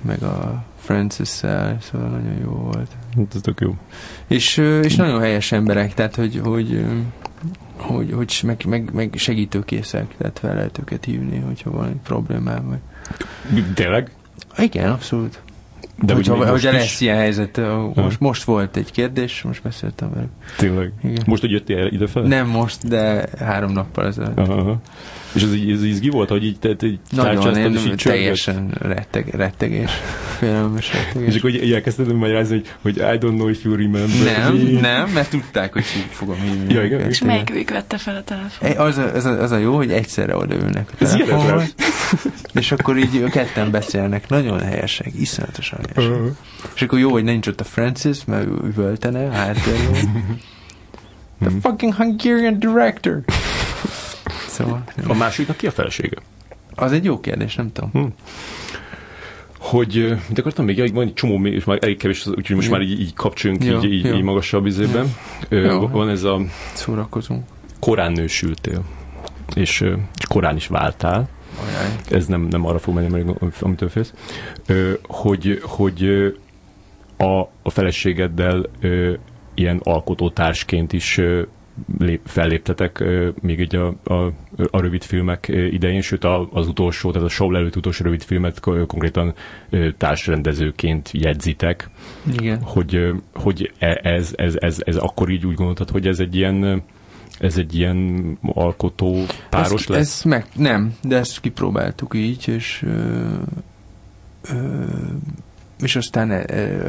meg 0.03 0.23
a 0.23 0.65
Francis-szel, 0.79 1.79
szóval 1.81 2.09
nagyon 2.09 2.39
jó 2.43 2.51
volt. 2.51 2.91
Hát 3.17 3.35
ez 3.35 3.41
tök 3.41 3.61
jó. 3.61 3.75
És, 4.27 4.57
és 4.83 4.95
nagyon 4.95 5.21
helyes 5.21 5.53
emberek, 5.53 5.95
tehát 5.95 6.15
hogy, 6.15 6.41
hogy 6.45 6.85
hogy, 7.81 8.13
hogy 8.13 8.41
meg, 8.45 8.65
meg, 8.67 8.91
meg 8.93 9.15
segítőkészek, 9.17 10.15
tehát 10.19 10.39
fel 10.39 10.55
lehet 10.55 10.79
őket 10.79 11.05
hívni, 11.05 11.39
hogyha 11.39 11.71
van 11.71 11.89
egy 11.89 12.01
problémám. 12.05 12.69
Vagy... 12.69 13.65
Tényleg? 13.75 14.11
Igen, 14.57 14.91
abszolút. 14.91 15.41
De 16.03 16.15
hogyha, 16.15 16.37
hogy 16.37 16.49
hogyha 16.49 16.73
lesz 16.73 17.01
ilyen 17.01 17.17
helyzet, 17.17 17.61
most, 17.95 18.21
most 18.21 18.43
volt 18.43 18.77
egy 18.77 18.93
kérdés, 18.93 19.43
most 19.43 19.63
beszéltem 19.63 20.11
velük. 20.15 20.31
Tényleg? 20.57 20.93
Igen. 21.03 21.23
Most, 21.27 21.41
hogy 21.41 21.51
jöttél 21.51 21.87
idefele? 21.87 22.27
Nem 22.27 22.47
most, 22.47 22.89
de 22.89 23.29
három 23.39 23.73
nappal 23.73 24.07
ezelőtt. 24.07 24.39
Aha. 24.39 24.81
És 25.33 25.43
ez, 25.43 25.51
ez 25.73 25.85
izgi 25.85 26.09
volt, 26.09 26.29
hogy 26.29 26.45
így, 26.45 26.59
te, 26.59 26.69
így 26.69 26.99
Nagyon, 27.11 27.57
én 27.57 27.77
így 27.77 27.95
teljesen 27.95 28.75
retteg, 28.81 29.35
rettegés, 29.35 29.91
félelmes 30.39 30.93
rettegés. 30.93 31.35
És 31.35 31.39
akkor 31.39 31.51
így 31.51 31.73
elkezdted 31.73 32.13
magyarázni, 32.13 32.55
hogy, 32.55 32.69
hogy 32.83 32.97
I 32.97 33.19
don't 33.19 33.35
know 33.35 33.49
if 33.49 33.65
you 33.65 33.77
remember 33.77 34.35
Nem, 34.37 34.55
me. 34.55 34.81
nem, 34.81 35.11
mert 35.11 35.31
tudták, 35.31 35.73
hogy 35.73 35.85
így 35.97 36.07
fogom 36.11 36.41
hívni. 36.41 36.75
Ja, 36.75 36.85
igen, 36.85 37.01
és 37.01 37.23
melyikük 37.23 37.71
vette 37.71 37.99
fel 37.99 38.17
a 38.17 38.23
telefon? 38.23 38.87
Az 38.87 38.99
a, 38.99 39.15
az, 39.15 39.25
a, 39.25 39.43
az 39.43 39.51
a 39.51 39.57
jó, 39.57 39.77
hogy 39.77 39.93
egyszerre 39.93 40.37
odaülnek 40.37 40.91
a 40.93 41.05
telefonhoz, 41.05 41.75
és 42.61 42.73
akkor 42.73 42.97
így 42.97 43.25
ketten 43.25 43.71
beszélnek, 43.71 44.29
nagyon 44.29 44.61
helyesek, 44.61 45.13
iszonyatosan 45.21 45.79
helyesek. 45.95 46.19
Uh-huh. 46.19 46.37
És 46.75 46.83
akkor 46.83 46.99
jó, 46.99 47.11
hogy 47.11 47.25
nincs 47.25 47.47
ott 47.47 47.61
a 47.61 47.65
Francis, 47.65 48.25
mert 48.25 48.47
ő 48.47 48.59
üvöltene 48.65 49.27
a 49.27 49.31
háttérről. 49.31 49.97
The 51.41 51.51
fucking 51.61 51.95
Hungarian 51.95 52.59
director! 52.59 53.25
Szóval, 54.65 54.85
a 55.07 55.15
másiknak 55.15 55.57
ki 55.57 55.67
a 55.67 55.71
felesége? 55.71 56.17
Az 56.75 56.93
egy 56.93 57.05
jó 57.05 57.21
kérdés, 57.21 57.55
nem 57.55 57.73
tudom. 57.73 57.91
Hm. 57.93 58.07
Hogy, 59.59 60.17
mit 60.29 60.39
akartam 60.39 60.65
még, 60.65 60.77
ja, 60.77 60.93
van 60.93 61.07
egy 61.07 61.15
csomó, 61.15 61.47
és 61.47 61.65
már 61.65 61.79
elég 61.81 61.97
kevés, 61.97 62.27
úgyhogy 62.27 62.57
most 62.57 62.69
jó. 62.69 62.73
már 62.73 62.83
így, 62.83 63.01
így 63.01 63.15
kapcsoljunk 63.15 63.65
jó, 63.65 63.77
így, 63.77 63.93
így, 63.93 64.07
így 64.07 64.23
magasabb 64.23 64.67
izében. 64.67 65.15
Jó. 65.49 65.89
Van 65.89 66.09
ez 66.09 66.23
a... 66.23 66.41
Szórakozunk. 66.75 67.45
Korán 67.81 68.13
nősültél, 68.13 68.85
és, 69.55 69.81
és 70.19 70.27
korán 70.29 70.57
is 70.57 70.67
váltál. 70.67 71.29
Ajaj. 71.61 71.97
Ez 72.11 72.27
nem, 72.27 72.41
nem 72.41 72.67
arra 72.67 72.79
fog 72.79 72.95
menni, 72.95 73.25
amitől 73.61 73.89
félsz. 73.89 74.13
Hogy, 75.03 75.61
hogy 75.63 76.05
a, 77.17 77.41
a 77.63 77.71
feleségeddel 77.71 78.71
ilyen 79.55 79.81
alkotótársként 79.83 80.93
is 80.93 81.21
lép, 81.99 82.21
felléptetek 82.25 83.05
még 83.41 83.61
egy 83.61 83.77
a, 83.77 83.95
a, 84.05 84.33
a 84.71 84.81
rövid 84.81 85.03
filmek 85.03 85.49
idején, 85.49 86.01
sőt 86.01 86.25
az 86.53 86.69
utolsó, 86.69 87.11
tehát 87.11 87.27
a 87.27 87.31
show 87.31 87.55
előtt 87.55 87.77
utolsó 87.77 88.05
rövid 88.05 88.23
filmet 88.23 88.61
konkrétan 88.61 89.35
társrendezőként 89.97 91.11
jegyzitek. 91.13 91.91
Igen. 92.33 92.63
Hogy, 92.63 93.13
hogy 93.35 93.73
e, 93.79 94.01
ez, 94.03 94.33
ez, 94.37 94.55
ez, 94.59 94.77
ez 94.85 94.97
akkor 94.97 95.29
így 95.29 95.47
úgy 95.47 95.55
gondoltad, 95.55 95.91
hogy 95.91 96.07
ez 96.07 96.19
egy 96.19 96.35
ilyen 96.35 96.83
ez 97.41 97.59
egy 97.59 97.75
ilyen 97.75 98.39
alkotó 98.43 99.25
páros 99.51 99.81
ezt, 99.81 99.89
lesz? 99.89 100.01
Ezt 100.01 100.25
meg, 100.25 100.47
nem, 100.55 100.95
de 101.03 101.17
ezt 101.17 101.41
kipróbáltuk 101.41 102.15
így, 102.15 102.49
és 102.49 102.83
ö, 102.83 103.27
ö, 104.51 104.85
és 105.81 105.97
aztán, 105.97 106.31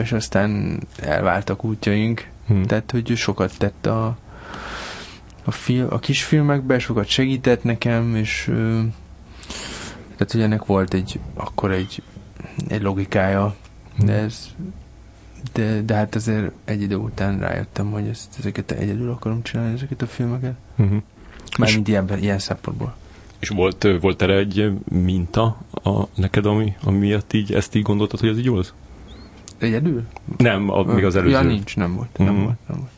és 0.02 0.12
aztán 0.12 0.80
elváltak 0.98 1.64
útjaink. 1.64 2.28
Hmm. 2.48 2.64
Tehát, 2.64 2.92
hogy 2.92 3.16
sokat 3.16 3.58
tett 3.58 3.86
a, 3.86 4.18
a, 5.44 5.52
film, 5.52 5.88
a 5.90 6.00
kisfilmekbe, 6.00 6.80
sokat 6.80 7.08
segített 7.08 7.64
nekem, 7.64 8.16
és 8.16 8.44
tehát, 10.16 10.32
hogy 10.32 10.42
ennek 10.42 10.66
volt 10.66 10.94
egy, 10.94 11.20
akkor 11.34 11.72
egy, 11.72 12.02
egy 12.68 12.82
logikája, 12.82 13.56
de 13.98 14.14
ez 14.14 14.48
de, 15.54 15.82
de 15.82 15.94
hát 15.94 16.16
azért 16.16 16.52
egy 16.66 16.82
idő 16.82 16.96
után 16.96 17.40
rájöttem, 17.40 17.92
hogy 17.92 18.08
ezt, 18.08 18.36
ezeket 18.40 18.72
egyedül 18.72 19.12
akarom 19.12 19.42
csinálni, 19.44 19.74
ezeket 19.74 20.02
a 20.02 20.08
filmeket. 20.08 20.56
Uh-huh. 20.78 21.02
Mármint 21.58 21.88
ilyen, 21.88 22.10
ilyen 22.20 22.40
szempontból. 22.40 22.96
És 23.40 23.50
volt, 23.50 23.88
volt 24.02 24.22
erre 24.22 24.36
egy 24.36 24.72
minta 24.92 25.58
a, 25.84 26.04
neked, 26.16 26.46
ami, 26.46 26.76
ami 26.84 26.98
miatt 26.98 27.34
így 27.34 27.54
ezt 27.54 27.76
így 27.76 27.82
gondoltad, 27.82 28.20
hogy 28.20 28.30
ez 28.30 28.38
így 28.38 28.50
volt? 28.50 28.74
Egyedül? 29.58 30.04
Nem, 30.38 30.70
a, 30.70 30.84
még 30.84 31.06
az 31.06 31.16
előző. 31.16 31.34
Ja, 31.34 31.42
nincs, 31.42 31.76
nem 31.76 31.96
volt. 31.96 32.18
Nem 32.18 32.28
uh-huh. 32.28 32.44
volt, 32.44 32.58
nem 32.68 32.78
volt. 32.78 32.92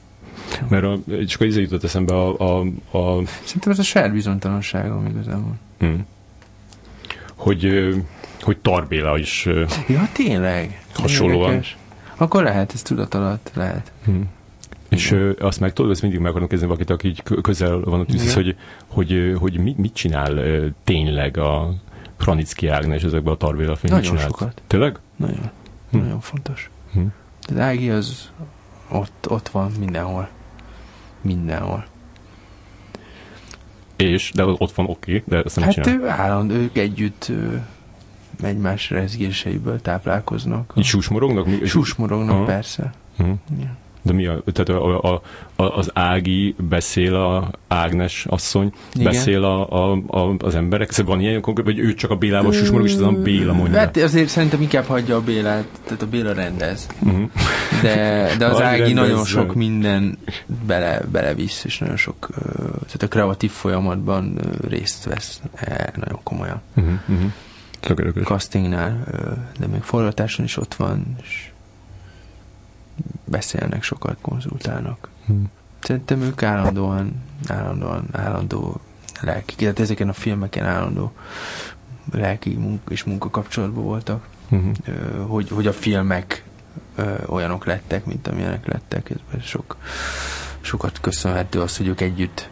Mert 0.67 0.83
a, 0.83 0.97
csak 1.27 1.41
az 1.41 1.57
jutott 1.57 1.83
eszembe 1.83 2.13
a, 2.13 2.37
a, 2.37 2.59
a... 2.97 3.25
Szerintem 3.43 3.71
ez 3.71 3.79
a 3.79 3.83
saját 3.83 4.11
bizonytalanságom 4.13 5.05
igazából. 5.05 5.53
Hmm. 5.79 6.05
Hogy, 7.35 7.93
hogy 8.41 8.57
Tarbéla 8.57 9.17
is 9.17 9.45
ja, 9.87 10.09
tényleg. 10.13 10.85
hasonlóan. 10.93 11.49
Érdekes. 11.49 11.77
Akkor 12.15 12.43
lehet, 12.43 12.73
ez 12.73 12.81
tudat 12.81 13.13
alatt 13.13 13.51
lehet. 13.53 13.91
Hmm. 14.05 14.29
És 14.89 15.11
ö, 15.11 15.31
azt 15.39 15.59
meg 15.59 15.73
tudod, 15.73 15.91
ezt 15.91 16.01
mindig 16.01 16.19
meg 16.19 16.29
akarom 16.29 16.47
kezdeni 16.47 16.71
valakit, 16.71 16.93
aki 16.93 17.07
így 17.07 17.23
közel 17.41 17.79
van 17.79 17.99
a 17.99 18.05
tűzhez, 18.05 18.33
hogy, 18.33 18.55
hogy, 18.87 19.35
hogy 19.39 19.57
mit, 19.57 19.77
mit 19.77 19.93
csinál 19.93 20.37
ö, 20.37 20.67
tényleg 20.83 21.37
a 21.37 21.73
Kranicki 22.17 22.67
Ágnes 22.67 23.03
ezekben 23.03 23.33
a 23.33 23.37
Tarbéla 23.37 23.75
filmekben? 23.75 24.13
Nagyon 24.13 24.29
sokat. 24.29 24.61
Tényleg? 24.67 24.99
Nagyon. 25.15 25.51
Hm. 25.91 25.97
Nagyon 25.97 26.19
fontos. 26.19 26.69
Hm. 26.93 26.99
Az 27.49 27.57
Ági 27.57 27.89
az 27.89 28.31
ott, 28.89 29.25
ott 29.29 29.49
van 29.49 29.71
mindenhol. 29.79 30.29
Mindenhol. 31.21 31.85
És, 33.95 34.31
de 34.33 34.45
ott 34.45 34.71
van 34.71 34.85
oké, 34.85 35.15
okay, 35.15 35.23
de 35.25 35.43
ezt 35.45 35.55
nem 35.55 35.65
hát 35.65 35.73
csinál. 35.73 35.99
ő 35.99 36.07
állandó, 36.07 36.53
ők 36.53 36.77
együtt 36.77 37.29
ő, 37.29 37.65
egymás 38.41 38.89
rezgéseiből 38.89 39.81
táplálkoznak. 39.81 40.73
Így 40.75 40.83
susmorognak? 40.83 41.65
Susmorognak, 41.65 42.31
uh-huh. 42.31 42.47
persze. 42.47 42.93
Uh-huh. 43.19 43.35
Ja. 43.59 43.77
De 44.01 44.13
mi 44.13 44.25
a, 44.25 44.43
tehát 44.53 44.81
a, 44.81 45.13
a, 45.13 45.21
a, 45.55 45.63
az 45.63 45.89
Ági 45.93 46.55
beszél, 46.69 47.15
a 47.15 47.51
Ágnes 47.67 48.25
asszony 48.29 48.73
Igen. 48.93 49.11
beszél 49.11 49.43
a, 49.43 49.69
a, 49.69 50.01
a, 50.07 50.35
az 50.37 50.55
emberek? 50.55 50.91
Szóval 50.91 51.15
van 51.15 51.23
ilyen 51.23 51.41
konkrét, 51.41 51.65
vagy 51.65 51.79
ő 51.79 51.93
csak 51.93 52.11
a 52.11 52.15
Bélával 52.15 52.51
susmorog, 52.51 52.87
és 52.87 52.93
az 52.93 53.01
a 53.01 53.11
Béla 53.11 53.53
mondja? 53.53 53.79
Hát 53.79 53.97
azért 53.97 54.29
szerintem 54.29 54.61
inkább 54.61 54.85
hagyja 54.85 55.15
a 55.15 55.21
Bélát, 55.21 55.65
tehát 55.83 56.01
a 56.01 56.07
Béla 56.07 56.33
rendez. 56.33 56.87
Uh-huh. 56.99 57.29
De, 57.81 58.29
de 58.37 58.45
az 58.45 58.61
Ági 58.61 58.79
rendez, 58.79 59.07
nagyon 59.07 59.25
sok 59.25 59.55
minden 59.55 60.17
bele, 60.65 61.01
belevisz, 61.11 61.63
és 61.63 61.77
nagyon 61.77 61.97
sok, 61.97 62.27
tehát 62.57 63.01
a 63.01 63.07
kreatív 63.07 63.51
folyamatban 63.51 64.39
részt 64.67 65.03
vesz 65.03 65.41
e, 65.55 65.93
nagyon 65.95 66.19
komolyan. 66.23 66.61
Uh-huh. 66.75 66.93
Uh-huh. 67.07 68.23
Castingnál, 68.23 69.03
de 69.59 69.67
még 69.67 69.81
forgatáson 69.81 70.45
is 70.45 70.57
ott 70.57 70.73
van, 70.73 71.15
és 71.21 71.50
beszélnek 73.25 73.83
sokat, 73.83 74.17
konzultálnak. 74.21 75.09
Hmm. 75.25 75.51
Szerintem 75.81 76.21
ők 76.21 76.43
állandóan, 76.43 77.23
állandóan, 77.47 78.07
állandó 78.11 78.79
lelki, 79.21 79.55
tehát 79.55 79.79
ezeken 79.79 80.09
a 80.09 80.13
filmeken 80.13 80.65
állandó 80.65 81.11
lelki 82.11 82.53
munka 82.53 82.91
és 82.91 83.03
munkakapcsolatban 83.03 83.83
voltak, 83.83 84.27
uh-huh. 84.49 84.75
hogy, 85.27 85.49
hogy 85.49 85.67
a 85.67 85.73
filmek 85.73 86.43
olyanok 87.25 87.65
lettek, 87.65 88.05
mint 88.05 88.27
amilyenek 88.27 88.67
lettek. 88.67 89.11
Ez 89.37 89.43
sok, 89.43 89.77
sokat 90.61 90.99
köszönhető 90.99 91.61
az, 91.61 91.77
hogy 91.77 91.87
ők 91.87 92.01
együtt 92.01 92.49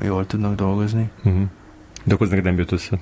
jól 0.00 0.26
tudnak 0.26 0.54
dolgozni. 0.54 1.10
Uh-huh. 1.24 1.42
De 2.04 2.14
akkor 2.14 2.28
neked 2.28 2.44
nem 2.44 2.58
jött 2.58 2.72
össze? 2.72 2.98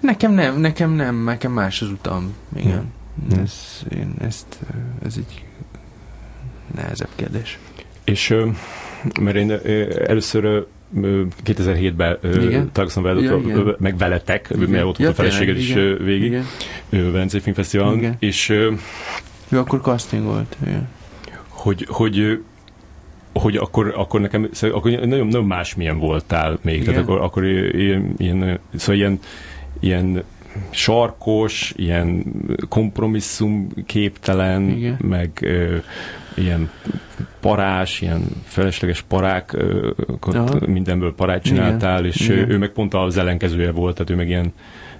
Nekem 0.00 0.32
nem, 0.32 0.60
nekem 0.60 0.90
nem, 0.90 1.24
nekem 1.24 1.52
más 1.52 1.82
az 1.82 1.88
utam, 1.88 2.34
igen. 2.56 2.92
Uh-huh. 3.26 3.42
Ez, 3.42 3.82
én 3.88 4.14
ezt, 4.18 4.58
ez 5.04 5.14
egy 5.16 5.44
nehezebb 6.74 7.08
kérdés. 7.14 7.58
És 8.04 8.36
mert 9.20 9.36
én 9.36 9.50
először 10.06 10.66
2007-ben 11.44 12.18
találkoztam 12.72 13.02
veled, 13.02 13.22
ja, 13.22 13.76
meg 13.78 13.96
veletek, 13.96 14.48
igen. 14.54 14.68
mert 14.68 14.84
ott 14.84 14.96
volt 14.96 14.98
ja, 14.98 15.08
a 15.08 15.14
feleséged 15.14 15.56
is 15.56 15.70
igen. 15.70 16.04
végig, 16.04 16.24
igen. 16.90 17.12
Velencei 17.12 17.40
Filmfesztiválon, 17.40 17.96
igen. 17.96 18.16
és 18.18 18.48
ő 18.48 19.58
akkor 19.58 19.80
casting 19.80 20.24
volt, 20.24 20.56
igen. 20.66 20.88
Hogy, 21.48 21.86
hogy 21.88 22.38
hogy 23.32 23.56
akkor, 23.56 23.92
akkor 23.96 24.20
nekem, 24.20 24.48
szóval 24.52 24.76
akkor 24.76 24.90
nagyon, 24.90 25.26
nagyon 25.26 25.44
másmilyen 25.44 25.98
voltál 25.98 26.58
még, 26.62 26.74
igen. 26.74 26.86
tehát 26.86 27.00
akkor, 27.02 27.20
akkor 27.20 27.44
ilyen, 27.44 28.14
ilyen, 28.16 28.58
szóval 28.74 28.94
ilyen, 28.96 29.18
ilyen 29.80 30.22
sarkos, 30.70 31.72
ilyen 31.76 32.24
kompromisszum 32.68 33.68
képtelen, 33.86 34.68
Igen. 34.68 34.96
meg 35.00 35.30
ö, 35.40 35.76
ilyen 36.34 36.70
parás, 37.40 38.00
ilyen 38.00 38.22
felesleges 38.44 39.02
parákat, 39.02 40.66
mindenből 40.66 41.14
parát 41.14 41.42
csináltál, 41.42 41.98
Igen. 41.98 42.10
és 42.10 42.28
Igen. 42.28 42.50
ő 42.50 42.58
meg 42.58 42.68
pont 42.70 42.94
az 42.94 43.16
ellenkezője 43.16 43.70
volt, 43.70 43.94
tehát 43.94 44.10
ő 44.10 44.14
meg 44.14 44.28
ilyen 44.28 44.52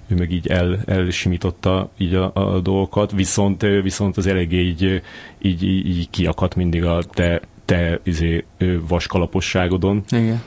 ő 0.09 0.15
meg 0.15 0.33
így 0.33 0.47
el, 0.47 0.79
elsimította 0.87 1.91
így 1.97 2.15
a, 2.15 2.31
a 2.35 2.61
dolgokat, 2.61 3.13
viszont, 3.13 3.63
viszont 3.83 4.17
az 4.17 4.27
eléggé 4.27 4.61
így, 4.61 5.03
így, 5.43 5.63
így, 5.63 5.87
így 5.89 6.11
kiakadt 6.11 6.55
mindig 6.55 6.85
a 6.85 7.03
te, 7.03 7.41
te 7.65 8.01
izé, 8.03 8.45
vaskalaposságodon. 8.89 10.03
Igen. 10.11 10.43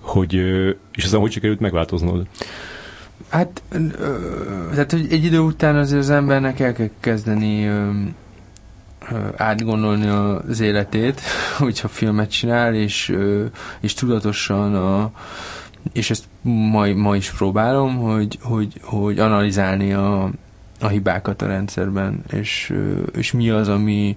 Hogy, 0.00 0.34
és 0.94 1.04
aztán 1.04 1.20
hogy 1.20 1.32
sikerült 1.32 1.60
megváltoznod? 1.60 2.26
Hát, 3.28 3.62
tehát, 4.70 4.90
hogy 4.90 5.06
egy 5.10 5.24
idő 5.24 5.38
után 5.38 5.76
azért 5.76 6.00
az 6.00 6.10
embernek 6.10 6.60
el 6.60 6.72
kell 6.72 6.90
kezdeni 7.00 7.70
átgondolni 9.36 10.06
az 10.06 10.60
életét, 10.60 11.20
hogyha 11.58 11.88
filmet 11.88 12.30
csinál, 12.30 12.74
és, 12.74 13.16
és 13.80 13.94
tudatosan 13.94 14.74
a, 14.74 15.12
és 15.92 16.10
ezt 16.10 16.24
ma, 16.42 16.86
ma 16.86 17.16
is 17.16 17.30
próbálom, 17.30 17.96
hogy, 17.96 18.38
hogy, 18.42 18.80
hogy 18.82 19.18
analizálni 19.18 19.92
a, 19.92 20.30
a 20.80 20.88
hibákat 20.88 21.42
a 21.42 21.46
rendszerben, 21.46 22.22
és, 22.32 22.74
és 23.16 23.32
mi 23.32 23.50
az, 23.50 23.68
ami 23.68 24.16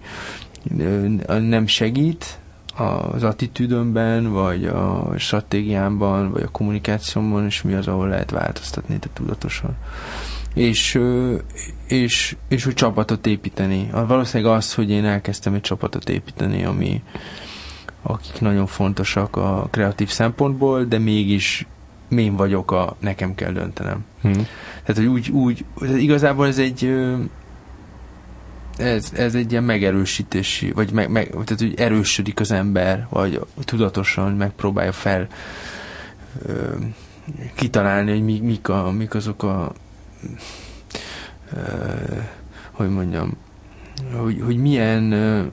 nem 1.40 1.68
segít, 1.68 2.40
az 2.78 3.24
attitűdömben, 3.24 4.32
vagy 4.32 4.66
a 4.66 5.14
stratégiámban, 5.18 6.32
vagy 6.32 6.42
a 6.42 6.52
kommunikációmban, 6.52 7.46
és 7.46 7.62
mi 7.62 7.74
az, 7.74 7.88
ahol 7.88 8.08
lehet 8.08 8.32
változtatni, 8.32 8.98
de 8.98 9.08
tudatosan. 9.14 9.76
És, 10.54 11.00
és, 11.88 12.36
és 12.48 12.64
hogy 12.64 12.74
csapatot 12.74 13.28
építeni. 13.28 13.90
Valószínűleg 13.92 14.54
az, 14.54 14.74
hogy 14.74 14.90
én 14.90 15.06
elkezdtem 15.06 15.54
egy 15.54 15.62
csapatot 15.62 16.10
építeni, 16.10 16.64
ami 16.66 17.02
akik 18.02 18.40
nagyon 18.40 18.66
fontosak 18.66 19.36
a 19.36 19.68
kreatív 19.72 20.10
szempontból, 20.10 20.84
de 20.84 20.98
mégis 20.98 21.68
én 22.10 22.36
vagyok 22.36 22.72
a 22.72 22.96
nekem 23.00 23.36
kell 23.36 23.52
döntenem. 23.52 24.06
Hmm. 24.22 24.48
Tehát, 24.84 24.96
hogy 24.96 25.06
úgy, 25.06 25.30
úgy 25.30 25.66
igazából 25.98 26.48
ez 26.48 26.58
egy 26.58 26.96
ez, 28.80 29.12
ez 29.14 29.36
egy 29.36 29.52
ilyen 29.52 29.64
megerősítési, 29.64 30.72
vagy 30.72 30.92
meg, 30.92 31.10
meg, 31.10 31.30
tehát, 31.30 31.60
hogy 31.60 31.74
erősödik 31.78 32.40
az 32.40 32.52
ember, 32.52 33.08
vagy 33.10 33.42
tudatosan 33.60 34.32
megpróbálja 34.32 34.92
fel 34.92 35.28
ö, 36.46 36.76
kitalálni, 37.56 38.12
hogy 38.12 38.24
mik, 38.24 38.42
mik, 38.42 38.70
a, 38.70 38.92
mik 38.92 39.16
azok 39.16 39.44
a 39.44 39.74
ö, 41.54 41.60
hogy 42.72 42.90
mondjam, 42.90 43.38
hogy, 44.14 44.42
hogy 44.46 44.58
milyen 44.58 45.12
ö, 45.12 45.44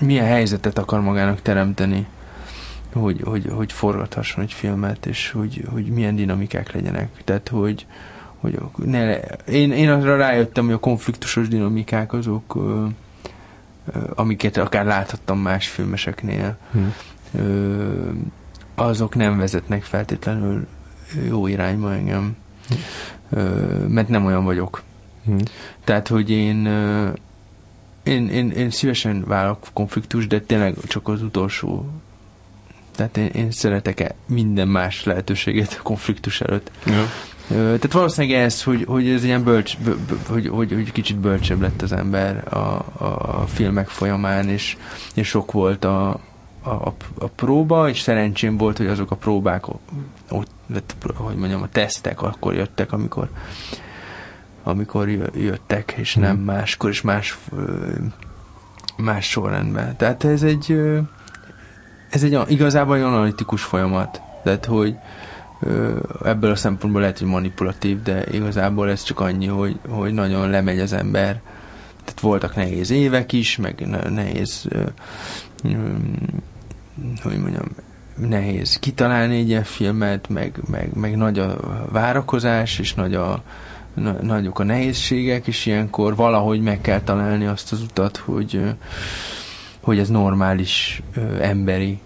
milyen 0.00 0.26
helyzetet 0.26 0.78
akar 0.78 1.00
magának 1.00 1.42
teremteni, 1.42 2.06
hogy, 2.92 3.20
hogy, 3.24 3.46
hogy 3.50 3.72
forgathasson 3.72 4.44
egy 4.44 4.52
filmet, 4.52 5.06
és 5.06 5.30
hogy, 5.30 5.64
hogy 5.72 5.86
milyen 5.86 6.16
dinamikák 6.16 6.72
legyenek. 6.72 7.08
Tehát, 7.24 7.48
hogy, 7.48 7.86
hogy 8.72 8.86
ne, 8.86 9.16
én, 9.48 9.72
én 9.72 9.90
arra 9.90 10.16
rájöttem, 10.16 10.64
hogy 10.64 10.74
a 10.74 10.78
konfliktusos 10.78 11.48
dinamikák 11.48 12.12
azok, 12.12 12.54
ö, 12.54 12.86
ö, 13.92 13.98
amiket 14.14 14.56
akár 14.56 14.84
láthattam 14.84 15.38
más 15.38 15.68
filmeseknél, 15.68 16.56
hmm. 16.72 16.94
ö, 17.34 18.10
azok 18.74 19.14
nem 19.14 19.38
vezetnek 19.38 19.82
feltétlenül 19.82 20.66
jó 21.28 21.46
irányba 21.46 21.94
engem, 21.94 22.36
hmm. 22.68 22.78
ö, 23.30 23.64
mert 23.86 24.08
nem 24.08 24.24
olyan 24.24 24.44
vagyok. 24.44 24.82
Hmm. 25.24 25.38
Tehát, 25.84 26.08
hogy 26.08 26.30
én, 26.30 26.66
ö, 26.66 27.08
én, 28.02 28.28
én, 28.28 28.50
én 28.50 28.70
szívesen 28.70 29.24
vállalok 29.26 29.66
konfliktus, 29.72 30.26
de 30.26 30.40
tényleg 30.40 30.74
csak 30.86 31.08
az 31.08 31.22
utolsó 31.22 31.88
tehát 32.96 33.16
én, 33.16 33.26
én 33.26 33.50
szeretek 33.50 34.00
-e 34.00 34.14
minden 34.26 34.68
más 34.68 35.04
lehetőséget 35.04 35.76
a 35.78 35.82
konfliktus 35.82 36.40
előtt. 36.40 36.70
Ja. 36.86 37.04
Tehát 37.48 37.92
valószínűleg 37.92 38.42
ez, 38.42 38.62
hogy, 38.62 38.84
hogy 38.88 39.08
ez 39.08 39.24
ilyen 39.24 39.44
bölcs, 39.44 39.78
b, 39.78 39.88
b, 39.88 40.28
hogy, 40.28 40.48
hogy, 40.48 40.72
hogy 40.72 40.92
kicsit 40.92 41.16
bölcsebb 41.16 41.60
lett 41.60 41.82
az 41.82 41.92
ember 41.92 42.54
a, 42.54 42.58
a, 42.98 43.44
filmek 43.46 43.88
folyamán, 43.88 44.48
és, 44.48 44.76
és 45.14 45.28
sok 45.28 45.52
volt 45.52 45.84
a, 45.84 46.08
a, 46.62 46.92
a 47.18 47.26
próba, 47.34 47.88
és 47.88 48.00
szerencsém 48.00 48.56
volt, 48.56 48.76
hogy 48.76 48.86
azok 48.86 49.10
a 49.10 49.16
próbák 49.16 49.64
ott, 50.28 50.50
hogy 51.14 51.36
mondjam, 51.36 51.62
a 51.62 51.68
tesztek 51.68 52.22
akkor 52.22 52.54
jöttek, 52.54 52.92
amikor 52.92 53.28
amikor 54.64 55.08
jöttek, 55.34 55.94
és 55.96 56.14
nem 56.14 56.34
hmm. 56.34 56.44
máskor, 56.44 56.90
és 56.90 57.00
más 57.00 57.38
más 58.96 59.28
sorrendben. 59.28 59.96
Tehát 59.96 60.24
ez 60.24 60.42
egy 60.42 60.80
ez 62.10 62.22
egy 62.22 62.38
igazából 62.46 62.96
egy 62.96 63.02
analitikus 63.02 63.62
folyamat. 63.62 64.20
Tehát, 64.42 64.64
hogy 64.64 64.96
ebből 66.24 66.50
a 66.50 66.56
szempontból 66.56 67.00
lehet, 67.00 67.18
hogy 67.18 67.28
manipulatív, 67.28 68.02
de 68.02 68.24
igazából 68.30 68.90
ez 68.90 69.02
csak 69.02 69.20
annyi, 69.20 69.46
hogy, 69.46 69.78
hogy 69.88 70.12
nagyon 70.12 70.50
lemegy 70.50 70.78
az 70.78 70.92
ember. 70.92 71.40
Tehát 72.04 72.20
voltak 72.20 72.56
nehéz 72.56 72.90
évek 72.90 73.32
is, 73.32 73.56
meg 73.56 73.86
nehéz 74.10 74.68
hogy 77.22 77.38
mondjam, 77.38 77.64
nehéz 78.16 78.78
kitalálni 78.78 79.36
egy 79.36 79.48
ilyen 79.48 79.64
filmet, 79.64 80.28
meg, 80.28 80.60
meg, 80.70 80.94
meg 80.94 81.16
nagy 81.16 81.38
a 81.38 81.56
várakozás, 81.90 82.78
és 82.78 82.94
nagy 82.94 83.14
a, 83.14 83.42
na, 83.94 84.12
nagyok 84.22 84.58
a 84.58 84.64
nehézségek, 84.64 85.46
és 85.46 85.66
ilyenkor 85.66 86.16
valahogy 86.16 86.60
meg 86.60 86.80
kell 86.80 87.00
találni 87.00 87.46
azt 87.46 87.72
az 87.72 87.80
utat, 87.80 88.16
hogy, 88.16 88.74
hogy 89.80 89.98
ez 89.98 90.08
normális 90.08 91.02
emberi 91.40 92.00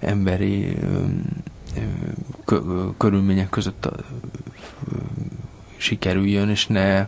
emberi 0.00 0.76
körülmények 2.96 3.48
között 3.48 3.88
sikerüljön, 5.76 6.48
és 6.48 6.66
ne 6.66 7.06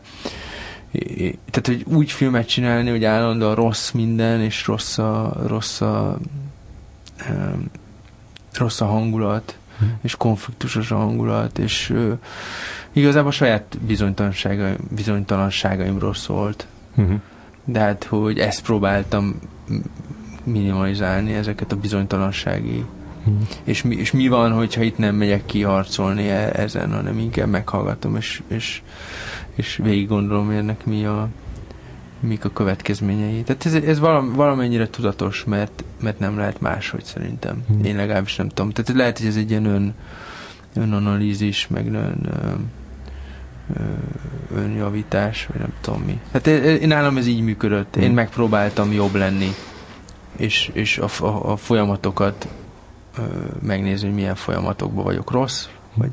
tehát, 1.51 1.67
hogy 1.67 1.85
úgy 1.87 2.11
filmet 2.11 2.49
csinálni, 2.49 2.91
hogy 2.91 3.05
állandóan 3.05 3.55
rossz 3.55 3.91
minden, 3.91 4.41
és 4.41 4.67
rossz 4.67 4.99
a, 4.99 5.37
rossz 5.47 5.81
a, 5.81 6.19
rossz 8.53 8.81
a 8.81 8.87
hangulat, 8.87 9.57
hm. 9.79 9.85
és 10.03 10.17
konfliktusos 10.17 10.91
a 10.91 10.97
hangulat, 10.97 11.59
és 11.59 11.95
igazából 12.93 13.29
a 13.29 13.33
saját 13.33 13.79
bizonytalanságaim, 13.81 14.77
bizonytalanságaimról 14.91 16.15
szólt. 16.15 16.67
Uh-huh. 16.97 17.21
De 17.65 17.81
hát, 17.81 18.05
hogy 18.05 18.39
ezt 18.39 18.63
próbáltam 18.63 19.41
minimalizálni, 20.45 21.33
ezeket 21.33 21.73
a 21.73 21.77
bizonytalansági 21.77 22.85
Hmm. 23.25 23.47
És, 23.65 23.83
mi, 23.83 23.95
és 23.95 24.11
mi 24.11 24.29
van, 24.29 24.53
hogyha 24.53 24.83
itt 24.83 24.99
nem 24.99 25.15
megyek 25.15 25.47
kiharcolni 25.47 26.29
e, 26.29 26.51
ezen, 26.55 26.93
hanem 26.93 27.19
inkább 27.19 27.49
meghallgatom, 27.49 28.17
és, 28.17 28.43
és, 28.49 28.83
és 29.55 29.81
végig 29.83 30.09
gondolom, 30.09 30.51
ennek 30.51 30.85
mi 30.87 31.05
a, 31.05 31.29
mik 32.21 32.45
a 32.45 32.49
következményei. 32.49 33.43
Tehát 33.43 33.67
ez, 33.67 33.75
ez 33.75 33.99
valam, 33.99 34.33
valamennyire 34.33 34.89
tudatos, 34.89 35.45
mert, 35.45 35.85
mert 36.01 36.19
nem 36.19 36.39
lehet 36.39 36.61
máshogy 36.61 37.05
szerintem. 37.05 37.65
Hmm. 37.69 37.85
Én 37.85 37.97
legalábbis 37.97 38.37
nem 38.37 38.49
tudom. 38.49 38.71
Tehát 38.71 38.93
lehet, 39.01 39.19
hogy 39.19 39.27
ez 39.27 39.37
egy 39.37 39.51
ilyen 39.51 39.65
ön, 39.65 39.95
önanalízis, 40.75 41.69
meg 41.69 41.87
ön, 41.87 42.29
önjavítás, 44.55 45.47
vagy 45.47 45.59
nem 45.59 45.73
tudom 45.81 46.01
mi. 46.01 46.21
Hát 46.33 46.47
én 46.47 46.89
nálam 46.89 47.17
ez 47.17 47.27
így 47.27 47.41
működött. 47.41 47.97
Én 47.97 48.05
hmm. 48.05 48.15
megpróbáltam 48.15 48.93
jobb 48.93 49.15
lenni, 49.15 49.49
és, 50.37 50.71
és 50.73 50.99
a, 50.99 51.25
a, 51.25 51.51
a 51.51 51.57
folyamatokat 51.57 52.49
megnézni, 53.63 54.07
hogy 54.07 54.17
milyen 54.17 54.35
folyamatokban 54.35 55.05
vagyok 55.05 55.31
rossz, 55.31 55.69
vagy 55.95 56.11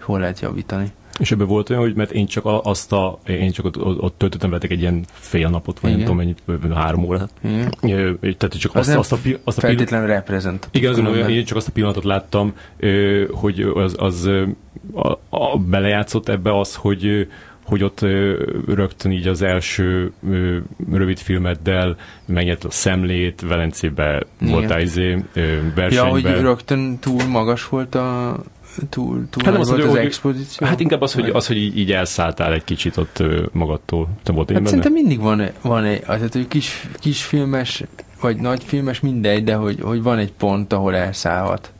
hol 0.00 0.20
lehet 0.20 0.40
javítani. 0.40 0.92
És 1.18 1.30
ebben 1.30 1.46
volt 1.46 1.70
olyan, 1.70 1.82
hogy 1.82 1.94
mert 1.94 2.10
én 2.10 2.26
csak 2.26 2.42
azt 2.44 2.92
a, 2.92 3.18
én 3.26 3.50
csak 3.50 3.64
ott, 3.64 3.76
ott 3.78 4.18
töltöttem 4.18 4.48
veletek 4.50 4.70
egy 4.70 4.80
ilyen 4.80 5.04
fél 5.12 5.48
napot, 5.48 5.80
vagy 5.80 5.90
Igen. 5.90 6.06
nem 6.06 6.16
tudom 6.16 6.34
mennyit, 6.48 6.74
három 6.74 7.04
órát. 7.04 7.30
Igen. 7.82 8.18
Tehát 8.20 8.58
csak 8.58 8.74
az 8.74 8.88
azt, 8.88 9.12
azt 9.12 9.12
a, 9.12 9.28
azt 9.44 9.58
a 9.58 9.60
feltétlenül 9.60 10.06
reprezent. 10.06 10.68
Igen, 10.70 10.92
azon, 10.92 11.06
olyan, 11.06 11.30
én 11.30 11.44
csak 11.44 11.56
azt 11.56 11.68
a 11.68 11.72
pillanatot 11.72 12.04
láttam, 12.04 12.54
hogy 13.30 13.60
az, 13.60 13.94
az 13.98 14.30
a, 14.94 15.12
a, 15.28 15.58
belejátszott 15.58 16.28
ebbe 16.28 16.58
az, 16.58 16.74
hogy 16.74 17.28
hogy 17.66 17.82
ott 17.82 18.00
rögtön 18.66 19.12
így 19.12 19.26
az 19.26 19.42
első 19.42 20.12
rövid 20.92 21.18
filmeddel 21.18 21.96
megnyert 22.26 22.64
a 22.64 22.70
szemlét, 22.70 23.40
Velencébe 23.40 24.22
voltál 24.40 24.80
izé 24.80 25.16
versenyben. 25.74 25.90
Ja, 25.90 26.04
hogy 26.04 26.40
rögtön 26.40 26.98
túl 26.98 27.26
magas 27.26 27.68
volt 27.68 27.94
a 27.94 28.38
túl, 28.88 29.28
túl 29.30 29.44
hát 29.44 29.52
nem 29.52 29.60
az, 29.60 29.68
volt 29.68 29.82
az, 29.82 29.88
az 29.88 29.96
expozíció? 29.96 30.66
Hát 30.66 30.80
inkább 30.80 31.00
az, 31.00 31.12
hogy, 31.12 31.28
az, 31.28 31.46
hogy 31.46 31.56
így 31.56 31.92
elszálltál 31.92 32.52
egy 32.52 32.64
kicsit 32.64 32.96
ott 32.96 33.22
magadtól. 33.52 34.08
Te 34.22 34.32
volt 34.32 34.50
hát 34.50 34.66
szerintem 34.66 34.92
mindig 34.92 35.20
van, 35.20 35.42
van 35.60 35.84
egy, 35.84 36.00
tehát, 36.00 36.32
hogy 36.32 36.48
kis, 36.48 36.88
kis 36.98 37.24
filmes, 37.24 37.82
vagy 38.20 38.36
nagy 38.36 38.64
filmes, 38.64 39.00
mindegy, 39.00 39.44
de 39.44 39.54
hogy, 39.54 39.80
hogy 39.80 40.02
van 40.02 40.18
egy 40.18 40.32
pont, 40.32 40.72
ahol 40.72 40.96
elszállhat. 40.96 41.72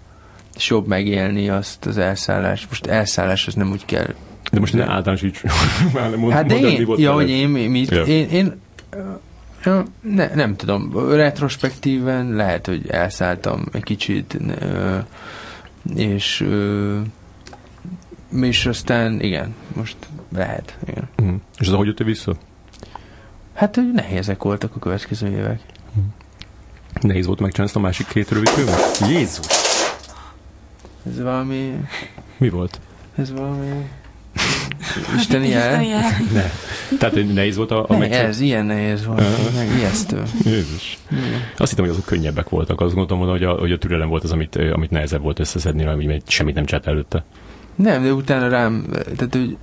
És 0.57 0.69
jobb 0.69 0.87
megélni 0.87 1.49
azt 1.49 1.87
az 1.87 1.99
elszállást. 1.99 2.67
Most 2.69 2.87
elszállás 2.87 3.47
az 3.47 3.55
nem 3.55 3.71
úgy 3.71 3.85
kell 3.85 4.15
de 4.53 4.61
most 4.61 4.73
ne 4.73 4.83
általánosíts. 4.83 5.43
Már 5.95 6.11
nem 6.11 6.31
hát 6.31 6.47
de 6.47 6.59
én, 6.59 6.87
ja, 6.97 7.13
hogy 7.13 7.31
én, 7.31 7.49
mit, 7.49 7.91
ja. 7.91 8.03
én, 8.03 8.29
én 8.29 8.61
ne, 10.01 10.35
nem 10.35 10.57
tudom, 10.57 11.11
retrospektíven 11.11 12.33
lehet, 12.33 12.67
hogy 12.67 12.89
elszálltam 12.89 13.65
egy 13.73 13.83
kicsit, 13.83 14.39
és 15.97 16.47
és 18.41 18.67
aztán 18.67 19.21
igen, 19.21 19.55
most 19.75 19.97
lehet, 20.35 20.79
igen. 20.87 21.09
Mm. 21.23 21.35
És 21.59 21.67
az 21.67 21.73
ahogy 21.73 21.87
jöttél 21.87 22.07
vissza? 22.07 22.37
Hát, 23.55 23.75
hogy 23.75 23.93
nehézek 23.93 24.43
voltak 24.43 24.77
a 24.77 24.79
következő 24.79 25.29
évek. 25.29 25.61
Mm. 25.99 26.03
Nehéz 27.01 27.27
volt 27.27 27.41
megcsinálni 27.41 27.73
a 27.75 27.81
másik 27.81 28.07
két 28.07 28.31
rövid 28.31 28.49
filmet? 28.49 28.99
Jézus! 29.09 29.47
Ez 31.07 31.21
valami... 31.23 31.81
Mi 32.37 32.49
volt? 32.49 32.81
Ez 33.15 33.33
valami... 33.33 33.89
Isteni 35.17 35.49
jel? 35.49 35.83
Ne. 36.33 36.51
Tehát 36.99 37.35
nehéz 37.35 37.57
volt 37.57 37.71
a, 37.71 37.85
a 37.89 37.97
ne, 37.97 38.09
ez 38.09 38.41
ilyen 38.41 38.65
nehéz 38.65 39.05
volt, 39.05 39.21
uh, 39.21 39.55
meg 39.55 39.69
ijesztő. 39.79 40.23
Jézus. 40.45 40.99
Azt 41.57 41.71
hittem, 41.71 41.85
hogy 41.85 41.95
azok 41.95 42.05
könnyebbek 42.05 42.49
voltak. 42.49 42.81
Azt 42.81 42.95
gondoltam, 42.95 43.29
hogy 43.29 43.45
a, 43.45 43.51
hogy 43.53 43.73
a 43.73 43.79
türelem 43.79 44.09
volt 44.09 44.25
az, 44.25 44.33
amit, 44.33 44.57
amit 44.73 44.91
nehezebb 44.91 45.23
volt 45.23 45.39
összeszedni, 45.39 45.85
mert 45.85 46.31
semmit 46.31 46.55
nem 46.55 46.65
csinált 46.65 46.87
előtte. 46.87 47.25
Nem, 47.75 48.03
de 48.03 48.13
utána 48.13 48.49
rám, 48.49 48.87
tehát 48.91 49.35
hogy 49.35 49.57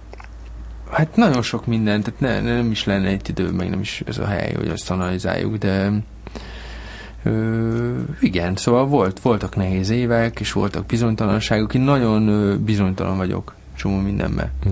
hát 0.92 1.16
nagyon 1.16 1.42
sok 1.42 1.66
minden, 1.66 2.02
tehát 2.02 2.20
ne, 2.20 2.54
nem 2.54 2.72
is 2.72 2.84
lenne 2.84 3.08
egy 3.08 3.30
idő, 3.30 3.52
meg 3.52 3.70
nem 3.70 3.80
is 3.80 4.04
ez 4.08 4.18
a 4.18 4.26
hely, 4.26 4.54
hogy 4.54 4.68
azt 4.68 4.92
analizáljuk, 4.92 5.58
de 5.58 5.92
Ö, 7.24 8.00
igen, 8.20 8.56
szóval 8.56 8.86
volt, 8.86 9.20
voltak 9.20 9.56
nehéz 9.56 9.90
évek, 9.90 10.40
és 10.40 10.52
voltak 10.52 10.86
bizonytalanságok. 10.86 11.74
Én 11.74 11.82
nagyon 11.82 12.28
ö, 12.28 12.58
bizonytalan 12.58 13.18
vagyok 13.18 13.56
csomó 13.76 14.00
mindenben. 14.00 14.52
Mm. 14.68 14.72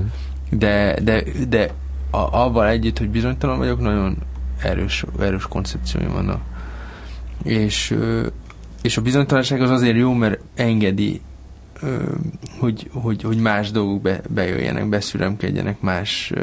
De, 0.52 0.99
de, 1.03 1.23
de 1.49 1.69
a, 2.10 2.18
avval 2.18 2.68
együtt, 2.68 2.98
hogy 2.98 3.10
bizonytalan 3.10 3.57
vagyok, 3.57 3.80
nagyon 3.80 4.18
erős, 4.61 5.06
erős 5.19 5.48
koncepcióim 5.48 6.11
vannak. 6.11 6.41
És, 7.44 7.98
és 8.82 8.98
a 8.98 9.02
bizonytalanság 9.02 9.61
az 9.61 9.69
azért 9.69 9.98
jó, 9.98 10.14
mert 10.14 10.40
engedi, 10.56 11.22
hogy, 12.60 12.90
hogy, 12.94 13.22
hogy 13.22 13.38
más 13.38 13.72
dolgok 13.72 14.02
be, 14.02 14.22
bejöjjenek, 14.30 14.90
beszüremkedjenek 14.90 15.82
más, 15.82 16.34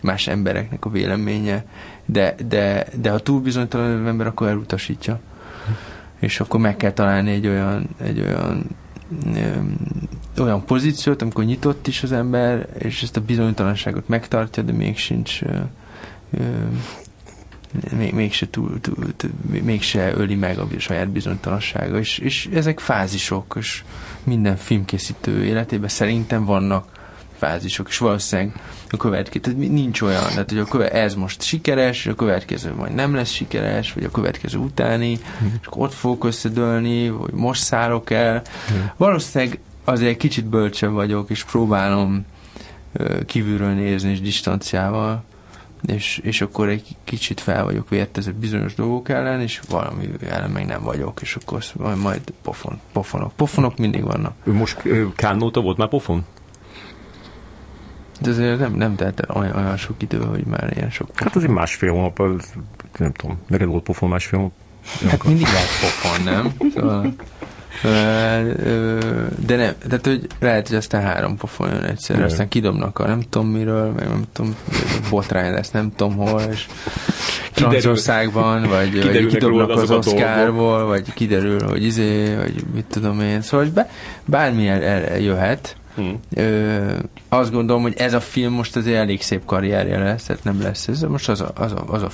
más 0.00 0.26
embereknek 0.26 0.84
a 0.84 0.90
véleménye, 0.90 1.64
de, 2.04 2.34
de, 2.48 2.86
de 3.00 3.10
ha 3.10 3.18
túl 3.18 3.40
bizonytalan 3.40 4.00
az 4.00 4.06
ember, 4.06 4.26
akkor 4.26 4.48
elutasítja. 4.48 5.20
És 6.18 6.40
akkor 6.40 6.60
meg 6.60 6.76
kell 6.76 6.92
találni 6.92 7.30
egy 7.30 7.46
olyan, 7.46 7.88
egy 8.00 8.20
olyan 8.20 8.66
olyan 10.38 10.64
pozíciót, 10.64 11.22
amikor 11.22 11.44
nyitott 11.44 11.86
is 11.86 12.02
az 12.02 12.12
ember, 12.12 12.68
és 12.78 13.02
ezt 13.02 13.16
a 13.16 13.20
bizonytalanságot 13.20 14.08
megtartja, 14.08 14.62
de 14.62 14.72
még 14.72 14.98
sincs 14.98 15.40
még, 17.96 18.14
mégse, 18.14 18.46
túl, 18.50 18.80
túl, 18.80 19.16
túl, 19.16 19.30
mégse 19.62 20.12
öli 20.16 20.34
meg 20.34 20.58
a 20.58 20.66
saját 20.78 21.08
bizonytalansága, 21.08 21.98
és, 21.98 22.18
és 22.18 22.48
ezek 22.52 22.80
fázisok, 22.80 23.54
és 23.58 23.84
minden 24.24 24.56
filmkészítő 24.56 25.44
életében 25.44 25.88
szerintem 25.88 26.44
vannak 26.44 26.90
fázisok, 27.38 27.88
és 27.88 27.98
valószínűleg 27.98 28.54
a 28.90 28.96
következő, 28.96 29.40
tehát 29.40 29.58
nincs 29.58 30.00
olyan, 30.00 30.28
tehát 30.28 30.50
hogy 30.50 30.58
a 30.58 30.64
köve, 30.64 30.90
ez 30.90 31.14
most 31.14 31.42
sikeres, 31.42 31.98
és 31.98 32.06
a 32.06 32.14
következő 32.14 32.74
majd 32.74 32.94
nem 32.94 33.14
lesz 33.14 33.30
sikeres, 33.30 33.92
vagy 33.92 34.04
a 34.04 34.10
következő 34.10 34.58
utáni, 34.58 35.18
mm. 35.44 35.46
és 35.60 35.66
akkor 35.66 35.82
ott 35.82 35.94
fogok 35.94 36.24
összedőlni, 36.24 37.10
vagy 37.10 37.32
most 37.32 37.62
szállok 37.62 38.10
el. 38.10 38.42
Mm. 38.72 38.76
Valószínűleg 38.96 39.58
azért 39.84 40.10
egy 40.10 40.16
kicsit 40.16 40.44
bölcsebb 40.44 40.92
vagyok, 40.92 41.30
és 41.30 41.44
próbálom 41.44 42.24
kívülről 43.26 43.72
nézni, 43.72 44.10
és 44.10 44.20
distanciával, 44.20 45.22
és, 45.86 46.18
és 46.22 46.40
akkor 46.40 46.68
egy 46.68 46.96
kicsit 47.04 47.40
fel 47.40 47.64
vagyok 47.64 47.88
vértezett 47.88 48.34
bizonyos 48.34 48.74
dolgok 48.74 49.08
ellen, 49.08 49.40
és 49.40 49.60
valami 49.68 50.08
ellen 50.28 50.50
meg 50.50 50.66
nem 50.66 50.82
vagyok, 50.82 51.20
és 51.22 51.36
akkor 51.42 51.64
majd, 51.76 51.98
majd 51.98 52.20
pofon, 52.42 52.80
pofonok. 52.92 53.32
Pofonok 53.36 53.78
mindig 53.78 54.04
vannak. 54.04 54.34
Most 54.44 54.82
Kánóta 55.16 55.60
volt 55.60 55.76
már 55.76 55.88
pofon? 55.88 56.24
De 58.20 58.30
azért 58.30 58.58
nem, 58.58 58.74
nem 58.74 58.96
telt 58.96 59.20
el 59.20 59.36
olyan, 59.36 59.56
olyan 59.56 59.76
sok 59.76 60.02
idő, 60.02 60.18
hogy 60.18 60.44
már 60.44 60.72
ilyen 60.76 60.90
sok 60.90 61.06
pofon. 61.06 61.26
Hát 61.26 61.36
azért 61.36 61.52
másfél 61.52 61.92
hónap, 61.92 62.18
az, 62.18 62.52
nem 62.98 63.12
tudom, 63.12 63.38
neked 63.46 63.66
volt 63.68 63.82
pofon 63.82 64.08
másfél 64.08 64.38
hónap? 64.38 64.54
Hát 65.10 65.24
mindig 65.24 65.46
lehet 65.46 65.68
pofon, 65.80 66.22
nem? 66.22 66.70
Szóval, 66.74 67.14
de 69.46 69.56
nem, 69.56 69.72
tehát 69.88 70.06
hogy 70.06 70.26
lehet, 70.40 70.68
hogy 70.68 70.76
aztán 70.76 71.02
három 71.02 71.36
pofon 71.36 71.68
jön 71.68 71.82
egyszerre, 71.82 72.24
aztán 72.24 72.48
kidobnak 72.48 72.98
a 72.98 73.06
nem 73.06 73.20
tudom 73.30 73.48
miről, 73.48 73.92
meg 73.92 74.08
nem 74.08 74.22
tudom, 74.32 74.56
botrány 75.10 75.52
lesz, 75.52 75.70
nem 75.70 75.92
tudom 75.96 76.16
hol, 76.16 76.40
és 76.40 76.66
Franciaországban, 77.52 78.68
vagy, 78.68 79.04
vagy 79.04 79.26
kidobnak 79.26 79.70
az 79.70 79.90
Oscarból, 79.90 80.84
vagy 80.86 81.12
kiderül, 81.14 81.62
hogy 81.62 81.84
izé, 81.84 82.34
vagy 82.34 82.64
mit 82.74 82.84
tudom 82.84 83.20
én, 83.20 83.42
szóval 83.42 83.66
be, 83.74 83.90
bármilyen 84.24 84.80
jöhet, 85.20 85.76
Hmm. 85.94 86.20
Ö, 86.34 86.94
azt 87.28 87.52
gondolom, 87.52 87.82
hogy 87.82 87.94
ez 87.96 88.12
a 88.14 88.20
film 88.20 88.52
most 88.52 88.76
azért 88.76 88.96
elég 88.96 89.22
szép 89.22 89.44
karrierje 89.44 89.98
lesz, 89.98 90.24
tehát 90.24 90.44
nem 90.44 90.62
lesz 90.62 90.88
ez. 90.88 91.00
Most 91.00 91.28
az 91.28 91.40
a, 91.40 91.50
az 91.54 91.72
a, 91.72 91.84
az 91.86 92.02
a 92.02 92.10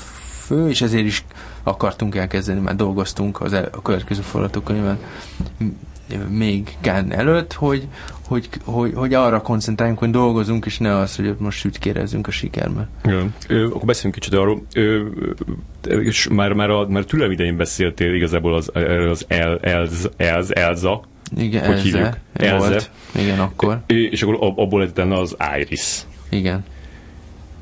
fő, 0.49 0.69
és 0.69 0.83
ezért 0.83 1.05
is 1.05 1.25
akartunk 1.63 2.15
elkezdeni, 2.15 2.61
már 2.61 2.77
dolgoztunk 2.77 3.41
az 3.41 3.53
el, 3.53 3.69
a 3.73 3.83
következő 3.83 4.21
forgatókönyvben 4.21 4.99
még 6.29 6.77
Gán 6.83 7.13
előtt, 7.13 7.53
hogy, 7.53 7.89
hogy, 8.27 8.49
hogy, 8.65 8.93
hogy 8.95 9.15
arra 9.15 9.41
koncentráljunk, 9.41 9.99
hogy 10.01 10.11
dolgozunk, 10.11 10.67
és 10.67 10.79
ne 10.79 10.97
az, 10.97 11.17
hogy 11.17 11.35
most 11.39 11.59
sütkérezzünk 11.59 12.27
a 12.27 12.31
sikerben. 12.31 12.89
Igen. 13.05 13.35
Ö, 13.49 13.67
akkor 13.67 13.85
beszéljünk 13.85 14.23
kicsit 14.23 14.35
arról, 14.39 14.63
ö, 14.75 15.07
és 15.83 16.29
már, 16.29 16.53
már, 16.53 16.71
a, 16.71 16.89
már 16.89 17.05
tülem 17.05 17.31
idején 17.31 17.57
beszéltél 17.57 18.15
igazából 18.15 18.55
az, 18.55 18.71
az 19.11 19.25
El, 19.29 19.59
Elz, 19.59 20.09
Elz, 20.17 20.55
Elza, 20.55 21.03
igen, 21.37 21.67
hogy 21.67 21.75
Elze, 21.75 21.83
hívjuk? 21.83 22.17
Elze. 22.33 22.69
Volt. 22.69 22.91
Igen, 23.15 23.41
akkor. 23.41 23.81
És 23.87 24.23
akkor 24.23 24.37
abból 24.57 24.81
lett 24.81 24.99
az 24.99 25.37
Iris. 25.61 26.01
Igen. 26.29 26.65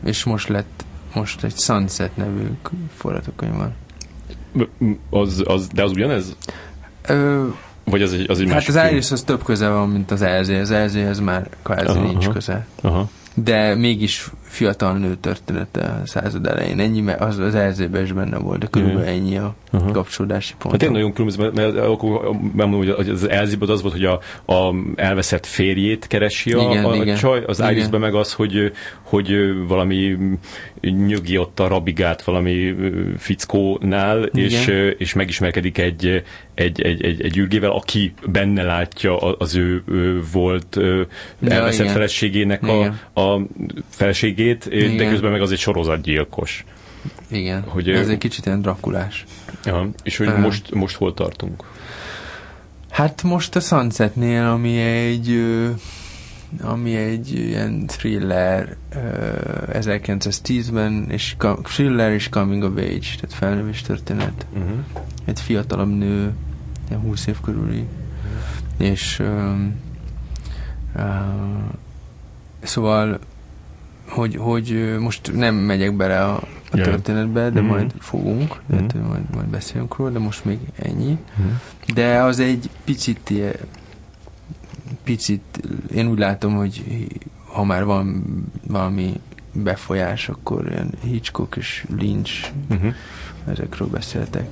És 0.05 0.25
most 0.25 0.49
lett 0.49 0.85
most 1.17 1.45
egy 1.45 1.57
Sunset 1.57 2.17
nevű 2.17 2.47
forgatókönyv 2.97 3.55
van. 3.55 3.75
Az, 5.11 5.43
az, 5.47 5.69
de 5.69 5.83
az 5.83 5.91
ugyanez? 5.91 6.37
Ö, 7.07 7.47
Vagy 7.85 8.03
az 8.03 8.13
egy, 8.13 8.31
az 8.31 8.41
egy 8.41 8.51
Hát 8.51 8.69
az 8.69 8.91
Iris 8.91 9.11
az 9.11 9.23
több 9.23 9.43
köze 9.45 9.69
van, 9.69 9.89
mint 9.89 10.11
az 10.11 10.23
Elzé. 10.23 10.61
Az 10.61 10.71
Elzéhez 10.71 11.21
már 11.21 11.49
kvázi 11.63 11.99
nincs 11.99 12.29
köze. 12.29 12.67
Aha 12.81 13.09
de 13.45 13.75
mégis 13.75 14.31
fiatal 14.57 14.99
nő 14.99 15.17
története 15.21 15.81
a 15.81 16.07
század 16.07 16.47
elején. 16.47 16.81
Ennyi, 16.81 17.01
mert 17.01 17.21
az, 17.21 17.39
az 17.39 17.55
Erzébe 17.55 18.03
is 18.03 18.13
benne 18.13 18.39
volt, 18.39 18.59
de 18.59 18.67
körülbelül 18.67 19.09
ennyi 19.09 19.37
a 19.37 19.55
uh-huh. 19.73 19.93
kapcsolódási 19.93 20.55
pont. 20.59 20.73
Hát 20.73 20.83
én 20.83 20.91
nagyon 20.91 21.13
különböző, 21.13 21.43
mert, 21.43 21.55
mert 21.55 21.87
akkor 21.87 22.31
mondom, 22.53 22.73
hogy 22.73 23.09
az 23.09 23.29
Erzében 23.29 23.69
az 23.69 23.83
volt, 23.83 23.95
hogy 23.95 24.05
a, 24.05 24.21
a 24.53 24.75
elveszett 24.97 25.47
férjét 25.47 26.07
keresi 26.07 26.53
a, 26.53 26.71
igen, 26.71 26.85
a, 26.85 26.95
igen. 26.95 27.17
csaj, 27.17 27.43
az 27.47 27.63
Irisben 27.71 28.01
meg 28.01 28.15
az, 28.15 28.33
hogy, 28.33 28.73
hogy 29.03 29.33
valami 29.69 30.17
nyögi 30.81 31.39
ott 31.39 31.61
a 31.61 31.69
rabigált 31.69 32.23
valami 32.23 32.75
fickónál, 33.19 34.23
és, 34.23 34.67
és 34.99 35.15
megismerkedik 35.15 35.79
egy, 35.79 36.23
egy, 36.55 36.83
egy, 36.83 37.03
egy, 37.03 37.23
egy 37.23 37.37
ürgével, 37.37 37.71
aki 37.71 38.13
benne 38.27 38.63
látja 38.63 39.17
az 39.19 39.57
ő, 39.57 39.83
ő 39.89 40.23
volt 40.33 40.79
elveszett 41.49 41.87
ja, 41.87 41.93
feleségének 41.93 42.63
a, 42.63 42.85
a 43.21 43.41
feleségét, 43.89 44.46
igen. 44.49 44.97
de 44.97 45.09
közben 45.09 45.31
meg 45.31 45.41
az 45.41 45.53
egy 45.53 45.59
sorozatgyilkos. 45.59 46.65
Igen, 47.29 47.63
hogy, 47.63 47.91
ez 47.91 48.09
egy 48.09 48.19
kicsit 48.19 48.47
ilyen 48.47 48.63
drakulás. 48.63 49.25
Ja, 49.65 49.91
és 50.03 50.17
hogy 50.17 50.27
uh, 50.27 50.39
most, 50.39 50.75
most 50.75 50.97
hol 50.97 51.15
tartunk? 51.15 51.65
Hát 52.91 53.23
most 53.23 53.57
a 53.57 53.61
Sunsetnél, 53.61 54.45
ami 54.45 54.79
egy 54.81 55.45
ami 56.61 56.97
egy 56.97 57.33
ilyen 57.33 57.87
thriller 57.87 58.77
1910-ben, 59.73 61.07
és 61.11 61.37
thriller 61.63 62.13
és 62.13 62.29
coming 62.29 62.63
of 62.63 62.71
age, 62.77 62.99
tehát 62.99 63.33
felnövés 63.33 63.83
történet. 63.83 64.47
Uh-huh. 64.53 64.79
Egy 65.25 65.41
fiatalabb 65.41 65.97
nő, 65.97 66.33
20 67.03 67.27
év 67.27 67.37
körüli, 67.41 67.85
uh-huh. 67.85 68.91
és 68.91 69.19
uh, 69.19 69.55
uh, 70.95 71.03
szóval 72.63 73.19
hogy, 74.09 74.37
hogy 74.37 74.97
most 74.99 75.33
nem 75.35 75.55
megyek 75.55 75.97
bele 75.97 76.25
a, 76.25 76.35
a 76.71 76.77
történetbe, 76.77 77.51
de 77.51 77.61
mm-hmm. 77.61 77.69
majd 77.69 77.93
fogunk, 77.99 78.61
de 78.67 78.77
mm-hmm. 78.77 79.09
majd, 79.09 79.23
majd 79.35 79.47
beszélünk 79.47 79.97
róla, 79.97 80.11
de 80.11 80.19
most 80.19 80.45
még 80.45 80.59
ennyi. 80.77 81.19
Mm-hmm. 81.41 81.53
De 81.95 82.23
az 82.23 82.39
egy 82.39 82.71
picit 82.85 83.33
picit, 85.07 85.61
én 85.95 86.09
úgy 86.09 86.19
látom, 86.19 86.55
hogy 86.55 86.85
ha 87.45 87.65
már 87.65 87.85
van 87.85 88.25
valami 88.67 89.21
befolyás, 89.53 90.29
akkor 90.29 90.67
ilyen 90.71 90.91
Hitchcock 91.03 91.57
és 91.57 91.87
Lynch 91.99 92.51
uh-huh. 92.71 92.95
ezekről 93.47 93.89
beszéltek. 93.89 94.49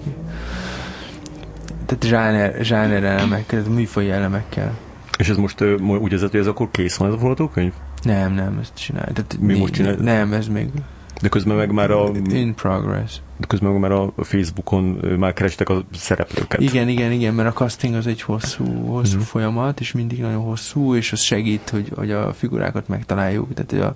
Tehát 1.86 2.05
zsáner, 2.05 2.64
zsáner 2.64 3.05
elemekkel, 3.05 3.62
műfai 3.62 4.10
elemekkel. 4.10 4.78
És 5.18 5.28
ez 5.28 5.36
most 5.36 5.60
úgy 6.01 6.12
érzed, 6.12 6.31
hogy 6.31 6.40
ez 6.40 6.47
akkor 6.47 6.70
kész 6.70 6.97
van 6.97 7.09
ez 7.09 7.14
a 7.14 7.18
forgatókönyv? 7.18 7.72
Nem, 8.05 8.32
nem, 8.32 8.59
ezt 8.60 8.74
csinálj. 8.74 9.12
Tehát 9.12 9.36
mi, 9.40 9.52
mi 9.52 9.59
most 9.59 9.72
csinálj? 9.72 9.97
Nem, 10.01 10.32
ez 10.32 10.48
még... 10.48 10.68
De 11.20 11.28
közben 11.28 11.56
meg 11.56 11.72
már 11.72 11.90
a... 11.90 12.10
In 12.28 12.55
progress. 12.55 13.16
De 13.36 13.47
közben 13.47 13.70
meg 13.70 13.81
már 13.81 13.93
a 13.93 14.12
Facebookon 14.16 14.85
már 15.18 15.32
kerestek 15.32 15.68
a 15.68 15.85
szereplőket. 15.94 16.60
Igen, 16.60 16.89
igen, 16.89 17.12
igen, 17.12 17.35
mert 17.35 17.48
a 17.48 17.52
casting 17.52 17.94
az 17.94 18.06
egy 18.06 18.22
hosszú, 18.22 18.86
hosszú 18.86 19.16
mm. 19.16 19.20
folyamat, 19.20 19.81
és 19.81 19.93
mindig 19.93 20.20
nagyon 20.20 20.43
hosszú, 20.43 20.94
és 20.94 21.12
az 21.12 21.20
segít, 21.20 21.70
hogy, 21.70 21.93
hogy 21.94 22.10
a 22.10 22.32
figurákat 22.32 22.89
megtaláljuk. 22.89 23.48
Tehát 23.55 23.86
a, 23.89 23.94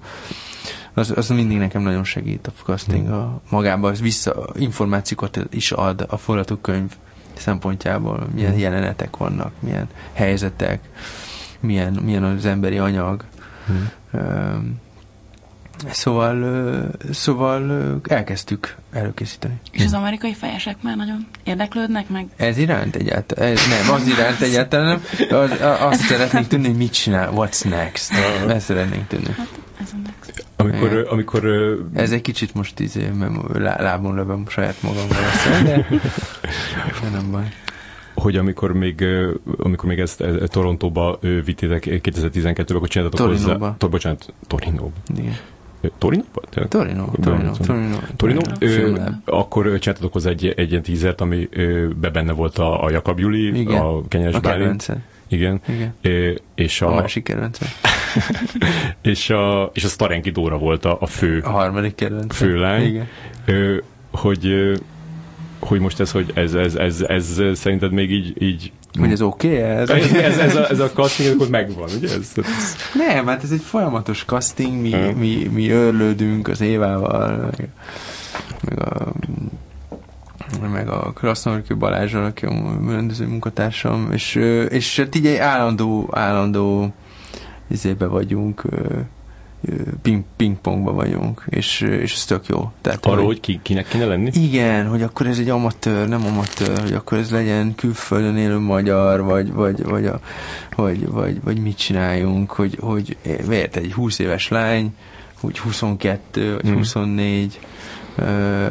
az, 0.94 1.12
az 1.16 1.28
mindig 1.28 1.58
nekem 1.58 1.82
nagyon 1.82 2.04
segít 2.04 2.46
a 2.46 2.62
casting. 2.64 3.08
Mm. 3.08 3.12
A, 3.12 3.40
magában 3.50 3.90
az 3.90 4.00
vissza 4.00 4.46
információkat 4.54 5.46
is 5.50 5.72
ad 5.72 6.06
a 6.08 6.16
forgatókönyv 6.16 6.92
szempontjából, 7.36 8.26
milyen 8.34 8.54
mm. 8.54 8.58
jelenetek 8.58 9.16
vannak, 9.16 9.52
milyen 9.60 9.88
helyzetek, 10.12 10.80
milyen, 11.60 11.92
milyen 12.04 12.22
az 12.22 12.44
emberi 12.44 12.78
anyag. 12.78 13.24
Mm. 13.72 13.84
Szóval, 15.90 16.90
szóval 17.12 18.00
elkezdtük 18.08 18.76
előkészíteni. 18.92 19.54
És 19.72 19.84
az 19.84 19.92
amerikai 19.92 20.34
fejesek 20.34 20.76
már 20.82 20.96
nagyon 20.96 21.26
érdeklődnek 21.44 22.08
meg? 22.08 22.26
Ez 22.36 22.58
iránt 22.58 22.96
egyáltalán, 22.96 23.52
ez 23.52 23.60
nem, 23.68 23.94
az 23.94 24.06
iránt 24.06 24.40
egyáltalán 24.40 24.86
nem. 24.86 25.38
Az, 25.38 25.50
azt 25.80 26.00
szeretnénk 26.00 26.46
tudni, 26.46 26.66
hogy 26.66 26.76
mit 26.76 26.92
csinál, 26.92 27.32
what's 27.34 27.68
next. 27.68 28.12
Ezt 28.48 28.64
szeretnénk 28.64 29.06
tudni. 29.06 29.34
Hát, 29.36 29.48
ez 29.80 29.88
a 29.92 29.96
next. 30.04 30.46
Amikor, 30.56 30.92
é. 30.92 31.02
amikor, 31.10 31.44
Ez 31.94 32.10
egy 32.12 32.22
kicsit 32.22 32.54
most 32.54 32.80
izé, 32.80 33.12
lábon 33.58 34.14
lövöm 34.14 34.48
saját 34.48 34.82
magam 34.82 35.06
valószínűleg, 35.08 35.88
de, 35.88 35.98
de 37.02 37.08
nem 37.08 37.30
baj 37.30 37.52
hogy 38.18 38.36
amikor 38.36 38.72
még, 38.72 39.04
amikor 39.56 39.88
még 39.88 39.98
ezt, 39.98 40.20
ezt 40.20 40.52
Torontóba 40.52 41.18
vittétek 41.44 41.84
2012-ben, 41.86 42.76
akkor 42.76 42.88
csináltatok 42.88 43.26
Torinóba. 43.26 43.52
hozzá... 43.52 43.74
To, 43.78 43.88
bocsánat, 43.88 44.32
Torinóba. 44.46 44.92
Igen. 45.16 45.36
Torino? 45.98 46.22
Torino, 46.68 47.10
Torino, 47.20 47.52
Torino. 48.16 48.40
Torino. 48.58 49.00
Akkor 49.24 49.78
csináltatok 49.78 50.12
hozzá 50.12 50.30
egy, 50.30 50.46
egy 50.56 50.70
ilyen 50.70 50.82
tízert, 50.82 51.20
ami 51.20 51.48
be 52.00 52.10
benne 52.10 52.32
volt 52.32 52.58
a, 52.58 52.84
a 52.84 52.90
Jakab 52.90 53.18
Juli, 53.18 53.58
Igen. 53.58 53.80
a 53.80 54.08
Kenyes 54.08 54.34
a 54.34 54.40
Bálint. 54.40 54.96
Igen. 55.28 55.60
Igen. 55.68 56.40
és 56.54 56.82
a, 56.82 56.92
a 56.92 56.94
másik 56.94 57.24
kedvence. 57.24 57.66
és, 59.02 59.30
a, 59.30 59.70
és 59.74 59.84
a 59.84 59.88
Starenki 59.88 60.30
Dóra 60.30 60.58
volt 60.58 60.84
a, 60.84 60.96
a 61.00 61.06
fő. 61.06 61.40
A 61.44 61.50
harmadik 61.50 61.94
kedvence. 61.94 62.34
Főlány. 62.34 62.84
Igen. 62.84 63.06
hogy 64.10 64.72
hogy 65.68 65.80
most 65.80 66.00
ez, 66.00 66.10
hogy 66.10 66.30
ez, 66.34 66.54
ez, 66.54 66.74
ez, 66.74 67.00
ez, 67.00 67.38
ez 67.38 67.58
szerinted 67.58 67.92
még 67.92 68.10
így, 68.10 68.42
így 68.42 68.72
hogy 68.98 69.12
ez 69.12 69.22
oké? 69.22 69.48
Okay, 69.48 69.60
ez, 69.60 69.90
ez, 69.90 70.12
ez, 70.12 70.38
ez, 70.38 70.56
a, 70.56 70.68
ez 70.70 70.78
a 70.78 70.90
casting, 70.90 71.34
akkor 71.34 71.48
megvan, 71.48 71.88
ugye? 71.96 72.08
Ez, 72.08 72.32
ez... 72.36 72.76
Nem, 72.94 73.26
hát 73.26 73.42
ez 73.42 73.50
egy 73.50 73.60
folyamatos 73.60 74.24
casting, 74.24 74.80
mi, 74.80 74.90
hmm. 74.90 75.18
mi, 75.18 75.50
mi 75.52 75.70
örlődünk 75.70 76.48
az 76.48 76.60
Évával, 76.60 77.36
meg, 77.36 77.68
meg 78.60 78.82
a 78.82 79.12
meg 80.72 80.88
a 80.88 81.12
Krasznorki 81.12 81.74
Balázsral, 81.74 82.24
aki 82.24 82.46
a 82.46 82.78
rendező 82.86 83.26
munkatársam, 83.26 84.08
és, 84.12 84.34
és 84.68 84.96
hát 84.96 85.14
így 85.14 85.26
egy 85.26 85.36
állandó, 85.36 86.08
állandó 86.12 86.92
izébe 87.68 88.06
vagyunk, 88.06 88.62
ping, 90.02 90.24
pingpongba 90.36 90.92
vagyunk, 90.92 91.44
és, 91.48 91.80
és 91.80 92.14
ez 92.14 92.24
tök 92.24 92.46
jó. 92.46 92.72
Tehát, 92.80 93.06
Arról, 93.06 93.24
hogy 93.24 93.40
ki, 93.40 93.60
kinek 93.62 93.88
kéne 93.88 94.04
lenni? 94.04 94.30
Igen, 94.34 94.88
hogy 94.88 95.02
akkor 95.02 95.26
ez 95.26 95.38
egy 95.38 95.48
amatőr, 95.48 96.08
nem 96.08 96.26
amatőr, 96.26 96.80
hogy 96.80 96.92
akkor 96.92 97.18
ez 97.18 97.30
legyen 97.30 97.74
külföldön 97.74 98.36
élő 98.36 98.58
magyar, 98.58 99.22
vagy, 99.22 99.52
vagy, 99.52 99.82
vagy, 99.82 100.06
a, 100.06 100.20
vagy, 100.76 101.06
vagy, 101.06 101.42
vagy 101.42 101.58
mit 101.58 101.76
csináljunk, 101.76 102.50
hogy, 102.50 102.76
hogy 102.80 103.16
miért 103.46 103.76
egy 103.76 103.92
20 103.92 104.18
éves 104.18 104.48
lány, 104.48 104.94
úgy 105.40 105.58
22, 105.58 106.52
vagy 106.52 106.62
hmm. 106.62 106.76
24, 106.76 107.60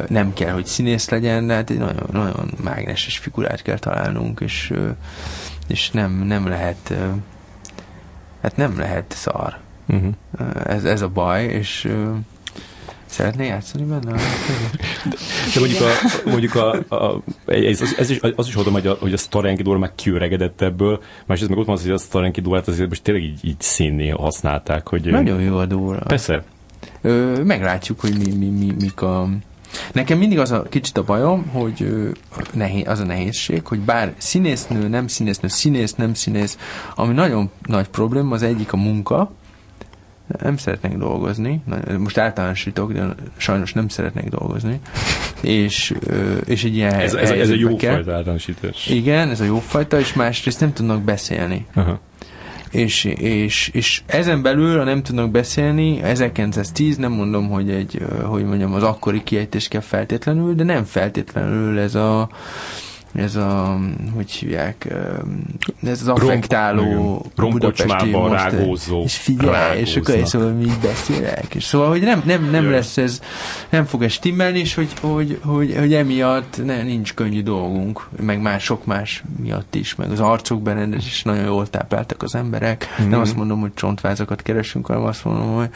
nem 0.08 0.32
kell, 0.32 0.52
hogy 0.52 0.66
színész 0.66 1.08
legyen, 1.08 1.46
de 1.46 1.54
hát 1.54 1.70
egy 1.70 1.78
nagyon, 1.78 2.08
nagyon 2.12 2.50
mágneses 2.62 3.18
figurát 3.18 3.62
kell 3.62 3.78
találnunk, 3.78 4.40
és, 4.40 4.72
és 5.68 5.90
nem, 5.90 6.12
nem 6.12 6.46
lehet 6.46 6.94
hát 8.42 8.56
nem 8.56 8.78
lehet 8.78 9.12
szar. 9.12 9.58
Uh-huh. 9.88 10.14
Ez, 10.64 10.84
ez 10.84 11.02
a 11.02 11.08
baj, 11.08 11.44
és 11.44 11.88
Szeretné 13.08 13.46
játszani 13.46 13.84
benne? 13.84 14.12
De 15.54 15.60
mondjuk, 15.60 15.80
a, 15.80 16.28
mondjuk 16.30 16.54
a, 16.54 16.94
a, 16.96 17.22
ez, 17.46 17.94
ez 17.98 18.10
is, 18.10 18.20
az 18.36 18.46
is 18.46 18.56
oda 18.56 18.70
hogy 18.70 18.86
a, 18.86 18.96
hogy 19.00 19.12
a 19.12 19.16
Starenki 19.16 19.62
Dóra 19.62 19.78
már 19.78 19.92
kiöregedett 19.94 20.60
ebből, 20.60 21.02
másrészt 21.26 21.50
meg 21.50 21.58
ott 21.58 21.66
van 21.66 21.76
az, 21.76 21.82
hogy 21.82 21.90
a 21.90 21.98
Starenki 21.98 22.40
Dórát 22.40 22.68
azért 22.68 22.88
most 22.88 23.02
tényleg 23.02 23.22
így, 23.22 23.38
így 23.42 23.60
színné 23.60 24.08
használták. 24.08 24.88
Hogy, 24.88 25.04
Nagyon 25.04 25.40
jó 25.40 25.56
a 25.56 25.66
Dóra. 25.66 25.98
Persze. 25.98 26.42
Ö, 27.00 27.42
meglátjuk, 27.44 28.00
hogy 28.00 28.16
mi, 28.18 28.32
mi, 28.32 28.46
mi, 28.46 28.74
mik 28.80 29.02
a, 29.02 29.28
Nekem 29.92 30.18
mindig 30.18 30.38
az 30.38 30.50
a 30.50 30.62
kicsit 30.62 30.98
a 30.98 31.04
bajom, 31.04 31.46
hogy 31.46 32.08
nehéz, 32.52 32.88
az 32.88 33.00
a 33.00 33.04
nehézség, 33.04 33.66
hogy 33.66 33.80
bár 33.80 34.14
színésznő, 34.16 34.88
nem 34.88 35.06
színésznő, 35.06 35.48
színész, 35.48 35.94
nem 35.94 36.14
színész, 36.14 36.58
ami 36.94 37.14
nagyon 37.14 37.50
nagy 37.66 37.88
probléma, 37.88 38.34
az 38.34 38.42
egyik 38.42 38.72
a 38.72 38.76
munka, 38.76 39.30
nem 40.42 40.56
szeretnek 40.56 40.96
dolgozni, 40.96 41.62
most 41.98 42.18
általánosítok, 42.18 42.92
de 42.92 43.14
sajnos 43.36 43.72
nem 43.72 43.88
szeretnek 43.88 44.28
dolgozni, 44.28 44.80
és, 45.40 45.94
és 46.44 46.64
egy 46.64 46.74
ilyen 46.74 46.94
Ez, 46.94 47.14
ez, 47.14 47.30
ez 47.30 47.50
a 47.50 47.54
jó 47.54 47.76
kell. 47.76 47.94
fajta 47.94 48.12
általánosítás. 48.12 48.86
Igen, 48.86 49.30
ez 49.30 49.40
a 49.40 49.44
jó 49.44 49.58
fajta, 49.58 49.98
és 49.98 50.12
másrészt 50.12 50.60
nem 50.60 50.72
tudnak 50.72 51.02
beszélni. 51.02 51.66
Aha 51.74 52.00
és, 52.70 53.04
és, 53.04 53.70
és 53.72 54.02
ezen 54.06 54.42
belül, 54.42 54.78
ha 54.78 54.84
nem 54.84 55.02
tudnak 55.02 55.30
beszélni, 55.30 56.02
1910 56.02 56.96
nem 56.96 57.12
mondom, 57.12 57.48
hogy 57.48 57.70
egy, 57.70 58.02
hogy 58.22 58.44
mondjam, 58.44 58.74
az 58.74 58.82
akkori 58.82 59.22
kiejtés 59.22 59.68
kell 59.68 59.80
feltétlenül, 59.80 60.54
de 60.54 60.64
nem 60.64 60.84
feltétlenül 60.84 61.78
ez 61.78 61.94
a 61.94 62.28
ez 63.14 63.36
a, 63.36 63.78
hogy 64.14 64.30
hívják, 64.30 64.94
ez 65.82 66.00
az 66.00 66.08
affektáló 66.08 67.26
Rom, 67.36 67.50
budapesti 67.50 68.10
rágózó, 68.10 69.02
és 69.02 69.16
figyelj, 69.16 69.80
és 69.80 69.96
akkor 69.96 70.14
és 70.14 70.28
szóval 70.28 70.52
mi 70.52 70.72
beszélek, 70.82 71.54
és 71.54 71.64
szóval, 71.64 71.88
hogy 71.88 72.00
nem, 72.00 72.22
nem, 72.24 72.50
nem 72.50 72.70
lesz 72.70 72.96
ez, 72.96 73.20
nem 73.68 73.84
fog 73.84 74.02
ez 74.02 74.12
stimmelni, 74.12 74.58
és 74.58 74.74
hogy, 74.74 74.92
hogy, 75.00 75.40
hogy, 75.44 75.74
hogy 75.78 75.94
emiatt 75.94 76.64
ne, 76.64 76.82
nincs 76.82 77.14
könnyű 77.14 77.42
dolgunk, 77.42 78.08
meg 78.20 78.40
más 78.40 78.62
sok 78.62 78.84
más 78.84 79.22
miatt 79.40 79.74
is, 79.74 79.94
meg 79.94 80.10
az 80.10 80.20
arcok 80.20 80.62
berendezés 80.62 81.10
is 81.10 81.22
nagyon 81.22 81.44
jól 81.44 81.70
tápláltak 81.70 82.22
az 82.22 82.34
emberek, 82.34 82.86
mm-hmm. 83.00 83.10
nem 83.10 83.20
azt 83.20 83.36
mondom, 83.36 83.60
hogy 83.60 83.74
csontvázakat 83.74 84.42
keresünk, 84.42 84.86
hanem 84.86 85.02
azt 85.02 85.24
mondom, 85.24 85.54
hogy 85.54 85.70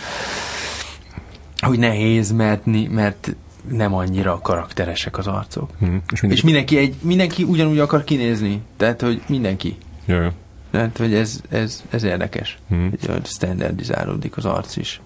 hogy 1.63 1.79
nehéz, 1.79 2.33
mert, 2.33 2.63
mert 2.91 3.35
nem 3.71 3.95
annyira 3.95 4.39
karakteresek 4.43 5.19
az 5.19 5.27
arcok. 5.27 5.71
Hmm. 5.79 6.03
És, 6.13 6.21
mindenki... 6.21 6.35
és 6.35 6.43
mindenki, 6.43 6.77
egy, 6.77 6.95
mindenki 7.01 7.43
ugyanúgy 7.43 7.79
akar 7.79 8.05
kinézni. 8.05 8.63
Tehát, 8.77 9.01
hogy 9.01 9.23
mindenki. 9.27 9.77
Jaj. 10.07 10.31
Tehát, 10.71 10.99
hogy 10.99 11.15
ez, 11.15 11.41
ez, 11.49 11.83
ez 11.91 12.03
érdekes. 12.03 12.59
Hmm. 12.69 12.91
Hogy 13.07 13.27
standardizálódik 13.27 14.37
az 14.37 14.45
arc 14.45 14.77
is. 14.77 15.01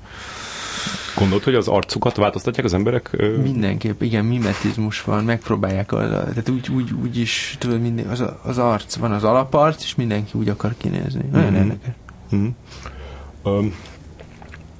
Gondolod, 1.19 1.45
hogy 1.45 1.55
az 1.55 1.69
arcukat 1.69 2.17
változtatják 2.17 2.65
az 2.65 2.75
emberek? 2.75 3.17
Mindenképp, 3.43 4.03
igen, 4.03 4.25
mimetizmus 4.25 5.03
van, 5.03 5.25
megpróbálják, 5.25 5.93
az, 5.93 6.09
tehát 6.09 6.49
úgy, 6.49 6.71
úgy, 6.71 6.93
úgy 7.03 7.19
is, 7.19 7.57
tudod, 7.59 7.81
minden, 7.81 8.07
az, 8.07 8.25
az 8.43 8.59
arc, 8.59 8.97
van 8.97 9.13
az 9.13 9.25
alaparc, 9.25 9.83
és 9.83 9.95
mindenki 9.95 10.31
úgy 10.39 10.49
akar 10.49 10.75
kinézni. 10.77 11.25
Nagyon 11.33 11.49
hmm. 11.49 11.57
érdekes. 11.57 11.95
Hmm. 12.31 12.57
Um, 13.43 13.75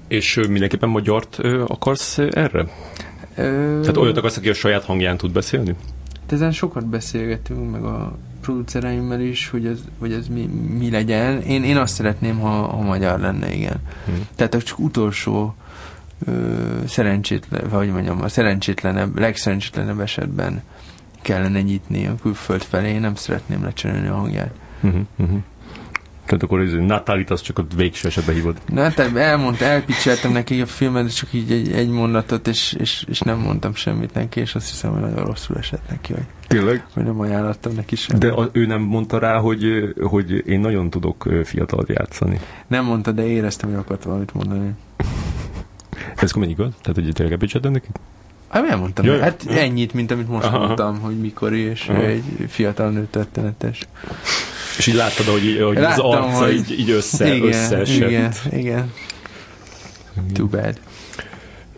és 0.09 0.41
mindenképpen 0.49 0.89
magyart 0.89 1.39
akarsz 1.67 2.19
erre? 2.19 2.67
Ö... 3.37 3.79
Tehát 3.81 3.97
olyat 3.97 4.17
akarsz, 4.17 4.37
aki 4.37 4.49
a 4.49 4.55
saját 4.55 4.85
hangján 4.85 5.17
tud 5.17 5.33
beszélni? 5.33 5.75
De 6.29 6.35
ezen 6.35 6.53
sokat 6.53 6.87
beszélgetünk, 6.87 7.71
meg 7.71 7.85
a 7.85 8.17
producereimmel 8.41 9.21
is, 9.21 9.49
hogy 9.49 9.67
ez, 9.67 9.79
hogy 9.99 10.13
ez 10.13 10.29
mi, 10.29 10.47
mi 10.79 10.91
legyen. 10.91 11.41
Én, 11.41 11.65
én 11.65 11.77
azt 11.77 11.95
szeretném, 11.95 12.39
ha, 12.39 12.49
ha 12.49 12.81
magyar 12.81 13.21
lenne, 13.21 13.55
igen. 13.55 13.77
Hmm. 14.05 14.27
Tehát 14.35 14.63
csak 14.65 14.79
utolsó 14.79 15.55
ö, 16.27 16.33
szerencsétlen, 16.87 17.69
vagy 17.71 17.91
mondjam, 17.91 18.23
a 18.23 18.29
szerencsétlenebb, 18.29 19.19
legszerencsétlenebb 19.19 20.01
esetben 20.01 20.63
kellene 21.23 21.61
nyitni 21.61 22.07
a 22.07 22.15
külföld 22.23 22.63
felé. 22.63 22.93
Én 22.93 23.01
nem 23.01 23.15
szeretném 23.15 23.65
lecserélni 23.65 24.09
a 24.09 24.15
hangját. 24.15 24.55
Uh-huh, 24.83 25.01
uh-huh. 25.17 25.39
Tehát 26.27 26.43
akkor 26.43 26.61
ez 26.61 26.73
Natálit 26.73 27.31
az 27.31 27.41
csak 27.41 27.59
a 27.59 27.67
végső 27.77 28.09
esetben 28.09 28.35
hívod. 28.35 28.57
Natál, 28.69 29.19
elmondta, 29.19 29.65
elpicseltem 29.65 30.33
neki 30.33 30.61
a 30.61 30.67
filmet, 30.67 31.15
csak 31.15 31.33
így 31.33 31.53
egy, 31.53 31.73
egy 31.73 31.89
mondatot, 31.89 32.49
és, 32.49 32.77
és, 32.79 33.05
és, 33.09 33.21
nem 33.21 33.39
mondtam 33.39 33.75
semmit 33.75 34.15
neki, 34.15 34.41
és 34.41 34.55
azt 34.55 34.71
hiszem, 34.71 34.93
hogy 34.93 35.01
nagyon 35.01 35.25
rosszul 35.25 35.57
esett 35.57 35.89
neki, 35.91 36.13
hogy, 36.13 36.25
Tényleg? 36.47 36.87
hogy 36.93 37.05
nem 37.05 37.21
ajánlottam 37.21 37.73
neki 37.75 37.97
semmit. 37.97 38.23
De 38.23 38.33
a, 38.33 38.49
ő 38.53 38.67
nem 38.67 38.81
mondta 38.81 39.19
rá, 39.19 39.39
hogy, 39.39 39.95
hogy 40.03 40.43
én 40.47 40.61
nagyon 40.61 40.91
tudok 40.91 41.29
fiatalt 41.45 41.89
játszani. 41.89 42.41
Nem 42.67 42.85
mondta, 42.85 43.13
de 43.13 43.27
éreztem, 43.27 43.69
hogy 43.69 43.79
akart 43.79 44.05
valamit 44.05 44.35
mondani. 44.35 44.71
Ez 46.17 46.33
mennyi 46.33 46.51
igaz? 46.51 46.73
Tehát, 46.83 46.95
hogy 46.95 47.13
tényleg 47.13 47.33
elpicseltem 47.33 47.73
neki? 47.73 47.89
Hát 48.49 48.69
elmondtam. 48.71 49.05
Jaj, 49.05 49.21
hát 49.21 49.45
ennyit, 49.49 49.93
mint 49.93 50.11
amit 50.11 50.29
most 50.29 50.47
aha, 50.47 50.59
mondtam, 50.59 51.01
hogy 51.01 51.19
mikor 51.21 51.53
és 51.55 51.89
aha. 51.89 52.05
egy 52.05 52.25
fiatal 52.49 52.91
nő 52.91 53.07
történetes. 53.11 53.87
És 54.79 54.87
így 54.87 54.95
láttad, 54.95 55.27
hogy, 55.27 55.61
hogy 55.65 55.79
Láttam, 55.79 56.07
az 56.07 56.15
arca 56.15 56.45
hogy... 56.45 56.55
így, 56.55 56.79
így 56.79 56.91
össze, 56.91 57.35
igen, 57.35 57.49
összeesett. 57.49 58.09
Igen, 58.09 58.33
igen. 58.51 58.93
Too 60.33 60.47
bad. 60.47 60.79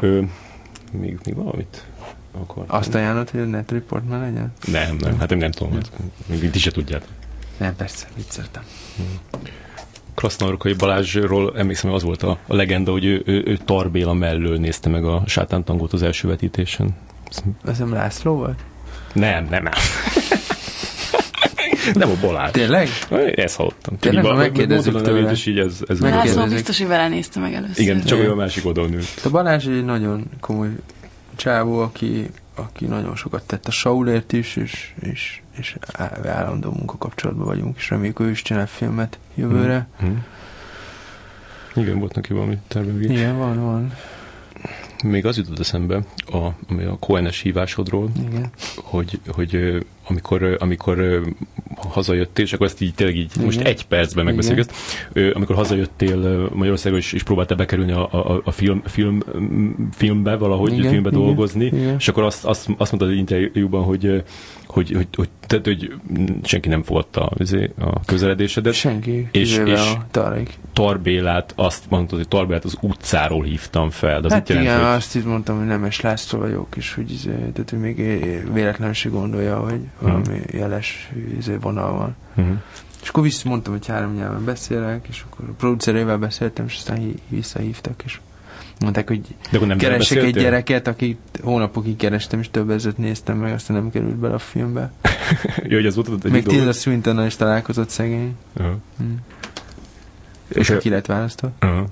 Ö, 0.00 0.20
még, 0.92 1.18
még 1.24 1.34
valamit 1.34 1.84
akartam. 2.32 2.76
Azt 2.76 2.94
ajánlod, 2.94 3.30
hogy 3.30 3.40
a 3.40 3.44
net 3.44 3.70
report 3.70 4.08
már 4.08 4.20
legyen? 4.20 4.52
Nem, 4.66 4.96
nem, 5.00 5.18
hát 5.18 5.32
én 5.32 5.38
nem 5.38 5.50
tudom, 5.50 5.78
még 6.26 6.50
ti 6.50 6.58
se 6.58 6.70
tudjátok. 6.70 7.08
Nem, 7.56 7.76
persze, 7.76 8.06
vicceltem. 8.16 8.62
Hmm. 8.96 9.18
Krasznaurkai 10.14 10.72
Balázsról 10.72 11.52
emlékszem, 11.56 11.92
az 11.92 12.02
volt 12.02 12.22
a, 12.22 12.38
a 12.46 12.54
legenda, 12.54 12.92
hogy 12.92 13.04
ő, 13.04 13.22
ő, 13.26 13.42
ő 13.46 13.58
Tarbéla 13.64 14.12
mellől 14.12 14.58
nézte 14.58 14.88
meg 14.88 15.04
a 15.04 15.22
sátántangot 15.26 15.92
az 15.92 16.02
első 16.02 16.28
vetítésen. 16.28 16.96
Ez 17.64 17.78
nem 17.78 17.92
László 17.92 18.34
volt? 18.34 18.58
Nem, 19.12 19.46
nem, 19.50 19.62
nem. 19.62 19.72
Nem 21.94 22.10
a 22.10 22.14
Balázs. 22.20 22.50
Tényleg? 22.50 22.88
Ezt 23.34 23.56
hallottam. 23.56 23.98
Tényleg, 23.98 24.24
ha 24.24 24.34
megkérdezzük 24.34 25.02
tőle. 25.02 25.30
És 25.30 25.46
így 25.46 25.58
ez, 25.58 25.80
ez 25.86 26.00
László 26.00 26.46
biztos, 26.46 26.78
hogy 26.78 26.86
vele 26.86 27.08
nézte 27.08 27.40
meg 27.40 27.54
először. 27.54 27.78
Igen, 27.78 28.04
csak 28.04 28.18
olyan 28.18 28.36
másik 28.36 28.66
oldalon 28.66 28.92
ült. 28.92 29.20
A 29.24 29.30
Balázs 29.30 29.66
egy 29.66 29.84
nagyon 29.84 30.30
komoly 30.40 30.68
csávó, 31.36 31.78
aki, 31.78 32.26
aki 32.54 32.84
nagyon 32.84 33.16
sokat 33.16 33.42
tett 33.46 33.66
a 33.66 33.70
Saulért 33.70 34.32
is, 34.32 34.56
és, 34.56 34.94
és, 35.00 35.40
és 35.58 35.76
állandó 36.24 36.70
munkakapcsolatban 36.70 37.46
vagyunk, 37.46 37.76
és 37.76 37.90
reméljük, 37.90 38.20
ő 38.20 38.30
is 38.30 38.42
csinál 38.42 38.66
filmet 38.66 39.18
jövőre. 39.34 39.88
Mm. 40.04 40.08
Mm. 40.08 40.16
Igen, 41.74 41.98
volt 41.98 42.14
neki 42.14 42.32
valami 42.32 42.58
terve. 42.68 43.00
Igen, 43.00 43.38
van, 43.38 43.64
van. 43.64 43.92
Még 45.04 45.26
az 45.26 45.36
jutott 45.36 45.58
eszembe 45.58 46.00
a, 46.32 46.36
a 46.36 46.98
Cohen-es 47.00 47.40
hívásodról, 47.40 48.10
Igen. 48.28 48.50
hogy, 48.76 49.20
hogy 49.26 49.84
amikor, 50.08 50.56
amikor 50.58 51.22
hazajöttél, 51.76 52.44
és 52.44 52.52
akkor 52.52 52.66
ezt 52.66 52.80
így 52.80 52.94
tényleg 52.94 53.16
így 53.16 53.30
Igen. 53.34 53.44
most 53.44 53.60
egy 53.60 53.86
percben 53.86 54.24
megbeszéljük 54.24 54.66
ezt. 54.68 54.72
Amikor 55.34 55.56
hazajöttél 55.56 56.48
Magyarországon, 56.54 56.98
és, 56.98 57.12
és 57.12 57.22
próbáltál 57.22 57.56
bekerülni 57.56 57.92
a, 57.92 58.08
a, 58.12 58.40
a 58.44 58.50
film, 58.50 58.82
film, 58.84 59.22
filmbe 59.92 60.36
valahogy, 60.36 60.72
Igen. 60.72 60.90
filmbe 60.90 61.08
Igen. 61.08 61.20
dolgozni, 61.22 61.64
Igen. 61.64 61.94
és 61.98 62.08
akkor 62.08 62.22
azt, 62.22 62.44
azt, 62.44 62.68
azt 62.78 62.92
mondtad 62.92 63.10
egy 63.10 63.18
interjúban, 63.18 63.84
hogy 63.84 64.22
hogy, 64.70 64.92
hogy, 64.92 65.08
hogy, 65.16 65.28
tehát, 65.46 65.64
hogy 65.64 65.94
senki 66.42 66.68
nem 66.68 66.82
fogadta 66.82 67.30
a 67.78 68.00
közeledésedet. 68.04 68.72
Senki, 68.72 69.28
és, 69.32 69.58
és 69.64 69.80
a 69.80 70.06
Tarik. 70.10 70.58
Tarbélát, 70.72 71.52
azt 71.56 71.84
mondtad, 71.88 72.18
hogy 72.18 72.28
Tarbélát 72.28 72.64
az 72.64 72.76
utcáról 72.80 73.44
hívtam 73.44 73.90
fel. 73.90 74.20
De 74.20 74.26
az 74.26 74.32
hát 74.32 74.48
igen, 74.48 74.62
jelent, 74.62 74.84
hogy... 74.84 74.96
azt 74.96 75.16
így 75.16 75.24
mondtam, 75.24 75.58
hogy 75.58 75.66
Nemes 75.66 76.00
László 76.00 76.38
vagyok, 76.38 76.76
és 76.76 76.94
hogy, 76.94 77.12
izé, 77.12 77.30
tehát, 77.30 77.70
hogy 77.70 77.80
még 77.80 77.96
véletlenül 78.52 78.94
gondolja, 79.10 79.58
hogy 79.58 79.80
valami 79.98 80.24
hmm. 80.26 80.42
jeles 80.52 81.10
izé, 81.38 81.56
vonal 81.60 81.92
van. 81.92 82.16
Hmm. 82.34 82.62
És 83.02 83.08
akkor 83.08 83.22
visszamondtam, 83.22 83.72
hogy 83.72 83.86
három 83.86 84.14
nyelven 84.14 84.44
beszélek, 84.44 85.06
és 85.08 85.24
akkor 85.30 85.48
a 85.48 85.52
producerével 85.52 86.18
beszéltem, 86.18 86.64
és 86.66 86.74
aztán 86.76 87.14
visszahívtak, 87.28 88.02
és 88.04 88.18
Mondták, 88.80 89.08
hogy 89.08 89.20
De 89.50 89.66
nem 89.66 89.78
keresek 89.78 90.22
egy 90.22 90.34
gyereket, 90.34 90.86
akit 90.86 91.18
hónapokig 91.42 91.96
kerestem, 91.96 92.40
és 92.40 92.50
több 92.50 92.70
ezet 92.70 92.98
néztem 92.98 93.38
meg, 93.38 93.52
aztán 93.52 93.76
nem 93.76 93.90
került 93.90 94.16
bele 94.16 94.34
a 94.34 94.38
filmbe. 94.38 94.92
Jó, 95.68 95.76
hogy 95.76 95.86
az 95.86 95.94
volt 95.94 96.24
egy 96.24 96.30
Még 96.30 96.46
Tilda 96.46 96.72
swinton 96.72 97.26
is 97.26 97.36
találkozott 97.36 97.88
szegény. 97.88 98.34
Uh-huh. 98.56 98.74
Hmm. 98.96 99.16
És 100.48 100.70
aki 100.70 100.88
lett 100.88 101.06
választva. 101.06 101.50
Uh-huh. 101.60 101.88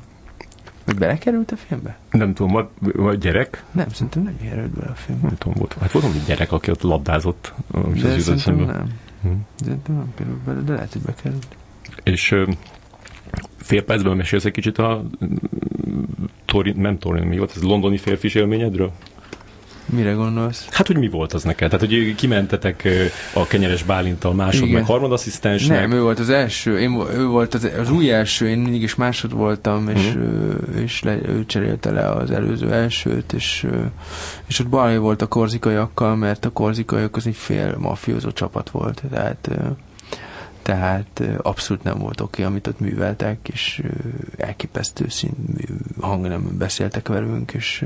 Hogy 0.85 0.99
belekerült 0.99 1.51
a 1.51 1.57
filmbe? 1.57 1.99
Nem 2.11 2.35
tudom, 2.35 2.69
vagy 2.79 3.19
gyerek? 3.19 3.65
Nem, 3.71 3.89
szerintem 3.93 4.23
nem 4.23 4.37
került 4.43 4.71
bele 4.71 4.91
a 4.91 4.95
filmbe. 4.95 5.27
Nem 5.27 5.37
tudom, 5.39 5.55
volt. 5.59 5.77
Hát 5.81 5.93
volt 5.93 6.05
egy 6.05 6.25
gyerek, 6.27 6.53
aki 6.53 6.71
ott 6.71 6.83
labdázott. 6.83 7.53
De 8.03 8.19
szerintem 8.19 8.57
nem. 8.57 8.89
Hmm. 9.23 9.47
Szerintem 9.61 9.95
nem 9.95 10.13
került 10.15 10.39
bele, 10.39 10.61
de 10.61 10.73
lehet, 10.73 10.93
hogy 10.93 11.03
bekerült. 11.03 11.47
És 12.03 12.35
fél 13.67 13.83
percben 13.83 14.17
mesélsz 14.17 14.45
egy 14.45 14.53
kicsit 14.53 14.79
a 14.79 15.05
Torin, 16.45 16.75
nem 16.77 16.99
Torin, 16.99 17.27
mi 17.27 17.39
volt, 17.39 17.53
ez 17.57 17.63
londoni 17.63 17.97
férfi 17.97 18.31
élményedről? 18.35 18.93
Mire 19.87 20.13
gondolsz? 20.13 20.69
Hát, 20.71 20.87
hogy 20.87 20.99
mi 20.99 21.09
volt 21.09 21.33
az 21.33 21.43
neked? 21.43 21.71
Tehát, 21.71 21.87
hogy 21.87 22.15
kimentetek 22.15 22.89
a 23.35 23.47
kenyeres 23.47 23.83
Bálintal 23.83 24.35
másod, 24.35 24.63
Igen. 24.63 24.75
meg 24.75 24.85
harmadasszisztensnek? 24.85 25.81
Nem, 25.81 25.91
ő 25.91 26.01
volt 26.01 26.19
az 26.19 26.29
első, 26.29 26.79
én, 26.79 27.03
ő 27.15 27.27
volt 27.27 27.55
az, 27.55 27.71
az 27.79 27.91
új 27.91 28.13
első, 28.13 28.49
én 28.49 28.59
mindig 28.59 28.83
is 28.83 28.95
másod 28.95 29.33
voltam, 29.33 29.89
és, 29.89 30.07
uh-huh. 30.07 30.83
és 30.83 31.03
le, 31.03 31.19
ő 31.27 31.45
cserélte 31.47 31.91
le 31.91 32.11
az 32.11 32.31
előző 32.31 32.73
elsőt, 32.73 33.33
és, 33.33 33.67
és 34.47 34.59
ott 34.59 34.69
baj 34.69 34.99
volt 34.99 35.23
a 35.23 35.27
korzikaiakkal, 35.27 36.17
mert 36.17 36.45
a 36.45 36.51
korzikaiak 36.51 37.17
az 37.17 37.27
egy 37.27 37.37
fél 37.37 37.77
mafiózó 37.79 38.31
csapat 38.33 38.71
volt, 38.71 39.03
tehát 39.11 39.51
tehát 40.67 41.23
abszolút 41.43 41.83
nem 41.83 41.99
volt 41.99 42.21
oké, 42.21 42.43
okay, 42.43 42.45
amit 42.45 42.67
ott 42.67 42.81
műveltek, 42.81 43.49
és 43.49 43.83
elképesztő 44.37 45.09
szín 45.09 45.31
nem 46.23 46.57
beszéltek 46.59 47.09
velünk, 47.09 47.53
és, 47.53 47.85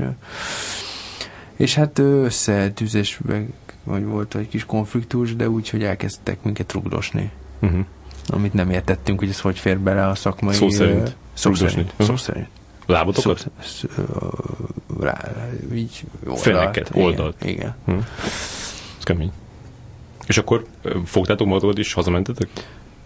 és 1.55 1.75
hát 1.75 1.99
összetűzésben 1.99 3.53
vagy 3.83 4.05
volt 4.05 4.35
egy 4.35 4.47
kis 4.47 4.65
konfliktus, 4.65 5.35
de 5.35 5.49
úgy, 5.49 5.69
hogy 5.69 5.83
elkezdtek 5.83 6.43
minket 6.43 6.71
rugdosni. 6.71 7.31
Uh-huh. 7.59 7.85
Amit 8.27 8.53
nem 8.53 8.69
értettünk, 8.69 9.19
hogy 9.19 9.29
ez 9.29 9.39
hogy 9.39 9.59
fér 9.59 9.79
bele 9.79 10.07
a 10.07 10.15
szakmai... 10.15 10.53
Szó 10.53 10.69
szerint. 10.69 11.15
Szó 11.33 11.53
szerint. 11.53 11.91
Uh-huh. 11.91 12.07
Szó 12.07 12.15
szerint. 12.15 12.47
Lábotokat? 12.85 13.49
Szó, 13.59 13.87
rá, 14.99 15.31
így 15.73 16.03
oldalt. 16.23 16.41
Feneket, 16.41 16.89
oldalt. 16.93 17.35
Igen. 17.41 17.53
igen. 17.53 17.75
Uh-huh. 17.85 18.05
Ez 18.97 19.03
kemény. 19.03 19.31
És 20.31 20.37
akkor 20.37 20.65
fogtátok 21.05 21.47
magatokat 21.47 21.77
is, 21.77 21.93
hazamentetek? 21.93 22.47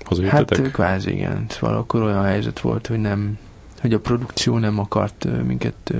Hazajöttetek? 0.04 0.58
Hát 0.58 0.72
kvázi 0.72 1.12
igen. 1.12 1.46
Szóval 1.50 1.78
akkor 1.78 2.02
olyan 2.02 2.24
helyzet 2.24 2.60
volt, 2.60 2.88
hogy 2.88 3.00
nem 3.00 3.38
hogy 3.82 3.94
a 3.94 4.00
produkció 4.00 4.58
nem 4.58 4.80
akart 4.80 5.28
minket 5.48 5.94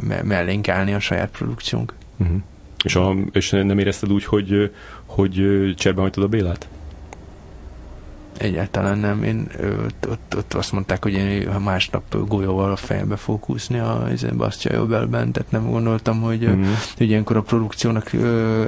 me- 0.00 0.22
mellénk 0.22 0.68
állni 0.68 0.94
a 0.94 1.00
saját 1.00 1.30
produkciónk. 1.30 1.94
Uh-huh. 2.16 2.36
És, 2.84 2.94
a, 2.94 3.14
és 3.32 3.50
nem 3.50 3.78
érezted 3.78 4.12
úgy, 4.12 4.24
hogy, 4.24 4.70
hogy 5.06 5.72
cserben 5.76 6.02
hagytad 6.02 6.24
a 6.24 6.28
Bélát? 6.28 6.68
Egyáltalán 8.38 8.98
nem. 8.98 9.22
Én 9.22 9.48
ott, 9.84 10.06
ott, 10.08 10.34
ott 10.36 10.54
azt 10.54 10.72
mondták, 10.72 11.02
hogy 11.02 11.12
én 11.12 11.48
másnap 11.48 12.26
golyóval 12.26 12.70
a 12.70 12.76
fejembe 12.76 13.16
fogok 13.16 13.48
úszni 13.48 13.78
a 13.78 14.08
Bastya 14.36 14.74
Jobelben, 14.74 15.32
tehát 15.32 15.50
nem 15.50 15.70
gondoltam, 15.70 16.20
hogy, 16.20 16.48
mm-hmm. 16.48 16.72
hogy 16.96 17.08
ilyenkor 17.08 17.36
a 17.36 17.42
produkciónak 17.42 18.12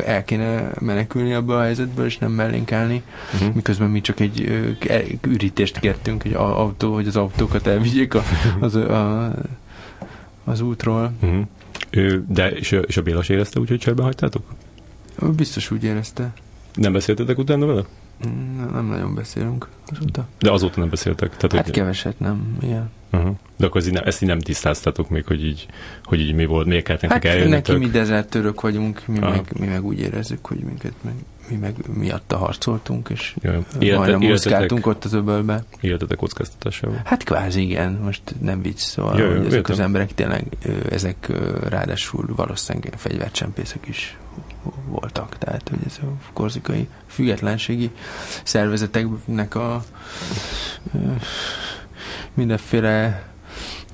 el 0.06 0.24
kéne 0.24 0.70
menekülni 0.80 1.32
abba 1.32 1.58
a 1.58 1.62
helyzetből, 1.62 2.04
és 2.04 2.18
nem 2.18 2.32
mellénk 2.32 2.72
állni, 2.72 3.02
mm-hmm. 3.36 3.54
miközben 3.54 3.90
mi 3.90 4.00
csak 4.00 4.20
egy 4.20 4.40
ürítést 5.22 5.78
kértünk, 5.78 6.22
hogy, 6.22 6.32
autó, 6.32 6.94
hogy 6.94 7.06
az 7.06 7.16
autókat 7.16 7.66
elvigyék 7.66 8.14
a, 8.14 8.22
az, 8.60 8.74
a, 8.74 9.34
az 10.44 10.60
útról. 10.60 11.12
Mm-hmm. 11.26 11.40
De 12.28 12.50
és 12.50 12.72
a, 12.72 12.78
és 12.78 12.96
a 12.96 13.02
Bélas 13.02 13.28
érezte 13.28 13.60
úgy, 13.60 13.68
hogy 13.68 13.78
cserben 13.78 14.04
hagytátok? 14.04 14.42
Biztos 15.36 15.70
úgy 15.70 15.84
érezte. 15.84 16.32
Nem 16.74 16.92
beszéltetek 16.92 17.38
utána 17.38 17.66
vele? 17.66 17.84
Nem, 18.22 18.70
nem 18.72 18.86
nagyon 18.86 19.14
beszélünk 19.14 19.68
azóta. 19.86 20.26
De 20.38 20.50
azóta 20.50 20.80
nem 20.80 20.88
beszéltek? 20.88 21.36
Tehát, 21.36 21.52
hát 21.52 21.64
hogy... 21.64 21.74
keveset 21.74 22.20
nem, 22.20 22.56
igen. 22.62 22.90
Uh-huh. 23.12 23.34
De 23.56 23.66
akkor 23.66 23.80
ezt 23.80 23.88
így, 23.88 23.94
nem, 23.94 24.02
ezt 24.06 24.22
így 24.22 24.28
nem 24.28 24.38
tisztáztatok 24.38 25.08
még, 25.08 25.26
hogy 25.26 25.44
így, 25.44 25.66
hogy 26.04 26.20
így 26.20 26.34
mi 26.34 26.46
volt, 26.46 26.66
miért 26.66 26.84
kellett 26.84 27.00
nektek 27.00 27.22
hát 27.22 27.32
eljönnetek? 27.32 27.66
neki 27.66 27.86
mi 27.86 27.90
dezertőrök 27.90 28.60
vagyunk, 28.60 29.02
mi 29.06 29.18
meg, 29.18 29.52
mi 29.58 29.66
meg 29.66 29.84
úgy 29.84 30.00
érezzük, 30.00 30.46
hogy 30.46 30.58
minket 30.58 30.92
meg, 31.00 31.14
mi 31.48 31.56
meg 31.56 31.74
miatta 31.94 32.36
harcoltunk, 32.36 33.08
és 33.08 33.36
Élete, 33.78 33.98
majdnem 33.98 34.20
muszkáltunk 34.20 34.86
ott 34.86 35.04
az 35.04 35.12
öbölbe. 35.12 35.64
Életetek 35.80 36.16
kockáztatásával? 36.16 37.00
Hát 37.04 37.22
kvázi 37.22 37.62
igen, 37.62 37.92
most 37.92 38.22
nem 38.40 38.62
vicc, 38.62 38.78
szóval 38.78 39.18
jaj, 39.18 39.28
jaj, 39.28 39.38
ezek 39.38 39.52
értem. 39.52 39.74
az 39.74 39.80
emberek 39.80 40.14
tényleg, 40.14 40.46
ezek 40.90 41.32
ráadásul 41.68 42.26
valószínűleg 42.36 42.94
fegyvercsempészek 42.96 43.86
is 43.88 44.16
voltak, 44.86 45.38
tehát 45.38 45.68
hogy 45.68 45.78
ez 45.86 45.98
a 46.02 46.32
korzikai 46.32 46.88
függetlenségi 47.06 47.90
szervezeteknek 48.42 49.54
a 49.54 49.84
mindenféle 52.34 53.24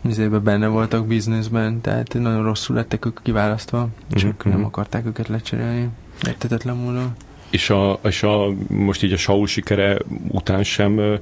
mizébe 0.01 0.39
benne 0.39 0.66
voltak 0.66 1.07
bizniszben, 1.07 1.81
tehát 1.81 2.15
nagyon 2.15 2.43
rosszul 2.43 2.77
lettek 2.77 3.07
ők 3.07 3.20
kiválasztva, 3.23 3.89
csak 4.11 4.49
mm-hmm. 4.49 4.57
nem 4.57 4.65
akarták 4.65 5.07
őket 5.07 5.28
lecserélni. 5.28 5.89
Értetetlen 6.27 6.77
módon. 6.77 7.15
És, 7.51 7.70
a, 7.70 7.99
és 8.05 8.23
a, 8.23 8.49
most 8.69 9.03
így 9.03 9.12
a 9.12 9.16
Saul 9.16 9.47
sikere 9.47 9.99
után 10.28 10.62
sem 10.62 10.99
ö, 10.99 11.15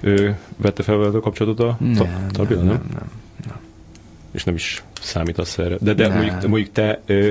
ö, 0.00 0.30
vette 0.56 0.82
fel 0.82 0.96
veled 0.96 1.14
a 1.14 1.20
kapcsolatot 1.20 1.60
a 1.60 1.76
nem, 1.80 1.94
ta, 1.94 2.04
nem, 2.04 2.26
nem, 2.48 2.48
nem, 2.48 2.66
nem, 2.66 3.10
nem. 3.46 3.58
És 4.30 4.44
nem 4.44 4.54
is 4.54 4.82
számítasz 5.00 5.58
erre. 5.58 5.76
De, 5.80 5.94
de 5.94 6.08
mondjuk, 6.08 6.48
mondjuk 6.48 6.72
te 6.72 7.00
ö, 7.06 7.28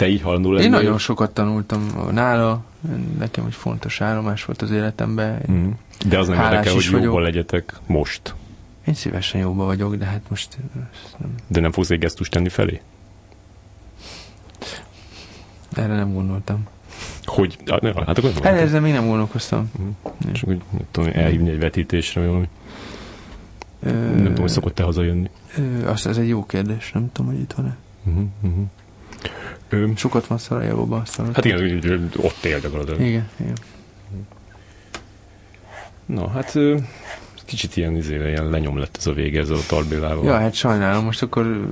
te 0.00 0.08
így 0.08 0.20
halandó 0.20 0.52
lenni? 0.52 0.64
Én 0.64 0.70
nagyon 0.70 0.98
sokat 0.98 1.30
tanultam 1.30 1.86
nála, 2.12 2.64
nekem 3.18 3.46
egy 3.46 3.54
fontos 3.54 4.00
állomás 4.00 4.44
volt 4.44 4.62
az 4.62 4.70
életemben. 4.70 5.42
Mm. 5.50 5.70
De 6.06 6.18
az 6.18 6.28
nem 6.28 6.42
érdekel, 6.42 6.72
hogy 6.72 6.84
jóban 6.84 7.00
vagyok. 7.00 7.20
legyetek 7.20 7.74
most. 7.86 8.34
Én 8.86 8.94
szívesen 8.94 9.40
jóban 9.40 9.66
vagyok, 9.66 9.94
de 9.96 10.04
hát 10.04 10.20
most 10.28 10.58
nem. 11.18 11.34
De 11.46 11.60
nem 11.60 11.72
fogsz 11.72 11.90
egy 11.90 11.98
gesztust 11.98 12.30
tenni 12.30 12.48
felé? 12.48 12.80
Erre 15.72 15.94
nem 15.94 16.12
gondoltam. 16.12 16.66
Hogy? 17.24 17.58
Ne, 17.64 17.92
hát 18.06 18.18
akkor 18.18 18.32
nem 18.42 18.54
ezzel 18.54 18.80
még 18.80 18.92
nem 18.92 19.06
gondolkoztam. 19.06 19.70
Mm. 19.82 19.88
És 20.32 20.42
úgy, 20.42 20.62
tudom, 20.90 21.10
elhívni 21.14 21.50
egy 21.50 21.58
vetítésre, 21.58 22.20
vagy 22.20 22.28
valami. 22.28 22.48
Ö, 23.82 23.90
nem 23.90 24.24
tudom, 24.24 24.40
hogy 24.40 24.50
szokott-e 24.50 24.82
hazajönni. 24.82 25.30
Ö, 25.58 25.88
azt, 25.88 26.06
ez 26.06 26.16
egy 26.16 26.28
jó 26.28 26.46
kérdés, 26.46 26.92
nem 26.92 27.12
tudom, 27.12 27.32
hogy 27.32 27.40
itt 27.40 27.52
van-e. 27.52 27.76
Uh-huh, 28.04 28.24
uh-huh. 28.42 28.64
Ö, 29.70 29.86
Sokat 29.96 30.26
van 30.26 30.38
Szarajevóban. 30.38 31.02
Hát 31.34 31.44
igen, 31.44 32.10
ott 32.16 32.44
él 32.44 32.60
gyakorlatilag. 32.60 33.00
Igen, 33.00 33.28
igen. 33.40 33.56
Na, 36.06 36.28
hát 36.28 36.58
kicsit 37.50 37.76
ilyen, 37.76 37.96
izé, 37.96 38.14
ilyen 38.14 38.50
lenyom 38.50 38.78
lett 38.78 38.96
ez 38.96 39.06
a 39.06 39.12
vége 39.12 39.40
ezzel 39.40 39.56
a 39.56 39.66
Tarbélával. 39.68 40.24
Ja, 40.24 40.38
hát 40.38 40.54
sajnálom, 40.54 41.04
most 41.04 41.22
akkor 41.22 41.66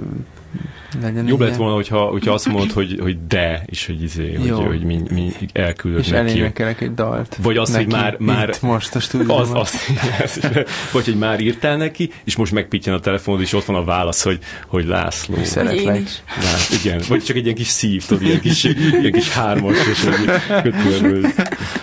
legyen 1.03 1.27
Jobb 1.27 1.41
lett 1.41 1.57
volna, 1.57 1.75
hogyha, 1.75 2.07
hogyha 2.07 2.33
azt 2.33 2.47
mondod, 2.49 2.71
hogy, 2.71 2.99
hogy 3.03 3.27
de, 3.27 3.63
és 3.67 3.87
hogy, 3.87 4.03
izé, 4.03 4.35
hogy, 4.35 4.51
hogy 4.51 4.83
mi, 4.83 5.03
mi 5.11 5.33
elküldök 5.53 6.01
és 6.01 6.09
neki. 6.09 6.39
És 6.39 6.63
egy 6.79 6.95
dalt. 6.95 7.39
Vagy 7.43 7.57
az, 7.57 7.71
neki, 7.71 7.85
hogy 7.85 7.93
már... 7.93 8.17
már 8.19 8.55
most 8.63 8.95
a 8.95 9.01
stúdióban. 9.01 9.41
Az, 9.41 9.51
az, 9.55 10.41
vagy, 10.93 11.05
hogy 11.05 11.17
már 11.19 11.41
írtál 11.41 11.77
neki, 11.77 12.13
és 12.25 12.37
most 12.37 12.53
megpittyen 12.53 12.95
a 12.95 13.01
telefonod, 13.01 13.41
és 13.41 13.53
ott 13.53 13.65
van 13.65 13.77
a 13.77 13.85
válasz, 13.85 14.23
hogy, 14.23 14.39
hogy 14.67 14.87
László. 14.87 15.37
Szeretlek. 15.43 16.03
Lás, 16.43 16.71
igen, 16.85 17.01
vagy 17.09 17.23
csak 17.23 17.37
egy 17.37 17.45
ilyen 17.45 17.57
kis 17.57 17.69
szív, 17.69 18.05
tudod, 18.07 18.23
ilyen 18.23 18.41
kis, 18.41 18.65
ilyen 18.65 19.13
kis 19.13 19.33
hármas, 19.33 19.77
és 19.87 20.05
egy 20.05 21.27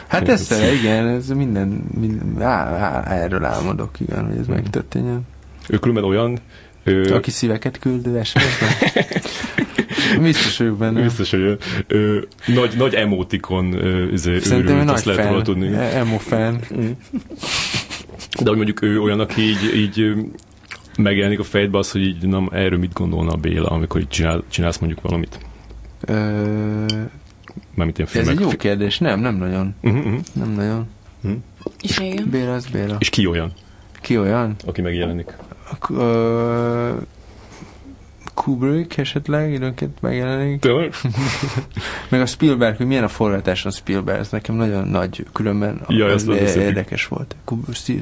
Hát 0.07 0.29
ez 0.29 0.51
igen, 0.79 1.07
ez 1.07 1.27
minden, 1.27 1.67
minden 1.99 2.41
á, 2.41 2.77
á, 2.77 3.13
erről 3.13 3.45
álmodok, 3.45 3.99
igen, 3.99 4.25
hogy 4.25 4.37
ez 4.37 4.45
hmm. 4.45 4.55
megtörténjen. 4.55 5.21
Ő 5.67 5.77
különben 5.77 6.03
olyan 6.03 6.39
ő... 6.85 7.13
Aki 7.13 7.31
szíveket 7.31 7.79
küld 7.79 8.25
SMS-ben? 8.25 8.69
Biztos 10.21 10.57
vagyok 10.57 10.77
benne. 10.77 11.01
Biztos, 11.01 11.31
hogy 11.31 11.57
ö, 11.87 12.19
nagy, 12.45 12.73
nagy 12.77 12.93
emotikon 12.93 13.73
ö, 13.73 14.15
Szerintem 14.17 14.59
őrült, 14.59 14.83
nagy 14.85 15.05
lehet 15.05 15.27
fan. 15.27 15.43
tudni. 15.43 15.73
E- 15.73 15.97
emo 15.97 16.17
fan. 16.17 16.59
Mm. 16.77 16.89
De 18.41 18.49
hogy 18.49 18.55
mondjuk 18.55 18.81
ő 18.81 19.01
olyan, 19.01 19.19
aki 19.19 19.41
így, 19.41 19.75
így 19.75 20.13
megjelenik 20.97 21.39
a 21.39 21.43
fejedbe 21.43 21.77
az, 21.77 21.91
hogy 21.91 22.01
így 22.01 22.27
nem, 22.27 22.49
erről 22.51 22.79
mit 22.79 22.93
gondolna 22.93 23.31
a 23.31 23.35
Béla, 23.37 23.67
amikor 23.67 24.01
így 24.01 24.07
csinál, 24.07 24.43
csinálsz 24.49 24.77
mondjuk 24.77 25.01
valamit? 25.01 25.39
Ö... 26.05 26.13
Mármint 27.75 27.97
ilyen 27.97 28.09
filmek. 28.09 28.31
Ez 28.31 28.37
egy 28.37 28.39
jó 28.39 28.49
kérdés. 28.57 28.97
Nem, 28.97 29.19
nem 29.19 29.35
nagyon. 29.35 29.75
Uh-huh. 29.81 30.13
Nem 30.33 30.51
nagyon. 30.51 30.87
Uh-huh. 31.23 31.39
És. 31.81 32.01
Béla 32.31 32.53
az 32.53 32.65
Béla. 32.65 32.95
És 32.99 33.09
ki 33.09 33.27
olyan? 33.27 33.53
Ki 34.01 34.17
olyan? 34.17 34.55
Aki 34.65 34.81
megjelenik. 34.81 35.35
Kubrick 38.35 38.97
esetleg 38.97 39.53
időnként 39.53 40.01
megjelenik. 40.01 40.59
Tényleg? 40.59 40.93
Meg 42.09 42.21
a 42.21 42.25
Spielberg, 42.25 42.77
hogy 42.77 42.85
milyen 42.85 43.03
a 43.03 43.07
forgatás 43.07 43.65
a 43.65 43.69
Spielberg, 43.69 44.19
ez 44.19 44.29
nekem 44.29 44.55
nagyon 44.55 44.87
nagy, 44.87 45.25
különben 45.33 45.81
ja, 45.87 46.09
ez 46.09 46.55
érdekes 46.55 47.07
volt. 47.07 47.35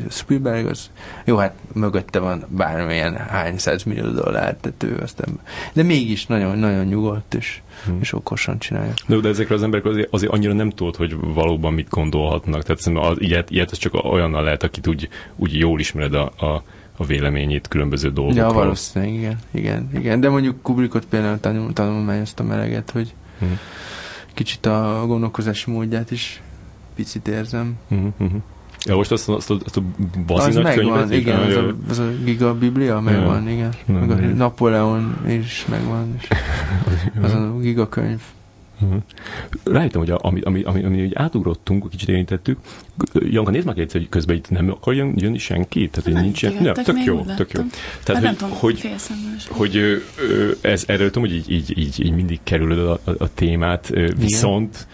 Spielberg 0.10 0.66
az, 0.66 0.92
jó, 1.26 1.38
hát 1.38 1.54
mögötte 1.74 2.20
van 2.20 2.46
bármilyen 2.48 3.16
hány 3.16 3.56
millió 3.86 4.10
dollár, 4.10 4.56
tehát 4.56 4.84
ő 4.84 5.00
aztán, 5.02 5.40
de 5.74 5.84
mégis 5.84 6.26
nagyon, 6.26 6.58
nagyon 6.58 6.86
nyugodt 6.86 7.34
és, 7.34 7.62
hmm. 7.86 7.98
és 8.02 8.14
okosan 8.14 8.60
csinálja. 8.60 8.94
De, 9.08 9.16
de 9.16 9.30
ezekre 9.30 9.56
az 9.56 9.64
emberek 9.64 9.86
azért, 9.86 10.08
azért 10.12 10.32
annyira 10.32 10.54
nem 10.54 10.70
tudod, 10.70 10.96
hogy 10.96 11.16
valóban 11.20 11.74
mit 11.74 11.90
gondolhatnak. 11.90 12.64
Tehát 12.64 13.10
az, 13.10 13.22
ilyet, 13.22 13.50
ilyet 13.50 13.72
az 13.72 13.78
csak 13.78 13.94
olyannal 13.94 14.44
lehet, 14.44 14.64
akit 14.64 14.88
úgy, 14.88 15.10
úgy 15.36 15.58
jól 15.58 15.80
ismered 15.80 16.14
a, 16.14 16.24
a 16.24 16.64
a 16.98 17.06
véleményét 17.06 17.68
különböző 17.68 18.12
dolgokról. 18.12 18.46
Ja, 18.46 18.54
valószínűleg, 18.54 19.14
igen, 19.16 19.38
igen, 19.52 19.90
igen. 19.94 20.20
De 20.20 20.30
mondjuk 20.30 20.62
Kubrickot 20.62 21.06
például 21.06 21.40
tanul, 21.40 21.74
tanulmányoztam 21.74 22.52
eleget, 22.52 22.92
hogy 22.92 23.14
uh-huh. 23.42 23.58
kicsit 24.34 24.66
a 24.66 25.04
gondolkozási 25.08 25.72
módját 25.72 26.12
is 26.12 26.42
picit 26.96 27.28
érzem. 27.28 27.78
Uh-huh, 27.90 28.08
uh-huh. 28.20 28.42
Ja, 28.86 28.96
most 28.96 29.12
azt, 29.12 29.30
azt, 29.30 29.50
azt 29.50 29.78
a 29.78 29.82
bazi 30.26 30.50
az 30.50 30.56
megvan, 30.56 30.76
könyvet, 30.76 31.12
igen, 31.12 31.40
az 31.40 31.56
a, 31.56 31.76
az 31.90 32.00
a 32.00 32.10
Giga 32.24 32.58
Biblia 32.58 33.00
megvan, 33.00 33.44
ja. 33.44 33.52
igen. 33.52 33.74
Meg 33.86 34.12
a 34.12 34.16
Napóleon 34.16 35.18
is 35.28 35.66
megvan, 35.70 36.16
és 36.20 36.28
az 37.24 37.34
a 37.34 37.58
Giga 37.60 37.90
könyv. 37.90 38.22
Uh-huh. 38.84 39.02
Rájöttem, 39.64 40.00
hogy 40.00 40.10
a, 40.10 40.20
ami, 40.22 40.42
ami, 40.42 40.64
ami, 40.64 40.84
ami 40.84 41.04
így 41.04 41.14
átugrottunk, 41.16 41.90
kicsit 41.90 42.10
érintettük. 42.10 42.60
Janka, 43.14 43.52
nézd 43.52 43.66
meg 43.66 43.80
egyszer, 43.80 44.00
hogy 44.00 44.10
közben 44.10 44.36
itt 44.36 44.50
nem 44.50 44.70
akar 44.70 44.96
jönni 44.96 45.38
senki? 45.38 45.90
Tehát, 45.90 46.12
hogy 46.12 46.24
nincs 46.24 46.42
ilyen... 46.42 46.64
Ja, 46.64 46.72
tök 46.74 47.04
jó, 47.04 47.22
tök 47.22 47.52
jó. 47.52 47.62
Tehát, 48.04 48.26
hogy, 48.26 48.38
tudom, 48.38 48.54
hogy, 48.54 48.92
hogy 49.50 50.04
ez, 50.62 50.84
erről 50.88 51.12
tudom, 51.12 51.30
hogy 51.30 51.36
így, 51.38 51.52
így, 51.52 51.78
így, 51.78 52.06
így 52.06 52.14
mindig 52.14 52.40
kerülöd 52.44 52.88
a, 52.88 53.00
a, 53.04 53.12
a 53.18 53.34
témát, 53.34 53.94
viszont 54.18 54.88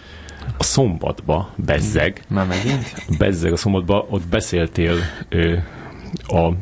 a 0.56 0.62
szombatba, 0.62 1.54
bezzeg. 1.56 2.24
Már 2.28 2.46
megint? 2.46 2.92
Bezzeg 3.18 3.52
a 3.52 3.56
szombatba, 3.56 4.06
ott 4.10 4.26
beszéltél 4.26 4.96
a 6.26 6.52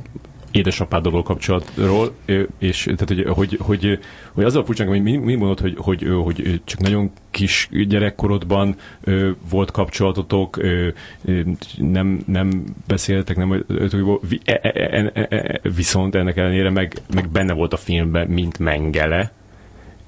édesapádról 0.58 1.22
kapcsolatról, 1.22 2.14
és 2.58 2.82
tehát, 2.82 3.08
hogy, 3.08 3.24
hogy, 3.28 3.58
hogy, 3.60 3.98
hogy 4.32 4.44
azzal 4.44 4.64
furcsán, 4.64 4.86
hogy 4.86 5.02
mi, 5.02 5.16
mi 5.16 5.34
mondod, 5.34 5.60
hogy, 5.60 5.74
hogy, 5.78 6.06
hogy 6.22 6.60
csak 6.64 6.80
nagyon 6.80 7.10
kis 7.30 7.68
gyerekkorodban 7.70 8.76
volt 9.50 9.70
kapcsolatotok, 9.70 10.60
nem, 11.76 12.20
nem 12.26 12.64
beszéltek, 12.86 13.36
nem, 13.36 13.64
viszont 15.76 16.14
ennek 16.14 16.36
ellenére 16.36 16.70
meg, 16.70 16.92
meg 17.14 17.28
benne 17.28 17.52
volt 17.52 17.72
a 17.72 17.76
filmben, 17.76 18.26
mint 18.26 18.58
Mengele, 18.58 19.32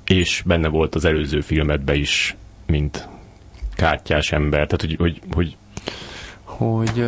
és 0.06 0.42
benne 0.46 0.68
volt 0.68 0.94
az 0.94 1.04
előző 1.04 1.40
filmedben 1.40 1.96
is, 1.96 2.36
mint 2.66 3.08
kártyás 3.74 4.32
ember. 4.32 4.66
Tehát, 4.66 4.80
hogy, 4.80 4.96
hogy, 4.98 5.20
hogy 5.32 5.56
hogy 6.60 7.06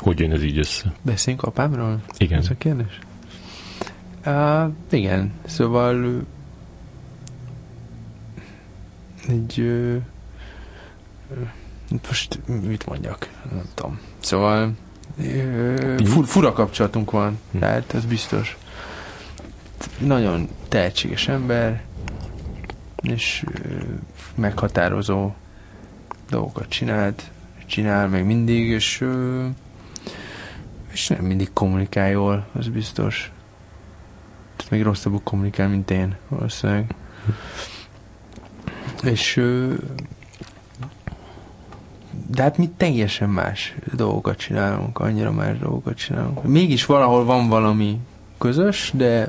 hogy 0.00 0.18
jön 0.18 0.32
ez 0.32 0.42
így 0.42 0.58
össze? 0.58 0.92
Beszéljünk 1.02 1.44
apámról? 1.46 2.02
Igen. 2.16 2.38
Ez 2.38 2.50
a 2.50 2.54
kérdés? 2.58 2.98
Uh, 4.26 4.72
igen, 4.90 5.32
szóval 5.46 6.24
egy 9.28 9.60
uh, 9.60 9.96
most 12.06 12.40
mit 12.46 12.86
mondjak, 12.86 13.30
nem 13.50 13.64
tudom. 13.74 14.00
Szóval 14.18 14.72
uh, 15.18 16.04
fur, 16.04 16.26
fura 16.26 16.52
kapcsolatunk 16.52 17.10
van, 17.10 17.38
hm. 17.50 17.58
tehát 17.58 17.94
ez 17.94 18.04
biztos. 18.04 18.56
Nagyon 19.98 20.48
tehetséges 20.68 21.28
ember, 21.28 21.82
és 23.02 23.44
uh, 23.46 23.82
meghatározó 24.34 25.32
dolgokat 26.30 26.68
csinált, 26.68 27.30
csinál 27.66 28.08
még 28.08 28.24
mindig, 28.24 28.68
és 28.68 29.00
uh, 29.00 29.46
és 30.92 31.08
nem 31.08 31.24
mindig 31.24 31.52
kommunikál 31.52 32.10
jól, 32.10 32.46
az 32.52 32.68
biztos. 32.68 33.32
Tehát 34.56 34.72
még 34.72 34.82
rosszabbul 34.82 35.20
kommunikál, 35.24 35.68
mint 35.68 35.90
én, 35.90 36.16
valószínűleg. 36.28 36.94
És 39.02 39.42
de 42.30 42.42
hát 42.42 42.56
mi 42.56 42.70
teljesen 42.76 43.28
más 43.28 43.74
dolgokat 43.94 44.36
csinálunk, 44.36 44.98
annyira 44.98 45.32
más 45.32 45.58
dolgokat 45.58 45.96
csinálunk. 45.96 46.42
Mégis 46.42 46.86
valahol 46.86 47.24
van 47.24 47.48
valami 47.48 48.00
közös, 48.38 48.90
de, 48.94 49.28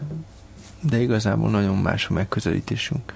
de 0.82 1.02
igazából 1.02 1.50
nagyon 1.50 1.78
más 1.78 2.08
a 2.10 2.14
megközelítésünk. 2.14 3.14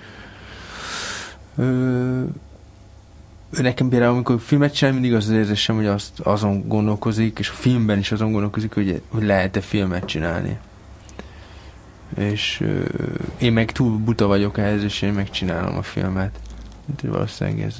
Ö, 1.55 2.23
nekem 3.61 3.89
például, 3.89 4.13
amikor 4.13 4.39
filmet 4.39 4.73
csinál, 4.73 4.93
mindig 4.93 5.13
az 5.13 5.27
az 5.27 5.33
érzésem, 5.33 5.75
hogy 5.75 5.85
azt, 5.85 6.19
azon 6.19 6.67
gondolkozik, 6.67 7.39
és 7.39 7.49
a 7.49 7.53
filmben 7.53 7.97
is 7.97 8.11
azon 8.11 8.31
gondolkozik, 8.31 8.73
hogy, 8.73 9.01
hogy 9.07 9.23
lehet-e 9.23 9.61
filmet 9.61 10.05
csinálni. 10.05 10.57
És 12.17 12.61
euh, 12.61 12.85
én 13.37 13.53
meg 13.53 13.71
túl 13.71 13.97
buta 13.97 14.27
vagyok 14.27 14.57
ehhez, 14.57 14.83
és 14.83 15.01
én 15.01 15.13
megcsinálom 15.13 15.77
a 15.77 15.81
filmet. 15.81 16.39
Úgyhogy 16.85 17.09
valószínűleg 17.09 17.61
ez... 17.61 17.77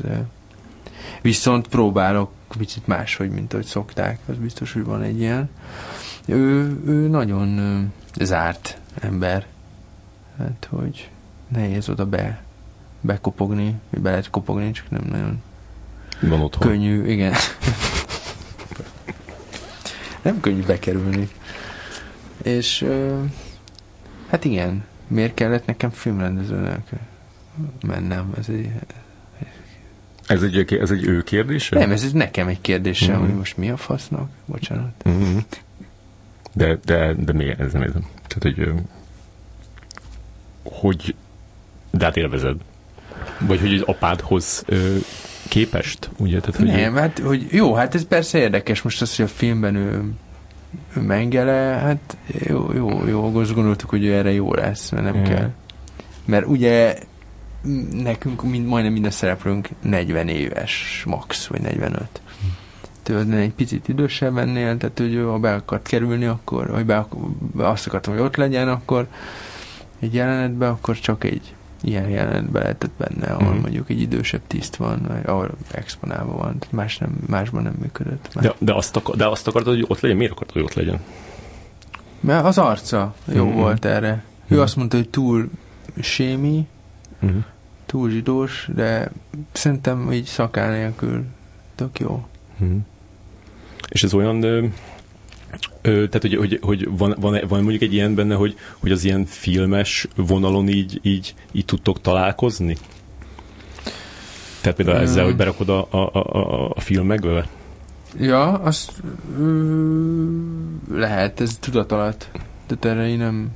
Viszont 1.22 1.68
próbálok 1.68 2.32
picit 2.58 2.88
máshogy, 2.88 3.30
mint 3.30 3.54
ahogy 3.54 3.66
szokták. 3.66 4.20
Az 4.26 4.38
biztos, 4.38 4.74
hogy 4.74 4.84
van 4.84 5.02
egy 5.02 5.20
ilyen. 5.20 5.50
Ő, 6.26 6.80
ő 6.86 7.08
nagyon 7.08 7.60
euh, 7.60 7.84
zárt 8.26 8.80
ember. 9.02 9.46
Hát, 10.38 10.68
hogy 10.70 11.10
nehéz 11.48 11.90
oda 11.90 12.06
be 12.06 12.44
bekopogni, 13.02 13.76
vagy 13.90 14.02
be 14.02 14.10
lehet 14.10 14.30
kopogni, 14.30 14.72
csak 14.72 14.90
nem 14.90 15.04
nagyon 15.10 15.42
van 16.20 16.42
otthon. 16.42 16.68
Könnyű, 16.68 17.08
igen. 17.08 17.34
Nem 20.22 20.40
könnyű 20.40 20.62
bekerülni. 20.62 21.30
És 22.44 22.86
hát 24.30 24.46
igen, 24.46 24.84
miért 25.08 25.34
kellett 25.34 25.66
nekem 25.66 25.90
filmrendezőnek 25.90 26.90
mennem? 27.88 28.34
Ez 28.38 28.50
egy, 28.50 28.72
ez 30.28 30.44
egy, 30.44 30.74
ez 30.74 30.92
egy 30.92 31.04
ő 31.04 31.22
kérdése? 31.22 31.80
Nem, 31.80 31.92
ez 31.92 32.04
egy 32.04 32.14
nekem 32.14 32.48
egy 32.48 32.62
kérdése, 32.62 33.12
mm-hmm. 33.12 33.22
hogy 33.22 33.36
most 33.36 33.58
mi 33.58 33.70
a 33.70 33.78
fasznak? 33.78 34.30
Bocsánat. 34.46 35.10
Mm-hmm. 35.10 35.38
De, 36.54 36.78
de, 36.86 37.14
de 37.14 37.34
még 37.34 37.56
ez 37.60 37.72
nem 37.72 37.82
értem. 37.82 38.06
Tehát, 38.28 38.58
hogy 38.58 38.74
hogy 40.64 41.16
de 41.92 42.06
hát 42.06 42.18
élvezed. 42.18 42.56
Vagy 43.40 43.60
hogy 43.60 43.74
az 43.74 43.82
apádhoz 43.82 44.64
ö, 44.66 44.98
képest, 45.48 46.10
ugye? 46.18 46.40
Tehát, 46.40 46.56
hogy 46.56 46.66
Nem, 46.66 46.96
ő... 46.96 47.00
hát 47.00 47.20
hogy 47.20 47.48
jó, 47.50 47.74
hát 47.74 47.96
ez 47.96 48.08
persze 48.08 48.38
érdekes 48.38 48.82
most 48.82 49.02
az, 49.02 49.16
hogy 49.16 49.26
a 49.26 49.28
filmben 49.28 49.76
ő, 49.76 50.12
ő 50.98 51.02
mengele, 51.02 51.54
hát 51.54 52.18
jó, 52.28 52.74
jó, 52.74 53.08
jó, 53.08 53.36
azt 53.36 53.54
gondoltuk, 53.54 53.90
hogy 53.90 54.06
ő 54.06 54.14
erre 54.14 54.32
jó 54.32 54.54
lesz, 54.54 54.90
mert 54.90 55.04
nem 55.04 55.18
mm. 55.18 55.24
kell. 55.24 55.50
Mert 56.26 56.46
ugye 56.46 56.98
nekünk 57.92 58.44
mind, 58.44 58.68
majdnem 58.68 58.94
minden 58.94 59.12
szereplőnk 59.12 59.70
40 59.82 60.28
éves 60.28 61.04
max, 61.08 61.46
vagy 61.46 61.62
45. 61.62 62.22
Tőled 63.04 63.34
egy 63.34 63.54
picit 63.54 63.88
idősebb 63.88 64.38
ennél, 64.38 64.78
tehát 64.78 65.00
hogy 65.00 65.22
ha 65.26 65.40
be 65.40 65.54
akart 65.54 65.88
kerülni, 65.88 66.26
akkor, 66.26 66.72
vagy 66.72 66.86
be, 66.86 67.06
azt 67.58 67.88
akartam, 67.88 68.14
hogy 68.14 68.22
ott 68.22 68.36
legyen, 68.36 68.70
akkor 68.70 69.08
egy 70.00 70.14
jelenetben, 70.14 70.70
akkor 70.70 71.00
csak 71.00 71.24
egy 71.24 71.54
ilyen 71.82 72.10
jelenetben 72.10 72.62
lehetett 72.62 72.92
benne, 72.98 73.28
ahol 73.28 73.52
mm-hmm. 73.52 73.62
mondjuk 73.62 73.90
egy 73.90 74.02
idősebb 74.02 74.42
tiszt 74.48 74.76
van, 74.76 75.06
vagy 75.08 75.26
ahol 75.26 75.52
exponálva 75.72 76.38
van, 76.38 76.58
más 76.70 76.98
nem, 76.98 77.18
másban 77.28 77.64
nem 77.64 77.76
működött. 77.82 78.30
De, 78.34 78.54
de, 78.58 78.74
azt 78.74 78.96
akar, 78.96 79.16
de 79.16 79.28
azt 79.28 79.48
akartad, 79.48 79.74
hogy 79.74 79.86
ott 79.88 80.00
legyen? 80.00 80.18
Miért 80.18 80.32
akartad, 80.32 80.56
hogy 80.56 80.64
ott 80.64 80.74
legyen? 80.74 81.00
Mert 82.20 82.46
az 82.46 82.58
arca 82.58 83.16
jó 83.26 83.46
mm-hmm. 83.46 83.56
volt 83.56 83.86
erre. 83.86 84.10
Mm-hmm. 84.10 84.58
Ő 84.58 84.62
azt 84.62 84.76
mondta, 84.76 84.98
hogy 84.98 85.10
túl 85.10 85.50
sémi, 86.02 86.68
mm-hmm. 87.26 87.40
túl 87.86 88.10
zsidós, 88.10 88.70
de 88.76 89.12
szerintem 89.52 90.12
így 90.12 90.26
szakál 90.26 90.72
nélkül 90.72 91.24
tök 91.76 92.00
jó. 92.00 92.26
Mm-hmm. 92.64 92.78
És 93.90 94.04
ez 94.04 94.14
olyan, 94.14 94.40
Ö, 95.82 96.08
tehát, 96.08 96.22
hogy, 96.22 96.36
hogy, 96.36 96.60
hogy 96.62 96.88
van, 96.98 97.16
van, 97.20 97.40
van 97.48 97.62
mondjuk 97.62 97.82
egy 97.82 97.94
ilyen 97.94 98.16
benne, 98.16 98.36
hogy, 98.36 98.58
hogy 98.80 98.92
az 98.92 99.04
ilyen 99.04 99.26
filmes 99.26 100.08
vonalon 100.16 100.68
így, 100.68 101.00
így, 101.04 101.34
így 101.52 101.66
tudtok 101.66 102.02
találkozni? 102.02 102.78
Tehát 104.62 104.78
például 104.78 104.98
ezzel, 104.98 105.24
hogy 105.24 105.36
berakod 105.36 105.70
a, 105.70 105.88
a, 105.90 106.10
a, 106.14 106.70
a 106.70 106.80
filmekbe? 106.80 107.48
Ja, 108.20 108.52
azt 108.52 108.92
lehet, 110.92 111.42
ez 111.42 111.58
tudat 111.60 111.92
alatt. 111.92 112.30
De 112.68 112.90
erre 112.90 113.08
én 113.08 113.18
nem... 113.18 113.50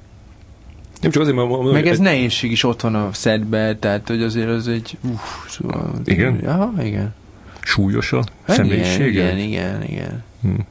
Nem 1.01 1.11
csak 1.11 1.21
azért, 1.21 1.35
mert... 1.35 1.49
Mondom, 1.49 1.73
Meg 1.73 1.87
ez 1.87 1.97
egy... 1.97 2.03
nehézség 2.03 2.51
is 2.51 2.63
ott 2.63 2.81
van 2.81 2.95
a 2.95 3.09
szedbe, 3.13 3.75
tehát 3.75 4.07
hogy 4.07 4.23
azért 4.23 4.49
az 4.49 4.67
egy... 4.67 4.97
Uff, 5.01 5.47
szóval, 5.47 5.93
igen? 6.05 6.39
Ja, 6.41 6.73
igen. 6.81 7.13
Súlyos 7.61 8.11
a 8.11 8.23
hát 8.45 8.55
személyisége? 8.55 9.07
Igen, 9.07 9.37
igen, 9.37 9.83
igen. 9.83 10.23
Hmm. 10.41 10.65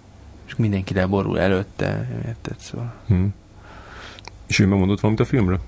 És 0.49 0.57
mindenki 0.57 0.95
leborul 0.95 1.41
előtte, 1.41 2.09
érted, 2.27 2.59
szóval. 2.59 2.95
Hmm. 3.07 3.35
És 4.47 4.59
ő 4.59 4.67
megmondott 4.67 5.01
valamit 5.01 5.21
a 5.23 5.25
filmről? 5.25 5.61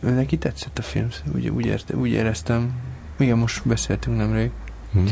Ő 0.00 0.10
neki 0.10 0.38
tetszett 0.38 0.78
a 0.78 0.82
film, 0.82 1.08
úgy, 1.34 1.48
úgy, 1.48 1.66
érte, 1.66 1.96
úgy 1.96 2.10
éreztem. 2.10 2.72
Igen, 3.18 3.38
most 3.38 3.68
beszéltünk 3.68 4.16
nemrég. 4.16 4.50
Hmm. 4.92 5.06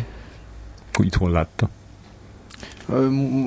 Itthon 0.99 1.31
látta? 1.31 1.69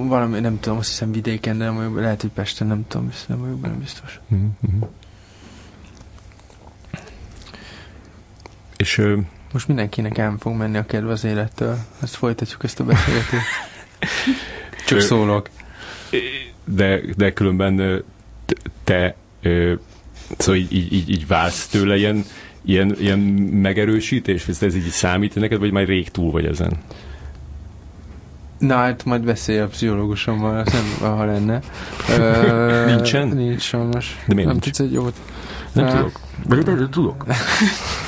Valami, 0.08 0.40
nem 0.40 0.60
tudom, 0.60 0.78
azt 0.78 0.90
hiszem 0.90 1.12
vidéken, 1.12 1.58
de 1.58 1.64
nem 1.64 1.76
vagyok, 1.76 2.00
lehet, 2.00 2.22
hogy 2.22 2.30
Pesten, 2.30 2.68
nem 2.68 2.88
tudom, 2.88 3.12
nem 3.28 3.40
vagyok 3.40 3.60
benne 3.60 3.76
biztos. 3.76 4.20
Mm-hmm. 4.34 4.82
És 8.78 8.98
ö... 8.98 9.20
most 9.54 9.68
mindenkinek 9.68 10.18
el 10.18 10.36
fog 10.40 10.56
menni 10.56 10.78
a 10.78 10.86
kedve 10.86 11.12
az 11.12 11.24
élettől. 11.24 11.78
Ezt 12.02 12.16
folytatjuk, 12.16 12.64
ezt 12.64 12.80
a 12.80 12.84
beszélgetést. 12.84 13.46
Csak 14.86 15.00
szólok. 15.00 15.50
De, 16.66 17.02
de 17.18 17.34
különben 17.34 18.04
te 18.84 19.16
szóval 20.38 20.56
így, 20.56 20.74
így, 20.74 20.94
így, 20.94 21.10
így 21.10 21.28
válsz 21.28 21.68
tőle 21.68 21.98
ilyen, 21.98 22.26
ilyen, 22.66 22.96
ilyen 23.00 23.20
megerősítés? 23.52 24.48
Ez 24.48 24.76
így 24.76 24.90
számít 24.90 25.36
neked, 25.36 25.60
vagy 25.60 25.72
már 25.72 25.86
rég 25.86 26.10
túl 26.10 26.32
vagy 26.32 26.46
ezen? 26.46 26.74
Na 28.58 28.76
hát 28.76 29.06
majd 29.06 29.24
beszélj 29.24 29.60
a 29.60 29.68
pszichológusommal, 29.68 30.64
nem, 30.72 31.16
ha 31.16 31.26
lenne. 31.26 31.60
Ö, 32.10 32.86
Nincsen? 32.86 33.28
Nincs 33.28 33.62
sajnos. 33.62 34.24
De 34.28 34.34
miért 34.34 34.50
nem 34.50 34.60
tudsz 34.60 34.80
egy 34.80 34.94
jót? 34.94 35.16
Nem 35.72 35.86
uh, 35.86 35.92
tudok. 35.92 36.20
Vagy 36.48 36.90
tudok. 36.90 37.26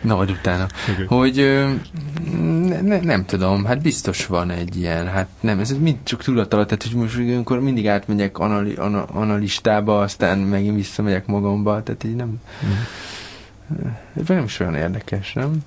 Na, 0.00 0.16
vagy 0.16 0.30
utána. 0.30 0.66
Okay. 0.92 1.04
Hogy 1.04 1.64
ne, 2.66 2.80
ne, 2.80 3.00
nem 3.00 3.24
tudom, 3.24 3.64
hát 3.64 3.82
biztos 3.82 4.26
van 4.26 4.50
egy 4.50 4.76
ilyen, 4.76 5.08
hát 5.08 5.28
nem, 5.40 5.58
ez 5.58 5.78
mind 5.78 5.96
csak 6.02 6.22
tudatalat, 6.22 6.66
tehát 6.66 6.82
hogy 6.82 6.94
most 6.94 7.16
amikor 7.16 7.60
mindig 7.60 7.88
átmegyek 7.88 8.38
anali, 8.38 8.74
ana, 8.74 9.04
analistába, 9.04 10.00
aztán 10.00 10.38
megint 10.38 10.74
visszamegyek 10.74 11.26
magamba, 11.26 11.82
tehát 11.82 12.04
így 12.04 12.16
nem, 12.16 12.40
mm. 12.66 14.22
nem 14.26 14.44
is 14.44 14.60
olyan 14.60 14.74
érdekes, 14.74 15.32
nem? 15.32 15.58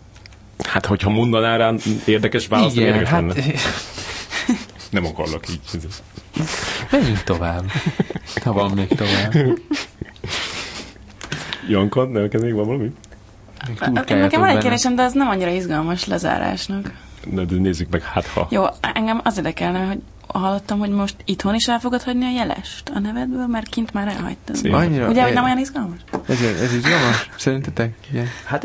Hát, 0.64 0.86
hogyha 0.86 1.10
mondanál 1.10 1.58
rá 1.58 1.74
érdekes 2.06 2.48
választ, 2.48 2.76
Igen, 2.76 2.88
érdekes 2.88 3.10
hát... 3.10 3.22
lenne. 3.22 3.34
Nem 4.90 5.06
akarlak 5.06 5.50
így. 5.50 5.88
Menjünk 6.92 7.24
tovább. 7.24 7.66
Ha 8.44 8.54
van 8.54 8.72
még 8.72 8.88
tovább. 8.88 9.60
Janka, 11.68 12.06
neked 12.06 12.42
még 12.42 12.54
van 12.54 12.66
valami? 12.66 12.92
Nekem 13.92 14.30
van 14.40 14.50
egy 14.50 14.58
kérdésem, 14.58 14.96
de 14.96 15.04
az 15.04 15.14
nem 15.14 15.28
annyira 15.28 15.50
izgalmas 15.50 16.06
lezárásnak. 16.06 16.94
Na, 17.32 17.44
de 17.44 17.56
nézzük 17.56 17.90
meg, 17.90 18.02
hát 18.02 18.28
ha. 18.28 18.48
Jó, 18.50 18.64
engem 18.94 19.22
az 19.24 19.38
érdekelne, 19.38 19.86
hogy 19.86 20.00
hallottam, 20.28 20.80
hogy 20.80 20.90
most 20.90 21.16
itthon 21.26 21.56
is 21.56 21.68
el 21.68 21.80
fogod 21.80 22.02
hagyni 22.02 22.26
a 22.26 22.32
jelest 22.32 22.92
a 22.94 23.00
nevedből, 23.00 23.48
mert 23.48 23.68
kint 23.68 23.94
már 23.94 24.08
elhagytad. 24.08 24.74
Annyira, 24.74 25.08
Ugye, 25.08 25.24
hogy 25.24 25.34
nem 25.34 25.44
olyan 25.44 25.58
izgalmas? 25.58 25.98
Ez, 26.28 26.42
ez 26.42 26.74
izgalmas? 26.74 27.30
Szerintetek? 27.38 27.94
Igen. 28.12 28.28
Hát 28.46 28.62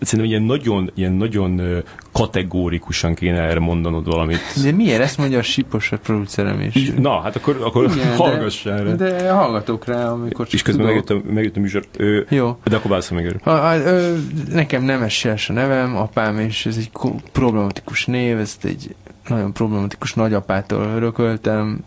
szerintem 0.00 0.24
ilyen 0.24 0.42
nagyon, 0.42 0.90
ilyen 0.94 1.12
nagyon 1.12 1.82
kategórikusan 2.14 3.14
kéne 3.14 3.40
erre 3.40 3.58
mondanod 3.58 4.06
valamit. 4.06 4.38
De 4.62 4.72
miért 4.72 5.00
ezt 5.00 5.18
mondja 5.18 5.38
a 5.38 5.42
sipos 5.42 5.92
a 5.92 5.98
producerem 5.98 6.60
is? 6.60 6.92
Na, 6.98 7.20
hát 7.20 7.36
akkor, 7.36 7.60
akkor 7.62 7.84
Igen, 7.84 8.16
hallgass 8.16 8.62
de, 8.62 8.72
erre. 8.72 8.94
De 8.94 9.30
hallgatok 9.30 9.84
rá, 9.84 10.10
amikor 10.10 10.46
És 10.50 10.62
közben 10.62 10.86
megjött 10.86 11.10
a, 11.10 11.20
megjött 11.30 11.56
a 11.56 11.60
műsor. 11.60 11.84
Ő, 11.96 12.26
Jó. 12.30 12.58
De 12.64 12.76
akkor 12.76 12.90
válaszol 12.90 13.20
meg 13.20 13.40
ha, 13.42 13.56
ha, 13.56 13.76
ö, 13.76 14.16
Nekem 14.48 14.82
nem 14.82 15.06
a 15.48 15.52
nevem, 15.52 15.96
apám, 15.96 16.38
és 16.38 16.66
ez 16.66 16.76
egy 16.76 16.90
problematikus 17.32 18.06
név, 18.06 18.38
ezt 18.38 18.64
egy 18.64 18.94
nagyon 19.28 19.52
problematikus 19.52 20.14
nagyapától 20.14 20.82
örököltem, 20.82 21.84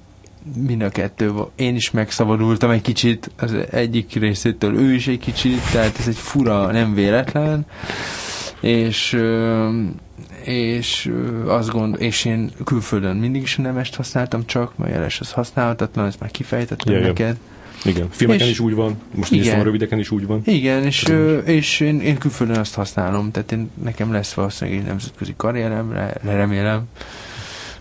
mind 0.67 0.81
a 0.81 0.89
kettő, 0.89 1.31
én 1.55 1.75
is 1.75 1.91
megszabadultam 1.91 2.69
egy 2.69 2.81
kicsit, 2.81 3.31
az 3.37 3.55
egyik 3.71 4.13
részétől 4.13 4.75
ő 4.75 4.93
is 4.93 5.07
egy 5.07 5.19
kicsit, 5.19 5.71
tehát 5.71 5.99
ez 5.99 6.07
egy 6.07 6.17
fura, 6.17 6.71
nem 6.71 6.93
véletlen, 6.93 7.65
és 8.59 9.17
és 10.47 11.11
azt 11.45 11.69
gond, 11.69 11.95
és 11.99 12.25
én 12.25 12.51
külföldön 12.63 13.15
mindig 13.15 13.41
is 13.41 13.55
nemest 13.55 13.95
használtam 13.95 14.45
csak, 14.45 14.77
mert 14.77 14.91
jeles 14.91 15.19
az 15.19 15.31
használhatatlan, 15.31 16.05
ezt 16.05 16.19
már 16.19 16.31
kifejtettem 16.31 16.93
ja, 16.93 16.99
neked. 16.99 17.37
Ja. 17.83 17.91
Igen, 17.91 18.07
filmeken 18.09 18.45
és, 18.45 18.51
is 18.51 18.59
úgy 18.59 18.73
van, 18.73 18.97
most 19.15 19.31
igen, 19.31 19.59
a 19.59 19.63
rövideken 19.63 19.99
is 19.99 20.11
úgy 20.11 20.25
van. 20.25 20.41
Igen, 20.45 20.83
és, 20.83 21.07
ö, 21.07 21.37
és 21.37 21.79
én, 21.79 21.99
én 21.99 22.17
külföldön 22.17 22.57
azt 22.57 22.73
használom, 22.73 23.31
tehát 23.31 23.51
én, 23.51 23.69
nekem 23.83 24.11
lesz 24.11 24.33
valószínűleg 24.33 24.79
egy 24.79 24.85
nemzetközi 24.85 25.33
karrierem, 25.37 26.11
remélem, 26.23 26.83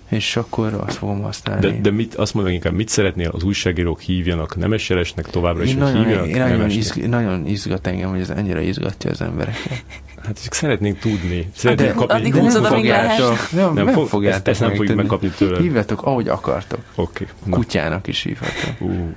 és 0.08 0.36
akkor 0.36 0.82
azt 0.86 0.96
fogom 0.96 1.22
használni. 1.22 1.66
De, 1.66 1.80
de 1.80 1.90
mit, 1.90 2.14
azt 2.14 2.34
mondom 2.34 2.52
inkább, 2.52 2.72
mit 2.72 2.88
szeretnél, 2.88 3.30
az 3.32 3.42
újságírók 3.42 4.00
hívjanak 4.00 4.56
nemeseresnek 4.56 5.26
továbbra 5.26 5.62
is, 5.62 5.70
én 5.70 5.76
nagyon, 5.76 6.04
hívjanak 6.04 6.28
én 6.28 6.36
nagyon, 6.36 6.70
izg, 6.70 6.96
nagyon 6.96 7.46
izgat 7.46 7.86
engem, 7.86 8.10
hogy 8.10 8.20
ez 8.20 8.30
ennyire 8.30 8.62
izgatja 8.62 9.10
az 9.10 9.20
embereket. 9.20 9.84
Hát 10.24 10.42
csak 10.42 10.54
szeretnénk 10.54 10.98
tudni. 10.98 11.50
Szeretnénk 11.54 11.94
de, 11.94 12.06
kapni. 12.06 12.30
De 12.30 12.42
nem 12.42 12.62
fogjátok. 12.62 13.50
Nem, 13.50 13.74
nem, 13.74 13.84
nem 13.84 14.06
fogjátok 14.06 14.24
ezt, 14.24 14.48
ezt 14.48 14.60
nem 14.60 14.74
fogjuk 14.74 14.96
megkapni 14.96 15.28
tőle. 15.28 15.60
Hívjatok, 15.60 16.02
ahogy 16.02 16.28
akartok. 16.28 16.80
Oké. 16.94 17.26
Okay, 17.40 17.52
Kutyának 17.52 18.06
is 18.06 18.22
hívhatok. 18.22 18.80
Uh. 18.80 19.08